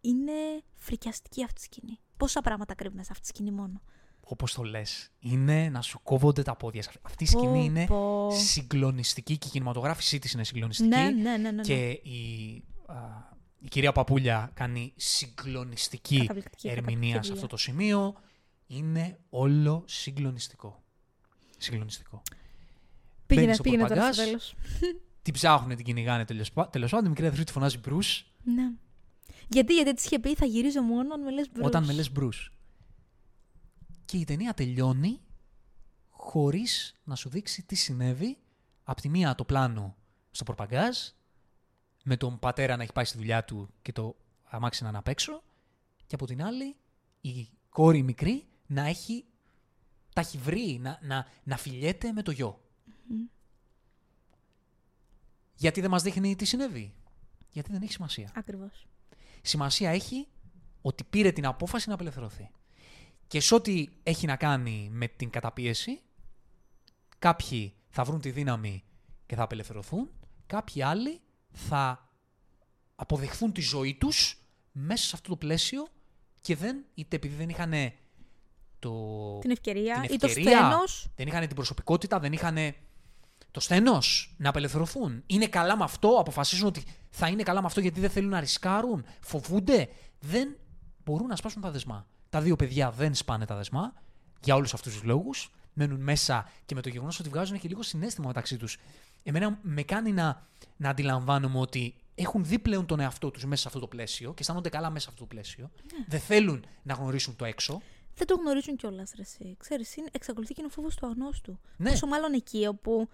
Είναι 0.00 0.32
φρικιαστική 0.74 1.44
αυτή 1.44 1.60
η 1.60 1.64
σκηνή. 1.64 1.98
Πόσα 2.16 2.40
πράγματα 2.40 2.74
κρύβει 2.74 2.96
μέσα 2.96 3.08
αυτή 3.10 3.22
τη 3.22 3.28
σκηνή 3.28 3.50
μόνο. 3.50 3.80
Όπως 4.20 4.54
το 4.54 4.62
λες, 4.62 5.10
είναι 5.18 5.68
να 5.68 5.82
σου 5.82 6.00
κόβονται 6.02 6.42
τα 6.42 6.56
πόδια. 6.56 6.82
σου. 6.82 6.90
Αυτή 7.02 7.24
η 7.24 7.26
σκηνή 7.26 7.58
Πω, 7.58 7.64
είναι 7.64 7.86
πω. 7.86 8.28
συγκλονιστική 8.30 9.38
και 9.38 9.46
η 9.46 9.50
κινηματογράφησή 9.50 10.18
της 10.18 10.32
είναι 10.32 10.44
συγκλονιστική. 10.44 10.88
Ναι, 10.88 11.02
ναι, 11.10 11.10
ναι, 11.10 11.36
ναι, 11.36 11.50
ναι. 11.50 11.62
Και 11.62 11.88
η, 11.90 12.64
α, 12.86 12.94
η 13.58 13.68
κυρία 13.68 13.92
Παπούλια 13.92 14.50
κάνει 14.54 14.92
συγκλονιστική 14.96 16.18
Καταπληκτική, 16.18 16.68
ερμηνεία 16.68 16.90
καταπληκτική 16.90 17.26
σε 17.26 17.32
αυτό 17.32 17.34
δουλειά. 17.34 17.48
το 17.48 17.56
σημείο. 17.56 18.14
Είναι 18.66 19.18
όλο 19.30 19.82
συγκλονιστικό. 19.86 20.82
Συγκλονιστικό. 21.58 22.22
Πήγαινε, 23.28 23.46
μπαίνεις 23.46 23.54
στο 23.54 23.62
πήγαινε 23.62 23.88
τώρα 23.88 24.12
στο 24.12 24.22
προπαγκάζ. 24.22 24.26
τέλος. 24.26 24.54
Την 25.22 25.32
ψάχνουν, 25.32 25.76
την 25.76 25.84
κυνηγάνε 25.84 26.24
τέλο 26.24 26.44
πάντων. 26.90 27.04
Η 27.04 27.08
μικρή 27.08 27.26
αδερφή 27.26 27.44
τη 27.44 27.52
φωνάζει 27.52 27.80
Bruce 27.84 28.22
Ναι. 28.42 28.72
Γιατί, 29.48 29.74
γιατί 29.74 29.94
της 29.94 30.04
είχε 30.04 30.18
πει 30.18 30.34
θα 30.34 30.46
γυρίζω 30.46 30.82
μόνο 30.82 31.14
αν 31.14 31.22
με 31.22 31.30
λες 31.30 31.50
Bruce. 31.54 31.62
όταν 31.62 31.84
με 31.84 31.92
λες 31.92 32.10
Bruce. 32.18 32.48
Και 34.04 34.16
η 34.16 34.24
ταινία 34.24 34.54
τελειώνει 34.54 35.20
χωρίς 36.08 36.94
να 37.04 37.14
σου 37.14 37.28
δείξει 37.28 37.62
τι 37.62 37.74
συνέβη. 37.74 38.38
Απ' 38.82 39.00
τη 39.00 39.08
μία 39.08 39.34
το 39.34 39.44
πλάνο 39.44 39.96
στο 40.30 40.44
προπαγκάζ, 40.44 40.96
με 42.04 42.16
τον 42.16 42.38
πατέρα 42.38 42.76
να 42.76 42.82
έχει 42.82 42.92
πάει 42.92 43.04
στη 43.04 43.18
δουλειά 43.18 43.44
του 43.44 43.68
και 43.82 43.92
το 43.92 44.16
αμάξι 44.44 44.82
να 44.82 44.88
είναι 44.88 44.98
απ' 44.98 45.08
έξω. 45.08 45.42
Και 46.06 46.14
από 46.14 46.26
την 46.26 46.42
άλλη 46.42 46.76
η 47.20 47.48
κόρη 47.68 48.02
μικρή 48.02 48.46
να 48.66 48.86
έχει, 48.86 49.24
τα 50.14 50.20
έχει 50.20 50.38
βρει, 50.38 50.78
να, 50.80 50.98
να, 51.02 51.26
να 51.42 51.56
φιλιέται 51.56 52.12
με 52.12 52.22
το 52.22 52.30
γιο. 52.30 52.60
Γιατί 55.58 55.80
δεν 55.80 55.90
μας 55.90 56.02
δείχνει 56.02 56.36
τι 56.36 56.44
συνέβη. 56.44 56.94
Γιατί 57.50 57.72
δεν 57.72 57.82
έχει 57.82 57.92
σημασία. 57.92 58.32
Ακριβώς. 58.34 58.86
Σημασία 59.42 59.90
έχει 59.90 60.26
ότι 60.82 61.04
πήρε 61.04 61.32
την 61.32 61.46
απόφαση 61.46 61.88
να 61.88 61.94
απελευθερωθεί. 61.94 62.50
Και 63.26 63.40
σε 63.40 63.54
ό,τι 63.54 63.86
έχει 64.02 64.26
να 64.26 64.36
κάνει 64.36 64.88
με 64.92 65.08
την 65.08 65.30
καταπίεση, 65.30 66.00
κάποιοι 67.18 67.74
θα 67.88 68.04
βρουν 68.04 68.20
τη 68.20 68.30
δύναμη 68.30 68.84
και 69.26 69.34
θα 69.34 69.42
απελευθερωθούν, 69.42 70.10
κάποιοι 70.46 70.82
άλλοι 70.82 71.20
θα 71.50 72.08
αποδεχθούν 72.94 73.52
τη 73.52 73.60
ζωή 73.60 73.94
τους 73.94 74.42
μέσα 74.72 75.06
σε 75.06 75.10
αυτό 75.14 75.28
το 75.28 75.36
πλαίσιο 75.36 75.88
και 76.40 76.56
δεν, 76.56 76.84
είτε 76.94 77.16
επειδή 77.16 77.34
δεν 77.34 77.48
είχαν 77.48 77.72
το, 78.78 78.92
Την 79.38 79.50
ευκαιρία, 79.50 80.00
την 80.00 80.14
ή 80.14 80.18
το 80.18 80.26
ευκαιρία, 80.26 80.58
σθένος. 80.58 81.08
δεν 81.16 81.26
είχαν 81.26 81.46
την 81.46 81.56
προσωπικότητα, 81.56 82.18
δεν 82.18 82.32
είχαν 82.32 82.56
το 83.50 83.60
στένος 83.60 84.34
να 84.38 84.48
απελευθερωθούν. 84.48 85.22
Είναι 85.26 85.46
καλά 85.46 85.76
με 85.76 85.84
αυτό, 85.84 86.08
αποφασίζουν 86.08 86.66
ότι 86.66 86.84
θα 87.10 87.28
είναι 87.28 87.42
καλά 87.42 87.60
με 87.60 87.66
αυτό 87.66 87.80
γιατί 87.80 88.00
δεν 88.00 88.10
θέλουν 88.10 88.30
να 88.30 88.40
ρισκάρουν, 88.40 89.04
φοβούνται. 89.20 89.88
Δεν 90.20 90.56
μπορούν 91.04 91.26
να 91.26 91.36
σπάσουν 91.36 91.62
τα 91.62 91.70
δεσμά. 91.70 92.06
Τα 92.30 92.40
δύο 92.40 92.56
παιδιά 92.56 92.90
δεν 92.90 93.14
σπάνε 93.14 93.44
τα 93.44 93.56
δεσμά 93.56 93.92
για 94.44 94.54
όλους 94.54 94.74
αυτούς 94.74 94.92
τους 94.92 95.02
λόγους. 95.02 95.50
Μένουν 95.72 96.00
μέσα 96.00 96.50
και 96.66 96.74
με 96.74 96.80
το 96.80 96.88
γεγονός 96.88 97.20
ότι 97.20 97.28
βγάζουν 97.28 97.58
και 97.58 97.68
λίγο 97.68 97.82
συνέστημα 97.82 98.26
μεταξύ 98.26 98.56
τους. 98.56 98.78
Εμένα 99.22 99.58
με 99.62 99.82
κάνει 99.82 100.12
να, 100.12 100.46
να 100.76 100.88
αντιλαμβάνομαι 100.90 101.58
ότι 101.58 101.94
έχουν 102.14 102.44
δει 102.44 102.58
πλέον 102.58 102.86
τον 102.86 103.00
εαυτό 103.00 103.30
τους 103.30 103.44
μέσα 103.44 103.62
σε 103.62 103.68
αυτό 103.68 103.80
το 103.80 103.86
πλαίσιο 103.86 104.28
και 104.28 104.40
αισθάνονται 104.40 104.68
καλά 104.68 104.90
μέσα 104.90 105.00
σε 105.00 105.08
αυτό 105.08 105.20
το 105.20 105.26
πλαίσιο. 105.26 105.70
Δεν 106.06 106.20
θέλουν 106.20 106.64
να 106.82 106.94
γνωρίσουν 106.94 107.36
το 107.36 107.44
έξω. 107.44 107.80
Δεν 108.14 108.26
το 108.26 108.34
γνωρίζουν 108.34 108.76
κιόλας, 108.76 109.12
ρε. 109.16 109.22
εσύ. 109.22 109.56
Ξέρεις, 109.58 109.96
είναι, 109.96 110.08
εξακολουθεί 110.12 110.54
και 110.54 110.60
είναι 110.60 110.68
ο 110.70 110.74
φόβος 110.74 110.94
του 110.94 111.06
αγνώστου. 111.06 111.58
Ναι. 111.76 111.90
Πόσο 111.90 112.06
μάλλον 112.06 112.32
εκεί 112.32 112.66
όπου 112.66 113.08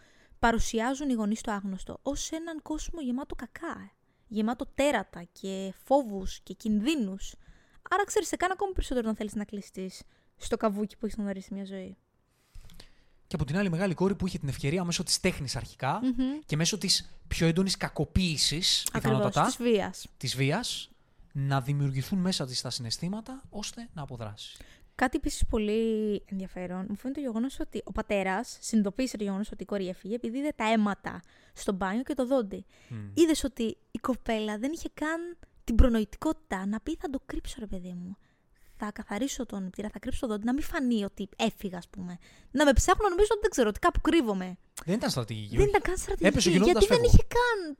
παρουσιάζουν 0.44 1.08
οι 1.10 1.12
γονείς 1.12 1.40
το 1.40 1.52
άγνωστο 1.52 1.98
ως 2.02 2.30
έναν 2.30 2.62
κόσμο 2.62 3.00
γεμάτο 3.00 3.34
κακά. 3.34 3.80
ε. 3.84 3.90
Γεμάτο 4.28 4.66
τέρατα 4.74 5.22
και 5.32 5.72
φόβους 5.84 6.40
και 6.42 6.54
κινδύνους. 6.54 7.34
Άρα 7.90 8.04
ξέρεις, 8.04 8.28
σε 8.28 8.36
κάνει 8.36 8.52
ακόμα 8.56 8.72
περισσότερο 8.72 9.06
να 9.08 9.14
θέλεις 9.14 9.34
να 9.34 9.44
κλειστείς 9.44 10.02
στο 10.36 10.56
καβούκι 10.56 10.96
που 10.96 11.06
έχεις 11.06 11.18
γνωρίσει 11.18 11.54
μια 11.54 11.64
ζωή. 11.64 11.96
Και 13.26 13.34
από 13.34 13.44
την 13.44 13.56
άλλη, 13.56 13.66
η 13.66 13.70
μεγάλη 13.70 13.94
κόρη 13.94 14.14
που 14.14 14.26
είχε 14.26 14.38
την 14.38 14.48
ευκαιρία 14.48 14.84
μέσω 14.84 15.02
της 15.02 15.20
τέχνης 15.20 15.56
αρχικά 15.56 16.00
και 16.46 16.56
μέσω 16.56 16.78
της 16.78 17.18
πιο 17.28 17.46
έντονης 17.46 17.76
κακοποίησης, 17.76 18.86
Ακριβώς. 18.92 19.02
πιθανότατα, 19.18 19.46
Της 19.46 19.56
βίας. 19.56 20.06
της 20.16 20.36
βίας, 20.36 20.90
να 21.32 21.60
δημιουργηθούν 21.60 22.18
μέσα 22.18 22.46
της 22.46 22.60
τα 22.60 22.70
συναισθήματα 22.70 23.42
ώστε 23.50 23.88
να 23.94 24.02
αποδράσει. 24.02 24.56
Κάτι 24.94 25.16
επίσης 25.16 25.46
πολύ 25.46 26.22
ενδιαφέρον 26.30 26.86
μου 26.88 26.96
φαίνεται 26.96 27.20
το 27.20 27.26
γεγονός 27.26 27.60
ότι 27.60 27.82
ο 27.84 27.92
πατέρας 27.92 28.58
συνειδητοποίησε 28.60 29.16
το 29.16 29.24
γεγονός 29.24 29.50
ότι 29.52 29.62
η 29.62 29.66
κόρη 29.66 29.88
έφυγε 29.88 30.14
επειδή 30.14 30.38
είδε 30.38 30.52
τα 30.56 30.64
αίματα 30.72 31.20
στο 31.52 31.72
μπάνιο 31.72 32.02
και 32.02 32.14
το 32.14 32.26
δόντι. 32.26 32.64
Μμ. 32.88 32.96
Είδες 33.14 33.44
ότι 33.44 33.76
η 33.90 33.98
κοπέλα 33.98 34.58
δεν 34.58 34.72
είχε 34.72 34.88
καν 34.94 35.36
την 35.64 35.74
προνοητικότητα 35.74 36.66
να 36.66 36.80
πει 36.80 36.96
θα 36.96 37.10
το 37.10 37.20
κρύψω, 37.26 37.56
ρε 37.58 37.66
παιδί 37.66 37.92
μου. 37.92 38.16
Θα 38.76 38.92
καθαρίσω 38.92 39.46
τον 39.46 39.70
πτήρα, 39.70 39.88
θα 39.88 39.98
κρύψω 39.98 40.20
το 40.20 40.26
δόντι, 40.26 40.44
να 40.44 40.52
μην 40.52 40.62
φανεί 40.62 41.04
ότι 41.04 41.28
έφυγα, 41.36 41.78
ας 41.78 41.88
πούμε. 41.88 42.18
Να 42.50 42.64
με 42.64 42.72
ψάχνω, 42.72 43.08
νομίζω 43.08 43.28
ότι 43.30 43.40
δεν 43.40 43.50
ξέρω, 43.50 43.68
ότι 43.68 43.78
κάπου 43.78 44.00
κρύβομαι. 44.00 44.56
Δεν 44.84 44.94
ήταν 44.94 45.10
στρατηγική. 45.10 45.56
Δεν 45.56 45.60
όχι. 45.60 45.68
ήταν 45.68 45.82
καν 45.82 45.94
Έπεσε 45.94 46.10
ο 46.10 46.40
στρατηγική. 46.40 46.50
γινόντας 46.50 46.72
Γιατί 46.86 46.86
δεν 46.86 46.96
φεύγω. 46.96 47.06
είχε 47.06 47.26
καν 47.28 47.76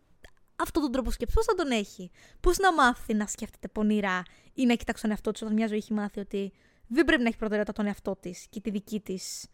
αυτόν 0.57 0.83
τον 0.83 0.93
τρόπο 0.93 1.11
σκέψη. 1.11 1.35
Πώς 1.35 1.45
θα 1.45 1.55
τον 1.55 1.71
έχει; 1.71 2.11
Πώς 2.41 2.59
να 2.59 2.73
μάθει 2.73 3.15
να 3.15 3.27
σκέφτεται 3.27 3.69
πονηρά 3.69 4.23
ή 4.55 4.65
να 4.67 4.75
κοιτάξει 4.75 5.03
τον 5.03 5.11
εαυτό 5.11 5.31
της 5.31 5.43
όταν 5.43 5.55
μια 5.55 5.67
ζωή 5.67 5.77
έχει 5.77 5.93
μάθει 5.93 6.21
ότι 6.21 6.53
δεν 6.87 7.05
πρέπει 7.05 7.23
να 7.23 7.29
έχει 7.29 7.37
προτεραιότητα 7.39 7.77
τον 7.83 7.87
εαυτό 7.87 8.17
της 8.21 8.47
και 8.51 8.61
τη 8.61 8.71
δική 8.71 9.01
της 9.01 9.47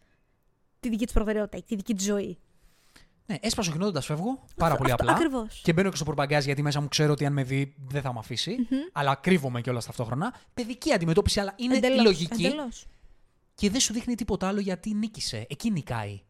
τη 0.79 0.89
δική 0.89 1.03
της 1.05 1.13
προτεραιότητα, 1.13 1.63
τη 1.63 1.75
δική 1.75 1.93
της 1.95 2.05
ζωή. 2.05 2.37
Ναι, 3.25 3.37
έσπασε 3.41 3.69
ο 3.69 3.73
γινόντοντα, 3.73 4.01
φεύγω. 4.01 4.43
Πάρα 4.55 4.75
πολύ 4.75 4.91
Αυτό 4.91 5.03
απλά. 5.03 5.15
ακριβώς. 5.15 5.61
Και 5.63 5.73
μπαίνω 5.73 5.89
και 5.89 5.95
στο 5.95 6.05
προπαγκάζ 6.05 6.45
γιατί 6.45 6.61
μέσα 6.61 6.81
μου 6.81 6.87
ξέρω 6.87 7.11
ότι 7.11 7.25
αν 7.25 7.33
με 7.33 7.43
δει 7.43 7.75
δεν 7.87 8.01
θα 8.01 8.13
με 8.13 8.19
αφήσει. 8.19 8.55
Αλλά 8.91 9.15
κρύβομαι 9.15 9.61
κιόλας 9.61 9.85
ταυτόχρονα. 9.85 10.33
Παιδική 10.53 10.93
αντιμετώπιση, 10.93 11.39
αλλά 11.39 11.53
είναι 11.57 11.75
Εντελώς, 11.77 12.03
λογική. 12.03 12.45
εντελώς. 12.45 12.85
Και 13.55 13.69
δεν 13.69 13.79
σου 13.79 13.93
δείχνει 13.93 14.15
τίποτα 14.15 14.47
άλλο 14.47 14.59
γιατί 14.59 14.93
νίκησε. 14.93 15.45
Εκεί 15.49 15.71
νικάει. 15.71 16.21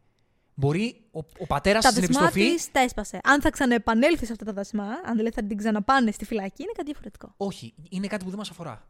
Μπορεί 0.54 1.04
ο, 1.10 1.18
ο 1.38 1.46
πατέρας 1.46 1.82
Τα 1.84 1.90
στην 1.90 2.06
δεσμά 2.06 2.22
επιστροφή. 2.22 2.54
της 2.54 2.70
τα 2.72 2.80
έσπασε. 2.80 3.20
Αν 3.24 3.40
θα 3.40 3.50
ξαναεπανέλθει 3.50 4.26
σε 4.26 4.32
αυτά 4.32 4.44
τα 4.44 4.52
δεσμά, 4.52 4.84
αν 5.04 5.16
δηλαδή 5.16 5.34
θα 5.34 5.44
την 5.44 5.56
ξαναπάνε 5.56 6.10
στη 6.12 6.24
φυλακή, 6.24 6.62
είναι 6.62 6.72
κάτι 6.72 6.84
διαφορετικό. 6.86 7.34
Όχι, 7.36 7.74
είναι 7.90 8.06
κάτι 8.06 8.24
που 8.24 8.30
δεν 8.30 8.38
μας 8.38 8.50
αφορά. 8.50 8.86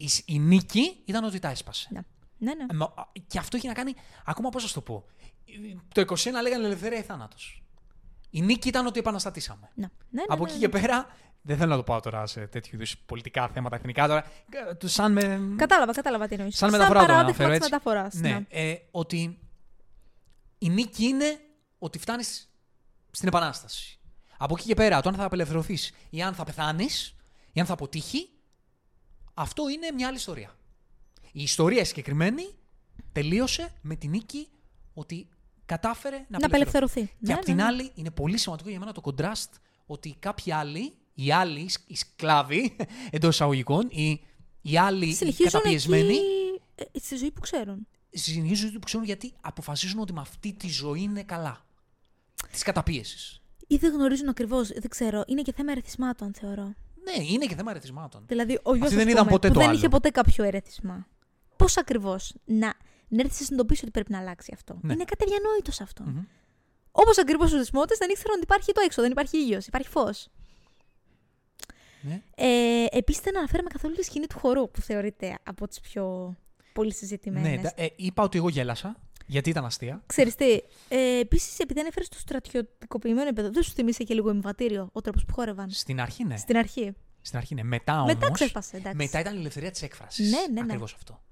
Η, 0.00 0.08
η 0.24 0.38
νίκη 0.38 1.02
ήταν 1.04 1.24
ότι 1.24 1.38
τα 1.38 1.48
έσπασε. 1.48 1.88
Ναι, 1.92 2.00
ναι. 2.38 2.54
ναι. 2.54 2.64
Ε, 2.70 2.74
μα- 2.74 2.92
α, 2.96 3.04
Και 3.26 3.38
αυτό 3.38 3.56
έχει 3.56 3.66
να 3.66 3.72
κάνει. 3.72 3.94
Ακόμα 4.24 4.48
πώς 4.48 4.62
να 4.62 4.68
σου 4.68 4.74
το 4.74 4.80
πω. 4.80 5.04
Το 5.94 6.00
21 6.00 6.14
λέγανε 6.42 6.64
ελευθερία 6.66 6.98
ή 6.98 7.02
θάνατος. 7.02 7.62
Η 8.30 8.40
νίκη 8.42 8.68
ήταν 8.68 8.86
ότι 8.86 8.98
επαναστατήσαμε. 8.98 9.70
ναι. 9.74 9.82
ναι, 9.86 9.90
ναι, 10.10 10.22
Από 10.28 10.44
ναι, 10.44 10.50
εκεί 10.50 10.58
ναι. 10.60 10.66
και 10.66 10.80
πέρα. 10.80 11.06
Δεν 11.42 11.56
θέλω 11.56 11.70
να 11.70 11.76
το 11.76 11.82
πάω 11.82 12.00
τώρα 12.00 12.26
σε 12.26 12.46
τέτοιου 12.46 12.74
είδους 12.74 12.98
πολιτικά 12.98 13.48
θέματα 13.48 13.76
εθνικά 13.76 14.06
τώρα. 14.06 14.24
ε, 14.70 14.74
το 14.74 14.88
Σαν 14.88 15.12
με. 15.12 15.40
Κατάλαβα, 15.56 15.92
κατάλαβα 15.92 16.28
τι 16.28 16.34
εννοείς. 16.34 16.56
Σαν 16.56 16.70
μεταφορά 16.70 17.00
το 17.00 17.06
παράδειγμα 17.06 17.28
αναφέρω, 17.44 17.48
της 17.48 17.58
έτσι. 17.58 17.70
μεταφοράς. 17.70 18.14
Ναι, 18.14 18.46
ε, 18.48 18.74
ότι 18.90 19.38
η 20.58 20.68
νίκη 20.68 21.04
είναι 21.04 21.38
ότι 21.78 21.98
φτάνεις 21.98 22.50
στην 23.10 23.28
επανάσταση. 23.28 23.98
Από 24.38 24.54
εκεί 24.58 24.66
και 24.66 24.74
πέρα, 24.74 25.00
το 25.00 25.08
αν 25.08 25.14
θα 25.14 25.24
απελευθερωθείς 25.24 25.92
ή 26.10 26.22
αν 26.22 26.34
θα 26.34 26.44
πεθάνεις 26.44 27.16
ή 27.52 27.60
αν 27.60 27.66
θα 27.66 27.72
αποτύχει, 27.72 28.28
αυτό 29.40 29.68
είναι 29.68 29.90
μια 29.94 30.06
άλλη 30.06 30.16
ιστορία. 30.16 30.56
Η 31.32 31.42
ιστορία 31.42 31.84
συγκεκριμένη 31.84 32.48
τελείωσε 33.12 33.72
με 33.80 33.96
τη 33.96 34.08
νίκη 34.08 34.48
ότι 34.94 35.28
κατάφερε 35.66 36.16
να, 36.28 36.38
Να 36.38 36.46
απελευθερωθεί. 36.46 37.06
Και 37.06 37.12
Ναι, 37.18 37.32
απ' 37.32 37.38
ναι, 37.38 37.44
την 37.44 37.54
ναι. 37.54 37.62
άλλη, 37.62 37.90
είναι 37.94 38.10
πολύ 38.10 38.36
σημαντικό 38.38 38.68
για 38.70 38.78
μένα 38.78 38.92
το 38.92 39.00
κοντράστ 39.00 39.54
ότι 39.86 40.16
κάποιοι 40.18 40.52
άλλοι, 40.52 40.92
οι 41.14 41.32
άλλοι, 41.32 41.70
οι 41.86 41.96
σκλάβοι 41.96 42.76
εντός 43.10 43.34
εισαγωγικών, 43.34 43.88
οι, 43.90 44.20
οι 44.62 44.78
άλλοι 44.78 45.06
οι 45.06 45.14
Συνεχίζουν 45.14 45.50
καταπιεσμένοι, 45.52 46.14
εκεί, 46.14 46.60
ε, 46.92 46.98
στη 46.98 47.16
ζωή 47.16 47.30
που 47.30 47.40
ξέρουν. 47.40 47.86
συνεχίζουν 48.10 48.64
τη 48.64 48.70
ζωή 48.70 48.78
που 48.78 48.86
ξέρουν 48.86 49.06
γιατί 49.06 49.32
αποφασίζουν 49.40 50.00
ότι 50.00 50.12
με 50.12 50.20
αυτή 50.20 50.52
τη 50.52 50.68
ζωή 50.68 51.00
είναι 51.02 51.22
καλά. 51.22 51.64
Της 52.50 52.62
καταπίεσης. 52.62 53.40
Ή 53.66 53.76
δεν 53.76 53.92
γνωρίζουν 53.92 54.28
ακριβώς, 54.28 54.68
δεν 54.68 54.88
ξέρω. 54.88 55.24
Είναι 55.26 55.42
και 55.42 55.52
θέμα 55.52 55.70
ερεθισμάτων, 55.72 56.34
θεωρώ. 56.34 56.74
Ναι, 57.16 57.24
είναι 57.24 57.46
και 57.46 57.54
θέμα 57.54 57.70
ερεθισμάτων. 57.70 58.22
Δηλαδή, 58.26 58.58
ο 58.62 58.74
γιος 58.74 58.94
δεν 58.94 59.08
είδαν 59.08 59.26
ποτέ 59.26 59.48
που 59.48 59.54
το 59.54 59.60
δεν 59.60 59.68
άλλο. 59.68 59.78
είχε 59.78 59.88
ποτέ 59.88 60.10
κάποιο 60.10 60.44
ερεθισμά. 60.44 61.06
Πώς 61.56 61.76
ακριβώς 61.76 62.34
να, 62.44 62.56
να 63.08 63.20
έρθει 63.20 63.28
να 63.28 63.34
συνειδητοποιήσει 63.34 63.82
ότι 63.82 63.90
πρέπει 63.90 64.12
να 64.12 64.18
αλλάξει 64.18 64.50
αυτό; 64.54 64.78
Ναι. 64.82 64.92
Είναι 64.92 65.04
κάτι 65.04 65.24
αδιανόητος 65.24 65.74
σε 65.74 65.82
αυτό. 65.82 66.02
Μμμ. 66.06 66.22
Όπως 66.92 67.18
ακριβώς 67.18 67.48
στου 67.48 67.56
δεσμότε 67.58 67.94
δεν 67.98 68.10
ήξεραν 68.10 68.32
ότι 68.34 68.42
υπάρχει 68.42 68.72
το 68.72 68.80
έξω, 68.84 69.02
δεν 69.02 69.10
υπάρχει 69.10 69.36
ήλιος, 69.38 69.66
υπάρχει 69.66 69.88
φως. 69.88 70.28
Ναι. 72.00 72.22
Ε, 72.34 72.84
Επίσης, 72.90 73.22
δεν 73.22 73.38
αναφέραμε 73.38 73.68
καθόλου 73.68 73.94
τη 73.94 74.02
σκηνή 74.02 74.26
του 74.26 74.38
χορού 74.38 74.70
που 74.70 74.80
θεωρείται 74.80 75.38
από 75.42 75.68
τις 75.68 75.80
πιο 75.80 76.34
πολύ 76.72 76.92
συζητημένε. 76.94 77.48
Ναι, 77.48 77.62
τα- 77.62 77.72
ε, 77.76 77.86
είπα 77.96 78.22
ότι 78.22 78.38
εγώ 78.38 78.48
γέλασα, 78.48 78.96
γιατί 79.28 79.50
ήταν 79.50 79.64
αστεία. 79.64 80.02
Ξέρεις 80.06 80.34
τι, 80.34 80.52
ε, 80.88 81.18
επίσης, 81.18 81.58
επειδή 81.58 81.80
ανέφερες 81.80 82.08
το 82.08 82.18
στρατιωτικοποιημένο 82.18 83.26
επίπεδο, 83.26 83.50
δεν 83.50 83.62
σου 83.62 83.72
θυμίσαι 83.72 84.02
και 84.04 84.14
λίγο 84.14 84.30
εμβατήριο 84.30 84.88
ο 84.92 85.00
τρόπος 85.00 85.24
που 85.24 85.34
χόρευαν. 85.34 85.70
Στην 85.70 86.00
αρχή, 86.00 86.24
ναι. 86.24 86.36
Στην 86.36 86.56
αρχή. 86.56 86.92
Στην 87.20 87.38
αρχή, 87.38 87.54
ναι. 87.54 87.62
Μετά 87.62 88.00
όμως. 88.00 88.14
Μετά 88.14 88.30
ξέσπασε, 88.30 88.76
εντάξει. 88.76 88.96
Μετά 88.96 89.20
ήταν 89.20 89.36
η 89.36 89.38
ελευθερία 89.38 89.70
της 89.70 89.82
έκφρασης. 89.82 90.30
Ναι, 90.30 90.40
ναι, 90.40 90.52
ναι. 90.52 90.60
Ακριβώς 90.60 90.94
αυτό. 90.94 91.22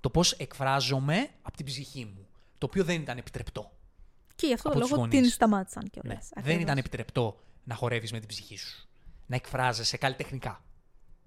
Το 0.00 0.10
πώς 0.10 0.32
εκφράζομαι 0.32 1.28
από 1.42 1.56
την 1.56 1.66
ψυχή 1.66 2.04
μου. 2.04 2.26
Το 2.58 2.66
οποίο 2.66 2.84
δεν 2.84 3.00
ήταν 3.00 3.18
επιτρεπτό. 3.18 3.70
Και 4.34 4.46
γι' 4.46 4.52
αυτό 4.52 4.68
από 4.68 4.76
το 4.78 4.82
τους 4.82 4.90
λόγο 4.90 5.02
γονείς. 5.02 5.20
την 5.20 5.30
σταμάτησαν 5.30 5.90
κιόλας. 5.90 6.30
Ναι. 6.36 6.42
Δεν 6.42 6.60
ήταν 6.60 6.78
επιτρεπτό 6.78 7.40
να 7.64 7.74
χορεύεις 7.74 8.12
με 8.12 8.18
την 8.18 8.28
ψυχή 8.28 8.56
σου. 8.56 8.88
Να 9.26 9.36
εκφράζεσαι 9.36 9.96
καλλιτεχνικά. 9.96 10.64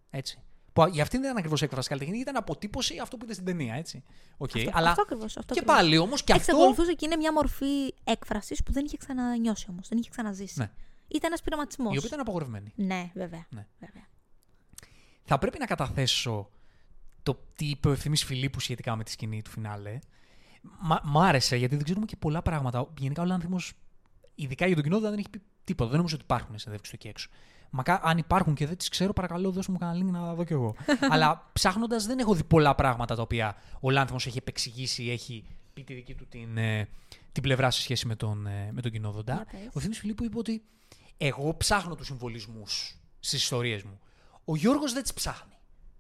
Έτσι. 0.10 0.40
Που 0.86 0.90
για 0.94 1.04
αυτήν 1.04 1.20
δεν 1.20 1.28
ήταν 1.28 1.38
ακριβώς 1.38 1.62
έκφραση 1.62 1.88
καλλιτεχνική, 1.88 2.22
ήταν 2.22 2.36
αποτύπωση 2.36 2.98
αυτό 2.98 3.18
που 3.18 3.24
είδε 3.26 3.34
στην 3.34 3.46
ταινία. 3.46 3.76
Έτσι. 3.76 4.04
Οκ, 4.38 4.52
Αυτό, 4.56 4.70
Αλλά 4.74 4.90
αυτό 4.90 5.02
ακριβώς, 5.02 5.38
αυτό 5.38 5.54
και 5.54 5.60
ακριβώς. 5.60 5.76
πάλι 5.82 5.98
όμως 5.98 6.24
και 6.24 6.34
αυτό. 6.34 6.52
Εξακολουθούσε 6.52 6.94
και 6.94 7.06
είναι 7.06 7.16
μια 7.16 7.34
μορφή 7.34 7.94
έκφρασης 8.04 8.64
που 8.64 8.72
δεν 8.72 8.86
είχε 8.86 8.98
ξανανιώσει 8.98 9.66
όμως. 9.70 9.88
Δεν 9.88 9.98
είχε 9.98 10.10
ξαναζήσει. 10.10 10.60
Ναι. 10.60 10.72
Ήταν 11.08 11.30
ένας 11.30 11.42
πειραματισμός. 11.42 11.94
Η 11.94 11.98
οποία 11.98 12.08
ήταν 12.08 12.20
απαγορευμένη. 12.20 12.72
Ναι, 12.76 13.12
βέβαια. 13.14 13.46
Ναι. 13.50 13.68
βέβαια. 13.80 14.08
Θα 15.24 15.38
πρέπει 15.38 15.60
να 15.60 15.66
καταθέσω 15.66 16.50
το 17.24 17.40
τι 17.56 17.66
είπε 17.66 17.88
ο 17.88 17.92
Ευθύμη 17.92 18.18
Φιλίππου 18.18 18.60
σχετικά 18.60 18.96
με 18.96 19.04
τη 19.04 19.12
σκηνή 19.12 19.42
του 19.42 19.50
φινάλε. 19.50 20.00
Μα, 20.62 21.02
μ' 21.04 21.18
άρεσε 21.18 21.56
γιατί 21.56 21.76
δεν 21.76 21.84
ξέρουμε 21.84 22.06
και 22.06 22.16
πολλά 22.16 22.42
πράγματα. 22.42 22.90
Γενικά 23.00 23.22
ο 23.22 23.26
Λάνθιμος, 23.26 23.74
ειδικά 24.36 24.66
για 24.66 24.76
τον 24.76 24.84
κοινό, 24.84 25.00
δεν 25.00 25.14
έχει 25.14 25.30
πει 25.30 25.42
τίποτα. 25.64 25.90
Δεν 25.90 25.98
νομίζω 25.98 26.16
ότι 26.16 26.24
υπάρχουν 26.24 26.60
συνέντευξει 26.60 26.92
του 26.92 26.98
εκεί 27.00 27.08
έξω. 27.08 27.30
Μακά 27.70 28.00
αν 28.04 28.18
υπάρχουν 28.18 28.54
και 28.54 28.68
δεν 28.68 28.78
τις 28.78 28.90
ξέρω, 28.90 29.14
παρακαλώ 29.14 29.52
δώσ' 29.52 29.68
μου 29.68 29.78
κανένα 29.78 30.06
link 30.06 30.12
να 30.12 30.20
τα 30.20 30.34
δω 30.34 30.44
κι 30.44 30.54
εγώ. 30.54 30.76
Αλλά 31.14 31.50
ψάχνοντας, 31.54 32.06
δεν 32.06 32.20
έχω 32.20 32.34
δει 32.34 32.44
πολλά 32.44 32.76
πράγματα 32.76 33.16
τα 33.16 33.22
οποία 33.22 33.56
ο 33.80 33.90
Λάνθιμο 33.90 34.20
έχει 34.26 34.38
επεξηγήσει, 34.38 35.10
έχει 35.10 35.46
πει 35.74 35.84
τη 35.84 35.94
δική 35.94 36.16
του 36.16 36.28
την, 36.28 36.58
ε, 36.58 36.88
την 37.32 37.44
πλευρά 37.44 37.72
σε 37.72 37.82
σχέση 37.82 38.08
με 38.08 38.16
τον, 38.16 38.48
ε, 38.48 38.70
με 38.72 38.82
τον 38.82 38.92
κοινόδοντα. 38.92 39.34
Για 39.34 39.46
πες. 39.52 39.66
Ο 39.66 39.72
Ευθύμη 39.76 39.96
Φιλίππου 39.96 40.24
είπε 40.24 40.38
ότι 40.38 40.64
εγώ 41.18 41.58
ψάχνω 41.58 41.96
τους 41.96 42.06
συμβολισμού 42.06 42.64
στις 43.20 43.42
ιστορίες 43.42 43.84
μου. 43.84 44.00
Ο 44.46 44.56
Γιώργος 44.56 44.94
δεν 44.94 45.02
τις 45.02 45.14
ψάχνει. 45.14 45.54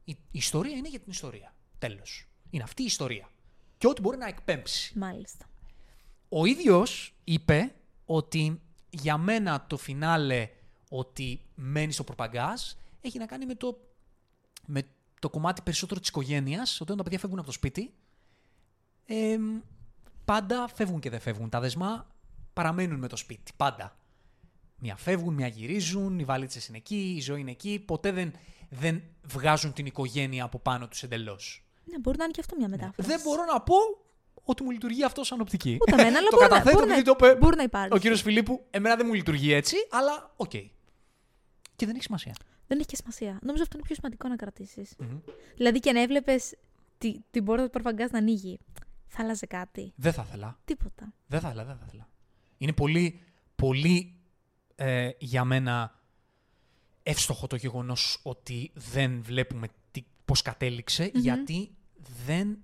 Η, 0.04 0.12
η 0.12 0.38
ιστορία 0.38 0.76
είναι 0.76 0.90
για 0.90 1.00
την 1.00 1.12
ιστορία. 1.12 1.54
Τέλος. 1.78 2.28
Είναι 2.50 2.64
αυτή 2.64 2.82
η 2.82 2.86
ιστορία. 2.86 3.30
Και 3.78 3.88
ό,τι 3.88 4.02
μπορεί 4.02 4.18
να 4.18 4.28
εκπέμψει. 4.28 4.98
Μάλιστα. 4.98 5.46
Ο 6.30 6.46
ίδιος 6.46 7.14
είπε 7.24 7.76
ότι 8.06 8.62
για 8.90 9.18
μένα 9.18 9.66
το 9.68 9.78
φινάλε 9.78 10.50
ότι 10.90 11.42
μένει 11.56 11.92
στο 11.92 12.04
προπαγκάζ 12.04 12.62
έχει 13.02 13.18
να 13.18 13.26
κάνει 13.26 13.46
με 13.46 13.56
το, 13.56 13.80
με 14.66 14.82
το 15.20 15.30
κομμάτι 15.30 15.62
περισσότερο 15.62 16.00
της 16.00 16.10
οικογένειας, 16.10 16.82
όταν 16.82 16.98
τα 16.98 17.04
παιδιά 17.04 17.20
φεύγουν 17.20 17.38
από 17.38 17.48
το 17.48 17.54
σπίτι, 17.54 17.94
ε, 19.06 19.38
πάντα 20.26 20.68
φεύγουν 20.76 21.00
και 21.00 21.10
δεν 21.10 21.20
φεύγουν. 21.20 21.50
Τα 21.50 21.60
δεσμά 21.60 22.08
παραμένουν 22.54 23.00
με 23.00 23.08
το 23.08 23.16
σπίτι, 23.16 23.52
πάντα. 23.58 23.98
Μια 24.82 24.96
φεύγουν, 24.96 25.34
μια 25.34 25.48
γυρίζουν, 25.48 26.20
οι 26.20 26.24
βαλίτσες 26.24 26.68
είναι 26.68 26.78
εκεί, 26.78 27.14
η 27.18 27.22
ζωή 27.22 27.40
είναι 27.40 27.52
εκεί, 27.52 27.80
ποτέ 27.86 28.12
δεν, 28.12 28.34
δεν 28.70 29.02
βγάζουν 29.24 29.74
την 29.74 29.86
οικογένεια 29.86 30.44
από 30.44 30.60
πάνω 30.60 30.88
τους 30.88 31.04
εντελώς. 31.04 31.64
Ναι, 31.86 32.00
μπορεί 32.00 32.18
να 32.18 32.24
είναι 32.24 32.34
και 32.34 32.40
αυτό 32.42 32.56
μια 32.58 32.68
μετάφραση. 32.68 33.10
Δεν 33.10 33.22
μπορώ 33.24 33.46
να 33.46 33.62
πω 33.62 33.76
ότι 34.44 34.64
μου 34.64 34.72
λειτουργεί 34.72 35.04
αυτό 35.04 35.24
σαν 35.24 35.42
οπτική. 35.42 35.78
Ούτε 35.82 36.02
εμένα, 36.02 36.18
αλλά 36.18 36.28
το 36.30 36.36
μπορεί 36.38 36.42
να- 36.42 36.48
καταθέτω 36.50 36.76
μπορεί 36.78 36.88
να- 36.88 36.94
επειδή 36.98 37.16
το 37.18 37.26
είπε 37.26 37.36
μπορεί 37.36 37.56
να 37.56 37.64
υπάρχει. 37.64 37.94
ο 37.94 37.98
κύριος 37.98 38.22
Φιλίππου. 38.22 38.66
Εμένα 38.70 38.96
δεν 38.96 39.06
μου 39.08 39.14
λειτουργεί 39.14 39.54
έτσι, 39.54 39.76
αλλά 39.90 40.34
οκ. 40.36 40.52
Και 41.80 41.86
δεν 41.86 41.96
έχει 41.96 42.04
σημασία. 42.04 42.36
Δεν 42.68 42.78
έχει 42.78 42.88
και 42.88 42.96
σημασία. 42.96 43.40
Νομίζω 43.42 43.64
αυτό 43.64 43.78
είναι 43.78 43.86
πιο 43.86 43.96
σημαντικό 43.96 44.28
να 44.28 44.36
κρατήσεις. 44.36 44.96
Μμμ. 44.98 45.20
Δηλαδή 45.56 45.80
και 45.80 45.92
να 45.92 46.02
έβλεπες 46.02 46.56
τη, 46.98 47.20
την 47.32 47.46
πόρτα 47.46 47.64
του 47.64 47.70
προφαγκάζ 47.70 48.10
να 48.10 48.18
ανοίγει. 48.18 48.60
Θα 49.08 49.24
άλλαζε 49.24 49.46
κάτι; 49.46 49.94
Δεν 49.96 50.14
θα 50.14 50.26
ήθελα. 50.28 50.60
Τίποτα. 50.66 51.14
Δεν 51.28 51.40
θα 51.40 51.48
ήθελα, 51.48 51.66
δεν 51.66 51.76
θα 51.78 51.84
ήθελα. 51.88 52.10
Είναι 52.58 52.74
πολύ, 52.74 53.20
πολύ 53.56 54.16
ε, 54.76 55.10
για 55.20 55.44
μένα 55.44 56.00
εύστοχο 57.04 57.48
το 57.48 57.56
γεγονός 57.56 58.20
ότι 58.24 58.72
δεν 58.74 59.22
βλέπουμε 59.22 59.68
τι, 59.92 60.04
πώς 60.26 60.42
κατέληξε, 60.42 61.12
γιατί 61.14 61.76
δεν 62.26 62.58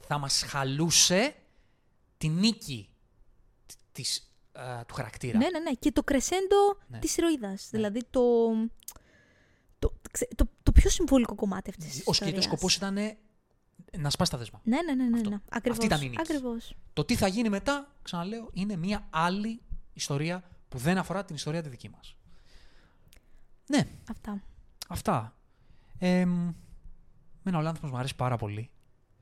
θα 0.00 0.18
μας 0.18 0.42
χαλούσε 0.42 1.34
τη 2.18 2.28
νίκη 2.28 2.88
της, 3.92 4.31
ε, 4.52 4.84
του 4.86 4.94
χαρακτήρα. 4.94 5.38
Ναι, 5.38 5.50
ναι, 5.50 5.58
ναι. 5.58 5.70
Και 5.72 5.92
το 5.92 6.02
κρεσέντο 6.02 6.78
Ναι. 6.86 6.98
της 6.98 7.16
ηρωίδας. 7.16 7.68
Δηλαδή 7.70 8.04
το, 8.10 8.20
το, 9.78 9.92
ξε- 10.12 10.34
το, 10.34 10.48
το 10.62 10.72
πιο 10.72 10.90
συμβολικό 10.90 11.34
κομμάτι 11.34 11.70
αυτής 11.70 11.84
της 11.86 11.96
Ο 12.06 12.10
ιστορίας. 12.10 12.36
σκέτο 12.42 12.54
σκοπός 12.56 12.76
ήταν 12.76 12.98
να 13.98 14.10
σπάσει 14.10 14.30
τα 14.30 14.38
δεσμά. 14.38 14.60
Ναι, 14.64 14.82
ναι, 14.82 14.94
ναι. 14.94 15.08
ναι, 15.08 15.16
Αυτό. 15.16 15.30
ναι. 15.30 15.38
Ακριβώς. 15.48 15.78
Αυτή 15.78 15.86
ήταν 15.94 16.00
η 16.02 16.08
νίκη. 16.08 16.20
Ακριβώς. 16.20 16.74
Το 16.92 17.04
τι 17.04 17.16
θα 17.16 17.26
γίνει 17.26 17.48
μετά, 17.48 17.94
ξαναλέω, 18.02 18.50
είναι 18.52 18.76
μια 18.76 19.06
άλλη 19.10 19.60
ιστορία 19.92 20.42
που 20.68 20.78
δεν 20.78 20.98
αφορά 20.98 21.24
την 21.24 21.34
ιστορία 21.34 21.62
τη 21.62 21.68
δική 21.68 21.88
μας. 21.88 22.16
Ναι, 23.68 23.88
Αυτά. 24.10 24.42
αυτά. 24.88 25.36
Ε, 25.98 26.24
Μένα 27.44 27.58
ο 27.58 27.60
Λάνθιμος 27.60 27.90
μου 27.90 27.96
αρέσει 27.96 28.16
πάρα 28.16 28.36
πολύ. 28.36 28.70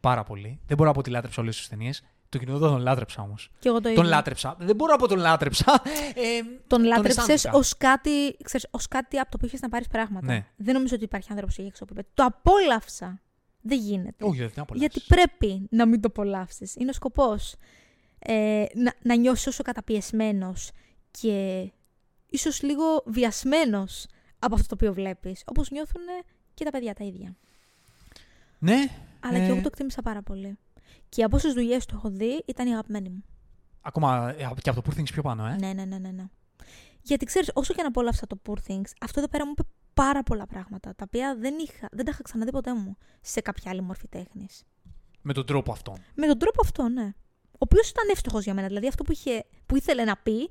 Πάρα 0.01 0.25
πολύ. 0.25 0.61
Δεν 0.67 0.77
μπορώ 0.77 0.89
να 0.89 0.95
πω 0.95 1.01
ότι 1.01 1.11
λάτρεψα 1.11 1.43
όλες 1.43 1.57
τις 1.57 1.69
ταινίες. 1.69 2.03
Το 2.31 2.39
κοινό 2.39 2.59
δεν 2.59 2.69
τον 2.69 2.81
λάτρεψα 2.81 3.23
όμως. 3.23 3.51
Και 3.59 3.69
εγώ 3.69 3.81
το 3.81 3.89
ίδιο. 3.89 4.01
Τον 4.01 4.11
λάτρεψα. 4.11 4.57
Δεν 4.59 4.77
μπορώ 4.77 4.93
να 4.93 4.99
πω 4.99 5.09
τον 5.09 5.19
λάτρεψα. 5.19 5.83
Ε, 6.15 6.41
Τον 6.67 6.85
λάτρεψες 6.85 7.29
αισθάνθηκα. 7.29 7.53
ως 7.53 7.77
κάτι, 7.77 8.37
ξέρεις, 8.43 8.67
ως 8.71 8.89
κάτι 8.89 9.19
από 9.19 9.31
το 9.31 9.35
οποίο 9.37 9.47
είχες 9.49 9.61
να 9.61 9.69
πάρεις 9.69 9.89
πράγματα. 9.89 10.27
Ναι. 10.27 10.47
Δεν 10.57 10.75
νομίζω 10.75 10.95
ότι 10.95 11.05
υπάρχει 11.05 11.29
άνθρωπος 11.31 11.59
εκεί 11.59 11.67
έξω 11.67 11.85
που 11.85 11.93
είπε 11.93 12.07
Το 12.15 12.25
απόλαυσα. 12.25 13.21
Δεν 13.61 13.79
γίνεται. 13.79 14.25
Όχι, 14.25 14.39
δεν 14.39 14.51
την 14.51 14.61
απολαύσεις. 14.63 14.91
Γιατί 14.93 15.15
πρέπει 15.15 15.67
να 15.71 15.87
μην 15.87 16.01
το 16.01 16.09
απολαύσεις. 16.09 16.75
Είναι 16.75 16.91
ο 16.91 16.93
σκοπός. 16.93 17.55
Ε, 18.19 18.65
να, 18.75 18.95
να 19.03 19.15
νιώσεις 19.15 19.47
όσο 19.47 19.63
καταπιεσμένος 19.63 20.71
και 21.11 21.67
ίσως 22.27 22.63
λίγο 22.63 23.03
βιασμένος 23.07 24.07
από 24.39 24.55
αυτό 24.55 24.67
το 24.67 24.75
οποίο 24.75 24.93
βλέπεις. 24.93 25.43
Όπως 25.47 25.71
νιώθουν 25.71 26.03
και 26.55 26.65
τα 26.65 26.71
παιδιά 26.71 26.95
τα 26.95 27.05
ίδια. 27.05 27.37
Ναι. 28.59 28.77
Αλλά 29.21 29.37
ε, 29.37 29.41
και 29.41 29.51
εγώ 29.51 29.61
το 29.61 29.67
εκτίμησα 29.67 30.03
πάρα 30.03 30.23
πολύ. 30.23 30.59
Και 31.09 31.25
από 31.25 31.37
όσες 31.37 31.53
δουλειές 31.53 31.87
του 31.87 31.95
έχω 31.95 32.11
δει, 32.11 32.45
ήταν 32.47 32.67
η 32.67 32.73
αγαπημένη 32.73 33.09
μου. 33.09 33.25
Ακόμα 33.81 34.35
ε, 34.39 34.49
και 34.63 34.71
από 34.71 34.83
το 34.83 34.91
Poor 34.91 34.99
Things 34.99 35.11
πιο 35.13 35.23
πάνω, 35.23 35.47
ε. 35.47 35.57
Ναι, 35.57 35.73
ναι, 35.73 35.85
ναι, 35.85 35.99
ναι. 35.99 36.11
ναι. 36.11 36.25
Γιατί 37.03 37.25
ξέρεις, 37.25 37.51
όσο 37.55 37.75
και 37.75 37.83
να 37.83 37.89
απόλαυσα 37.89 38.27
το 38.27 38.41
Poor 38.47 38.59
Things, 38.69 38.91
αυτό 39.01 39.19
εδώ 39.21 39.29
πέρα 39.29 39.45
μου 39.47 39.51
είπε 39.51 39.63
πάρα 39.95 40.23
πολλά 40.23 40.47
πράγματα 40.47 40.95
τα 40.95 41.05
οποία 41.07 41.37
δεν, 41.39 41.55
είχα, 41.59 41.89
δεν 41.93 42.05
τα 42.05 42.11
είχα 42.11 42.23
ξαναδεί 42.23 42.51
ποτέ 42.51 42.75
μου 42.75 42.97
σε 43.21 43.41
κάποια 43.41 43.71
άλλη 43.71 43.81
μορφή 43.81 44.09
τέχνης. 44.09 44.65
Με 45.23 45.33
τον 45.33 45.47
τρόπο 45.47 45.73
αυτόν. 45.73 45.95
Με 46.15 46.27
τον 46.27 46.39
τρόπο 46.39 46.61
αυτό, 46.65 46.89
ναι. 46.89 47.13
Ο 47.53 47.59
οποίος 47.59 47.91
ήταν 47.91 48.09
εύστοχος 48.09 48.45
για 48.45 48.55
μένα. 48.55 48.67
Δηλαδή 48.67 48.87
αυτό 48.87 49.05
που, 49.05 49.13
είχε, 49.13 49.45
που 49.67 49.77
ήθελε 49.77 50.05
να 50.05 50.17
πει, 50.17 50.51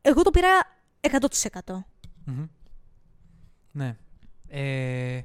εγώ 0.00 0.22
το 0.22 0.30
πήρα 0.30 0.48
100%. 1.00 1.84
Μμμ. 2.24 2.46
Ναι. 3.72 3.96
Ε, 4.48 5.20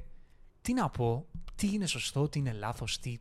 τι 0.60 0.72
να 0.72 0.90
πω, 0.90 1.26
τι 1.54 1.72
είναι 1.72 1.86
σωστό, 1.86 2.28
τι 2.28 2.38
είναι 2.38 2.52
λάθος, 2.52 2.98
τι... 2.98 3.16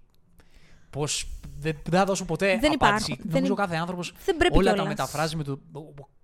Πώς... 0.93 1.27
Δεν, 1.59 1.77
δεν 1.83 1.99
θα 1.99 2.05
δώσω 2.05 2.25
ποτέ 2.25 2.45
Δεν 2.61 2.73
απάντηση. 2.73 3.11
υπάρχουν. 3.11 3.31
Νομίζω 3.33 3.55
Δεν- 3.55 3.65
κάθε 3.65 3.75
άνθρωπος 3.81 4.13
Δεν 4.25 4.37
πρέπει 4.37 4.57
όλα 4.57 4.69
τα 4.69 4.73
κιόλας. 4.75 4.89
μεταφράζει 4.97 5.35
με 5.35 5.43
το... 5.43 5.59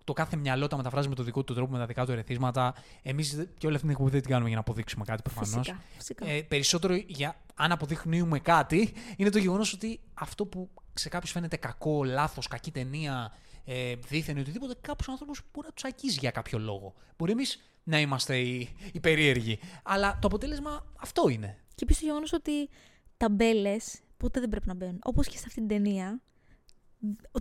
Το 0.04 0.14
κάθε 0.16 0.36
μυαλό 0.36 0.68
τα 0.68 0.78
μεταφράζει 0.78 1.08
με 1.08 1.16
το 1.16 1.24
δικό 1.24 1.44
του 1.44 1.54
τρόπο, 1.54 1.72
με 1.72 1.78
τα 1.78 1.86
δικά 1.86 2.06
του 2.06 2.12
ερεθίσματα. 2.12 2.74
Εμείς 3.02 3.48
και 3.58 3.66
όλη 3.66 3.76
αυτή 3.76 3.88
την 3.88 3.90
εκπομπή 3.90 4.10
δεν 4.12 4.22
την 4.22 4.30
κάνουμε 4.30 4.48
για 4.48 4.56
να 4.58 4.62
αποδείξουμε 4.62 5.06
κάτι 5.06 5.22
προφανώς. 5.22 5.50
Φυσικά. 5.68 5.82
φυσικά. 5.98 6.28
Ε, 6.30 6.42
περισσότερο 6.42 6.96
για 7.08 7.36
αν 7.56 7.72
αποδείχνουμε 7.72 8.40
κάτι, 8.40 8.94
είναι 9.16 9.30
το 9.30 9.38
γεγονός 9.38 9.74
ότι 9.74 10.00
αυτό 10.14 10.46
που 10.46 10.70
σε 10.94 11.10
κάποιους 11.10 11.32
φαίνεται 11.32 11.58
κακό, 11.58 12.04
λάθος, 12.04 12.48
κακή 12.48 12.72
ταινία, 12.72 13.34
ε, 13.66 13.94
δίθεν 14.08 14.38
ή 14.38 14.40
οτιδήποτε, 14.40 14.74
κάποιου 14.82 15.12
ανθρώπου 15.12 15.34
μπορεί 15.54 15.68
να 15.68 15.74
τους 15.74 15.84
αγγίζει 15.84 16.18
για 16.20 16.32
κάποιο 16.32 16.60
λόγο. 16.60 16.94
Μπορεί 17.18 17.32
εμείς 17.32 17.60
να 17.84 18.00
είμαστε 18.00 18.38
οι, 18.38 18.76
οι 18.94 19.00
περίεργοι. 19.00 19.60
Αλλά 19.84 20.18
το 20.22 20.28
αποτέλεσμα 20.28 20.86
αυτό 21.00 21.30
είναι. 21.30 21.58
Και 21.76 21.84
επίσης 21.84 22.02
το 22.02 22.08
γεγονός 22.08 22.34
ότι 22.34 22.70
τα 23.18 23.30
μπέλε 23.30 23.76
ποτέ 24.20 24.40
δεν 24.40 24.50
πρέπει 24.50 24.68
να 24.68 24.74
μπαίνουν. 24.74 25.00
Όπως 25.04 25.28
και 25.28 25.38
σε 25.38 25.44
αυτή 25.48 25.60
την 25.60 25.68
ταινία, 25.68 26.22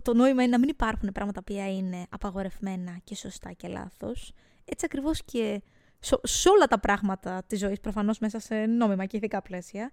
το 0.03 0.13
νόημα 0.13 0.41
είναι 0.43 0.51
να 0.51 0.59
μην 0.59 0.69
υπάρχουν 0.69 1.09
πράγματα 1.13 1.43
που 1.43 1.51
είναι 1.53 2.05
απαγορευμένα 2.09 2.99
και 3.03 3.15
σωστά 3.15 3.51
και 3.51 3.67
λάθος. 3.67 4.31
Έτσι 4.65 4.85
ακριβώς 4.85 5.23
και 5.25 5.61
σε, 5.99 6.19
σε 6.23 6.49
όλα 6.49 6.65
τα 6.67 6.79
πράγματα 6.79 7.43
της 7.47 7.59
ζωής, 7.59 7.79
προφανώς 7.79 8.19
μέσα 8.19 8.39
σε 8.39 8.55
νόμιμα 8.65 9.05
και 9.05 9.17
ηθικά 9.17 9.41
πλαίσια, 9.41 9.89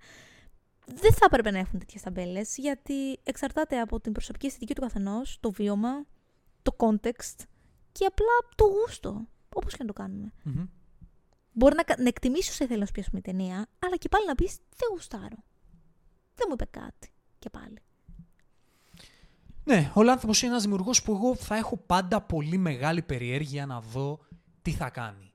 δεν 0.86 1.12
θα 1.12 1.24
έπρεπε 1.24 1.50
να 1.50 1.58
έχουν 1.58 1.78
τέτοιες 1.78 2.02
ταμπέλες, 2.02 2.56
γιατί 2.56 3.18
εξαρτάται 3.22 3.80
από 3.80 4.00
την 4.00 4.12
προσωπική 4.12 4.46
αισθητική 4.46 4.74
του 4.74 4.80
καθενός, 4.80 5.38
το 5.40 5.50
βίωμα, 5.50 6.06
το 6.62 6.76
context 6.78 7.36
και 7.92 8.04
απλά 8.06 8.50
το 8.54 8.64
γούστο. 8.64 9.26
Όπως 9.54 9.72
και 9.72 9.78
να 9.80 9.86
το 9.86 9.92
κάνουμε. 9.92 10.32
Μμμ. 10.42 10.66
Μπορεί 11.52 11.74
να, 11.74 11.82
κα- 11.82 12.00
να 12.00 12.08
εκτιμήσεις 12.08 12.50
όσα 12.50 12.64
ήθελε 12.64 12.78
να 12.80 12.86
σου 12.86 12.92
πει 12.92 13.00
ας 13.00 13.06
πούμε, 13.06 13.18
η 13.18 13.22
ταινία, 13.22 13.66
αλλά 13.78 13.96
και 13.96 14.08
πάλι 14.08 14.26
να 14.26 14.34
πεις 14.34 14.54
Δεν 14.54 14.88
γουστάρω. 14.92 15.36
Δεν 16.36 16.46
μου 16.48 16.54
είπε 16.54 16.66
κάτι. 16.70 17.10
Και 17.38 17.50
πάλι. 17.50 17.76
Ναι, 19.64 19.90
ο 19.94 20.02
Λάνθιμος 20.02 20.42
είναι 20.42 20.50
ένας 20.50 20.62
δημιουργός 20.62 21.02
που 21.02 21.12
εγώ 21.12 21.34
θα 21.34 21.56
έχω 21.56 21.76
πάντα 21.86 22.20
πολύ 22.20 22.56
μεγάλη 22.56 23.02
περιέργεια 23.02 23.66
να 23.66 23.80
δω 23.80 24.18
τι 24.62 24.70
θα 24.70 24.90
κάνει. 24.90 25.30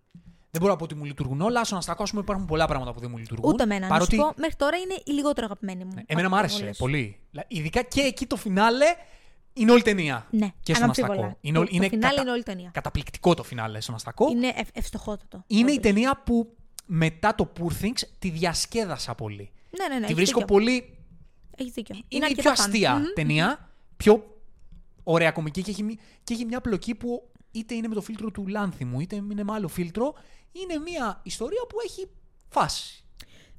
Δεν 0.52 0.62
μπορώ 0.62 0.72
να 0.74 0.78
πω 0.78 0.84
ότι 0.84 0.96
μου 0.96 1.04
λειτουργούν 1.06 1.42
όλα. 1.42 1.64
Στον 1.64 1.78
Αστακό, 1.78 2.04
α 2.04 2.06
πούμε, 2.10 2.22
υπάρχουν 2.22 2.46
πολλά 2.46 2.66
πράγματα 2.68 2.94
που 2.94 3.00
δεν 3.00 3.10
μου 3.12 3.18
λειτουργούν. 3.18 3.52
Ούτε 3.54 3.64
εμένα. 3.64 3.88
Παρότι 3.88 4.16
Να 4.16 4.24
σου 4.24 4.30
πω, 4.30 4.40
μέχρι 4.42 4.56
τώρα 4.56 4.78
είναι 4.78 4.94
η 5.06 5.12
λιγότερο 5.12 5.46
αγαπημένη 5.46 5.84
μου. 5.86 5.92
Ναι, 5.96 6.02
εμένα 6.06 6.28
μου 6.30 6.36
από 6.36 6.44
άρεσε 6.44 6.64
όλες. 6.64 6.78
πολύ. 6.78 7.20
Δηλαδή, 7.32 7.48
Ειδικά 7.56 7.82
και 7.82 8.02
εκεί 8.02 8.26
το 8.26 8.36
φινάλε 8.36 8.86
είναι 9.54 9.72
όλη 9.72 9.82
ταινία. 9.82 10.28
Ναι, 10.32 10.50
Και 10.64 10.72
στον 10.74 10.84
αναμφίβολα. 10.84 11.14
Αστακό. 11.14 11.38
Είναι, 11.42 11.54
Το- 11.56 11.60
όλη- 11.62 11.70
είναι 11.74 11.84
το 11.84 11.90
φινάλε 11.90 12.10
κατα- 12.10 12.22
είναι 12.22 12.32
όλη 12.32 12.44
ταινία. 12.44 12.70
καταπληκτικό 12.74 13.34
το 13.34 13.44
φινάλε 13.44 13.80
στον 13.82 13.96
Αστακό. 13.96 14.28
Είναι, 14.30 14.48
Είναι 14.48 14.54
ευ- 14.58 14.78
ευστοχότατο. 14.78 15.44
η 15.48 15.60
όντως. 15.62 15.78
ταινία 15.80 16.22
που 16.26 16.56
μετά 16.86 17.36
το 17.36 17.52
Poor 17.60 17.84
Things 17.84 18.02
τη 18.20 18.30
διασκέδασα 18.30 19.16
πολύ. 19.16 19.52
Ναι, 19.80 19.88
ναι, 19.88 19.94
ναι. 19.94 20.00
τη 20.00 20.04
έχεις 20.04 20.16
βρίσκω 20.16 20.40
δίκιο. 20.40 20.56
πολύ. 20.56 20.98
Έχεις 21.58 21.74
δίκιο. 21.74 21.96
Είναι, 22.08 22.26
η 22.26 22.28
αρκετά 22.30 22.42
πιο 22.42 22.56
φαν. 22.56 22.66
αστεία 22.70 22.96
Μμμ. 22.96 23.04
ταινία. 23.16 23.70
Πιο 23.98 24.40
ωραία 25.04 25.32
κομική 25.32 25.62
και 25.62 25.72
έχει, 25.72 25.84
μη- 25.84 26.00
και 26.24 26.34
έχει 26.34 26.46
μια 26.46 26.62
πλοκή 26.62 26.96
που 26.96 27.32
είτε 27.52 27.74
είναι 27.76 27.88
με 27.88 27.94
το 27.96 28.02
φίλτρο 28.02 28.32
του 28.32 28.48
Λάνθιμου 28.48 29.00
είτε 29.00 29.16
είναι 29.16 29.44
με 29.44 29.54
άλλο 29.54 29.68
φίλτρο. 29.68 30.14
Είναι 30.52 30.78
μια 30.80 31.20
ιστορία 31.24 31.62
που 31.70 31.76
έχει 31.86 32.10
φάση. 32.50 33.04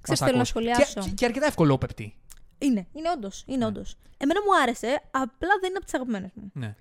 Ξέρεις, 0.01 0.21
Ο 0.21 0.25
θέλω 0.25 0.37
να 0.37 0.43
Αστακός. 0.43 0.49
σχολιάσω; 0.49 1.01
Και, 1.01 1.15
και 1.15 1.25
αρκετά 1.25 1.47
ευκολόπεπτη. 1.47 2.17
Είναι, 2.59 2.87
είναι 2.93 3.11
όντως. 3.11 3.43
Είναι 3.47 3.57
Ναι. 3.57 3.65
όντως. 3.67 3.97
Εμένα 4.17 4.41
μου 4.43 4.61
άρεσε, 4.63 5.03
απλά 5.11 5.49
δεν 5.61 5.69
είναι 5.69 5.77
από 5.77 5.85
τις 5.85 5.95
αγαπημένες 5.95 6.31
μου. 6.35 6.51
Ναι. 6.55 6.75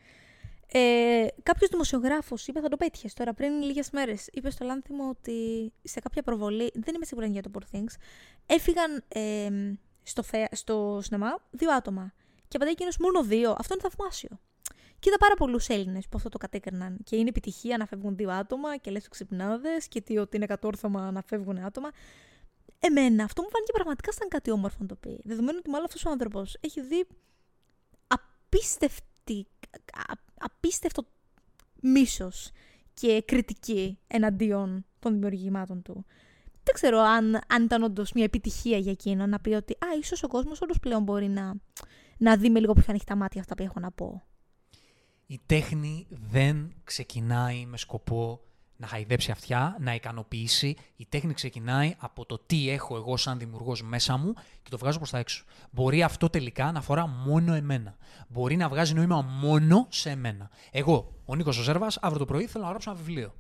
Ε, 0.74 1.28
Κάποιος 1.44 1.70
δημοσιογράφος 1.70 2.48
είπε, 2.48 2.62
θα 2.62 2.70
το 2.70 2.78
πέτυχες 2.78 3.14
τώρα 3.14 3.34
πριν 3.34 3.62
λίγες 3.62 3.90
μέρες, 3.92 4.28
είπε 4.32 4.50
στο 4.50 4.66
Λάνθιμο 4.66 5.10
ότι 5.10 5.72
σε 5.84 6.00
κάποια 6.00 6.24
προβολή, 6.24 6.72
δεν 6.74 6.96
είμαι 6.96 7.06
σίγουρη 7.06 7.26
αν 7.26 7.32
για 7.32 7.42
το 7.42 7.52
Poor 7.54 7.76
Things, 7.76 7.94
έφυγαν 8.46 9.04
ε, 9.08 9.50
στο, 10.04 10.24
θε, 10.24 10.46
στο 10.52 11.00
σινεμά 11.02 11.36
δύο 11.52 11.72
άτομα. 11.72 12.14
Και 12.48 12.58
απαντάει 12.58 12.74
εκείνος 12.74 12.98
μόνο 12.98 13.24
δύο. 13.24 13.56
Αυτό 13.58 13.74
είναι 13.74 13.84
θαυμάσιο. 13.90 14.40
Και 15.00 15.10
είδα 15.10 15.18
πάρα 15.18 15.34
πολλούς 15.34 15.68
Έλληνες 15.68 16.08
που 16.08 16.18
αυτό 16.18 16.30
το 16.30 16.38
κατέκριναν. 16.38 16.98
Και 17.04 17.16
είναι 17.16 17.30
επιτυχία 17.30 17.78
να 17.78 17.86
φεύγουν 17.86 18.16
δύο 18.16 18.32
άτομα 18.32 18.78
και 18.78 18.92
λες 18.92 19.00
τους 19.00 19.10
ξυπνάδες 19.10 19.88
και 19.88 20.02
τι 20.02 20.18
ότι 20.18 20.38
είναι 20.38 20.46
κατόρθωμα 20.46 21.12
να 21.12 21.22
φεύγουν 21.22 21.58
άτομα. 21.58 21.90
Εμένα 22.80 23.24
αυτό 23.24 23.42
μου 23.42 23.50
φάνηκε 23.50 23.72
πραγματικά 23.72 24.12
σαν 24.12 24.28
κάτι 24.28 24.52
όμορφο 24.52 24.78
να 24.80 24.86
το 24.86 24.96
πει. 24.96 25.22
Δεδομένου 25.24 25.58
ότι 25.60 25.70
μάλλον 25.70 25.86
αυτός 25.86 26.06
ο 26.06 26.10
άνθρωπος 26.10 26.58
έχει 26.60 26.82
δει 26.82 27.08
απίστευτη, 28.08 29.48
α, 29.94 30.14
απίστευτο 30.42 31.06
μίσος 31.82 32.52
και 32.94 33.24
κριτική 33.26 34.00
εναντίον 34.08 34.86
των 35.00 35.14
δημιουργημάτων 35.14 35.82
του. 35.82 36.06
Δεν 36.64 36.74
ξέρω 36.74 37.00
αν, 37.00 37.40
αν 37.48 37.64
ήταν 37.64 37.84
όντως 37.84 38.12
μια 38.12 38.24
επιτυχία 38.24 38.78
για 38.78 38.92
εκείνο 38.92 39.26
να 39.26 39.40
πει 39.40 39.50
ότι 39.50 39.74
«Α, 39.74 39.88
ίσως 40.00 40.24
ο 40.24 40.28
κόσμος 40.28 40.62
όντως 40.62 40.80
πλέον 40.80 41.04
μπορεί 41.04 41.28
να, 41.28 41.54
να 42.18 42.38
δει 42.38 42.50
με 42.50 42.60
λίγο 42.60 42.74
πιο 42.74 42.86
ανοιχτά 42.88 43.16
μάτια 43.16 43.42
αυτά 43.42 43.56
που 43.56 43.64
έχω 43.64 43.80
να 43.80 43.92
πω». 43.92 44.24
Η 45.26 45.40
τέχνη 45.46 46.08
δεν 46.10 46.74
ξεκινάει 46.84 47.66
με 47.66 47.78
σκοπό 47.78 48.42
να 48.82 48.88
χαϊδέψει 48.88 49.32
αυτιά, 49.32 49.76
να 49.80 49.96
ικανοποιήσει. 49.96 50.76
Η 50.96 51.06
τέχνη 51.10 51.34
ξεκινάει 51.34 51.96
από 51.98 52.26
το 52.26 52.40
τι 52.46 52.70
έχω 52.70 52.96
εγώ 52.96 53.18
σαν 53.18 53.40
δημιουργός 53.40 53.84
μέσα 53.84 54.18
μου 54.18 54.34
και 54.34 54.70
το 54.70 54.78
βγάζω 54.78 54.98
προς 54.98 55.10
τα 55.10 55.18
έξω. 55.18 55.44
Μπορεί 55.72 56.04
αυτό 56.04 56.30
τελικά 56.30 56.72
να 56.72 56.80
αφορά 56.80 57.08
μόνο 57.08 57.54
εμένα. 57.54 57.98
Μπορεί 58.28 58.56
να 58.56 58.70
βγάζει 58.70 58.94
νόημα 58.94 59.22
μόνο 59.22 59.88
σε 59.90 60.10
εμένα. 60.10 60.50
Εγώ, 60.72 61.14
ο 61.26 61.36
Νίκος 61.36 61.56
Ζέρβας, 61.56 61.98
αύριο 61.98 62.20
το 62.20 62.26
πρωί 62.26 62.48
θέλω 62.48 62.64
να 62.64 62.70
γράψω 62.70 62.92
ένα 62.92 63.00
βιβλίο. 63.00 63.36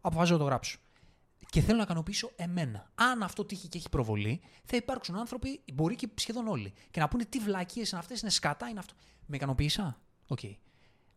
Αποφασίζω 0.00 0.32
να 0.32 0.38
το 0.38 0.44
γράψω. 0.44 0.78
Και 1.50 1.60
θέλω 1.60 1.76
να 1.76 1.82
ικανοποιήσω 1.82 2.30
εμένα. 2.36 2.90
Αν 2.94 3.22
αυτό 3.22 3.44
τύχει 3.44 3.68
και 3.68 3.78
έχει 3.78 3.88
προβολή, 3.88 4.40
θα 4.64 4.76
υπάρξουν 4.76 5.16
άνθρωποι, 5.16 5.60
μπορεί 5.74 5.94
και 5.94 6.08
σχεδόν 6.14 6.48
όλοι, 6.48 6.72
και 6.90 7.00
να 7.00 7.08
πούνε 7.08 7.24
τι 7.24 7.38
βλακίες 7.38 7.90
είναι 7.90 8.00
αυτές, 8.00 8.20
είναι 8.20 8.30
σκατά, 8.30 8.68
είναι 8.68 8.78
αυτό. 8.78 8.94
Με 9.26 9.36
ικανοποίησα; 9.36 10.00
Οκ. 10.26 10.38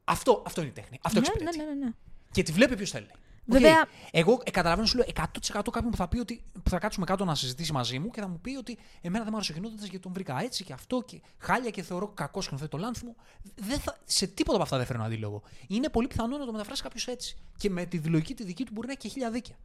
Αυτό, 0.03 0.43
αυτό 0.45 0.61
είναι 0.61 0.69
η 0.69 0.73
τέχνη. 0.73 0.99
Αυτό 1.01 1.19
ναι, 1.19 1.25
εξυπηρετεί. 1.27 1.57
ναι, 1.57 1.63
ναι, 1.63 1.73
ναι, 1.73 1.85
ναι. 1.85 1.91
Και 2.31 2.43
τη 2.43 2.51
βλέπει 2.51 2.75
ποιος 2.75 2.89
θέλει. 2.89 3.07
Οκ. 3.47 3.53
Βέβαια- 3.53 3.87
Εγώ 4.11 4.41
ε, 4.43 4.51
καταλαβαίνω, 4.51 4.87
σου 4.87 4.97
λέω 4.97 5.05
100% 5.15 5.71
κάποιον 5.71 5.91
που 5.91 5.97
θα, 5.97 6.07
πει 6.07 6.19
ότι, 6.19 6.43
που 6.63 6.69
θα 6.69 6.79
κάτσουμε 6.79 7.05
κάτω 7.05 7.25
να 7.25 7.35
συζητήσει 7.35 7.71
μαζί 7.71 7.99
μου 7.99 8.09
και 8.09 8.21
θα 8.21 8.27
μου 8.27 8.39
πει 8.39 8.55
ότι 8.55 8.77
εμένα 9.01 9.19
δεν 9.23 9.29
μου 9.31 9.35
άρεσε 9.37 9.51
ο 9.51 9.55
Κυνόδοντας 9.55 9.81
γιατί 9.81 9.99
τον 9.99 10.13
βρήκα 10.13 10.41
έτσι 10.41 10.63
και 10.63 10.73
αυτό 10.73 11.01
και 11.05 11.21
χάλια 11.37 11.69
και 11.69 11.81
θεωρώ 11.81 12.07
κακό 12.07 12.41
σκηνοθέτη 12.41 12.69
το 12.71 12.77
Λάνθιμο. 12.77 13.15
Δεν 13.55 13.79
θα, 13.79 13.97
σε 14.05 14.27
τίποτα 14.27 14.53
από 14.53 14.63
αυτά 14.63 14.77
δεν 14.77 14.85
φέρνω 14.85 15.03
αντίλογο. 15.03 15.41
Είναι 15.67 15.89
πολύ 15.89 16.07
πιθανό 16.07 16.37
να 16.37 16.45
το 16.45 16.51
μεταφράσει 16.51 16.81
κάποιος 16.81 17.07
έτσι. 17.07 17.37
Και 17.57 17.69
με 17.69 17.85
τη 17.85 17.97
λογική 17.97 18.33
τη 18.33 18.43
δική 18.43 18.63
του 18.65 18.71
μπορεί 18.73 18.87
να 18.87 18.93
έχει 18.93 19.01
και 19.01 19.07
χίλια 19.09 19.31
δίκαια. 19.31 19.55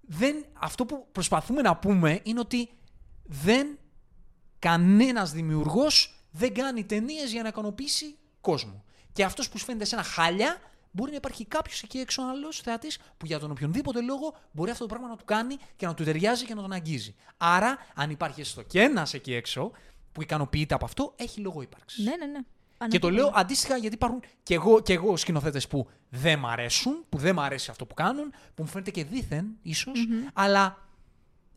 Δεν, 0.00 0.44
αυτό 0.52 0.84
που 0.86 1.06
προσπαθούμε 1.12 1.62
να 1.62 1.76
πούμε 1.76 2.20
είναι 2.22 2.40
ότι 2.40 2.68
δεν 3.22 3.78
κανένας 4.58 5.32
δημιουργός 5.32 6.14
δεν 6.30 6.54
κάνει 6.54 6.84
ταινίες 6.84 7.32
για 7.32 7.42
να 7.42 7.48
ικανοποιήσει 7.48 8.16
κόσμο. 8.40 8.84
Και 9.12 9.24
αυτός 9.24 9.48
που 9.48 9.58
σου 9.58 9.64
φαίνεται 9.64 9.84
σε 9.84 9.94
ένα 9.94 10.04
χάλια, 10.04 10.60
μπορεί 10.92 11.10
να 11.10 11.16
υπάρχει 11.16 11.44
κάποιος 11.44 11.82
εκεί 11.82 11.98
έξω 11.98 12.22
άλλος 12.22 12.60
θεατής 12.60 12.98
που 13.16 13.26
για 13.26 13.38
τον 13.38 13.50
οποιονδήποτε 13.50 14.00
λόγο 14.00 14.34
μπορεί 14.52 14.70
αυτό 14.70 14.86
το 14.86 14.88
πράγμα 14.88 15.08
να 15.08 15.16
του 15.16 15.24
κάνει 15.24 15.56
και 15.76 15.86
να 15.86 15.94
του 15.94 16.04
ταιριάζει 16.04 16.44
και 16.44 16.54
να 16.54 16.60
τον 16.62 16.72
αγγίζει. 16.72 17.14
Άρα, 17.36 17.78
αν 17.94 18.10
υπάρχει 18.10 18.40
έστω 18.40 18.62
και 18.62 18.80
ένας 18.80 19.14
εκεί 19.14 19.34
έξω 19.34 19.70
που 20.12 20.22
ικανοποιείται 20.22 20.74
από 20.74 20.84
αυτό, 20.84 21.12
έχει 21.16 21.40
λόγο 21.40 21.62
ύπαρξης. 21.62 22.04
Ναι, 22.04 22.16
ναι, 22.16 22.26
ναι. 22.26 22.40
Και 22.88 22.98
το 22.98 23.06
Αναφίβολα. 23.06 23.14
λέω 23.14 23.40
αντίστοιχα 23.40 23.76
γιατί 23.76 23.94
υπάρχουν 23.94 24.22
και 24.42 24.54
εγώ, 24.54 24.80
και 24.80 24.92
εγώ 24.92 25.16
σκηνοθέτες 25.16 25.68
που 25.68 25.88
δεν 26.08 26.38
μ' 26.38 26.46
αρέσουν, 26.46 27.04
που 27.08 27.18
δεν 27.18 27.34
μ' 27.34 27.40
αρέσει 27.40 27.70
αυτό 27.70 27.86
που 27.86 27.94
κάνουν, 27.94 28.30
που 28.54 28.62
μου 28.62 28.68
φαίνεται 28.68 28.90
και 28.90 29.04
δίθεν 29.04 29.46
ίσως, 29.62 30.06
αλλά 30.32 30.78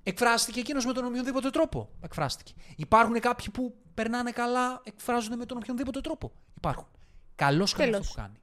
εκφράστηκε 0.04 0.60
εκείνος 0.60 0.86
με 0.86 0.94
τον 0.94 1.06
οποιονδήποτε 1.06 1.50
τρόπο. 1.50 1.90
Εκφράστηκε. 2.02 2.54
Υπάρχουν 2.76 3.20
κάποιοι 3.20 3.50
που 3.50 3.76
περνάνε 3.94 4.32
καλά, 4.32 4.82
εκφράζονται 4.84 5.36
με 5.36 5.46
τον 5.46 5.58
οποιονδήποτε 5.58 6.02
τρόπο. 6.02 6.32
Υπάρχουν. 6.58 6.88
Καλός 7.36 7.74
κάνει 7.74 7.96
αυτό 7.96 8.02
Τέλος. 8.02 8.16
που 8.16 8.22
κάνει. 8.22 8.40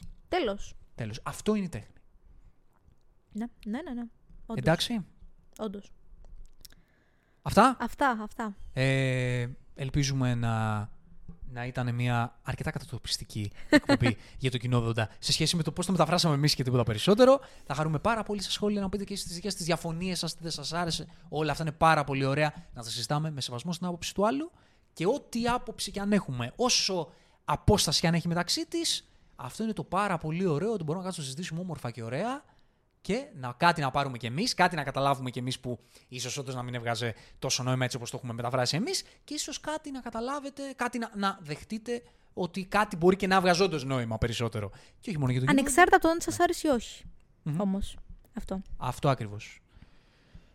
Τέλος. 1.03 1.17
Τέλο. 1.17 1.29
Αυτό 1.35 1.55
είναι 1.55 1.65
η 1.65 1.69
τέχνη. 1.69 1.95
Ναι, 3.33 3.47
ναι, 3.67 3.83
ναι. 3.83 3.93
ναι. 3.95 4.07
Όντως. 4.47 4.65
Εντάξει. 4.65 5.05
Όντως. 5.59 5.93
Αυτά; 7.43 7.77
Αυτά, 7.81 8.19
αυτά. 8.23 8.57
Ε, 8.73 9.49
ελπίζουμε 9.75 10.35
να, 10.35 10.79
να 11.51 11.67
ήταν 11.67 11.95
μια 11.95 12.39
αρκετά 12.43 12.71
κατατοπιστική 12.71 13.53
εκπομπή 13.71 14.17
για 14.39 14.51
το 14.51 14.59
κοινό 14.59 14.81
δόντα 14.81 15.09
σε 15.19 15.33
σχέση 15.33 15.57
με 15.57 15.63
το 15.63 15.73
πώς 15.73 15.87
το 15.87 15.93
μεταφράσαμε 15.93 16.35
εμείς 16.35 16.55
και 16.55 16.63
τίποτα 16.63 16.83
περισσότερο. 16.83 17.41
Θα 17.67 17.75
χαρούμε 17.75 17.99
πάρα 17.99 18.23
πολύ 18.23 18.43
στα 18.43 18.51
σχόλια 18.51 18.81
να 18.81 18.89
πείτε 18.89 19.05
και 19.05 19.13
εσεί 19.13 19.29
τι 19.29 19.35
δικές 19.35 19.55
τι 19.55 19.65
διαφωνίες 19.65 20.19
σας, 20.19 20.35
τι 20.35 20.43
δεν 20.43 20.51
σας 20.51 20.73
άρεσε. 20.73 21.07
Όλα 21.29 21.51
αυτά 21.51 21.63
είναι 21.63 21.73
πάρα 21.73 22.05
πολύ 22.05 22.25
ωραία 22.25 22.55
να 22.75 22.83
τα 22.83 22.91
συζητάμε 22.91 23.31
με 23.31 23.41
σεβασμό 23.41 23.73
στην 23.73 23.87
άποψη 23.87 24.15
του 24.15 24.27
άλλου 24.27 24.51
και 24.93 25.07
ό,τι 25.07 25.49
άποψη 25.49 25.91
και 25.91 26.01
αν 26.01 26.13
έχουμε, 26.13 26.53
όσο 26.57 27.13
απόσταση 27.45 28.01
και 28.01 28.07
αν 28.07 28.15
έχει 28.15 28.29
μεταξύ 28.29 28.67
της, 28.67 29.12
Αυτό 29.37 29.63
είναι 29.63 29.73
το 29.73 29.85
πάρα 29.85 30.19
πολύ 30.19 30.47
ωραίο 30.47 30.73
ότι 30.73 30.85
μπορούμε 30.85 31.05
να 31.05 31.05
κάτσουμε 31.05 31.27
να 31.27 31.33
συζητήσουμε 31.33 31.61
όμορφα 31.61 31.91
και 31.91 32.03
ωραία 32.03 32.45
και 33.01 33.27
να, 33.35 33.55
κάτι 33.57 33.81
να 33.81 33.91
πάρουμε 33.91 34.19
κι 34.19 34.27
εμείς, 34.27 34.55
κάτι 34.55 34.77
να 34.77 34.83
καταλάβουμε 34.83 35.31
κι 35.31 35.39
εμείς 35.39 35.61
που 35.61 35.79
ίσως 36.09 36.37
όντως 36.37 36.55
να 36.55 36.63
μην 36.63 36.75
έβγαζε 36.75 37.15
τόσο 37.39 37.63
νόημα 37.63 37.85
έτσι 37.85 37.97
όπως 37.97 38.11
το 38.11 38.17
έχουμε 38.17 38.33
μεταφράσει 38.33 38.77
εμείς 38.77 39.05
και 39.25 39.35
ίσως 39.35 39.61
κάτι 39.61 39.91
να 39.91 40.01
καταλάβετε, 40.01 40.63
κάτι 40.77 40.99
να, 40.99 41.11
να 41.17 41.39
δεχτείτε 41.43 42.03
ότι 42.35 42.65
κάτι 42.65 42.97
μπορεί 42.97 43.17
και 43.17 43.27
να 43.27 43.41
βγάζει 43.41 43.63
όντως 43.63 43.85
νόημα 43.85 44.19
περισσότερο. 44.19 44.71
Και 45.01 45.11
όχι 45.11 45.19
μόνο 45.19 45.33
για 45.33 45.41
το 45.41 45.47
Ανεξάρτητα 45.51 45.97
από 45.97 46.05
το 46.05 46.11
αν 46.11 46.21
σας 46.21 46.41
άρεσε 46.41 46.69
ή 46.69 46.71
όχι. 46.71 47.05
Μμμ. 47.43 47.61
Όμως. 47.61 47.97
Αυτό. 48.37 48.63
Αυτό 48.77 49.09
ακριβώς. 49.09 49.61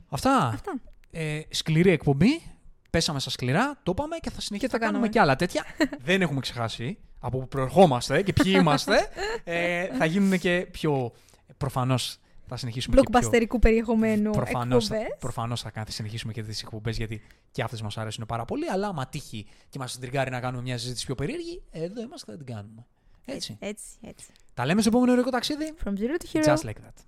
Αυτά. 0.10 0.48
Αυτά. 0.48 0.80
Ε, 1.12 1.42
σκληρή 1.50 1.90
εκπομπή. 1.90 2.52
Πέσαμε 2.90 3.20
στα 3.20 3.30
σκληρά, 3.30 3.80
το 3.84 3.92
είπαμε 3.96 4.18
και 4.18 4.30
θα 4.30 4.42
συνεχίσουμε. 4.42 4.58
Και 4.58 4.68
το 4.68 4.72
θα 4.72 4.78
κάνουμε 4.78 5.08
κάναμε. 5.08 5.10
και 5.10 5.20
άλλα 5.20 5.36
τέτοια. 5.36 5.66
Δεν 6.10 6.22
έχουμε 6.22 6.40
ξεχάσει 6.40 6.98
από 7.20 7.40
που 7.40 7.48
προερχόμαστε 7.48 8.22
και 8.22 8.34
ποιοι 8.34 8.54
είμαστε. 8.60 9.08
Ε, 9.44 9.88
θα 9.98 10.06
γίνουν 10.06 10.40
και 10.40 10.68
πιο. 10.72 11.12
Προφανώς 11.58 12.18
θα 12.48 12.58
συνεχίσουμε 12.58 12.96
και 12.96 13.02
πιο. 13.02 13.12
Μπλοκμπαστερικού 13.12 13.60
περιεχομένου 13.60 14.32
Προφανώς, 14.32 14.88
θα, 14.88 14.96
εκπομπές. 14.96 15.18
προφανώς 15.20 15.62
θα, 15.62 15.72
θα 15.74 15.86
συνεχίσουμε 15.88 16.34
και 16.34 16.44
τις 16.44 16.62
εκπομπές 16.62 16.98
γιατί 16.98 17.22
και 17.52 17.62
αυτές 17.64 17.82
μας 17.82 17.98
αρέσουν 17.98 18.26
πάρα 18.26 18.46
πολύ 18.46 18.70
αλλά 18.70 18.88
άμα 18.88 19.08
τύχει 19.08 19.46
και 19.70 19.80
μας 19.80 20.00
τριγκάρει 20.00 20.32
να 20.32 20.40
κάνουμε 20.40 20.62
μια 20.64 20.78
συζήτηση 20.78 21.06
πιο 21.06 21.16
περίεργη 21.16 21.62
εδώ 21.72 22.02
είμαστε 22.02 22.32
θα 22.32 22.38
την 22.38 22.46
κάνουμε. 22.46 22.86
Έτσι. 23.26 23.58
Έτσι, 23.60 23.86
έτσι. 24.02 24.28
Τα 24.54 24.66
λέμε 24.66 24.82
στο 24.82 24.90
επόμενο 24.90 25.12
ερωτικό 25.12 25.32
ταξίδι. 25.32 25.74
From 25.84 25.90
zero 25.90 25.94
to 25.94 26.40
hero. 26.40 26.56
Just 26.56 26.64
like 26.64 26.80
that. 26.86 27.06